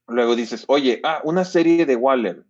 Luego 0.07 0.35
dices, 0.35 0.65
oye, 0.67 0.99
ah, 1.03 1.21
una 1.23 1.45
serie 1.45 1.85
de 1.85 1.95
Waller. 1.95 2.43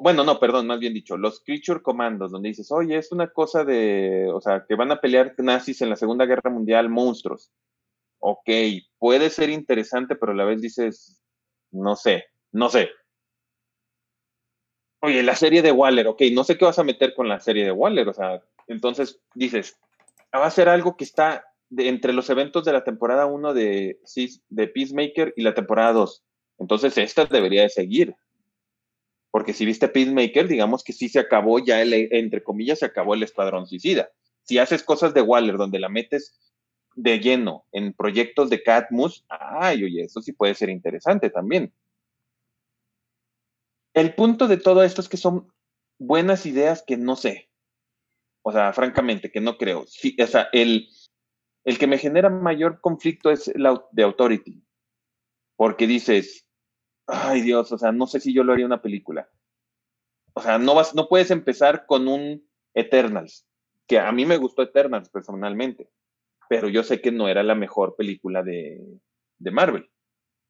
bueno, 0.00 0.22
no, 0.22 0.38
perdón, 0.38 0.66
más 0.68 0.78
bien 0.78 0.94
dicho, 0.94 1.16
los 1.16 1.42
Creature 1.42 1.82
Commandos, 1.82 2.30
donde 2.30 2.50
dices, 2.50 2.70
oye, 2.70 2.96
es 2.96 3.10
una 3.10 3.28
cosa 3.28 3.64
de, 3.64 4.30
o 4.32 4.40
sea, 4.40 4.64
que 4.68 4.76
van 4.76 4.92
a 4.92 5.00
pelear 5.00 5.34
nazis 5.38 5.80
en 5.82 5.90
la 5.90 5.96
Segunda 5.96 6.26
Guerra 6.26 6.50
Mundial, 6.50 6.88
monstruos. 6.88 7.50
Ok, 8.20 8.48
puede 8.98 9.30
ser 9.30 9.50
interesante, 9.50 10.14
pero 10.14 10.32
a 10.32 10.34
la 10.34 10.44
vez 10.44 10.60
dices, 10.60 11.20
no 11.70 11.96
sé, 11.96 12.26
no 12.52 12.68
sé. 12.68 12.90
Oye, 15.00 15.22
la 15.22 15.36
serie 15.36 15.62
de 15.62 15.72
Waller, 15.72 16.08
ok, 16.08 16.22
no 16.32 16.44
sé 16.44 16.58
qué 16.58 16.64
vas 16.64 16.78
a 16.78 16.84
meter 16.84 17.14
con 17.14 17.28
la 17.28 17.40
serie 17.40 17.64
de 17.64 17.72
Waller, 17.72 18.08
o 18.08 18.12
sea, 18.12 18.42
entonces 18.66 19.20
dices, 19.34 19.78
va 20.34 20.46
a 20.46 20.50
ser 20.50 20.68
algo 20.68 20.96
que 20.96 21.04
está 21.04 21.44
entre 21.76 22.12
los 22.12 22.30
eventos 22.30 22.64
de 22.64 22.72
la 22.72 22.84
temporada 22.84 23.26
1 23.26 23.54
de, 23.54 24.00
de 24.48 24.68
Peacemaker 24.68 25.34
y 25.36 25.42
la 25.42 25.54
temporada 25.54 25.92
2. 25.92 26.24
Entonces, 26.58 26.96
esta 26.98 27.26
debería 27.26 27.62
de 27.62 27.68
seguir. 27.68 28.16
Porque 29.30 29.52
si 29.52 29.66
viste 29.66 29.88
Peacemaker, 29.88 30.48
digamos 30.48 30.82
que 30.82 30.92
sí 30.92 31.08
se 31.08 31.18
acabó 31.18 31.58
ya, 31.58 31.82
entre 31.82 32.42
comillas, 32.42 32.78
se 32.78 32.86
acabó 32.86 33.14
el 33.14 33.22
escuadrón 33.22 33.66
suicida. 33.66 34.10
Si 34.42 34.58
haces 34.58 34.82
cosas 34.82 35.12
de 35.12 35.20
Waller 35.20 35.58
donde 35.58 35.78
la 35.78 35.90
metes 35.90 36.38
de 36.98 37.20
lleno 37.20 37.64
en 37.70 37.92
proyectos 37.92 38.50
de 38.50 38.62
Catmus, 38.62 39.24
ay, 39.28 39.84
oye, 39.84 40.02
eso 40.02 40.20
sí 40.20 40.32
puede 40.32 40.54
ser 40.54 40.68
interesante 40.68 41.30
también. 41.30 41.72
El 43.94 44.14
punto 44.14 44.48
de 44.48 44.56
todo 44.56 44.82
esto 44.82 45.00
es 45.00 45.08
que 45.08 45.16
son 45.16 45.52
buenas 45.98 46.44
ideas 46.44 46.82
que 46.84 46.96
no 46.96 47.14
sé. 47.14 47.50
O 48.42 48.50
sea, 48.50 48.72
francamente, 48.72 49.30
que 49.30 49.40
no 49.40 49.58
creo. 49.58 49.82
O 49.82 50.26
sea, 50.26 50.48
el, 50.52 50.88
el 51.64 51.78
que 51.78 51.86
me 51.86 51.98
genera 51.98 52.30
mayor 52.30 52.80
conflicto 52.80 53.30
es 53.30 53.52
la 53.54 53.80
de 53.92 54.02
Authority. 54.02 54.62
Porque 55.56 55.86
dices, 55.86 56.48
ay 57.06 57.42
Dios, 57.42 57.70
o 57.70 57.78
sea, 57.78 57.92
no 57.92 58.06
sé 58.06 58.20
si 58.20 58.34
yo 58.34 58.42
lo 58.42 58.52
haría 58.52 58.66
una 58.66 58.82
película. 58.82 59.28
O 60.34 60.40
sea, 60.40 60.58
no, 60.58 60.74
vas, 60.74 60.94
no 60.94 61.08
puedes 61.08 61.30
empezar 61.30 61.86
con 61.86 62.08
un 62.08 62.48
Eternals, 62.74 63.46
que 63.86 63.98
a 63.98 64.10
mí 64.12 64.26
me 64.26 64.36
gustó 64.36 64.62
Eternals 64.62 65.08
personalmente, 65.08 65.90
pero 66.48 66.68
yo 66.68 66.82
sé 66.82 67.00
que 67.00 67.12
no 67.12 67.28
era 67.28 67.42
la 67.42 67.54
mejor 67.54 67.96
película 67.96 68.42
de, 68.42 68.80
de 69.38 69.50
Marvel. 69.50 69.90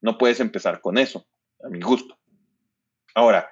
No 0.00 0.18
puedes 0.18 0.40
empezar 0.40 0.80
con 0.80 0.98
eso, 0.98 1.26
a 1.62 1.68
mi 1.68 1.80
gusto. 1.80 2.16
Ahora, 3.14 3.50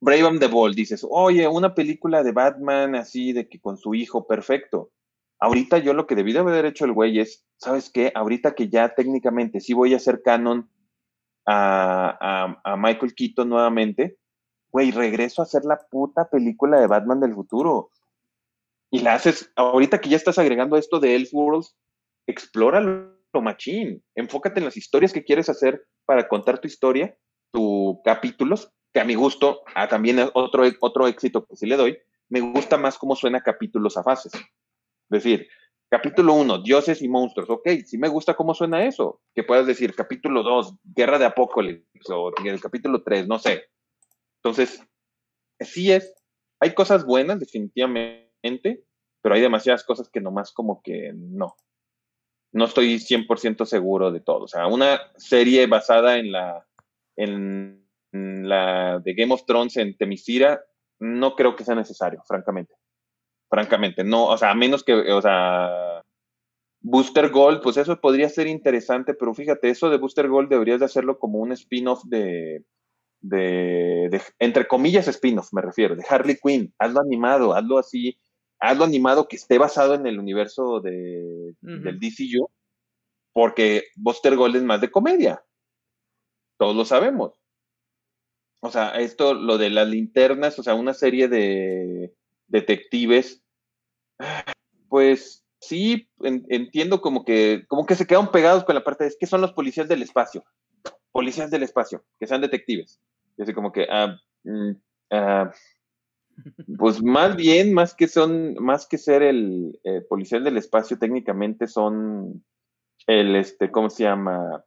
Brave 0.00 0.26
and 0.26 0.40
the 0.40 0.48
Bold, 0.48 0.74
dices, 0.74 1.06
oye, 1.08 1.48
una 1.48 1.74
película 1.74 2.22
de 2.22 2.32
Batman 2.32 2.94
así, 2.94 3.32
de 3.32 3.48
que 3.48 3.60
con 3.60 3.78
su 3.78 3.94
hijo, 3.94 4.26
perfecto. 4.26 4.90
Ahorita 5.38 5.78
yo 5.78 5.94
lo 5.94 6.06
que 6.06 6.14
debí 6.14 6.32
de 6.32 6.40
haber 6.40 6.66
hecho 6.66 6.84
el 6.84 6.92
güey 6.92 7.20
es, 7.20 7.46
¿sabes 7.56 7.90
qué? 7.90 8.12
Ahorita 8.14 8.54
que 8.54 8.68
ya 8.68 8.94
técnicamente 8.94 9.60
sí 9.60 9.72
voy 9.72 9.94
a 9.94 9.96
hacer 9.96 10.22
canon 10.22 10.68
a, 11.46 12.58
a, 12.64 12.76
Michael 12.76 13.14
Keaton 13.14 13.48
nuevamente, 13.48 14.18
güey, 14.70 14.90
regreso 14.90 15.42
a 15.42 15.44
hacer 15.44 15.64
la 15.64 15.78
puta 15.90 16.28
película 16.28 16.80
de 16.80 16.86
Batman 16.86 17.20
del 17.20 17.34
futuro. 17.34 17.90
Y 18.94 19.00
la 19.00 19.14
haces, 19.14 19.50
ahorita 19.56 20.00
que 20.00 20.08
ya 20.08 20.16
estás 20.16 20.38
agregando 20.38 20.76
esto 20.76 21.00
de 21.00 21.16
Elseworlds, 21.16 21.76
explóralo, 22.28 23.18
machín. 23.42 24.04
Enfócate 24.14 24.60
en 24.60 24.66
las 24.66 24.76
historias 24.76 25.12
que 25.12 25.24
quieres 25.24 25.48
hacer 25.48 25.84
para 26.04 26.28
contar 26.28 26.60
tu 26.60 26.68
historia, 26.68 27.18
tus 27.52 27.96
capítulos, 28.04 28.70
que 28.92 29.00
a 29.00 29.04
mi 29.04 29.16
gusto, 29.16 29.62
a 29.74 29.88
también 29.88 30.20
otro, 30.34 30.62
otro 30.78 31.08
éxito 31.08 31.44
que 31.44 31.56
sí 31.56 31.66
le 31.66 31.76
doy, 31.76 31.98
me 32.28 32.40
gusta 32.40 32.76
más 32.76 32.96
cómo 32.96 33.16
suena 33.16 33.42
capítulos 33.42 33.96
a 33.96 34.04
fases 34.04 34.30
decir, 35.08 35.48
capítulo 35.88 36.34
1, 36.34 36.58
dioses 36.58 37.02
y 37.02 37.08
monstruos, 37.08 37.50
ok, 37.50 37.68
sí 37.84 37.98
me 37.98 38.08
gusta 38.08 38.34
cómo 38.34 38.54
suena 38.54 38.84
eso. 38.84 39.20
Que 39.34 39.42
puedas 39.42 39.66
decir, 39.66 39.94
capítulo 39.94 40.44
2, 40.44 40.74
guerra 40.84 41.18
de 41.18 41.24
apocalipsis, 41.24 42.10
o 42.10 42.32
el 42.44 42.60
capítulo 42.60 43.02
3, 43.02 43.26
no 43.26 43.40
sé. 43.40 43.64
Entonces, 44.42 44.80
sí 45.58 45.90
es, 45.90 46.14
hay 46.60 46.74
cosas 46.74 47.04
buenas, 47.04 47.40
definitivamente, 47.40 48.23
pero 49.22 49.34
hay 49.34 49.40
demasiadas 49.40 49.84
cosas 49.84 50.08
que 50.08 50.20
nomás 50.20 50.52
como 50.52 50.82
que 50.82 51.12
no. 51.14 51.56
No 52.52 52.66
estoy 52.66 52.98
100% 52.98 53.64
seguro 53.64 54.12
de 54.12 54.20
todo. 54.20 54.44
O 54.44 54.48
sea, 54.48 54.66
una 54.66 55.00
serie 55.16 55.66
basada 55.66 56.18
en 56.18 56.30
la, 56.30 56.66
en 57.16 57.84
la 58.12 59.00
de 59.00 59.14
Game 59.14 59.34
of 59.34 59.44
Thrones 59.46 59.76
en 59.76 59.96
Temisira, 59.96 60.64
no 61.00 61.34
creo 61.34 61.56
que 61.56 61.64
sea 61.64 61.74
necesario, 61.74 62.22
francamente 62.26 62.74
francamente. 63.54 64.04
No, 64.04 64.26
o 64.26 64.36
sea, 64.38 64.50
a 64.50 64.54
menos 64.54 64.82
que, 64.82 64.92
o 64.94 65.22
sea, 65.22 66.02
Booster 66.80 67.30
Gold, 67.30 67.62
pues 67.62 67.76
eso 67.76 68.00
podría 68.00 68.28
ser 68.28 68.46
interesante, 68.48 69.14
pero 69.14 69.34
fíjate, 69.34 69.70
eso 69.70 69.90
de 69.90 69.98
Booster 69.98 70.28
Gold 70.28 70.48
deberías 70.48 70.80
de 70.80 70.86
hacerlo 70.86 71.18
como 71.18 71.38
un 71.38 71.52
spin-off 71.52 72.02
de, 72.04 72.64
de, 73.20 74.20
entre 74.38 74.66
comillas, 74.66 75.08
spin-off, 75.08 75.52
me 75.52 75.62
refiero, 75.62 75.94
de 75.94 76.04
Harley 76.08 76.36
Quinn. 76.42 76.74
Hazlo 76.78 77.00
animado, 77.00 77.54
hazlo 77.54 77.78
así, 77.78 78.18
hazlo 78.60 78.84
animado 78.84 79.28
que 79.28 79.36
esté 79.36 79.58
basado 79.58 79.94
en 79.94 80.06
el 80.06 80.18
universo 80.18 80.80
de, 80.80 81.54
del 81.60 81.98
DCU, 81.98 82.48
porque 83.32 83.84
Booster 83.96 84.36
Gold 84.36 84.56
es 84.56 84.62
más 84.62 84.80
de 84.80 84.90
comedia. 84.90 85.44
Todos 86.58 86.76
lo 86.76 86.84
sabemos. 86.84 87.40
O 88.60 88.70
sea, 88.70 88.90
esto, 89.00 89.34
lo 89.34 89.58
de 89.58 89.70
las 89.70 89.88
linternas, 89.88 90.58
o 90.58 90.62
sea, 90.62 90.74
una 90.74 90.94
serie 90.94 91.28
de 91.28 92.14
detectives 92.46 93.44
pues 94.88 95.44
sí, 95.60 96.08
entiendo 96.20 97.00
como 97.00 97.24
que, 97.24 97.64
como 97.68 97.86
que 97.86 97.94
se 97.96 98.06
quedan 98.06 98.30
pegados 98.30 98.64
con 98.64 98.74
la 98.74 98.84
parte 98.84 99.04
de 99.04 99.08
es 99.08 99.16
que 99.18 99.26
son 99.26 99.40
los 99.40 99.52
policías 99.52 99.88
del 99.88 100.02
espacio, 100.02 100.44
policías 101.10 101.50
del 101.50 101.62
espacio, 101.62 102.04
que 102.18 102.26
sean 102.26 102.40
detectives. 102.40 103.00
Y 103.36 103.42
así 103.42 103.52
como 103.52 103.72
que, 103.72 103.86
ah, 103.90 104.16
mm, 104.44 104.70
ah, 105.10 105.50
pues 106.78 107.02
más 107.02 107.36
bien, 107.36 107.72
más 107.72 107.94
que 107.94 108.08
son, 108.08 108.54
más 108.54 108.86
que 108.86 108.98
ser 108.98 109.22
el 109.22 109.78
eh, 109.84 110.02
policía 110.08 110.40
del 110.40 110.56
espacio, 110.56 110.98
técnicamente 110.98 111.66
son 111.66 112.44
el, 113.06 113.36
este, 113.36 113.70
¿cómo 113.70 113.90
se 113.90 114.04
llama? 114.04 114.64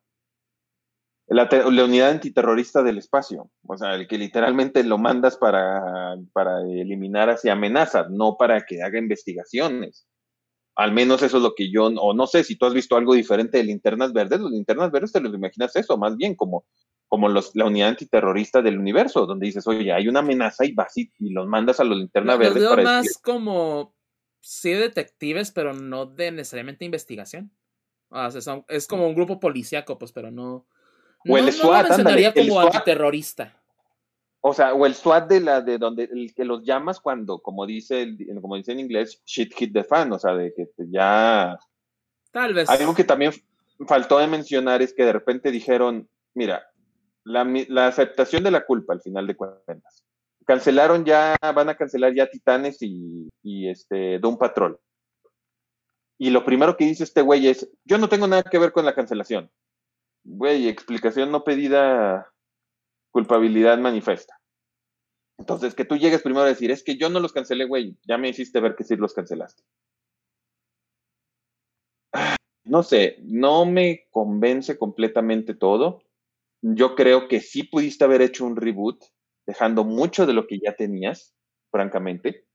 La, 1.29 1.49
unidad 1.83 2.11
antiterrorista 2.11 2.81
del 2.83 2.99
espacio, 2.99 3.51
o 3.65 3.77
sea, 3.77 3.95
el 3.95 4.07
que 4.07 4.17
literalmente 4.17 4.81
lo 4.83 4.97
mandas 4.97 5.35
para, 5.35 6.15
para 6.31 6.61
eliminar 6.61 7.29
hacia 7.29 7.51
amenazas, 7.51 8.09
no 8.09 8.37
para 8.37 8.65
que 8.65 8.81
haga 8.81 8.97
investigaciones. 8.97 10.07
Al 10.77 10.93
menos 10.93 11.23
eso 11.23 11.37
es 11.37 11.43
lo 11.43 11.53
que 11.53 11.69
yo, 11.69 11.87
o 11.87 12.13
no 12.13 12.27
sé 12.27 12.45
si 12.45 12.55
tú 12.55 12.65
has 12.65 12.73
visto 12.73 12.95
algo 12.95 13.13
diferente 13.13 13.57
de 13.57 13.65
linternas 13.65 14.13
verdes, 14.13 14.39
los 14.39 14.51
linternas 14.51 14.91
verdes 14.91 15.11
te 15.11 15.19
los 15.19 15.33
imaginas 15.33 15.75
eso, 15.75 15.97
más 15.97 16.15
bien 16.15 16.33
como, 16.35 16.65
como 17.07 17.29
los, 17.29 17.55
la 17.55 17.65
unidad 17.65 17.89
antiterrorista 17.89 18.61
del 18.61 18.77
universo, 18.77 19.25
donde 19.25 19.45
dices, 19.45 19.65
oye, 19.67 19.93
hay 19.93 20.07
una 20.07 20.19
amenaza 20.19 20.65
y 20.65 20.73
vas 20.73 20.97
y, 20.97 21.11
los 21.19 21.47
mandas 21.47 21.79
a 21.79 21.83
los 21.83 21.97
linternas 21.97 22.37
verdes. 22.37 22.67
Para 22.67 22.83
más 22.83 23.17
como, 23.17 23.95
sí, 24.41 24.71
detectives, 24.71 25.51
pero 25.51 25.73
no 25.73 26.05
de 26.05 26.31
necesariamente 26.31 26.85
investigación. 26.85 27.51
O 28.09 28.31
sea, 28.31 28.63
es 28.69 28.87
como 28.87 29.07
un 29.07 29.15
grupo 29.15 29.39
policíaco, 29.39 29.97
pues, 29.97 30.11
pero 30.11 30.31
no 30.31 30.65
o 31.27 31.37
el 31.37 31.51
SWAT. 31.51 31.97
No 31.97 32.33
como 32.33 32.59
antiterrorista. 32.61 33.61
O 34.41 34.53
sea, 34.53 34.73
o 34.73 34.85
el 34.85 34.95
SWAT 34.95 35.27
de 35.27 35.41
la 35.41 35.61
de 35.61 35.77
donde 35.77 36.03
el 36.03 36.33
que 36.33 36.45
los 36.45 36.63
llamas 36.63 36.99
cuando, 36.99 37.39
como 37.39 37.65
dice, 37.65 38.15
como 38.41 38.55
dice 38.55 38.71
en 38.71 38.79
inglés, 38.79 39.21
shit 39.25 39.53
hit 39.53 39.73
the 39.73 39.83
fan, 39.83 40.11
o 40.13 40.19
sea, 40.19 40.35
de 40.35 40.53
que 40.53 40.69
ya. 40.89 41.57
Tal 42.31 42.53
vez. 42.53 42.69
Algo 42.69 42.93
que 42.93 43.03
también 43.03 43.33
faltó 43.87 44.19
de 44.19 44.27
mencionar 44.27 44.81
es 44.81 44.93
que 44.93 45.03
de 45.03 45.13
repente 45.13 45.51
dijeron, 45.51 46.07
mira, 46.33 46.65
la, 47.27 47.87
aceptación 47.87 48.43
de 48.43 48.51
la 48.51 48.65
culpa 48.65 48.93
al 48.93 49.01
final 49.01 49.27
de 49.27 49.35
cuentas. 49.35 50.03
Cancelaron 50.45 51.03
ya, 51.03 51.35
van 51.41 51.69
a 51.69 51.75
cancelar 51.75 52.13
ya 52.13 52.29
Titanes 52.29 52.81
y, 52.81 53.29
y 53.43 53.69
este 53.69 54.19
Doom 54.19 54.37
Patrol. 54.37 54.79
Y 56.19 56.29
lo 56.29 56.43
primero 56.43 56.77
que 56.77 56.85
dice 56.85 57.03
este 57.03 57.21
güey 57.21 57.47
es, 57.47 57.69
yo 57.85 57.97
no 57.97 58.09
tengo 58.09 58.27
nada 58.27 58.43
que 58.43 58.57
ver 58.57 58.71
con 58.71 58.85
la 58.85 58.95
cancelación 58.95 59.51
güey, 60.27 60.67
explicación 60.67 61.31
no 61.31 61.43
pedida, 61.43 62.31
culpabilidad 63.11 63.77
manifiesta. 63.77 64.39
Entonces, 65.39 65.73
que 65.73 65.85
tú 65.85 65.95
llegues 65.95 66.21
primero 66.21 66.43
a 66.45 66.49
decir, 66.49 66.71
es 66.71 66.83
que 66.83 66.97
yo 66.97 67.09
no 67.09 67.19
los 67.19 67.31
cancelé, 67.31 67.65
güey, 67.65 67.95
ya 68.07 68.17
me 68.17 68.29
hiciste 68.29 68.59
ver 68.59 68.75
que 68.75 68.83
sí 68.83 68.95
los 68.95 69.13
cancelaste. 69.13 69.63
no 72.65 72.83
sé, 72.83 73.17
no 73.23 73.65
me 73.65 74.07
convence 74.11 74.77
completamente 74.77 75.53
todo. 75.53 76.01
Yo 76.75 76.95
creo 76.95 77.29
que 77.29 77.39
sí 77.39 77.63
pudiste 77.63 78.03
haber 78.03 78.21
hecho 78.21 78.45
un 78.45 78.57
reboot, 78.57 79.01
dejando 79.45 79.85
mucho 79.85 80.25
de 80.25 80.33
lo 80.33 80.47
que 80.47 80.59
ya 80.59 80.75
tenías, 80.75 81.33
francamente. 81.71 82.45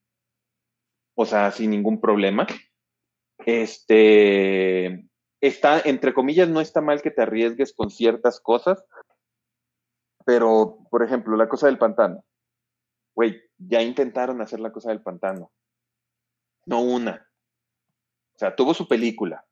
O 1.15 1.25
sea, 1.25 1.51
sin 1.51 1.71
ningún 1.71 1.99
problema. 1.99 2.47
Este, 3.39 5.09
está, 5.41 5.81
entre 5.81 6.13
comillas, 6.13 6.49
no 6.49 6.61
está 6.61 6.83
mal 6.83 7.01
que 7.01 7.11
te 7.11 7.23
arriesgues 7.23 7.73
con 7.73 7.91
ciertas 7.91 8.39
cosas, 8.39 8.85
pero, 10.27 10.79
por 10.91 11.03
ejemplo, 11.03 11.37
la 11.37 11.49
cosa 11.49 11.67
del 11.67 11.79
pantano. 11.79 12.23
Güey, 13.15 13.41
ya 13.57 13.81
intentaron 13.81 14.43
hacer 14.43 14.61
la 14.61 14.73
cosa 14.73 14.91
del 14.91 15.03
pantano. 15.03 15.51
No 16.67 16.83
una. 16.83 17.29
O 18.35 18.39
sea, 18.39 18.55
tuvo 18.55 18.75
su 18.75 18.87
película, 18.87 19.47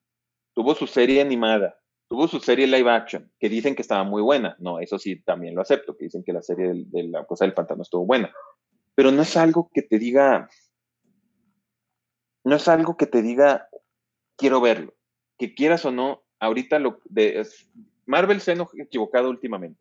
tuvo 0.52 0.74
su 0.74 0.86
serie 0.86 1.22
animada, 1.22 1.79
tuvo 2.10 2.26
su 2.26 2.40
serie 2.40 2.66
live 2.66 2.90
action, 2.90 3.30
que 3.38 3.48
dicen 3.48 3.76
que 3.76 3.82
estaba 3.82 4.02
muy 4.02 4.20
buena. 4.20 4.56
No, 4.58 4.80
eso 4.80 4.98
sí, 4.98 5.22
también 5.22 5.54
lo 5.54 5.62
acepto, 5.62 5.96
que 5.96 6.06
dicen 6.06 6.24
que 6.24 6.32
la 6.32 6.42
serie 6.42 6.72
de, 6.74 7.04
la 7.04 7.24
cosa 7.24 7.44
del 7.44 7.54
pantano 7.54 7.82
estuvo 7.82 8.04
buena. 8.04 8.34
Pero 8.96 9.12
no 9.12 9.22
es 9.22 9.36
algo 9.36 9.70
que 9.72 9.82
te 9.82 9.96
diga, 9.96 10.50
no 12.42 12.56
es 12.56 12.66
algo 12.66 12.96
que 12.96 13.06
te 13.06 13.22
diga, 13.22 13.68
quiero 14.36 14.60
verlo. 14.60 14.92
Que 15.38 15.54
quieras 15.54 15.84
o 15.84 15.92
no, 15.92 16.24
ahorita 16.40 16.80
lo 16.80 17.00
de, 17.04 17.46
Marvel 18.06 18.40
se 18.40 18.52
ha 18.52 18.66
equivocado 18.78 19.30
últimamente, 19.30 19.80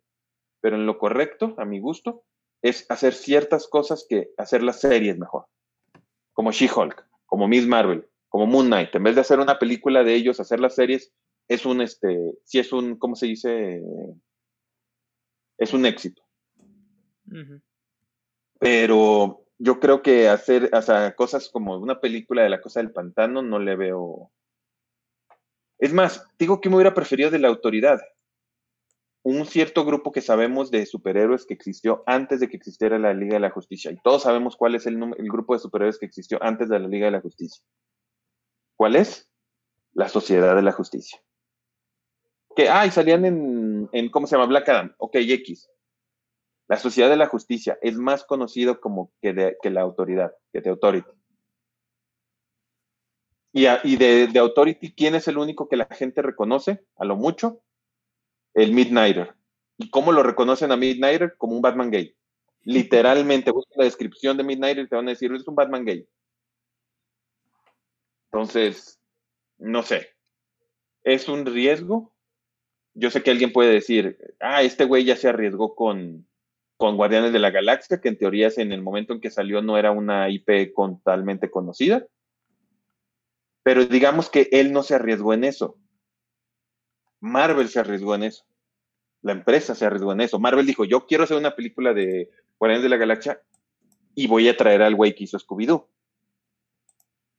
pero 0.62 0.76
en 0.76 0.86
lo 0.86 1.00
correcto, 1.00 1.56
a 1.58 1.66
mi 1.66 1.80
gusto, 1.80 2.26
es 2.62 2.86
hacer 2.90 3.16
ciertas 3.16 3.68
cosas 3.68 4.06
que 4.08 4.30
hacer 4.38 4.62
las 4.62 4.82
series 4.82 5.18
mejor. 5.18 5.48
Como 6.34 6.52
She-Hulk, 6.52 7.08
como 7.26 7.48
Miss 7.48 7.66
Marvel, 7.66 8.08
como 8.28 8.46
Moon 8.46 8.68
Knight. 8.68 8.94
En 8.94 9.02
vez 9.02 9.16
de 9.16 9.22
hacer 9.22 9.40
una 9.40 9.58
película 9.58 10.04
de 10.04 10.14
ellos, 10.14 10.40
hacer 10.40 10.60
las 10.60 10.76
series, 10.76 11.12
es 11.50 11.66
un, 11.66 11.82
este, 11.82 12.38
si 12.46 12.60
es 12.60 12.72
un, 12.72 12.96
¿cómo 12.98 13.16
se 13.16 13.26
dice? 13.26 13.84
Es 15.58 15.74
un 15.74 15.86
éxito. 15.86 16.24
Pero 18.60 19.46
yo 19.58 19.80
creo 19.82 20.02
que 20.02 20.30
hacer, 20.30 20.70
o 20.74 20.82
sea, 20.82 21.14
cosas 21.16 21.50
como 21.50 21.78
una 21.78 22.00
película 22.00 22.44
de 22.44 22.50
la 22.50 22.62
cosa 22.62 22.80
del 22.80 22.94
pantano 22.94 23.42
no 23.42 23.60
le 23.60 23.76
veo. 23.76 24.32
Es 25.78 25.92
más, 25.92 26.26
digo 26.40 26.62
que 26.62 26.70
me 26.70 26.76
hubiera 26.76 26.94
preferido 26.94 27.30
de 27.30 27.40
la 27.40 27.50
autoridad 27.50 28.00
un 29.24 29.46
cierto 29.46 29.86
grupo 29.86 30.12
que 30.12 30.22
sabemos 30.22 30.72
de 30.72 30.86
superhéroes 30.86 31.46
que 31.46 31.54
existió 31.54 32.04
antes 32.06 32.40
de 32.40 32.50
que 32.50 32.58
existiera 32.58 32.98
la 32.98 33.14
Liga 33.14 33.34
de 33.34 33.42
la 33.42 33.52
Justicia. 33.52 33.92
Y 33.92 34.00
todos 34.02 34.24
sabemos 34.24 34.56
cuál 34.56 34.76
es 34.76 34.86
el, 34.86 34.98
grupo 34.98 35.54
de 35.54 35.60
superhéroes 35.60 36.00
que 36.00 36.06
existió 36.06 36.42
antes 36.42 36.70
de 36.70 36.80
la 36.80 36.88
Liga 36.88 37.06
de 37.06 37.12
la 37.12 37.22
Justicia. 37.22 37.64
¿Cuál 38.76 38.96
es? 38.96 39.30
La 39.94 40.08
Sociedad 40.08 40.56
de 40.56 40.62
la 40.62 40.72
Justicia. 40.72 41.22
Que, 42.60 42.68
ay, 42.68 42.92
salían 42.92 43.24
en, 43.24 44.10
¿cómo 44.10 44.28
se 44.28 44.36
llama? 44.36 44.48
Black 44.48 44.68
Adam. 44.68 44.94
Ok, 44.98 45.16
X. 45.16 45.70
La 46.68 46.76
Sociedad 46.76 47.10
de 47.10 47.16
la 47.16 47.28
Justicia 47.28 47.80
es 47.82 47.96
más 47.96 48.26
conocido 48.26 48.82
como 48.82 49.14
que, 49.22 49.56
la 49.64 49.80
autoridad, 49.80 50.36
que 50.52 50.60
de 50.60 50.70
Authority. 50.70 51.10
Y, 53.54 53.66
y 53.86 53.96
de, 53.96 54.28
de 54.28 54.40
Authority, 54.40 54.94
¿quién 54.94 55.16
es 55.16 55.30
el 55.30 55.38
único 55.38 55.70
que 55.70 55.78
la 55.78 55.86
gente 55.86 56.22
reconoce? 56.22 56.84
A 56.98 57.06
lo 57.06 57.16
mucho, 57.16 57.62
el 58.54 58.74
Midnighter. 58.74 59.36
¿Y 59.78 59.90
cómo 59.90 60.12
lo 60.12 60.22
reconocen 60.22 60.74
a 60.74 60.76
Midnighter? 60.76 61.38
Como 61.38 61.56
un 61.56 61.62
Batman 61.62 61.92
gay. 61.92 62.14
Literalmente, 62.64 63.52
busca 63.52 63.72
la 63.78 63.86
descripción 63.86 64.36
de 64.36 64.44
Midnighter 64.44 64.84
y 64.84 64.90
te 64.90 64.98
van 64.98 65.08
a 65.08 65.12
decir, 65.12 65.34
es 65.34 65.48
un 65.48 65.56
Batman 65.56 65.86
gay. 65.86 66.06
Entonces, 68.26 69.00
no 69.58 69.82
sé. 69.82 70.10
Es 71.06 71.30
un 71.30 71.46
riesgo. 71.46 72.12
Yo 73.00 73.10
sé 73.10 73.24
que 73.24 73.32
alguien 73.32 73.54
puede 73.54 73.72
decir, 73.72 74.18
ah, 74.42 74.62
este 74.62 74.84
güey 74.84 75.06
ya 75.06 75.16
se 75.16 75.30
arriesgó 75.30 75.74
con, 75.74 76.28
con 76.76 76.98
Guardianes 76.98 77.32
de 77.32 77.40
la 77.40 77.50
Galaxia, 77.50 78.02
que 78.02 78.10
en 78.10 78.18
teoría 78.18 78.50
en 78.58 78.74
el 78.74 78.82
momento 78.82 79.14
en 79.14 79.22
que 79.22 79.32
salió 79.32 79.62
no 79.62 79.78
era 79.78 79.92
una 79.92 80.30
IP 80.30 80.74
totalmente 80.76 81.50
conocida. 81.50 82.06
Pero 83.64 83.86
digamos 83.86 84.30
que 84.30 84.50
él 84.52 84.74
no 84.74 84.84
se 84.84 84.96
arriesgó 84.96 85.34
en 85.34 85.46
eso. 85.46 85.78
Marvel 87.22 87.70
se 87.70 87.80
arriesgó 87.80 88.16
en 88.16 88.24
eso. 88.24 88.46
La 89.22 89.32
empresa 89.32 89.76
se 89.76 89.86
arriesgó 89.86 90.12
en 90.12 90.22
eso. 90.22 90.40
Marvel 90.40 90.66
dijo, 90.66 90.84
yo 90.84 91.06
quiero 91.06 91.24
hacer 91.24 91.38
una 91.38 91.56
película 91.56 91.94
de 91.94 92.30
Guardianes 92.58 92.84
de 92.84 92.90
la 92.90 92.98
Galaxia 92.98 93.42
y 94.14 94.28
voy 94.28 94.50
a 94.50 94.58
traer 94.58 94.82
al 94.82 94.96
güey 94.96 95.16
que 95.16 95.24
hizo 95.24 95.38
Scooby-Doo. 95.40 95.88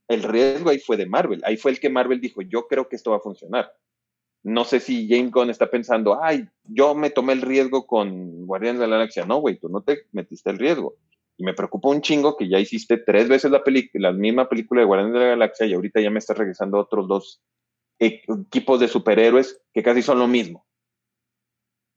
El 0.08 0.22
riesgo 0.22 0.70
ahí 0.70 0.78
fue 0.78 0.96
de 0.96 1.06
Marvel. 1.06 1.42
Ahí 1.44 1.56
fue 1.56 1.70
el 1.70 1.80
que 1.80 1.90
Marvel 1.90 2.20
dijo, 2.20 2.42
yo 2.42 2.66
creo 2.66 2.88
que 2.88 2.96
esto 2.96 3.10
va 3.10 3.18
a 3.18 3.20
funcionar. 3.20 3.72
No 4.42 4.64
sé 4.64 4.80
si 4.80 5.08
James 5.08 5.30
Gunn 5.30 5.50
está 5.50 5.70
pensando, 5.70 6.22
ay, 6.22 6.48
yo 6.64 6.94
me 6.94 7.10
tomé 7.10 7.34
el 7.34 7.42
riesgo 7.42 7.86
con 7.86 8.46
Guardianes 8.46 8.80
de 8.80 8.86
la 8.88 8.96
Galaxia. 8.96 9.26
No, 9.26 9.38
güey, 9.38 9.58
tú 9.58 9.68
no 9.68 9.82
te 9.82 10.06
metiste 10.12 10.50
el 10.50 10.58
riesgo. 10.58 10.96
Y 11.36 11.44
me 11.44 11.54
preocupa 11.54 11.88
un 11.88 12.00
chingo 12.00 12.36
que 12.36 12.48
ya 12.48 12.58
hiciste 12.58 12.98
tres 12.98 13.28
veces 13.28 13.50
la, 13.50 13.62
la 13.94 14.12
misma 14.12 14.48
película 14.48 14.80
de 14.80 14.86
Guardianes 14.86 15.14
de 15.14 15.20
la 15.20 15.30
Galaxia 15.30 15.66
y 15.66 15.74
ahorita 15.74 16.00
ya 16.00 16.10
me 16.10 16.18
estás 16.18 16.38
regresando 16.38 16.78
otros 16.78 17.08
dos 17.08 17.42
equipos 17.98 18.80
de 18.80 18.88
superhéroes 18.88 19.60
que 19.72 19.82
casi 19.82 20.02
son 20.02 20.18
lo 20.18 20.26
mismo. 20.26 20.66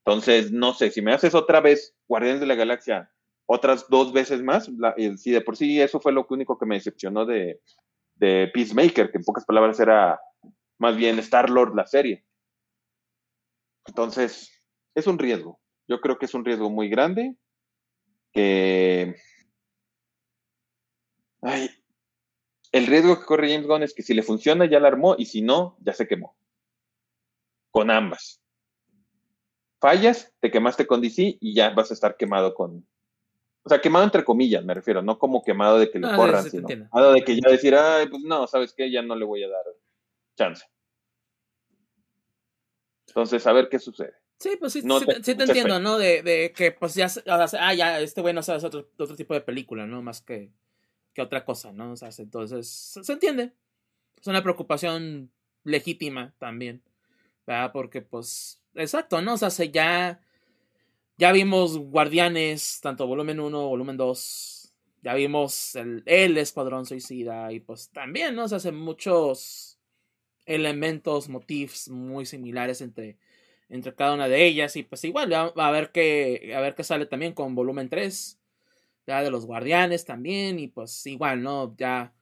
Entonces, 0.05 0.51
no 0.51 0.73
sé, 0.73 0.91
si 0.91 1.01
me 1.01 1.13
haces 1.13 1.33
otra 1.33 1.61
vez 1.61 1.95
Guardianes 2.07 2.41
de 2.41 2.47
la 2.47 2.55
Galaxia 2.55 3.09
otras 3.45 3.87
dos 3.89 4.13
veces 4.13 4.41
más, 4.41 4.69
si 5.17 5.31
de 5.31 5.41
por 5.41 5.57
sí 5.57 5.81
eso 5.81 5.99
fue 5.99 6.13
lo 6.13 6.25
único 6.29 6.57
que 6.57 6.65
me 6.65 6.75
decepcionó 6.75 7.25
de, 7.25 7.59
de 8.15 8.49
Peacemaker, 8.53 9.11
que 9.11 9.17
en 9.17 9.23
pocas 9.23 9.45
palabras 9.45 9.79
era 9.79 10.19
más 10.79 10.95
bien 10.95 11.19
Star-Lord 11.19 11.75
la 11.75 11.85
serie. 11.85 12.23
Entonces, 13.85 14.51
es 14.95 15.07
un 15.07 15.19
riesgo. 15.19 15.59
Yo 15.87 15.99
creo 15.99 16.17
que 16.17 16.25
es 16.25 16.33
un 16.33 16.45
riesgo 16.45 16.69
muy 16.69 16.89
grande 16.89 17.35
que... 18.31 19.15
Ay, 21.41 21.69
el 22.71 22.87
riesgo 22.87 23.19
que 23.19 23.25
corre 23.25 23.51
James 23.51 23.67
Gunn 23.67 23.83
es 23.83 23.93
que 23.93 24.01
si 24.01 24.13
le 24.13 24.23
funciona 24.23 24.65
ya 24.65 24.79
la 24.79 24.87
armó 24.87 25.15
y 25.17 25.25
si 25.25 25.41
no, 25.41 25.77
ya 25.81 25.93
se 25.93 26.07
quemó. 26.07 26.35
Con 27.69 27.91
ambas. 27.91 28.41
Fallas, 29.79 30.33
te 30.39 30.49
quemaste 30.49 30.87
con 30.87 31.01
DC 31.01 31.37
y 31.39 31.53
ya 31.53 31.69
vas 31.71 31.91
a 31.91 31.93
estar 31.93 32.17
quemado 32.17 32.53
con... 32.53 32.87
O 33.63 33.69
sea, 33.69 33.79
quemado 33.79 34.03
entre 34.03 34.25
comillas, 34.25 34.65
me 34.65 34.73
refiero, 34.73 35.01
no 35.01 35.19
como 35.19 35.43
quemado 35.43 35.77
de 35.79 35.89
que 35.89 35.99
le 35.99 36.15
corran, 36.15 36.49
sino 36.49 36.67
quemado 36.67 37.13
de 37.13 37.23
que 37.23 37.39
ya 37.39 37.49
decir, 37.49 37.75
ay, 37.75 38.07
pues 38.07 38.21
no, 38.23 38.47
¿sabes 38.47 38.73
qué? 38.73 38.91
Ya 38.91 39.01
no 39.01 39.15
le 39.15 39.23
voy 39.23 39.43
a 39.43 39.49
dar 39.49 39.63
chance. 40.35 40.65
Entonces, 43.07 43.45
a 43.47 43.53
ver 43.53 43.69
qué 43.69 43.79
sucede. 43.79 44.13
Sí, 44.39 44.57
pues 44.59 44.73
sí, 44.73 44.81
sí, 44.81 45.35
te, 45.35 45.43
entiendo, 45.43 45.79
¿no? 45.79 45.97
De, 45.97 46.53
que 46.55 46.71
pues 46.71 46.95
ya, 46.95 47.07
ah, 47.27 47.73
ya, 47.73 48.01
este 48.01 48.21
güey 48.21 48.33
no 48.33 48.43
sabe 48.43 48.65
otro, 48.65 48.89
otro 48.97 49.15
tipo 49.15 49.33
de 49.33 49.41
película, 49.41 49.85
¿no? 49.85 50.01
Más 50.01 50.21
que 50.21 50.51
que 51.13 51.21
otra 51.21 51.45
cosa, 51.45 51.71
¿no? 51.71 51.91
O 51.91 51.95
sea, 51.95 52.09
entonces, 52.17 52.67
se 53.01 53.13
entiende. 53.13 53.53
Es 54.19 54.27
una 54.27 54.41
preocupación 54.41 55.31
legítima 55.63 56.33
también, 56.39 56.81
¿verdad? 57.45 57.71
Porque, 57.71 58.01
pues, 58.01 58.61
exacto, 58.73 59.21
¿no? 59.21 59.35
O 59.35 59.37
sea, 59.37 59.49
ya, 59.65 60.21
ya 61.17 61.31
vimos 61.31 61.77
Guardianes, 61.77 62.79
tanto 62.81 63.07
volumen 63.07 63.39
1, 63.39 63.67
volumen 63.67 63.97
2, 63.97 64.73
ya 65.03 65.13
vimos 65.13 65.75
el, 65.75 66.03
el 66.05 66.37
Escuadrón 66.37 66.85
Suicida 66.85 67.51
y 67.51 67.59
pues 67.59 67.89
también, 67.89 68.35
¿no? 68.35 68.45
O 68.45 68.47
sea, 68.47 68.57
hace 68.57 68.71
muchos 68.71 69.77
elementos, 70.45 71.29
motifs 71.29 71.89
muy 71.89 72.25
similares 72.25 72.81
entre, 72.81 73.17
entre 73.69 73.95
cada 73.95 74.13
una 74.13 74.27
de 74.27 74.45
ellas 74.45 74.75
y 74.75 74.83
pues 74.83 75.03
igual, 75.03 75.33
a, 75.33 75.71
ver 75.71 75.91
a 76.55 76.61
ver 76.61 76.75
qué 76.75 76.83
sale 76.83 77.05
también 77.05 77.33
con 77.33 77.55
volumen 77.55 77.89
3 77.89 78.39
ya 79.05 79.21
de 79.21 79.31
los 79.31 79.45
guardianes 79.45 80.05
también, 80.05 80.59
y 80.59 80.67
pues 80.67 81.05
igual, 81.07 81.43
¿no? 81.43 81.75
Ya 81.77 82.13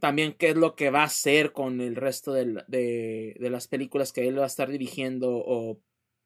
también 0.00 0.34
qué 0.34 0.50
es 0.50 0.56
lo 0.56 0.74
que 0.76 0.90
va 0.90 1.02
a 1.02 1.04
hacer 1.04 1.52
con 1.52 1.80
el 1.80 1.96
resto 1.96 2.32
de, 2.32 2.64
de, 2.68 3.50
las 3.50 3.68
películas 3.68 4.12
que 4.12 4.26
él 4.28 4.38
va 4.38 4.44
a 4.44 4.46
estar 4.46 4.70
dirigiendo 4.70 5.30
o 5.32 5.80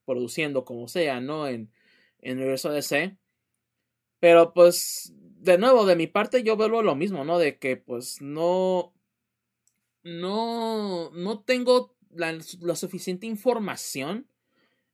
produciendo, 0.04 0.64
como 0.64 0.88
sea, 0.88 1.20
¿no? 1.20 1.48
En, 1.48 1.72
en 2.20 2.32
el 2.32 2.38
universo 2.38 2.70
DC. 2.70 3.16
Pero 4.20 4.54
pues, 4.54 5.12
de 5.16 5.58
nuevo, 5.58 5.86
de 5.86 5.96
mi 5.96 6.06
parte 6.06 6.42
yo 6.42 6.56
vuelvo 6.56 6.82
lo 6.82 6.94
mismo, 6.94 7.24
¿no? 7.24 7.38
De 7.38 7.58
que 7.58 7.76
pues 7.76 8.20
no... 8.20 8.93
No, 10.04 11.10
no 11.12 11.40
tengo 11.40 11.96
la, 12.10 12.38
la 12.60 12.76
suficiente 12.76 13.26
información 13.26 14.28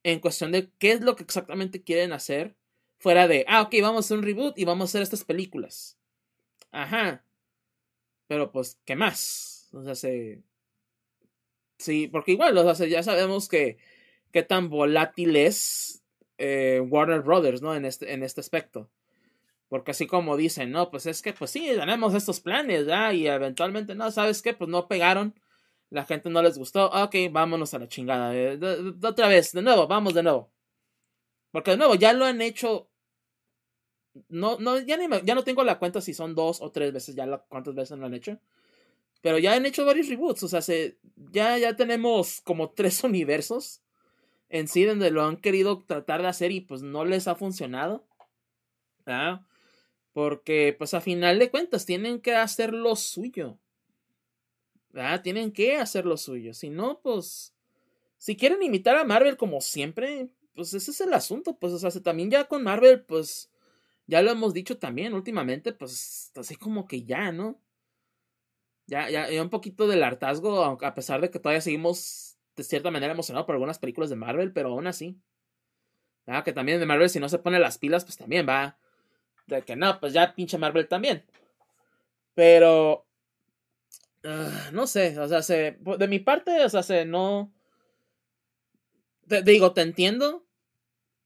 en 0.02 0.20
cuestión 0.20 0.52
de 0.52 0.70
qué 0.78 0.92
es 0.92 1.02
lo 1.02 1.16
que 1.16 1.24
exactamente 1.24 1.82
quieren 1.82 2.12
hacer 2.12 2.56
Fuera 3.00 3.26
de, 3.26 3.46
ah, 3.48 3.62
ok, 3.62 3.76
vamos 3.80 4.04
a 4.04 4.06
hacer 4.06 4.18
un 4.18 4.24
reboot 4.24 4.58
y 4.58 4.66
vamos 4.66 4.82
a 4.82 4.90
hacer 4.90 5.00
estas 5.00 5.24
películas. 5.24 5.98
Ajá. 6.70 7.24
Pero 8.26 8.52
pues, 8.52 8.78
¿qué 8.84 8.94
más? 8.94 9.70
O. 9.72 9.94
Sí, 11.78 12.08
porque 12.08 12.32
igual, 12.32 12.58
o 12.58 12.74
ya 12.84 13.02
sabemos 13.02 13.48
que 13.48 13.78
qué 14.32 14.42
tan 14.42 14.68
volátil 14.68 15.34
es 15.34 16.04
eh, 16.36 16.82
Warner 16.86 17.22
Brothers, 17.22 17.62
¿no? 17.62 17.74
En 17.74 17.86
este, 17.86 18.12
en 18.12 18.22
este 18.22 18.42
aspecto. 18.42 18.90
Porque 19.70 19.92
así 19.92 20.08
como 20.08 20.36
dicen, 20.36 20.72
no, 20.72 20.90
pues 20.90 21.06
es 21.06 21.22
que, 21.22 21.32
pues 21.32 21.52
sí, 21.52 21.64
tenemos 21.68 22.12
estos 22.14 22.40
planes, 22.40 22.86
¿ya? 22.86 23.14
Y 23.14 23.28
eventualmente, 23.28 23.94
no, 23.94 24.10
¿sabes 24.10 24.42
qué? 24.42 24.52
Pues 24.52 24.68
no 24.68 24.88
pegaron. 24.88 25.32
La 25.90 26.04
gente 26.04 26.28
no 26.28 26.42
les 26.42 26.58
gustó. 26.58 26.90
Ok, 26.90 27.14
vámonos 27.30 27.72
a 27.72 27.78
la 27.78 27.86
chingada. 27.86 28.34
Eh, 28.34 28.58
otra 29.00 29.28
vez, 29.28 29.52
de 29.52 29.62
nuevo, 29.62 29.86
vamos 29.86 30.12
de 30.14 30.24
nuevo. 30.24 30.50
Porque 31.52 31.70
de 31.70 31.76
nuevo, 31.76 31.94
ya 31.94 32.12
lo 32.12 32.24
han 32.24 32.42
hecho. 32.42 32.90
No, 34.28 34.58
no, 34.58 34.80
ya, 34.80 34.96
ni 34.96 35.06
ya 35.24 35.36
no 35.36 35.44
tengo 35.44 35.62
la 35.62 35.78
cuenta 35.78 36.00
si 36.00 36.14
son 36.14 36.34
dos 36.34 36.60
o 36.60 36.72
tres 36.72 36.92
veces, 36.92 37.14
ya 37.14 37.24
la, 37.26 37.38
cuántas 37.38 37.76
veces 37.76 37.96
lo 37.96 38.06
han 38.06 38.14
hecho. 38.14 38.40
Pero 39.22 39.38
ya 39.38 39.54
han 39.54 39.66
hecho 39.66 39.84
varios 39.84 40.08
reboots. 40.08 40.42
O 40.42 40.48
sea, 40.48 40.62
se, 40.62 40.98
ya, 41.30 41.58
ya 41.58 41.76
tenemos 41.76 42.40
como 42.40 42.70
tres 42.70 43.04
universos 43.04 43.82
en 44.48 44.66
sí 44.66 44.84
donde 44.84 45.12
lo 45.12 45.22
han 45.22 45.36
querido 45.36 45.84
tratar 45.84 46.22
de 46.22 46.28
hacer 46.28 46.50
y 46.50 46.60
pues 46.60 46.82
no 46.82 47.04
les 47.04 47.28
ha 47.28 47.36
funcionado. 47.36 48.04
Porque 50.12 50.74
pues 50.76 50.94
a 50.94 51.00
final 51.00 51.38
de 51.38 51.50
cuentas 51.50 51.86
tienen 51.86 52.20
que 52.20 52.34
hacer 52.34 52.72
lo 52.72 52.96
suyo. 52.96 53.58
¿Ah? 54.94 55.22
Tienen 55.22 55.52
que 55.52 55.76
hacer 55.76 56.06
lo 56.06 56.16
suyo. 56.16 56.54
Si 56.54 56.70
no, 56.70 57.00
pues... 57.00 57.54
Si 58.18 58.36
quieren 58.36 58.62
imitar 58.62 58.96
a 58.96 59.04
Marvel 59.04 59.36
como 59.36 59.60
siempre, 59.60 60.28
pues 60.54 60.74
ese 60.74 60.90
es 60.90 61.00
el 61.00 61.14
asunto. 61.14 61.56
Pues, 61.58 61.72
o 61.72 61.78
sea, 61.78 62.02
también 62.02 62.30
ya 62.30 62.44
con 62.44 62.62
Marvel, 62.62 63.02
pues... 63.04 63.50
Ya 64.06 64.22
lo 64.22 64.32
hemos 64.32 64.52
dicho 64.52 64.76
también 64.76 65.14
últimamente, 65.14 65.72
pues 65.72 66.32
así 66.34 66.56
como 66.56 66.88
que 66.88 67.04
ya, 67.04 67.30
¿no? 67.30 67.60
Ya, 68.88 69.08
ya, 69.08 69.30
ya 69.30 69.40
un 69.40 69.50
poquito 69.50 69.86
del 69.86 70.02
hartazgo, 70.02 70.64
a 70.64 70.94
pesar 70.94 71.20
de 71.20 71.30
que 71.30 71.38
todavía 71.38 71.60
seguimos 71.60 72.36
de 72.56 72.64
cierta 72.64 72.90
manera 72.90 73.12
emocionados 73.12 73.46
por 73.46 73.54
algunas 73.54 73.78
películas 73.78 74.10
de 74.10 74.16
Marvel, 74.16 74.52
pero 74.52 74.70
aún 74.70 74.88
así. 74.88 75.16
Ah, 76.26 76.42
que 76.42 76.52
también 76.52 76.80
de 76.80 76.86
Marvel, 76.86 77.08
si 77.08 77.20
no 77.20 77.28
se 77.28 77.38
pone 77.38 77.60
las 77.60 77.78
pilas, 77.78 78.04
pues 78.04 78.16
también 78.16 78.48
va. 78.48 78.79
De 79.46 79.62
que 79.62 79.76
no, 79.76 79.98
pues 80.00 80.12
ya 80.12 80.34
pinche 80.34 80.58
Marvel 80.58 80.88
también. 80.88 81.24
Pero. 82.34 83.06
Ah, 84.24 84.70
no 84.72 84.86
sé, 84.86 85.18
o 85.18 85.28
sea, 85.28 85.42
se, 85.42 85.78
de 85.98 86.08
mi 86.08 86.18
parte, 86.18 86.64
o 86.64 86.68
sea, 86.68 86.82
se 86.82 87.04
no. 87.04 87.52
Te, 89.28 89.42
digo, 89.42 89.72
te 89.72 89.82
entiendo. 89.82 90.46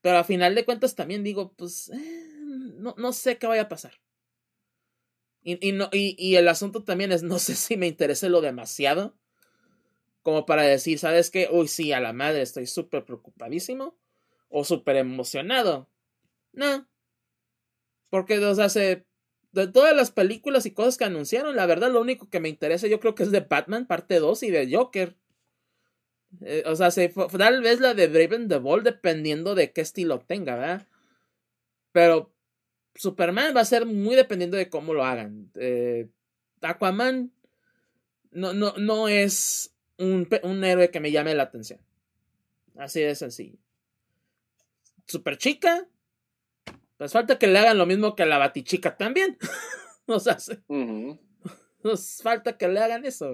Pero 0.00 0.18
a 0.18 0.24
final 0.24 0.54
de 0.54 0.64
cuentas 0.64 0.94
también 0.94 1.24
digo, 1.24 1.52
pues. 1.54 1.90
Eh, 1.90 2.28
no, 2.76 2.94
no 2.98 3.12
sé 3.12 3.38
qué 3.38 3.46
vaya 3.46 3.62
a 3.62 3.68
pasar. 3.68 3.92
Y, 5.42 5.68
y, 5.68 5.72
no, 5.72 5.90
y, 5.92 6.16
y, 6.18 6.36
el 6.36 6.48
asunto 6.48 6.84
también 6.84 7.12
es, 7.12 7.22
no 7.22 7.38
sé 7.38 7.54
si 7.54 7.76
me 7.76 7.86
interese 7.86 8.28
lo 8.28 8.40
demasiado 8.40 9.14
como 10.24 10.46
para 10.46 10.62
decir, 10.62 10.98
¿sabes 10.98 11.30
qué? 11.30 11.48
Uy, 11.52 11.68
sí, 11.68 11.92
a 11.92 12.00
la 12.00 12.14
madre, 12.14 12.40
estoy 12.40 12.66
súper 12.66 13.04
preocupadísimo 13.04 13.94
o 14.48 14.64
súper 14.64 14.96
emocionado. 14.96 15.90
No. 16.52 16.88
Porque, 18.14 18.38
o 18.38 18.54
sea, 18.54 18.68
se, 18.68 19.04
de 19.50 19.66
todas 19.66 19.96
las 19.96 20.12
películas 20.12 20.66
y 20.66 20.70
cosas 20.70 20.96
que 20.96 21.04
anunciaron, 21.04 21.56
la 21.56 21.66
verdad, 21.66 21.90
lo 21.90 22.00
único 22.00 22.30
que 22.30 22.38
me 22.38 22.48
interesa 22.48 22.86
yo 22.86 23.00
creo 23.00 23.16
que 23.16 23.24
es 23.24 23.32
de 23.32 23.40
Batman, 23.40 23.88
parte 23.88 24.20
2 24.20 24.44
y 24.44 24.50
de 24.52 24.72
Joker. 24.72 25.16
Eh, 26.42 26.62
o 26.64 26.76
sea, 26.76 26.92
se, 26.92 27.08
tal 27.08 27.60
vez 27.60 27.80
la 27.80 27.92
de 27.92 28.06
Braven 28.06 28.46
the 28.46 28.58
Ball, 28.58 28.84
dependiendo 28.84 29.56
de 29.56 29.72
qué 29.72 29.80
estilo 29.80 30.20
tenga, 30.20 30.54
¿verdad? 30.54 30.86
Pero 31.90 32.32
Superman 32.94 33.52
va 33.56 33.62
a 33.62 33.64
ser 33.64 33.84
muy 33.84 34.14
dependiendo 34.14 34.56
de 34.56 34.70
cómo 34.70 34.94
lo 34.94 35.04
hagan. 35.04 35.50
Eh, 35.56 36.08
Aquaman 36.60 37.32
no, 38.30 38.54
no, 38.54 38.74
no 38.76 39.08
es 39.08 39.74
un, 39.98 40.28
un 40.44 40.62
héroe 40.62 40.92
que 40.92 41.00
me 41.00 41.10
llame 41.10 41.34
la 41.34 41.42
atención. 41.42 41.80
Así 42.76 43.00
de 43.00 43.16
sencillo. 43.16 43.58
Super 45.04 45.36
chica. 45.36 45.88
Pues 46.96 47.12
falta 47.12 47.38
que 47.38 47.46
le 47.46 47.58
hagan 47.58 47.78
lo 47.78 47.86
mismo 47.86 48.14
que 48.14 48.22
a 48.22 48.26
la 48.26 48.38
batichica 48.38 48.96
también. 48.96 49.36
Nos 50.06 50.26
hace. 50.26 50.62
Nos 51.82 52.22
falta 52.22 52.56
que 52.56 52.68
le 52.68 52.80
hagan 52.80 53.04
eso, 53.04 53.32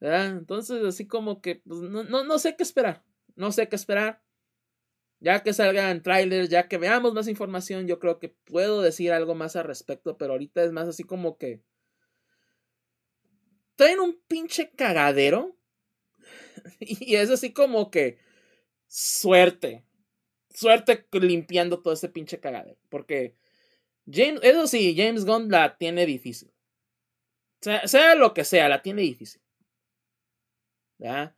Entonces, 0.00 0.84
así 0.84 1.06
como 1.06 1.40
que, 1.40 1.62
pues, 1.66 1.80
no, 1.80 2.04
no, 2.04 2.24
no, 2.24 2.38
sé 2.38 2.56
qué 2.56 2.62
esperar. 2.62 3.04
No 3.36 3.52
sé 3.52 3.68
qué 3.68 3.76
esperar. 3.76 4.22
Ya 5.20 5.42
que 5.42 5.52
salgan 5.52 6.02
trailers, 6.02 6.48
ya 6.48 6.68
que 6.68 6.78
veamos 6.78 7.14
más 7.14 7.28
información, 7.28 7.86
yo 7.86 8.00
creo 8.00 8.18
que 8.18 8.28
puedo 8.28 8.82
decir 8.82 9.12
algo 9.12 9.36
más 9.36 9.54
al 9.54 9.64
respecto, 9.64 10.18
pero 10.18 10.32
ahorita 10.32 10.64
es 10.64 10.72
más 10.72 10.88
así 10.88 11.04
como 11.04 11.38
que 11.38 11.62
en 13.78 14.00
un 14.00 14.20
pinche 14.26 14.70
cagadero. 14.70 15.56
Y 16.80 17.16
es 17.16 17.30
así 17.30 17.52
como 17.52 17.90
que 17.90 18.18
suerte. 18.86 19.84
Suerte 20.54 21.06
limpiando 21.12 21.80
todo 21.80 21.94
ese 21.94 22.08
pinche 22.08 22.40
cagadero. 22.40 22.78
Porque 22.88 23.34
James, 24.10 24.40
eso 24.42 24.66
sí, 24.66 24.94
James 24.96 25.24
Gunn 25.24 25.50
la 25.50 25.76
tiene 25.76 26.06
difícil. 26.06 26.52
Sea, 27.60 27.86
sea 27.86 28.14
lo 28.14 28.34
que 28.34 28.44
sea, 28.44 28.68
la 28.68 28.82
tiene 28.82 29.02
difícil. 29.02 29.40
¿Ya? 30.98 31.36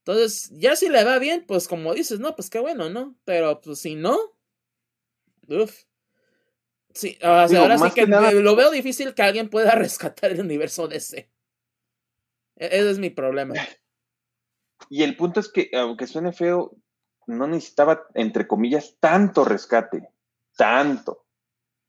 Entonces, 0.00 0.50
ya 0.52 0.74
si 0.74 0.88
le 0.88 1.04
va 1.04 1.18
bien, 1.18 1.44
pues 1.46 1.68
como 1.68 1.92
dices, 1.94 2.18
no, 2.18 2.34
pues 2.34 2.48
qué 2.48 2.58
bueno, 2.58 2.88
¿no? 2.88 3.14
Pero 3.24 3.60
pues 3.60 3.80
si 3.80 3.94
no, 3.94 4.18
uff. 5.48 5.84
Sí, 6.94 7.18
ahora 7.22 7.46
sí 7.78 7.90
que, 7.94 8.06
lo 8.06 8.56
veo 8.56 8.70
difícil 8.70 9.14
que 9.14 9.22
alguien 9.22 9.50
pueda 9.50 9.70
rescatar 9.74 10.32
el 10.32 10.40
universo 10.40 10.88
DC. 10.88 11.18
E-, 11.18 12.66
ese 12.66 12.90
es 12.90 12.98
mi 12.98 13.10
problema. 13.10 13.54
Y 14.90 15.02
el 15.02 15.16
punto 15.16 15.40
es 15.40 15.50
que, 15.50 15.68
aunque 15.74 16.06
suene 16.06 16.32
feo, 16.32 16.74
no 17.28 17.46
necesitaba, 17.46 18.06
entre 18.14 18.48
comillas, 18.48 18.96
tanto 19.00 19.44
rescate. 19.44 20.10
Tanto. 20.56 21.24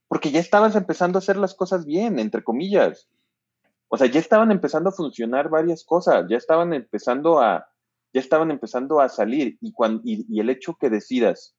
Porque 0.08 0.32
ya 0.32 0.40
estabas 0.40 0.76
empezando 0.76 1.18
a 1.18 1.22
hacer 1.22 1.38
las 1.38 1.56
cosas 1.56 1.86
bien, 1.86 2.20
entre 2.20 2.44
comillas. 2.44 3.10
O 3.88 3.98
sea, 3.98 4.08
ya 4.08 4.20
estaban 4.20 4.52
empezando 4.52 4.90
a 4.90 4.94
funcionar 4.94 5.50
varias 5.50 5.84
cosas, 5.84 6.26
ya 6.30 6.38
estaban 6.38 6.74
empezando 6.74 7.40
a, 7.40 7.68
ya 8.14 8.22
estaban 8.22 8.52
empezando 8.52 9.02
a 9.02 9.10
salir. 9.10 9.58
Y, 9.62 9.72
cuando, 9.72 10.02
y, 10.04 10.40
el 10.40 10.50
hecho 10.50 10.76
que 10.76 10.90
decidas, 10.90 11.56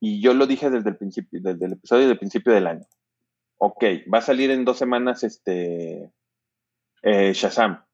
y 0.00 0.20
yo 0.22 0.32
lo 0.32 0.46
dije 0.46 0.70
desde 0.70 0.90
el 0.90 0.96
principio, 0.96 1.40
desde 1.42 1.66
el 1.66 1.72
episodio 1.72 2.08
del 2.08 2.18
principio 2.18 2.52
del 2.52 2.66
año. 2.66 2.86
Ok, 3.58 3.84
va 4.12 4.18
a 4.18 4.22
salir 4.22 4.50
en 4.50 4.64
dos 4.64 4.78
semanas 4.78 5.24
este 5.24 6.12
eh, 7.02 7.32
Shazam. 7.32 7.84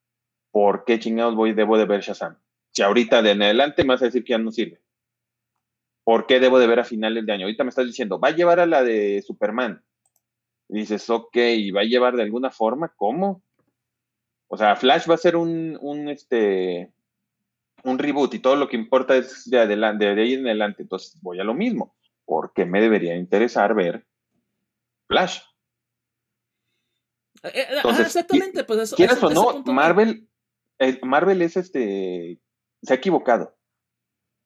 ¿por 0.51 0.83
qué 0.83 0.99
chingados 0.99 1.35
voy, 1.35 1.53
debo 1.53 1.77
de 1.77 1.85
ver 1.85 2.01
Shazam? 2.01 2.37
Si 2.71 2.81
ahorita 2.81 3.21
de 3.21 3.31
en 3.31 3.41
adelante 3.41 3.83
me 3.83 3.93
vas 3.93 4.01
a 4.01 4.05
decir 4.05 4.23
que 4.23 4.31
ya 4.31 4.37
no 4.37 4.51
sirve. 4.51 4.80
¿Por 6.03 6.25
qué 6.25 6.39
debo 6.39 6.59
de 6.59 6.67
ver 6.67 6.79
a 6.79 6.83
finales 6.83 7.25
de 7.25 7.31
año? 7.31 7.45
Ahorita 7.45 7.63
me 7.63 7.69
estás 7.69 7.85
diciendo, 7.85 8.19
va 8.19 8.29
a 8.29 8.35
llevar 8.35 8.59
a 8.59 8.65
la 8.65 8.83
de 8.83 9.21
Superman. 9.21 9.83
Y 10.69 10.79
dices, 10.79 11.09
ok, 11.09 11.35
¿y 11.35 11.71
va 11.71 11.81
a 11.81 11.85
llevar 11.85 12.15
de 12.15 12.23
alguna 12.23 12.49
forma? 12.49 12.89
¿Cómo? 12.95 13.43
O 14.47 14.57
sea, 14.57 14.75
Flash 14.75 15.09
va 15.09 15.15
a 15.15 15.17
ser 15.17 15.35
un, 15.35 15.77
un, 15.81 16.09
este, 16.09 16.91
un 17.83 17.99
reboot 17.99 18.33
y 18.33 18.39
todo 18.39 18.55
lo 18.55 18.67
que 18.67 18.77
importa 18.77 19.15
es 19.15 19.49
de, 19.49 19.59
adelante, 19.59 20.13
de 20.13 20.21
ahí 20.21 20.33
en 20.33 20.45
adelante. 20.45 20.81
Entonces 20.81 21.17
voy 21.21 21.39
a 21.39 21.43
lo 21.43 21.53
mismo. 21.53 21.95
¿Por 22.25 22.53
qué 22.53 22.65
me 22.65 22.81
debería 22.81 23.15
interesar 23.15 23.73
ver 23.75 24.05
Flash? 25.07 25.39
Eh, 27.43 27.51
eh, 27.55 27.81
exactamente, 27.99 28.63
pues 28.63 28.81
eso, 28.81 28.95
quieras 28.95 29.21
o 29.23 29.29
no, 29.31 29.63
Marvel 29.63 30.27
Marvel 31.01 31.41
es 31.41 31.57
este, 31.57 32.39
se 32.81 32.93
ha 32.93 32.95
equivocado, 32.95 33.55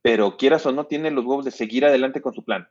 pero 0.06 0.38
quieras 0.38 0.64
o 0.68 0.72
no, 0.72 0.86
tiene 0.86 1.10
los 1.10 1.26
huevos 1.26 1.45
de 1.45 1.49
seguir 1.49 1.84
adelante 1.84 2.22
con 2.22 2.32
su 2.32 2.44
plan. 2.44 2.69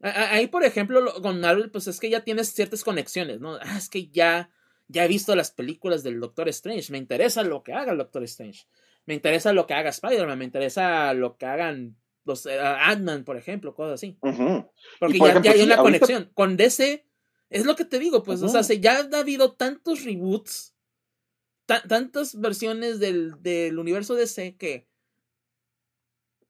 Ahí, 0.00 0.46
por 0.46 0.62
ejemplo, 0.62 1.12
con 1.20 1.40
Marvel, 1.40 1.72
pues 1.72 1.88
es 1.88 1.98
que 1.98 2.08
ya 2.08 2.22
tienes 2.22 2.54
ciertas 2.54 2.84
conexiones, 2.84 3.40
¿no? 3.40 3.56
Ah, 3.56 3.76
es 3.76 3.88
que 3.88 4.06
ya, 4.06 4.48
ya 4.86 5.04
he 5.04 5.08
visto 5.08 5.34
las 5.34 5.50
películas 5.50 6.04
del 6.04 6.20
Doctor 6.20 6.48
Strange, 6.50 6.92
me 6.92 6.98
interesa 6.98 7.42
lo 7.42 7.64
que 7.64 7.72
haga 7.72 7.90
el 7.90 7.98
Doctor 7.98 8.22
Strange, 8.22 8.66
me 9.06 9.14
interesa 9.14 9.52
lo 9.52 9.66
que 9.66 9.74
haga 9.74 9.90
Spider-Man, 9.90 10.38
me 10.38 10.44
interesa 10.44 11.12
lo 11.14 11.36
que 11.36 11.46
hagan 11.46 11.96
los 12.24 12.46
uh, 12.46 12.50
Ant-Man, 12.50 13.24
por 13.24 13.36
ejemplo, 13.36 13.74
cosas 13.74 13.94
así. 13.94 14.16
Porque 14.20 15.18
ya, 15.18 15.50
hay 15.50 15.62
una 15.62 15.78
conexión. 15.78 16.30
Con 16.32 16.56
DC, 16.56 17.04
es 17.50 17.66
lo 17.66 17.74
que 17.74 17.84
te 17.84 17.98
digo, 17.98 18.22
pues, 18.22 18.40
o 18.40 18.48
sea, 18.48 18.62
ya 18.76 19.00
ha 19.00 19.18
habido 19.18 19.54
tantos 19.54 20.04
reboots 20.04 20.76
tantas 21.66 22.40
versiones 22.40 23.00
del, 23.00 23.42
del, 23.42 23.80
universo 23.80 24.14
DC 24.14 24.56
que. 24.56 24.86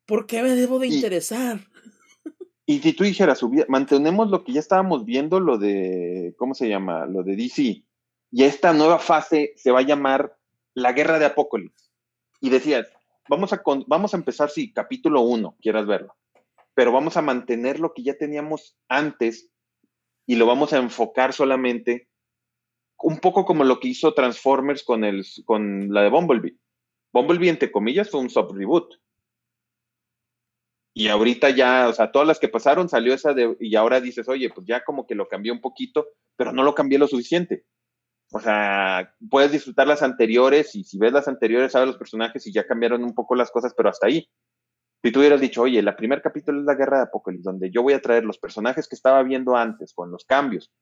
¿Por 0.08 0.26
qué 0.26 0.42
me 0.42 0.56
debo 0.56 0.78
de 0.78 0.86
interesar? 0.86 1.60
Y 2.64 2.78
si 2.78 2.94
tú 2.94 3.04
dijeras, 3.04 3.42
mantenemos 3.68 4.30
lo 4.30 4.42
que 4.42 4.54
ya 4.54 4.60
estábamos 4.60 5.04
viendo, 5.04 5.38
lo 5.38 5.58
de. 5.58 6.34
¿Cómo 6.38 6.54
se 6.54 6.66
llama? 6.66 7.04
Lo 7.04 7.22
de 7.22 7.36
DC. 7.36 7.84
Y 8.30 8.42
esta 8.42 8.72
nueva 8.72 8.98
fase 8.98 9.52
se 9.56 9.70
va 9.70 9.80
a 9.80 9.86
llamar 9.86 10.34
la 10.72 10.92
guerra 10.92 11.18
de 11.18 11.26
Apocalipsis. 11.26 11.92
Y 12.40 12.48
decías, 12.48 12.88
vamos 13.28 13.52
a, 13.52 13.62
vamos 13.86 14.14
a 14.14 14.16
empezar, 14.16 14.48
si 14.48 14.72
capítulo 14.72 15.20
1, 15.20 15.58
quieras 15.60 15.86
verlo. 15.86 16.16
Pero 16.72 16.90
vamos 16.90 17.18
a 17.18 17.22
mantener 17.22 17.78
lo 17.78 17.92
que 17.92 18.02
ya 18.02 18.16
teníamos 18.16 18.78
antes 18.88 19.50
y 20.26 20.36
lo 20.36 20.46
vamos 20.46 20.72
a 20.72 20.78
enfocar 20.78 21.34
solamente 21.34 22.08
un 22.98 23.18
poco 23.18 23.44
como 23.44 23.62
lo 23.62 23.78
que 23.78 23.88
hizo 23.88 24.14
Transformers 24.14 24.84
con, 24.84 25.04
el, 25.04 25.22
con 25.44 25.92
la 25.92 26.00
de 26.00 26.08
Bumblebee. 26.08 26.56
Bumblebee, 27.12 27.50
entre 27.50 27.70
comillas, 27.70 28.08
fue 28.08 28.20
un 28.20 28.30
sub-reboot. 28.30 28.94
Y 30.98 31.06
ahorita 31.06 31.50
ya, 31.50 31.86
o 31.88 31.92
sea, 31.92 32.10
todas 32.10 32.26
las 32.26 32.40
que 32.40 32.48
pasaron 32.48 32.88
salió 32.88 33.14
esa 33.14 33.32
de, 33.32 33.56
y 33.60 33.76
ahora 33.76 34.00
dices, 34.00 34.28
oye, 34.28 34.50
pues 34.50 34.66
ya 34.66 34.82
como 34.82 35.06
que 35.06 35.14
lo 35.14 35.28
cambié 35.28 35.52
un 35.52 35.60
poquito, 35.60 36.08
pero 36.34 36.52
no 36.52 36.64
lo 36.64 36.74
cambié 36.74 36.98
lo 36.98 37.06
suficiente. 37.06 37.66
o 38.32 38.40
sea, 38.40 39.14
puedes 39.30 39.52
disfrutar 39.52 39.86
las 39.86 40.02
anteriores 40.02 40.74
y 40.74 40.82
si 40.82 40.98
ves 40.98 41.12
las 41.12 41.28
anteriores 41.28 41.70
sabes 41.70 41.86
los 41.86 41.98
personajes 41.98 42.44
y 42.48 42.52
ya 42.52 42.66
cambiaron 42.66 43.04
un 43.04 43.14
poco 43.14 43.36
las 43.36 43.52
cosas, 43.52 43.74
pero 43.76 43.90
hasta 43.90 44.08
ahí. 44.08 44.28
Si 45.04 45.12
tú 45.12 45.20
hubieras 45.20 45.40
dicho, 45.40 45.62
oye, 45.62 45.78
el 45.78 45.94
primer 45.94 46.20
capítulo 46.20 46.58
es 46.58 46.66
la 46.66 46.74
guerra 46.74 46.96
de 46.96 47.04
Apocalipsis, 47.04 47.44
donde 47.44 47.70
yo 47.70 47.84
voy 47.84 47.92
a 47.92 48.02
traer 48.02 48.24
los 48.24 48.38
personajes 48.38 48.88
que 48.88 48.96
estaba 48.96 49.22
viendo 49.22 49.54
antes, 49.54 49.94
con 49.94 50.10
los 50.10 50.24
cambios 50.24 50.72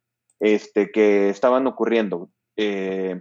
este, 0.40 0.90
que 0.90 1.28
estaban 1.28 1.66
ocurriendo, 1.66 2.30
eh, 2.56 3.20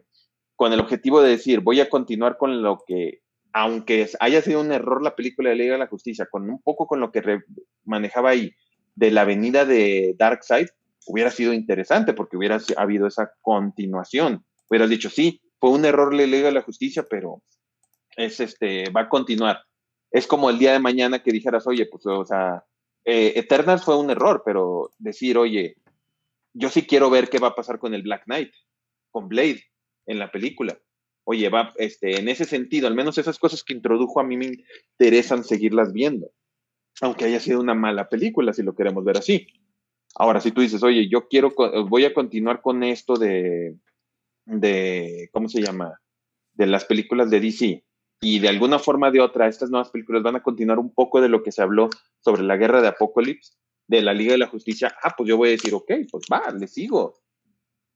con 0.56 0.72
el 0.72 0.80
objetivo 0.80 1.22
de 1.22 1.32
decir, 1.32 1.60
voy 1.60 1.82
a 1.82 1.90
continuar 1.90 2.38
con 2.38 2.62
lo 2.62 2.82
que, 2.88 3.20
aunque 3.57 4.10
haya 4.19 4.41
sido 4.41 4.60
un 4.60 4.73
error 4.73 5.02
la 5.02 5.15
película 5.15 5.49
de 5.49 5.56
Liga 5.56 5.73
de 5.73 5.80
la 5.80 5.88
Justicia, 5.88 6.27
con 6.30 6.49
un 6.49 6.61
poco 6.61 6.88
con 6.88 6.99
lo 6.99 7.10
que 7.10 7.40
manejaba 7.86 8.32
ahí 8.32 8.53
de 8.95 9.11
la 9.11 9.23
venida 9.23 9.64
de 9.64 10.14
Darkseid, 10.19 10.68
hubiera 11.07 11.32
sido 11.32 11.53
interesante 11.53 12.14
porque 12.14 12.36
hubiera 12.36 12.60
habido 12.76 13.07
esa 13.07 13.32
continuación. 13.41 14.44
Hubieras 14.68 14.90
dicho, 14.90 15.10
sí, 15.10 15.41
fue 15.57 15.69
un 15.69 15.86
error 15.86 16.14
la 16.14 16.26
Liga 16.26 16.48
de 16.48 16.52
la 16.52 16.64
Justicia, 16.64 17.06
pero 17.10 17.44
es 18.18 18.41
este, 18.41 18.90
va 18.90 19.02
a 19.03 19.10
continuar. 19.10 19.61
Es 20.11 20.27
como 20.27 20.49
el 20.49 20.60
día 20.60 20.73
de 20.73 20.80
mañana 20.80 21.23
que 21.23 21.32
dijeras, 21.32 21.65
oye, 21.65 21.86
pues, 21.86 22.06
o 22.07 22.26
sea, 22.26 22.65
eh, 23.06 23.32
Eternals 23.38 23.86
fue 23.86 23.98
un 23.98 24.10
error, 24.10 24.44
pero 24.44 24.91
decir, 24.98 25.38
oye, 25.38 25.77
yo 26.52 26.69
sí 26.69 26.86
quiero 26.86 27.10
ver 27.10 27.30
qué 27.30 27.40
va 27.40 27.48
a 27.48 27.56
pasar 27.56 27.80
con 27.80 27.94
el 27.94 28.02
Black 28.02 28.26
Knight, 28.26 28.52
con 29.11 29.30
Blade 29.30 29.64
en 30.07 30.19
la 30.19 30.30
película. 30.30 30.77
Oye, 31.26 31.49
va, 31.49 31.73
este, 31.77 32.19
en 32.19 32.30
ese 32.30 32.45
sentido, 32.45 32.88
al 32.88 32.95
menos 32.95 33.18
esas 33.18 33.39
cosas 33.39 33.64
que 33.64 33.73
introdujo 33.73 34.19
a 34.19 34.23
mí 34.23 34.38
me 34.38 34.64
interesan 34.97 35.44
seguirlas 35.44 35.91
viendo, 35.91 36.31
aunque 37.02 37.26
haya 37.26 37.39
sido 37.39 37.60
una 37.60 37.73
mala 37.73 38.07
película, 38.10 38.54
si 38.54 38.63
lo 38.63 38.76
queremos 38.76 39.04
ver 39.04 39.18
así. 39.18 39.47
Ahora, 40.15 40.39
si 40.39 40.52
tú 40.52 40.62
dices, 40.62 40.81
oye, 40.84 41.10
yo 41.10 41.28
quiero, 41.28 41.54
voy 41.89 42.05
a 42.05 42.13
continuar 42.13 42.62
con 42.62 42.84
esto 42.84 43.15
de, 43.18 43.76
de, 44.45 45.29
¿cómo 45.34 45.49
se 45.49 45.62
llama? 45.62 45.99
De 46.54 46.68
las 46.68 46.86
películas 46.86 47.29
de 47.29 47.39
DC. 47.39 47.84
Y 48.21 48.39
de 48.39 48.47
alguna 48.47 48.79
forma 48.79 49.10
o 49.10 49.12
de 49.12 49.20
otra, 49.20 49.47
estas 49.47 49.70
nuevas 49.70 49.89
películas 49.89 50.23
van 50.23 50.37
a 50.37 50.44
continuar 50.44 50.79
un 50.79 50.94
poco 50.94 51.20
de 51.21 51.28
lo 51.28 51.44
que 51.44 51.52
se 51.52 51.62
habló 51.62 51.89
sobre 52.21 52.44
la 52.44 52.55
guerra 52.55 52.81
de 52.81 52.87
Apocalipsis 52.87 53.57
de 53.87 54.02
la 54.02 54.13
Liga 54.13 54.34
de 54.34 54.39
la 54.39 54.47
Justicia, 54.47 54.95
ah, 55.04 55.13
pues 55.15 55.29
yo 55.29 55.37
voy 55.37 55.49
a 55.49 55.52
decir, 55.52 55.73
ok, 55.73 55.91
pues 56.10 56.26
va, 56.31 56.52
le 56.52 56.68
sigo. 56.68 57.15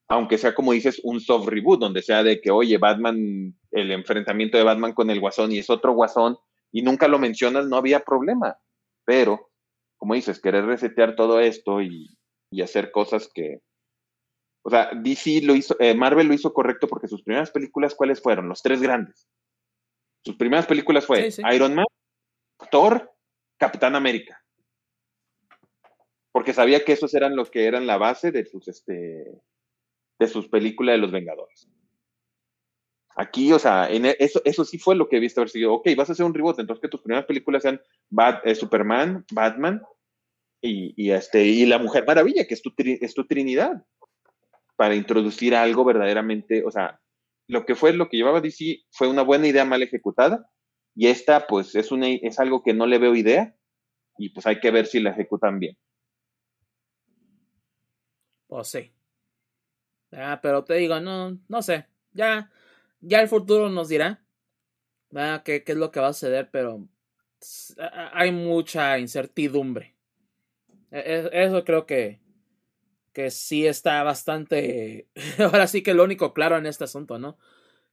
Aunque 0.10 0.38
sea 0.38 0.56
como 0.56 0.74
dices, 0.74 1.00
un 1.04 1.20
soft 1.20 1.48
reboot, 1.48 1.80
donde 1.80 2.02
sea 2.02 2.24
de 2.24 2.42
que, 2.42 2.52
oye, 2.52 2.78
Batman, 2.78 3.56
el 3.72 3.92
enfrentamiento 3.92 4.58
de 4.58 4.64
Batman 4.64 4.94
con 4.94 5.10
el 5.10 5.20
Guasón 5.20 5.52
y 5.52 5.60
es 5.60 5.70
otro 5.70 5.94
Guasón, 5.94 6.38
y 6.72 6.82
nunca 6.82 7.08
lo 7.08 7.20
mencionas, 7.20 7.68
no 7.68 7.78
había 7.78 8.00
problema. 8.02 8.58
Pero, 9.06 9.52
como 9.98 10.16
dices, 10.16 10.42
querer 10.42 10.66
resetear 10.66 11.16
todo 11.16 11.40
esto 11.40 11.82
y, 11.82 12.10
hacer 12.62 12.92
cosas 12.92 13.30
que, 13.32 13.62
o 14.64 14.72
sea, 14.72 14.90
DC 14.94 15.42
lo 15.44 15.56
hizo, 15.56 15.76
eh, 15.80 15.94
Marvel 15.94 16.28
lo 16.28 16.34
hizo 16.34 16.52
correcto 16.52 16.88
porque 16.88 17.08
sus 17.08 17.22
primeras 17.22 17.52
películas, 17.52 17.94
¿cuáles 17.94 18.22
fueron? 18.22 18.50
Los 18.50 18.64
tres 18.64 18.82
grandes. 18.82 19.30
Sus 20.26 20.36
primeras 20.36 20.66
películas 20.66 21.06
fue 21.06 21.30
Iron 21.54 21.76
Man, 21.76 21.86
Thor, 22.72 23.14
Capitán 23.58 23.96
América 23.96 24.44
porque 26.32 26.54
sabía 26.54 26.84
que 26.84 26.94
esos 26.94 27.14
eran 27.14 27.36
los 27.36 27.50
que 27.50 27.66
eran 27.66 27.88
la 27.88 27.98
base 27.98 28.32
de 28.32 28.46
sus, 28.46 28.68
este, 28.68 29.26
de 30.20 30.28
sus 30.28 30.48
películas 30.48 30.94
de 30.94 31.00
los 31.00 31.12
Vengadores. 31.12 31.70
Aquí, 33.16 33.52
o 33.52 33.60
sea, 33.60 33.90
en 33.90 34.06
e, 34.06 34.16
eso, 34.20 34.42
eso 34.46 34.64
sí 34.64 34.78
fue 34.78 34.96
lo 34.96 35.10
que 35.10 35.20
viste 35.20 35.40
haber 35.40 35.50
sido, 35.50 35.74
ok, 35.74 35.90
vas 35.98 36.10
a 36.10 36.14
hacer 36.14 36.26
un 36.26 36.34
reboot, 36.34 36.60
entonces 36.60 36.82
que 36.82 36.90
tus 36.90 37.02
primeras 37.02 37.26
películas 37.26 37.64
sean 37.64 37.82
eh, 38.44 38.56
Superman, 38.56 39.26
Batman 39.32 39.82
y, 40.62 41.12
este, 41.12 41.44
y 41.44 41.66
la 41.66 41.80
Mujer 41.80 42.06
Maravilla, 42.06 42.46
que 42.46 42.54
es 42.54 42.62
tu, 42.62 42.74
es 42.78 43.14
tu 43.14 43.26
Trinidad, 43.26 43.84
para 44.76 44.96
introducir 44.96 45.56
algo 45.56 45.84
verdaderamente, 45.84 46.64
o 46.66 46.72
sea, 46.72 47.02
lo 47.48 47.66
que 47.66 47.76
fue 47.76 47.94
lo 47.94 48.08
que 48.08 48.18
llevaba 48.18 48.42
DC 48.42 48.84
fue 48.92 49.08
una 49.08 49.24
buena 49.24 49.48
idea 49.48 49.66
mal 49.66 49.82
ejecutada, 49.82 50.50
y 50.96 51.08
esta, 51.08 51.48
pues, 51.48 51.76
es, 51.76 51.92
una, 51.92 52.08
es 52.10 52.40
algo 52.40 52.62
que 52.62 52.74
no 52.74 52.86
le 52.86 53.00
veo 53.00 53.16
idea, 53.16 53.56
y 54.18 54.30
pues 54.30 54.46
hay 54.46 54.60
que 54.60 54.72
ver 54.72 54.86
si 54.86 55.00
la 55.00 55.12
ejecutan 55.12 55.60
bien. 55.60 55.78
Pues 58.48 58.68
sí. 58.68 58.92
Ah, 60.12 60.40
pero 60.42 60.64
te 60.64 60.76
digo, 60.76 61.00
no, 61.00 61.38
no 61.48 61.62
sé. 61.62 61.88
Ya, 62.14 62.52
ya 63.02 63.22
el 63.22 63.28
futuro 63.28 63.70
nos 63.70 63.90
dirá 63.90 64.22
qué, 65.44 65.64
qué 65.64 65.72
es 65.72 65.78
lo 65.78 65.92
que 65.92 66.00
va 66.00 66.08
a 66.08 66.14
suceder, 66.14 66.50
pero 66.52 66.88
hay 68.14 68.32
mucha 68.32 69.00
incertidumbre. 69.00 69.96
E, 70.92 71.00
e, 71.00 71.46
eso 71.46 71.64
creo 71.64 71.86
que, 71.86 72.20
que 73.14 73.32
sí 73.32 73.66
está 73.68 74.04
bastante. 74.04 75.08
Ahora 75.40 75.68
sí 75.68 75.82
que 75.84 75.94
lo 75.94 76.04
único 76.04 76.34
claro 76.34 76.58
en 76.58 76.66
este 76.66 76.84
asunto, 76.84 77.20
¿no? 77.20 77.38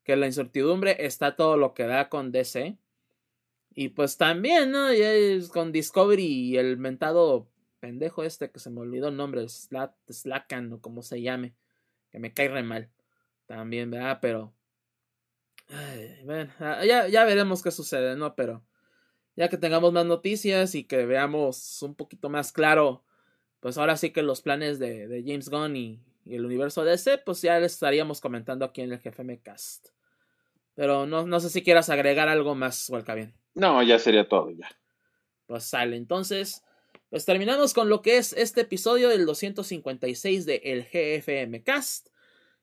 Que 0.05 0.17
la 0.17 0.27
incertidumbre 0.27 0.97
está 1.07 1.37
todo 1.37 1.57
lo 1.57 1.75
que 1.75 1.85
da 1.87 2.09
con 2.09 2.33
DC. 2.33 2.79
Y 3.75 3.91
pues 3.91 4.17
también, 4.17 4.71
¿no? 4.71 4.89
con 5.53 5.71
Discovery 5.71 6.25
y 6.25 6.57
el 6.57 6.79
mentado 6.79 7.47
pendejo 7.79 8.23
este 8.25 8.51
que 8.51 8.59
se 8.59 8.71
me 8.71 8.81
olvidó 8.81 9.09
el 9.09 9.17
nombre, 9.17 9.47
Slakan 9.49 10.73
o 10.73 10.81
como 10.81 11.03
se 11.03 11.21
llame, 11.21 11.55
que 12.11 12.19
me 12.19 12.33
cae 12.33 12.49
re 12.49 12.63
mal 12.63 12.91
también, 13.47 13.91
¿verdad? 13.91 14.19
Pero 14.21 14.55
ah, 16.61 16.85
ya, 16.85 17.09
ya 17.09 17.25
veremos 17.25 17.63
qué 17.63 17.71
sucede, 17.71 18.17
¿no? 18.17 18.35
Pero 18.35 18.65
ya 19.37 19.49
que 19.49 19.59
tengamos 19.59 19.93
más 19.93 20.07
noticias 20.07 20.75
y 20.75 20.85
que 20.85 21.05
veamos 21.07 21.83
un 21.83 21.95
poquito 21.95 22.31
más 22.31 22.53
claro, 22.53 23.05
pues 23.61 23.79
ahora 23.79 23.97
sí 23.97 24.11
que 24.11 24.23
los 24.23 24.41
planes 24.41 24.79
de, 24.79 25.23
James 25.25 25.49
Gunn 25.49 25.77
y, 25.77 26.03
el 26.25 26.45
universo 26.45 26.83
DC, 26.83 27.19
pues 27.19 27.41
ya 27.41 27.61
les 27.61 27.75
estaríamos 27.75 28.21
comentando 28.21 28.65
aquí 28.65 28.81
en 28.81 28.93
el 28.93 28.99
GFM 28.99 29.39
Cast. 29.43 29.91
Pero 30.75 31.07
no, 31.07 31.25
no 31.25 31.39
sé 31.39 31.51
si 31.51 31.63
quieras 31.63 31.89
agregar 31.89 32.29
algo 32.29 32.57
más, 32.57 32.91
bien 33.15 33.33
No, 33.55 33.81
ya 33.85 34.01
sería 34.01 34.29
todo, 34.29 34.51
ya. 34.51 34.69
Pues 35.47 35.63
sale, 35.63 35.97
entonces, 35.97 36.65
pues 37.11 37.25
terminamos 37.25 37.73
con 37.73 37.89
lo 37.89 38.03
que 38.03 38.19
es 38.19 38.33
este 38.33 38.63
episodio 38.63 39.09
del 39.09 39.27
256 39.27 40.45
de 40.47 40.61
El 40.65 40.85
GFM 40.85 41.63
Cast. 41.63 42.09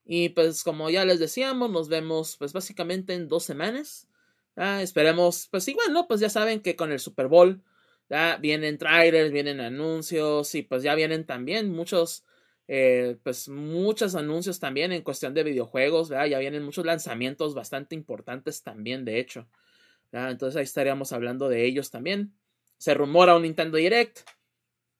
Y 0.05 0.29
pues 0.29 0.63
como 0.63 0.89
ya 0.89 1.05
les 1.05 1.19
decíamos, 1.19 1.71
nos 1.71 1.87
vemos 1.87 2.35
pues 2.37 2.51
básicamente 2.53 3.13
en 3.13 3.29
dos 3.29 3.43
semanas. 3.43 4.07
esperemos, 4.55 5.47
pues 5.49 5.67
igual, 5.67 5.93
¿no? 5.93 6.07
Pues 6.07 6.19
ya 6.19 6.29
saben 6.29 6.61
que 6.61 6.75
con 6.75 6.91
el 6.91 6.99
Super 6.99 7.27
Bowl 7.27 7.63
ya 8.09 8.37
vienen 8.37 8.77
trailers, 8.77 9.31
vienen 9.31 9.61
anuncios 9.61 10.53
y 10.55 10.63
pues 10.63 10.83
ya 10.83 10.93
vienen 10.95 11.25
también 11.25 11.71
muchos, 11.71 12.25
eh, 12.67 13.17
pues 13.23 13.47
muchos 13.49 14.15
anuncios 14.15 14.59
también 14.59 14.91
en 14.91 15.03
cuestión 15.03 15.33
de 15.33 15.43
videojuegos, 15.43 16.09
ya 16.09 16.39
vienen 16.39 16.63
muchos 16.63 16.85
lanzamientos 16.85 17.55
bastante 17.55 17.95
importantes 17.95 18.61
también, 18.61 19.05
de 19.05 19.19
hecho. 19.19 19.47
Entonces 20.11 20.57
ahí 20.57 20.63
estaríamos 20.63 21.13
hablando 21.13 21.49
de 21.49 21.65
ellos 21.65 21.89
también 21.89 22.33
se 22.83 22.93
rumora 22.93 23.33
un 23.37 23.43
Nintendo 23.43 23.77
Direct. 23.77 24.19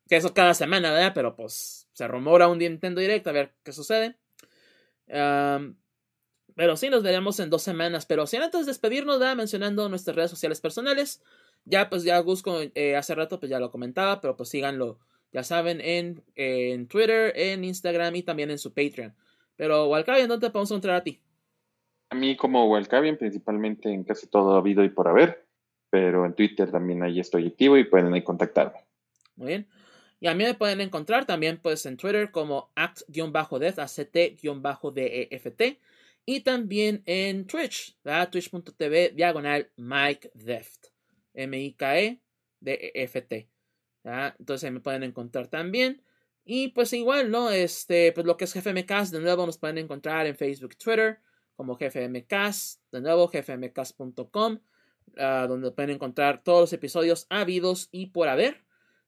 Que 0.08 0.16
eso 0.16 0.34
cada 0.34 0.54
semana, 0.54 0.94
¿verdad? 0.94 1.12
Pero 1.14 1.36
pues 1.36 1.90
se 1.92 2.08
rumora 2.08 2.48
un 2.48 2.60
Nintendo 2.60 3.02
Direct, 3.02 3.28
a 3.28 3.34
ver 3.34 3.56
qué 3.62 3.74
sucede. 3.74 4.16
pero 5.06 6.78
sí, 6.78 6.90
nos 6.90 7.04
veremos 7.04 7.42
en 7.42 7.50
dos 7.50 7.62
semanas. 7.62 8.06
Pero 8.06 8.26
si 8.26 8.38
antes 8.38 8.62
de 8.62 8.68
despedirnos, 8.68 9.20
¿verdad? 9.20 9.36
mencionando 9.36 9.90
nuestras 9.90 10.16
redes 10.16 10.32
sociales 10.32 10.62
personales. 10.62 11.22
Ya, 11.66 11.90
pues 11.90 12.06
ya 12.06 12.18
Gusco 12.20 12.62
eh, 12.74 12.96
hace 12.96 13.16
rato, 13.16 13.38
pues 13.42 13.50
ya 13.50 13.60
lo 13.60 13.70
comentaba, 13.70 14.22
pero 14.22 14.38
pues 14.38 14.48
síganlo, 14.48 15.00
ya 15.34 15.44
saben, 15.44 15.82
en, 15.82 16.24
en 16.36 16.88
Twitter, 16.88 17.34
en 17.36 17.66
Instagram 17.66 18.16
y 18.16 18.24
también 18.24 18.50
en 18.50 18.60
su 18.60 18.74
Patreon. 18.74 19.14
Pero, 19.58 19.88
Walcavian, 19.88 20.30
¿dónde 20.30 20.48
te 20.48 20.52
podemos 20.52 20.72
encontrar 20.72 20.96
a 20.96 21.04
ti? 21.04 21.22
A 22.10 22.16
mí 22.16 22.38
como 22.38 22.70
Walcavian, 22.70 23.18
principalmente 23.18 23.90
en 23.94 24.04
casi 24.04 24.28
todo 24.28 24.56
habido 24.56 24.84
y 24.84 24.90
por 24.90 25.08
haber 25.08 25.46
pero 25.94 26.26
en 26.26 26.34
Twitter 26.34 26.72
también 26.72 27.04
ahí 27.04 27.20
estoy 27.20 27.46
activo 27.46 27.78
y 27.78 27.84
pueden 27.84 28.20
contactarme. 28.24 28.80
Muy 29.36 29.48
bien. 29.50 29.68
Y 30.20 30.26
a 30.26 30.34
mí 30.34 30.44
me 30.44 30.56
pueden 30.56 30.82
encontrar 30.82 31.28
también 31.28 31.60
pues 31.62 31.86
en 31.86 31.98
Twitter 31.98 32.32
como 32.32 32.72
act-deft, 32.76 33.78
act-deft. 33.78 35.78
Y 36.26 36.40
también 36.40 37.04
en 37.06 37.46
Twitch, 37.46 37.96
twitch.tv 38.32 39.10
diagonal 39.10 39.70
Mike 39.76 40.32
Deft. 40.34 40.88
M-I-K-E 41.36 42.20
D-E-F-T. 42.60 43.50
Entonces 44.40 44.72
me 44.72 44.80
pueden 44.80 45.04
encontrar 45.04 45.48
también. 45.48 46.02
Y 46.44 46.70
pues 46.70 46.92
igual, 46.94 47.30
¿no? 47.30 47.52
Este, 47.52 48.14
pues 48.14 48.26
lo 48.26 48.36
que 48.36 48.46
es 48.46 48.54
GFMcast, 48.56 49.14
de 49.14 49.20
nuevo 49.20 49.46
nos 49.46 49.60
pueden 49.60 49.78
encontrar 49.78 50.26
en 50.26 50.36
Facebook, 50.36 50.76
Twitter, 50.76 51.20
como 51.56 51.76
GFMcast, 51.76 52.82
de 52.92 53.02
nuevo 53.02 53.28
gfmcast.com 53.28 54.58
donde 55.16 55.72
pueden 55.72 55.92
encontrar 55.92 56.44
todos 56.44 56.62
los 56.62 56.74
episodios 56.74 57.28
habidos 57.30 57.90
y 57.92 58.08
por 58.08 58.28
haber. 58.28 58.64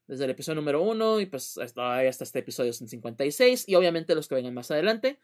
Desde 0.06 0.24
el 0.24 0.30
episodio 0.30 0.56
número 0.56 0.82
1 0.82 1.20
y 1.20 1.26
pues 1.26 1.58
hasta, 1.58 1.98
hasta 1.98 2.24
este 2.24 2.38
episodio 2.38 2.72
56 2.72 3.68
y 3.68 3.74
obviamente 3.74 4.14
los 4.14 4.28
que 4.28 4.36
vengan 4.36 4.54
más 4.54 4.70
adelante. 4.70 5.18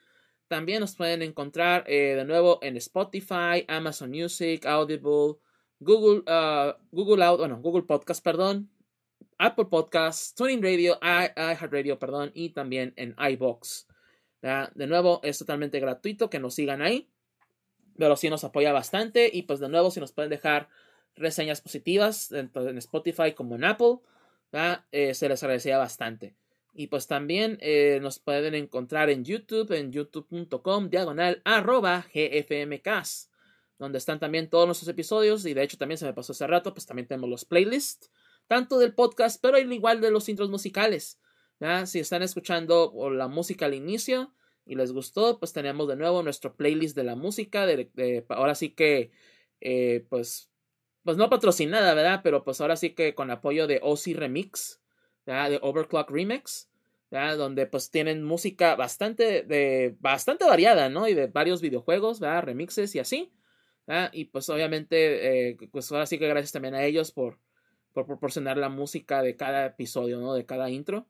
También 0.49 0.81
nos 0.81 0.97
pueden 0.97 1.23
encontrar 1.23 1.85
eh, 1.87 2.15
de 2.17 2.25
nuevo 2.25 2.59
en 2.63 2.77
Spotify, 2.77 3.65
Amazon 3.69 4.11
Music, 4.11 4.67
Audible, 4.67 5.39
Google, 5.79 6.23
uh, 6.27 6.75
Google 6.91 7.25
Out, 7.25 7.39
bueno, 7.39 7.61
Google 7.61 7.83
Podcast, 7.85 8.23
perdón, 8.23 8.71
Apple 9.39 9.67
Podcasts, 9.67 10.35
Tuning 10.35 10.63
Radio, 10.63 10.99
iHeartRadio, 11.03 11.99
perdón, 11.99 12.31
y 12.35 12.51
también 12.51 12.93
en 12.97 13.17
iBox. 13.19 13.89
De 14.41 14.87
nuevo, 14.87 15.21
es 15.23 15.39
totalmente 15.39 15.81
gratuito 15.81 16.29
que 16.29 16.39
nos 16.39 16.55
sigan 16.55 16.83
ahí, 16.83 17.12
pero 17.97 18.17
sí 18.17 18.31
nos 18.31 18.45
apoya 18.45 18.73
bastante 18.73 19.31
y 19.33 19.43
pues 19.43 19.61
de 19.61 19.69
nuevo, 19.69 19.91
si 19.91 20.01
nos 20.01 20.13
pueden 20.13 20.31
dejar 20.31 20.69
reseñas 21.15 21.61
positivas 21.61 22.29
tanto 22.29 22.69
en 22.69 22.79
Spotify 22.79 23.33
como 23.33 23.57
en 23.57 23.65
Apple, 23.65 23.99
eh, 24.93 25.15
se 25.15 25.29
les 25.29 25.43
agradecería 25.43 25.79
bastante. 25.79 26.35
Y 26.75 26.87
pues 26.87 27.07
también 27.07 27.59
eh, 27.61 27.99
nos 28.01 28.19
pueden 28.19 28.55
encontrar 28.55 29.11
en 29.11 29.25
YouTube, 29.25 29.73
en 29.73 29.93
youtube.com, 29.93 30.89
diagonal, 30.89 31.43
arroba 31.45 32.07
gfmcast, 32.15 33.31
donde 33.79 33.99
están 33.99 34.19
también 34.19 34.49
todos 34.49 34.67
nuestros 34.67 34.89
episodios. 34.89 35.45
Y 35.45 35.53
de 35.53 35.63
hecho 35.63 35.77
también 35.77 35.99
se 35.99 36.07
me 36.07 36.15
pasó 36.15 36.33
hace 36.33 36.47
rato, 36.47 36.73
pues 36.73 36.87
también 36.87 37.07
tenemos 37.07 37.29
los 37.29 37.45
playlists, 37.45 38.11
tanto 38.47 38.79
del 38.79 38.95
podcast, 38.95 39.41
pero 39.43 39.59
igual 39.59 40.01
de 40.01 40.11
los 40.11 40.29
intros 40.29 40.51
musicales. 40.51 41.19
Si 41.85 42.01
están 42.01 42.23
escuchando 42.23 42.93
la 43.11 43.29
música 43.29 43.67
al 43.67 43.75
inicio 43.75 44.33
y 44.65 44.75
les 44.77 44.93
gustó, 44.93 45.39
pues 45.39 45.53
tenemos 45.53 45.89
de 45.89 45.97
nuevo 45.97 46.23
nuestro 46.23 46.55
playlist 46.55 46.97
de 46.97 47.05
la 47.05 47.17
música. 47.17 47.67
De, 47.67 48.25
ahora 48.29 48.55
sí 48.55 48.71
que, 48.71 49.11
eh, 49.61 50.07
pues, 50.09 50.51
pues 51.03 51.17
no 51.17 51.29
patrocinada, 51.31 51.95
¿verdad? 51.95 52.21
Pero 52.23 52.45
pues 52.45 52.61
ahora 52.61 52.77
sí 52.77 52.91
que 52.91 53.15
con 53.15 53.31
apoyo 53.31 53.67
de 53.67 53.81
OC 53.83 54.15
Remix 54.15 54.83
de 55.27 55.59
Overclock 55.63 56.11
Remix, 56.11 56.69
donde 57.11 57.67
pues 57.67 57.91
tienen 57.91 58.25
música 58.25 58.75
bastante, 58.75 59.43
de, 59.43 59.97
bastante 60.01 60.45
variada, 60.45 60.89
¿no? 60.89 61.09
Y 61.09 61.15
de 61.15 61.27
varios 61.27 61.61
videojuegos, 61.61 62.21
¿verdad? 62.21 62.43
remixes 62.43 62.95
y 62.95 62.99
así. 62.99 63.33
Y 64.13 64.27
pues 64.27 64.49
obviamente, 64.49 65.51
eh, 65.51 65.57
pues 65.71 65.91
ahora 65.93 66.07
sí 66.07 66.19
que 66.19 66.29
gracias 66.29 66.53
también 66.53 66.75
a 66.75 66.85
ellos 66.85 67.13
por, 67.13 67.39
por 67.93 68.07
proporcionar 68.07 68.57
la 68.57 68.69
música 68.69 69.23
de 69.23 69.37
cada 69.37 69.67
episodio, 69.67 70.21
¿no? 70.21 70.35
De 70.35 70.47
cada 70.47 70.71
intro. 70.71 71.07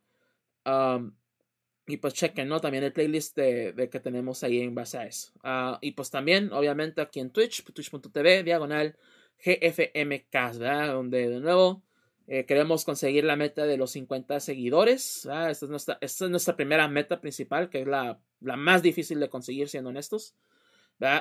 Y 1.86 1.97
pues 1.97 2.15
chequen, 2.15 2.49
¿no? 2.49 2.61
También 2.61 2.85
el 2.85 2.93
playlist 2.93 3.36
de, 3.36 3.89
que 3.91 4.01
tenemos 4.01 4.43
ahí 4.44 4.61
en 4.61 4.75
base 4.75 4.99
a 4.99 5.07
eso. 5.07 5.33
Ah, 5.43 5.78
y 5.81 5.93
pues 5.93 6.11
también, 6.11 6.52
obviamente, 6.52 7.01
aquí 7.01 7.20
en 7.20 7.31
Twitch, 7.31 7.65
twitch.tv, 7.65 8.44
diagonal 8.44 8.97
GFMcast, 9.44 10.59
¿verdad? 10.61 10.93
Donde 10.93 11.28
de 11.28 11.41
nuevo 11.41 11.83
eh, 12.28 12.47
queremos 12.47 12.85
conseguir 12.85 13.25
la 13.25 13.36
meta 13.36 13.67
de 13.67 13.77
los 13.77 13.91
50 13.93 14.39
seguidores. 14.41 15.17
Esta, 15.27 15.51
es 15.51 15.62
nuestra, 15.62 15.99
esta, 16.01 16.25
es 16.27 16.31
nuestra, 16.31 16.57
primera 16.57 16.86
meta 16.89 17.20
principal, 17.20 17.69
que 17.69 17.81
es 17.81 17.86
la, 17.86 18.20
la 18.41 18.57
más 18.57 18.83
difícil 18.83 19.19
de 19.19 19.28
conseguir, 19.28 19.69
siendo 19.69 19.91
honestos. 19.91 20.36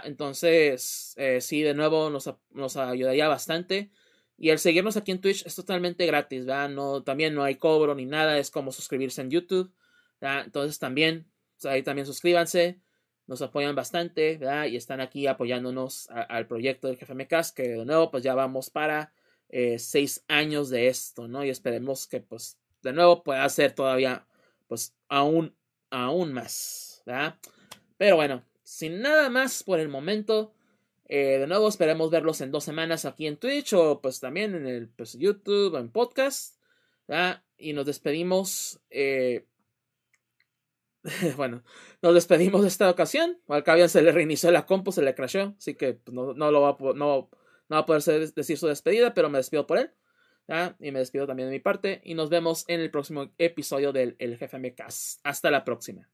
Entonces, 0.04 1.14
eh, 1.18 1.42
sí, 1.42 1.62
de 1.64 1.74
nuevo 1.74 2.10
nos, 2.10 2.32
nos, 2.52 2.78
ayudaría 2.78 3.28
bastante. 3.28 3.92
Y 4.38 4.50
el 4.50 4.60
seguirnos 4.60 4.98
aquí 4.98 5.12
en 5.12 5.22
Twitch 5.22 5.46
es 5.46 5.56
totalmente 5.56 6.06
gratis, 6.06 6.46
No, 6.46 7.04
también 7.04 7.34
no 7.34 7.44
hay 7.44 7.56
cobro 7.56 7.96
ni 7.96 8.06
nada, 8.06 8.38
es 8.38 8.52
como 8.52 8.72
suscribirse 8.72 9.22
en 9.22 9.32
YouTube. 9.32 9.74
Entonces 10.22 10.80
también, 10.80 11.26
ahí 11.64 11.84
también 11.84 12.06
suscríbanse, 12.06 12.80
nos 13.28 13.42
apoyan 13.42 13.76
bastante, 13.76 14.40
Y 14.70 14.76
están 14.76 15.02
aquí 15.02 15.28
apoyándonos 15.28 16.10
al 16.10 16.48
proyecto 16.48 16.88
del 16.88 16.98
Jefe 16.98 17.14
Mecas, 17.14 17.52
que 17.52 17.64
de 17.64 17.86
nuevo, 17.86 18.12
pues 18.12 18.24
ya 18.24 18.36
vamos 18.36 18.70
para 18.70 19.14
eh, 19.50 19.80
seis 19.80 20.24
años 20.28 20.70
de 20.70 20.88
esto, 20.88 21.28
¿no? 21.28 21.44
Y 21.44 21.50
esperemos 21.50 22.08
que, 22.08 22.22
pues, 22.22 22.58
de 22.82 22.94
nuevo 22.94 23.24
pueda 23.24 23.48
ser 23.50 23.74
todavía, 23.74 24.26
pues, 24.68 24.96
aún, 25.08 25.56
aún 25.90 26.34
más, 26.34 27.04
¿verdad? 27.06 27.38
Pero 27.98 28.16
bueno, 28.16 28.44
sin 28.64 29.02
nada 29.02 29.30
más 29.30 29.64
por 29.64 29.80
el 29.80 29.90
momento, 29.90 30.54
eh, 31.06 31.40
de 31.40 31.48
nuevo 31.48 31.68
esperemos 31.68 32.10
verlos 32.10 32.40
en 32.42 32.52
dos 32.52 32.64
semanas 32.64 33.04
aquí 33.04 33.28
en 33.28 33.36
Twitch 33.36 33.74
o 33.74 34.02
pues 34.02 34.22
también 34.22 34.56
en 34.56 34.66
el 34.66 34.88
pues, 34.88 35.18
YouTube, 35.20 35.76
en 35.76 35.92
podcast, 35.92 36.58
¿verdad? 37.08 37.44
Y 37.58 37.74
nos 37.74 37.86
despedimos, 37.86 38.80
eh, 38.90 39.46
bueno, 41.38 41.64
nos 42.02 42.14
despedimos 42.14 42.62
de 42.62 42.68
esta 42.68 42.90
ocasión. 42.90 43.40
Al 43.48 43.64
Cabian 43.64 43.90
se 43.90 44.02
le 44.02 44.12
reinició 44.12 44.52
la 44.52 44.66
compu, 44.66 44.92
se 44.92 45.02
le 45.02 45.16
crashó, 45.16 45.56
así 45.58 45.76
que 45.76 45.94
pues, 45.96 46.14
no, 46.14 46.34
no, 46.34 46.52
lo 46.52 46.62
va 46.62 46.70
a, 46.70 46.78
no, 46.94 46.94
no 46.96 47.30
va 47.70 47.78
a 47.80 47.86
poder 47.86 48.34
decir 48.34 48.58
su 48.58 48.68
despedida, 48.68 49.14
pero 49.14 49.30
me 49.30 49.40
despido 49.40 49.66
por 49.66 49.78
él. 49.80 49.92
Y 50.80 50.92
me 50.92 51.00
despido 51.00 51.28
también 51.28 51.50
de 51.50 51.56
mi 51.56 51.60
parte. 51.60 52.02
Y 52.04 52.14
nos 52.14 52.30
vemos 52.30 52.66
en 52.68 52.82
el 52.82 52.92
próximo 52.92 53.32
episodio 53.38 53.94
del 53.94 54.16
El 54.20 54.38
Jefe 54.38 54.74
Cast. 54.76 55.20
Hasta 55.24 55.50
la 55.50 55.64
próxima. 55.64 56.10